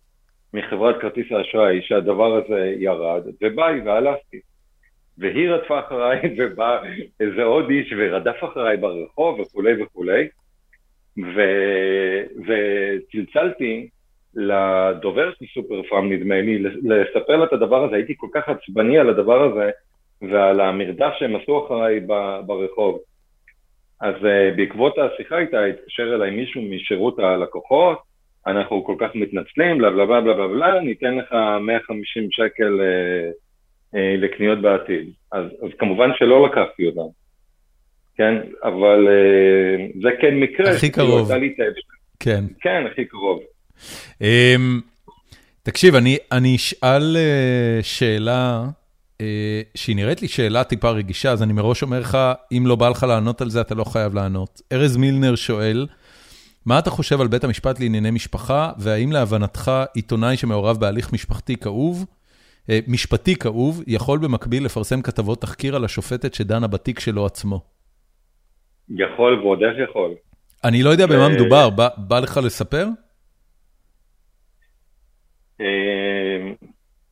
מחברת 0.54 1.00
כרטיס 1.00 1.32
האשראי 1.32 1.82
שהדבר 1.82 2.36
הזה 2.36 2.74
ירד, 2.78 3.22
וביי 3.42 3.80
והלכתי. 3.80 4.40
והיא 5.18 5.50
רדפה 5.50 5.80
אחריי 5.80 6.20
ובא 6.38 6.82
איזה 7.20 7.42
עוד 7.42 7.70
איש 7.70 7.94
ורדף 7.98 8.44
אחריי 8.44 8.76
ברחוב 8.76 9.40
וכולי 9.40 9.82
וכולי, 9.82 10.28
ו... 11.18 11.40
וצלצלתי 12.46 13.88
לדובר 14.36 15.32
של 15.38 15.44
סופר 15.54 15.82
פארם, 15.82 16.12
נדמה 16.12 16.40
לי, 16.40 16.58
לספר 16.62 17.36
לה 17.36 17.44
את 17.44 17.52
הדבר 17.52 17.84
הזה, 17.84 17.96
הייתי 17.96 18.14
כל 18.16 18.28
כך 18.34 18.48
עצבני 18.48 18.98
על 18.98 19.08
הדבר 19.08 19.42
הזה 19.42 19.70
ועל 20.22 20.60
המרדף 20.60 21.12
שהם 21.18 21.36
עשו 21.36 21.66
אחריי 21.66 22.00
ברחוב. 22.46 22.98
אז 24.00 24.14
uh, 24.14 24.56
בעקבות 24.56 24.94
השיחה 24.98 25.38
איתה 25.38 25.64
התקשר 25.64 26.14
אליי 26.14 26.30
מישהו 26.30 26.62
משירות 26.62 27.18
הלקוחות, 27.18 27.98
אנחנו 28.46 28.84
כל 28.84 28.94
כך 28.98 29.14
מתנצלים, 29.14 29.78
בלה 29.78 29.90
בלה 29.90 30.06
בלה 30.06 30.20
בלה 30.20 30.48
בלה, 30.48 30.80
ניתן 30.80 31.14
לך 31.14 31.32
150 31.60 32.28
שקל 32.30 32.80
uh, 32.80 33.45
לקניות 33.94 34.62
בעתיד. 34.62 35.10
אז, 35.32 35.44
אז 35.62 35.70
כמובן 35.78 36.08
שלא 36.18 36.46
לקחתי 36.46 36.86
אותם, 36.86 37.10
כן? 38.16 38.34
אבל 38.62 39.06
uh, 39.06 40.02
זה 40.02 40.08
כן 40.20 40.34
מקרה. 40.34 40.70
הכי 40.70 40.90
קרוב. 40.90 41.30
כן. 42.20 42.44
כן, 42.60 42.84
הכי 42.92 43.04
קרוב. 43.04 43.40
Um, 44.12 44.22
תקשיב, 45.62 45.94
אני, 45.94 46.16
אני 46.32 46.56
אשאל 46.56 47.16
uh, 47.16 47.84
שאלה 47.84 48.64
uh, 49.18 49.22
שהיא 49.74 49.96
נראית 49.96 50.22
לי 50.22 50.28
שאלה 50.28 50.64
טיפה 50.64 50.90
רגישה, 50.90 51.32
אז 51.32 51.42
אני 51.42 51.52
מראש 51.52 51.82
אומר 51.82 52.00
לך, 52.00 52.18
אם 52.52 52.62
לא 52.66 52.76
בא 52.76 52.88
לך 52.88 53.02
לענות 53.02 53.40
על 53.40 53.50
זה, 53.50 53.60
אתה 53.60 53.74
לא 53.74 53.84
חייב 53.84 54.14
לענות. 54.14 54.62
ארז 54.72 54.96
מילנר 54.96 55.34
שואל, 55.34 55.86
מה 56.66 56.78
אתה 56.78 56.90
חושב 56.90 57.20
על 57.20 57.26
בית 57.26 57.44
המשפט 57.44 57.80
לענייני 57.80 58.10
משפחה, 58.10 58.72
והאם 58.78 59.12
להבנתך 59.12 59.72
עיתונאי 59.94 60.36
שמעורב 60.36 60.80
בהליך 60.80 61.12
משפחתי 61.12 61.56
כאוב, 61.56 62.04
משפטי 62.88 63.34
כאוב, 63.36 63.82
יכול 63.86 64.18
במקביל 64.18 64.64
לפרסם 64.64 65.02
כתבות 65.02 65.40
תחקיר 65.40 65.76
על 65.76 65.84
השופטת 65.84 66.34
שדנה 66.34 66.66
בתיק 66.66 67.00
שלו 67.00 67.26
עצמו? 67.26 67.60
יכול 68.90 69.40
ועוד 69.40 69.62
איך 69.62 69.90
יכול. 69.90 70.14
אני 70.64 70.82
לא 70.82 70.90
יודע 70.90 71.06
במה 71.06 71.28
מדובר, 71.28 71.70
בא, 71.70 71.88
בא 71.96 72.18
לך 72.20 72.40
לספר? 72.44 72.86
אה, 75.60 76.52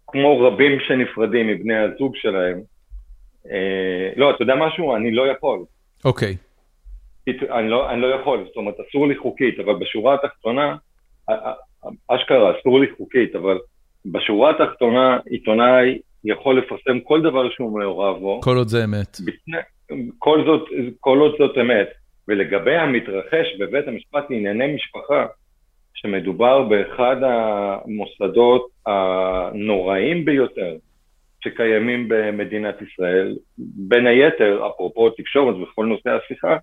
כמו 0.07 0.41
רבים 0.41 0.79
שנפרדים 0.81 1.47
מבני 1.49 1.77
הזוג 1.77 2.17
שלהם. 2.17 2.61
אה, 3.51 4.11
לא, 4.17 4.31
אתה 4.31 4.43
יודע 4.43 4.55
משהו? 4.55 4.97
אני 4.97 5.15
לא 5.15 5.23
יכול. 5.29 5.65
אוקיי. 6.05 6.37
אני 7.29 7.71
לא, 7.71 7.91
אני 7.91 8.01
לא 8.01 8.07
יכול, 8.07 8.45
זאת 8.47 8.57
אומרת, 8.57 8.75
אסור 8.89 9.09
לי 9.09 9.17
חוקית, 9.17 9.61
אבל 9.61 9.75
בשורה 9.75 10.15
התחתונה, 10.15 10.77
אשכרה, 12.09 12.53
אסור 12.61 12.81
לי 12.81 12.87
חוקית, 12.97 13.35
אבל 13.35 13.59
בשורה 14.07 14.51
התחתונה, 14.51 15.19
עיתונאי 15.27 15.99
יכול 16.25 16.59
לפרסם 16.59 17.01
כל 17.01 17.23
דבר 17.23 17.51
שהוא 17.51 17.81
מעורב 17.81 18.19
בו. 18.19 18.41
כל 18.41 18.57
עוד 18.57 18.69
זה 18.69 18.85
אמת. 18.85 19.17
בפני, 19.25 19.59
כל, 20.19 20.45
זאת, 20.47 20.69
כל 21.01 21.19
עוד 21.19 21.35
זאת 21.39 21.59
אמת. 21.59 21.89
ולגבי 22.29 22.77
המתרחש 22.77 23.57
בבית 23.59 23.89
המשפט 23.89 24.31
לענייני 24.31 24.75
משפחה, 24.75 25.27
שמדובר 25.95 26.63
באחד 26.63 27.17
המוסדות 27.23 28.67
הנוראים 28.87 30.25
ביותר 30.25 30.77
שקיימים 31.45 32.09
במדינת 32.09 32.75
ישראל, 32.83 33.37
בין 33.59 34.07
היתר, 34.07 34.69
אפרופו 34.69 35.11
תקשורת 35.11 35.55
וכל 35.57 35.87
נושא 35.87 36.11
השיחה, 36.11 36.57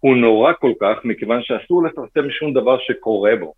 הוא 0.00 0.16
נורא 0.16 0.52
כל 0.60 0.72
כך 0.80 1.04
מכיוון 1.04 1.40
שאסור 1.42 1.84
לפרסם 1.84 2.30
שום 2.30 2.52
דבר 2.52 2.78
שקורה 2.78 3.36
בו. 3.40 3.52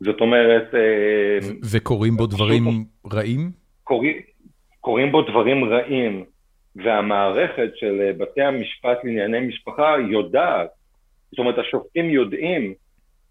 זאת 0.00 0.20
אומרת... 0.20 0.74
אה, 0.74 1.38
וקורים 1.72 2.16
בו 2.16 2.26
דברים 2.26 2.64
רעים? 3.12 3.50
קורים, 3.84 4.16
קורים 4.80 5.12
בו 5.12 5.22
דברים 5.22 5.64
רעים, 5.64 6.24
והמערכת 6.76 7.70
של 7.74 8.12
בתי 8.18 8.42
המשפט 8.42 9.04
לענייני 9.04 9.40
משפחה 9.40 9.94
יודעת, 10.10 10.68
זאת 11.30 11.38
אומרת 11.38 11.58
השופטים 11.58 12.10
יודעים 12.10 12.74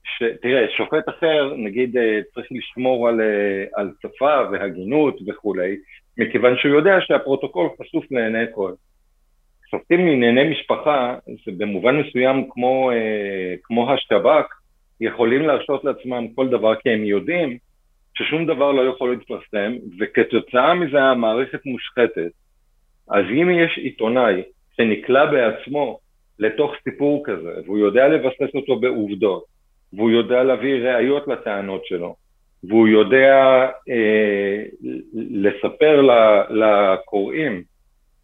ש... 0.03 0.23
תראה, 0.41 0.65
שופט 0.77 1.09
אחר, 1.09 1.53
נגיד, 1.57 1.97
אה, 1.97 2.19
צריך 2.33 2.47
לשמור 2.51 3.07
על, 3.07 3.21
אה, 3.21 3.63
על 3.75 3.91
שפה 4.01 4.41
והגינות 4.51 5.19
וכולי, 5.27 5.75
מכיוון 6.17 6.57
שהוא 6.57 6.75
יודע 6.75 6.97
שהפרוטוקול 7.01 7.69
חשוף 7.81 8.11
לעיני 8.11 8.45
כל. 8.55 8.73
שופטים 9.71 10.07
לענייני 10.07 10.49
משפחה, 10.49 11.15
זה 11.45 11.51
במובן 11.57 11.95
מסוים 11.95 12.47
כמו, 12.49 12.91
אה, 12.91 13.55
כמו 13.63 13.93
השב"כ, 13.93 14.45
יכולים 15.01 15.41
להרשות 15.41 15.83
לעצמם 15.83 16.27
כל 16.35 16.49
דבר 16.49 16.75
כי 16.75 16.89
הם 16.89 17.03
יודעים 17.03 17.57
ששום 18.17 18.45
דבר 18.45 18.71
לא 18.71 18.81
יכול 18.81 19.09
להתפרסם, 19.11 19.73
וכתוצאה 19.99 20.73
מזה 20.73 21.01
המערכת 21.01 21.65
מושחתת. 21.65 22.31
אז 23.09 23.25
אם 23.31 23.49
יש 23.49 23.77
עיתונאי 23.77 24.41
שנקלע 24.77 25.25
בעצמו 25.25 25.99
לתוך 26.39 26.71
סיפור 26.83 27.23
כזה, 27.25 27.53
והוא 27.65 27.77
יודע 27.77 28.07
לבסס 28.07 28.55
אותו 28.55 28.79
בעובדות, 28.79 29.43
והוא 29.93 30.11
יודע 30.11 30.43
להביא 30.43 30.75
ראיות 30.75 31.27
לטענות 31.27 31.85
שלו, 31.85 32.15
והוא 32.63 32.87
יודע 32.87 33.67
אה, 33.89 34.63
לספר 35.13 36.01
לקוראים, 36.49 37.63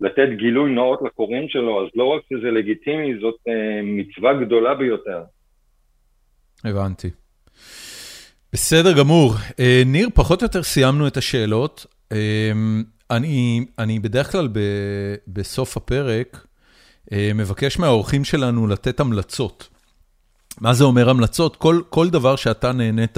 לתת 0.02 0.30
גילוי 0.36 0.72
נאות 0.72 1.00
לקוראים 1.02 1.50
שלו, 1.50 1.84
אז 1.84 1.90
לא 1.96 2.06
רק 2.06 2.22
שזה 2.30 2.52
לגיטימי, 2.52 3.16
זאת 3.20 3.36
אה, 3.48 3.80
מצווה 3.84 4.34
גדולה 4.34 4.74
ביותר. 4.76 5.22
הבנתי. 6.64 7.10
בסדר 8.54 8.94
גמור. 8.94 9.36
אה, 9.60 9.84
ניר, 9.86 10.10
פחות 10.14 10.42
או 10.42 10.46
יותר 10.46 10.64
סיימנו 10.64 11.08
את 11.08 11.18
השאלות. 11.18 11.86
אה, 12.12 12.18
אני, 13.12 13.66
אני 13.80 14.00
בדרך 14.00 14.32
כלל 14.32 14.48
ב, 14.52 14.60
בסוף 15.28 15.78
הפרק 15.78 16.46
אה, 17.12 17.32
מבקש 17.36 17.80
מהאורחים 17.80 18.24
שלנו 18.24 18.68
לתת 18.68 19.00
המלצות. 19.00 19.68
מה 20.62 20.74
זה 20.74 20.84
אומר 20.84 21.10
המלצות? 21.10 21.56
כל, 21.56 21.82
כל 21.90 22.10
דבר 22.10 22.36
שאתה 22.36 22.72
נהנית 22.72 23.18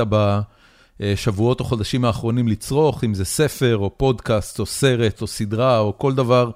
בשבועות 0.99 1.59
או 1.59 1.65
חודשים 1.65 2.05
האחרונים 2.05 2.47
לצרוך, 2.47 3.03
אם 3.03 3.13
זה 3.13 3.25
ספר 3.25 3.77
או 3.77 3.97
פודקאסט 3.97 4.59
או 4.59 4.65
סרט 4.65 5.21
או 5.21 5.27
סדרה 5.27 5.79
או 5.79 5.97
כל 5.97 6.13
דבר 6.13 6.51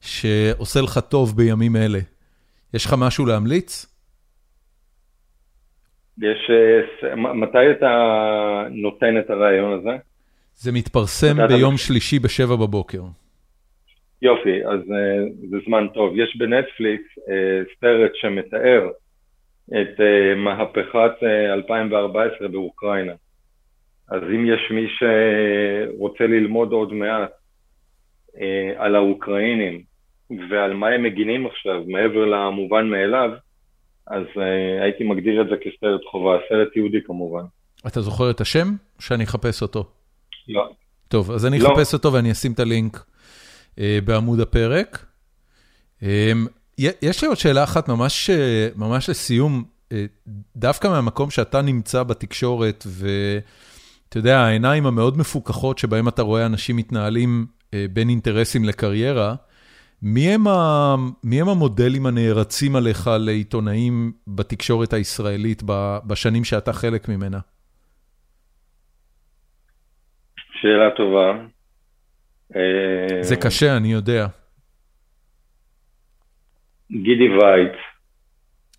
שעושה 0.00 0.80
לך 0.80 1.00
טוב 1.08 1.36
בימים 1.36 1.76
אלה. 1.76 2.00
יש 2.74 2.84
לך 2.84 2.94
משהו 2.98 3.26
להמליץ? 3.26 3.86
יש, 6.22 6.50
אה, 7.04 7.16
מתי 7.16 7.70
אתה 7.70 8.64
נותן 8.70 9.18
את 9.18 9.30
הרעיון 9.30 9.80
הזה? 9.80 9.96
זה 10.54 10.72
מתפרסם 10.72 11.46
ביום 11.48 11.74
אתה... 11.74 11.82
שלישי 11.82 12.18
בשבע 12.18 12.56
בבוקר. 12.56 13.02
יופי, 14.22 14.64
אז 14.64 14.80
uh, 14.80 15.48
זה 15.50 15.56
זמן 15.66 15.86
טוב. 15.94 16.12
יש 16.16 16.36
בנטפליקס 16.36 17.18
uh, 17.18 17.80
סרט 17.80 18.10
שמתאר 18.14 18.88
את 19.68 20.00
uh, 20.00 20.36
מהפכת 20.36 21.12
uh, 21.22 21.52
2014 21.52 22.48
באוקראינה. 22.48 23.12
אז 24.10 24.22
אם 24.22 24.46
יש 24.46 24.70
מי 24.70 24.86
שרוצה 24.88 26.26
ללמוד 26.26 26.72
עוד 26.72 26.92
מעט 26.92 27.30
uh, 28.34 28.38
על 28.76 28.94
האוקראינים 28.94 29.82
ועל 30.50 30.74
מה 30.74 30.88
הם 30.88 31.02
מגינים 31.02 31.46
עכשיו, 31.46 31.82
מעבר 31.86 32.24
למובן 32.24 32.86
מאליו, 32.86 33.30
אז 34.10 34.22
uh, 34.22 34.82
הייתי 34.82 35.04
מגדיר 35.04 35.42
את 35.42 35.46
זה 35.50 35.56
כסרט 35.56 36.00
חובה, 36.10 36.38
סרט 36.48 36.76
יהודי 36.76 36.98
כמובן. 37.06 37.42
אתה 37.86 38.00
זוכר 38.00 38.30
את 38.30 38.40
השם? 38.40 38.68
שאני 38.98 39.24
אחפש 39.24 39.62
אותו. 39.62 39.84
לא. 40.48 40.68
טוב, 41.08 41.30
אז 41.30 41.46
אני 41.46 41.58
לא. 41.58 41.72
אחפש 41.72 41.94
אותו 41.94 42.12
ואני 42.12 42.32
אשים 42.32 42.52
את 42.52 42.60
הלינק 42.60 42.96
uh, 42.96 43.80
בעמוד 44.04 44.40
הפרק. 44.40 45.06
Um, 46.00 46.04
יש 46.78 47.22
לי 47.22 47.28
עוד 47.28 47.36
שאלה 47.36 47.64
אחת 47.64 47.88
ממש, 47.88 48.30
ממש 48.76 49.10
לסיום, 49.10 49.64
אה, 49.92 50.04
דווקא 50.56 50.88
מהמקום 50.88 51.30
שאתה 51.30 51.62
נמצא 51.62 52.02
בתקשורת, 52.02 52.86
ואתה 52.86 54.18
יודע, 54.18 54.38
העיניים 54.38 54.86
המאוד 54.86 55.18
מפוכחות 55.18 55.78
שבהם 55.78 56.08
אתה 56.08 56.22
רואה 56.22 56.46
אנשים 56.46 56.76
מתנהלים 56.76 57.46
אה, 57.74 57.86
בין 57.92 58.08
אינטרסים 58.08 58.64
לקריירה, 58.64 59.34
מי 60.02 60.34
הם, 60.34 60.48
ה... 60.48 60.94
מי 61.24 61.40
הם 61.40 61.48
המודלים 61.48 62.06
הנערצים 62.06 62.76
עליך 62.76 63.10
לעיתונאים 63.26 64.12
בתקשורת 64.26 64.92
הישראלית 64.92 65.62
בשנים 66.06 66.44
שאתה 66.44 66.72
חלק 66.72 67.08
ממנה? 67.08 67.38
שאלה 70.60 70.90
טובה. 70.96 71.46
זה 73.20 73.36
קשה, 73.36 73.76
אני 73.76 73.92
יודע. 73.92 74.26
גידי 76.92 77.28
וייץ. 77.28 77.72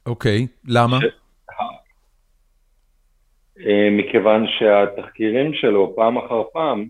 אוקיי, 0.05 0.47
למה? 0.67 0.97
ש... 1.01 1.03
אה, 3.65 3.89
מכיוון 3.91 4.45
שהתחקירים 4.47 5.53
שלו 5.53 5.93
פעם 5.95 6.17
אחר 6.17 6.43
פעם 6.53 6.79
אה, 6.79 6.85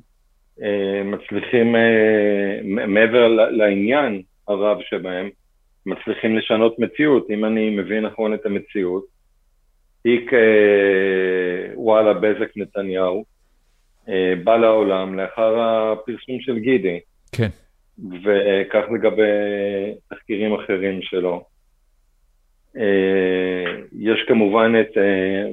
מצליחים, 1.06 1.76
אה, 1.76 2.60
מעבר 2.88 3.28
לעניין 3.28 4.22
הרב 4.48 4.78
שבהם, 4.90 5.30
מצליחים 5.86 6.38
לשנות 6.38 6.80
מציאות. 6.80 7.28
אם 7.30 7.46
אני 7.46 7.70
מבין 7.70 8.06
נכון 8.06 8.34
את 8.34 8.46
המציאות, 8.46 9.04
תיק 10.04 10.32
וואלה 11.76 12.14
בזק 12.14 12.50
נתניהו 12.56 13.24
בא 14.44 14.58
לעולם 14.58 15.20
לאחר 15.20 15.60
הפרסום 15.60 16.40
של 16.40 16.60
גידי. 16.60 17.00
כן. 17.32 17.48
וכך 18.24 18.84
לגבי 18.94 19.24
תחקירים 20.10 20.54
אחרים 20.54 21.02
שלו. 21.02 21.44
אה, 22.78 23.82
יש 24.00 24.26
כמובן 24.28 24.74
את 24.82 24.98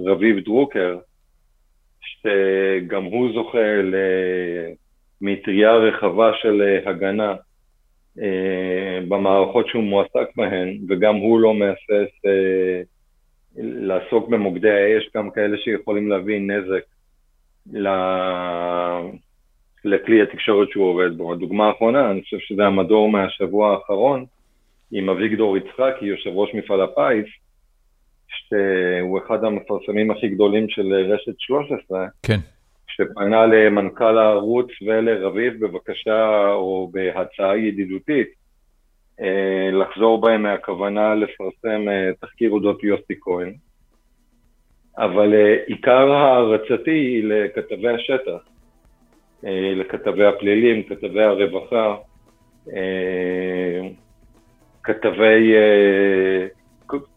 רביב 0.07 0.45
דרוקר, 0.45 0.99
שגם 2.01 3.05
הוא 3.05 3.33
זוכה 3.33 3.59
למטריה 5.23 5.73
רחבה 5.73 6.31
של 6.43 6.79
הגנה 6.87 7.35
במערכות 9.09 9.69
שהוא 9.69 9.83
מועסק 9.83 10.37
בהן, 10.37 10.79
וגם 10.89 11.15
הוא 11.15 11.41
לא 11.41 11.55
מהסס 11.55 12.13
לעסוק 13.57 14.29
במוקדי 14.29 14.71
האש, 14.71 15.11
גם 15.17 15.31
כאלה 15.31 15.57
שיכולים 15.59 16.09
להביא 16.09 16.41
נזק 16.41 16.85
לכלי 19.85 20.23
התקשורת 20.23 20.69
שהוא 20.71 20.85
עובד 20.85 21.17
בו. 21.17 21.33
הדוגמה 21.33 21.67
האחרונה, 21.67 22.11
אני 22.11 22.23
חושב 22.23 22.39
שזה 22.39 22.67
המדור 22.67 23.09
מהשבוע 23.09 23.73
האחרון, 23.73 24.25
עם 24.93 25.09
אביגדור 25.09 25.57
יצחקי, 25.57 26.05
יושב 26.05 26.31
ראש 26.31 26.55
מפעל 26.55 26.81
הפיס, 26.81 27.27
שהוא 28.29 29.19
אחד 29.27 29.45
המפרסמים 29.45 30.11
הכי 30.11 30.29
גדולים 30.29 30.69
של 30.69 30.93
רשת 30.93 31.35
13, 31.39 32.07
כן. 32.23 32.39
שפנה 32.97 33.47
למנכ"ל 33.47 34.19
הערוץ 34.19 34.67
ולרביב 34.87 35.67
בבקשה 35.67 36.53
או 36.53 36.91
בהצעה 36.93 37.59
ידידותית 37.59 38.29
אה, 39.21 39.71
לחזור 39.73 40.21
בהם 40.21 40.43
מהכוונה 40.43 41.15
לפרסם 41.15 41.89
אה, 41.89 42.11
תחקיר 42.21 42.51
אודות 42.51 42.85
יוסי 42.85 43.15
כהן. 43.21 43.55
אבל 44.99 45.35
אה, 45.35 45.57
עיקר 45.67 46.13
הערצתי 46.13 46.91
היא 46.91 47.25
לכתבי 47.25 47.89
השטח, 47.89 48.49
לכתבי 49.77 50.25
הפלילים, 50.25 50.83
כתבי 50.83 51.23
הרווחה, 51.23 51.97
כתבי, 54.83 55.55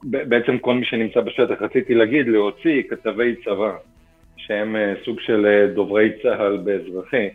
בעצם 0.04 0.58
כל 0.58 0.74
מי 0.74 0.86
שנמצא 0.86 1.22
בשטח, 1.22 1.62
רציתי 1.62 1.96
להגיד, 1.96 2.28
להוציא 2.28 2.84
כתבי 2.90 3.36
צבא, 3.46 3.78
שהם 4.50 4.76
סוג 5.06 5.20
של 5.20 5.72
דוברי 5.76 6.10
צה"ל 6.24 6.58
באזרחי, 6.58 7.30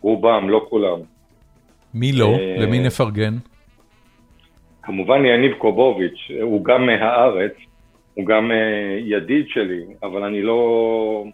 רובם, 0.00 0.50
לא 0.50 0.66
כולם. 0.68 0.98
מי 1.94 2.12
לא? 2.12 2.36
למי 2.58 2.78
נפרגן? 2.78 3.34
כמובן 4.82 5.24
יניב 5.24 5.52
קובוביץ', 5.52 6.30
הוא 6.42 6.64
גם 6.64 6.86
מהארץ, 6.86 7.52
הוא 8.14 8.26
גם 8.26 8.50
אה, 8.50 8.98
ידיד 9.00 9.48
שלי, 9.48 9.84
אבל 10.02 10.24
אני 10.24 10.42
לא... 10.42 11.24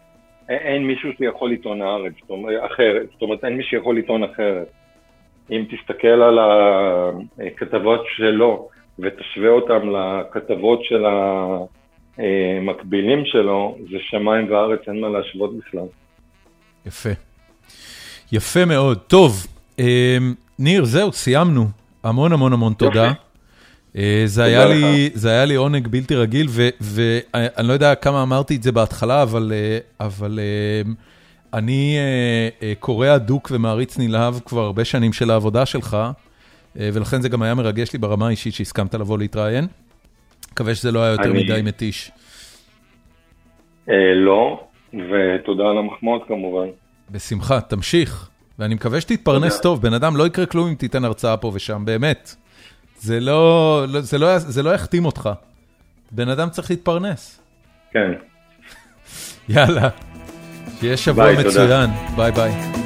אין 0.48 0.86
מישהו 0.86 1.10
שיכול 1.18 1.50
לטעון 1.50 1.82
הארץ, 1.82 2.12
זאת 2.20 2.30
אומרת, 2.30 2.60
אחרת, 2.72 3.06
זאת 3.12 3.22
אומרת 3.22 3.44
אין 3.44 3.56
מי 3.56 3.62
שיכול 3.64 3.98
לטעון 3.98 4.24
אחרת. 4.24 4.68
אם 5.50 5.64
תסתכל 5.70 6.22
על 6.22 6.38
הכתבות 6.38 8.04
שלו 8.16 8.68
ותשווה 8.98 9.48
אותן 9.48 9.88
לכתבות 9.88 10.84
של 10.84 11.04
המקבילים 12.18 13.22
שלו, 13.24 13.76
זה 13.90 13.96
שמיים 14.00 14.52
וארץ, 14.52 14.80
אין 14.88 15.00
מה 15.00 15.08
להשוות 15.08 15.50
בכלל. 15.58 15.86
יפה. 16.86 17.10
יפה 18.32 18.64
מאוד. 18.64 18.98
טוב, 18.98 19.46
אה, 19.78 20.18
ניר, 20.58 20.84
זהו, 20.84 21.12
סיימנו. 21.12 21.66
המון 22.02 22.32
המון 22.32 22.52
המון 22.52 22.72
תודה. 22.74 23.12
אה, 23.96 24.22
זה 24.26 24.44
היה 24.44 24.66
לי, 24.66 25.10
זה 25.14 25.30
היה 25.30 25.44
לי 25.44 25.54
עונג 25.54 25.88
בלתי 25.88 26.14
רגיל, 26.14 26.48
ואני 26.80 27.68
לא 27.68 27.72
יודע 27.72 27.94
כמה 27.94 28.22
אמרתי 28.22 28.56
את 28.56 28.62
זה 28.62 28.72
בהתחלה, 28.72 29.22
אבל 29.22 29.52
אה, 29.54 30.06
אבל 30.06 30.38
אה, 30.42 30.92
אני 31.58 31.98
קורא 32.80 33.14
אדוק 33.14 33.48
ומעריץ 33.54 33.98
נלהב 33.98 34.34
כבר 34.38 34.64
הרבה 34.64 34.84
שנים 34.84 35.12
של 35.12 35.30
העבודה 35.30 35.66
שלך, 35.66 35.96
ולכן 36.76 37.20
זה 37.22 37.28
גם 37.28 37.42
היה 37.42 37.54
מרגש 37.54 37.92
לי 37.92 37.98
ברמה 37.98 38.26
האישית 38.26 38.54
שהסכמת 38.54 38.94
לבוא 38.94 39.18
להתראיין. 39.18 39.66
מקווה 40.54 40.74
שזה 40.74 40.92
לא 40.92 41.02
היה 41.02 41.12
יותר 41.12 41.30
אני... 41.30 41.44
מדי 41.44 41.62
מתיש. 41.62 42.10
לא, 44.14 44.66
ותודה 44.94 45.64
על 45.64 45.78
המחמאות 45.78 46.24
כמובן. 46.28 46.66
בשמחה, 47.10 47.60
תמשיך. 47.60 48.30
ואני 48.58 48.74
מקווה 48.74 49.00
שתתפרנס 49.00 49.60
טוב, 49.60 49.82
בן 49.82 49.92
אדם 49.94 50.16
לא 50.16 50.26
יקרה 50.26 50.46
כלום 50.46 50.68
אם 50.68 50.74
תיתן 50.74 51.04
הרצאה 51.04 51.36
פה 51.36 51.50
ושם, 51.54 51.82
באמת. 51.84 52.34
זה 52.96 53.20
לא, 53.20 53.84
לא, 53.88 54.00
זה 54.00 54.18
לא, 54.18 54.38
זה 54.38 54.62
לא 54.62 54.70
יחתים 54.70 55.04
אותך. 55.04 55.30
בן 56.10 56.28
אדם 56.28 56.50
צריך 56.50 56.70
להתפרנס. 56.70 57.40
כן. 57.92 58.12
יאללה, 59.48 59.88
שיהיה 60.80 60.96
שבוע 60.96 61.24
ביי, 61.24 61.46
מצוין. 61.46 61.52
תודה. 61.54 61.86
ביי 62.16 62.32
ביי. 62.32 62.83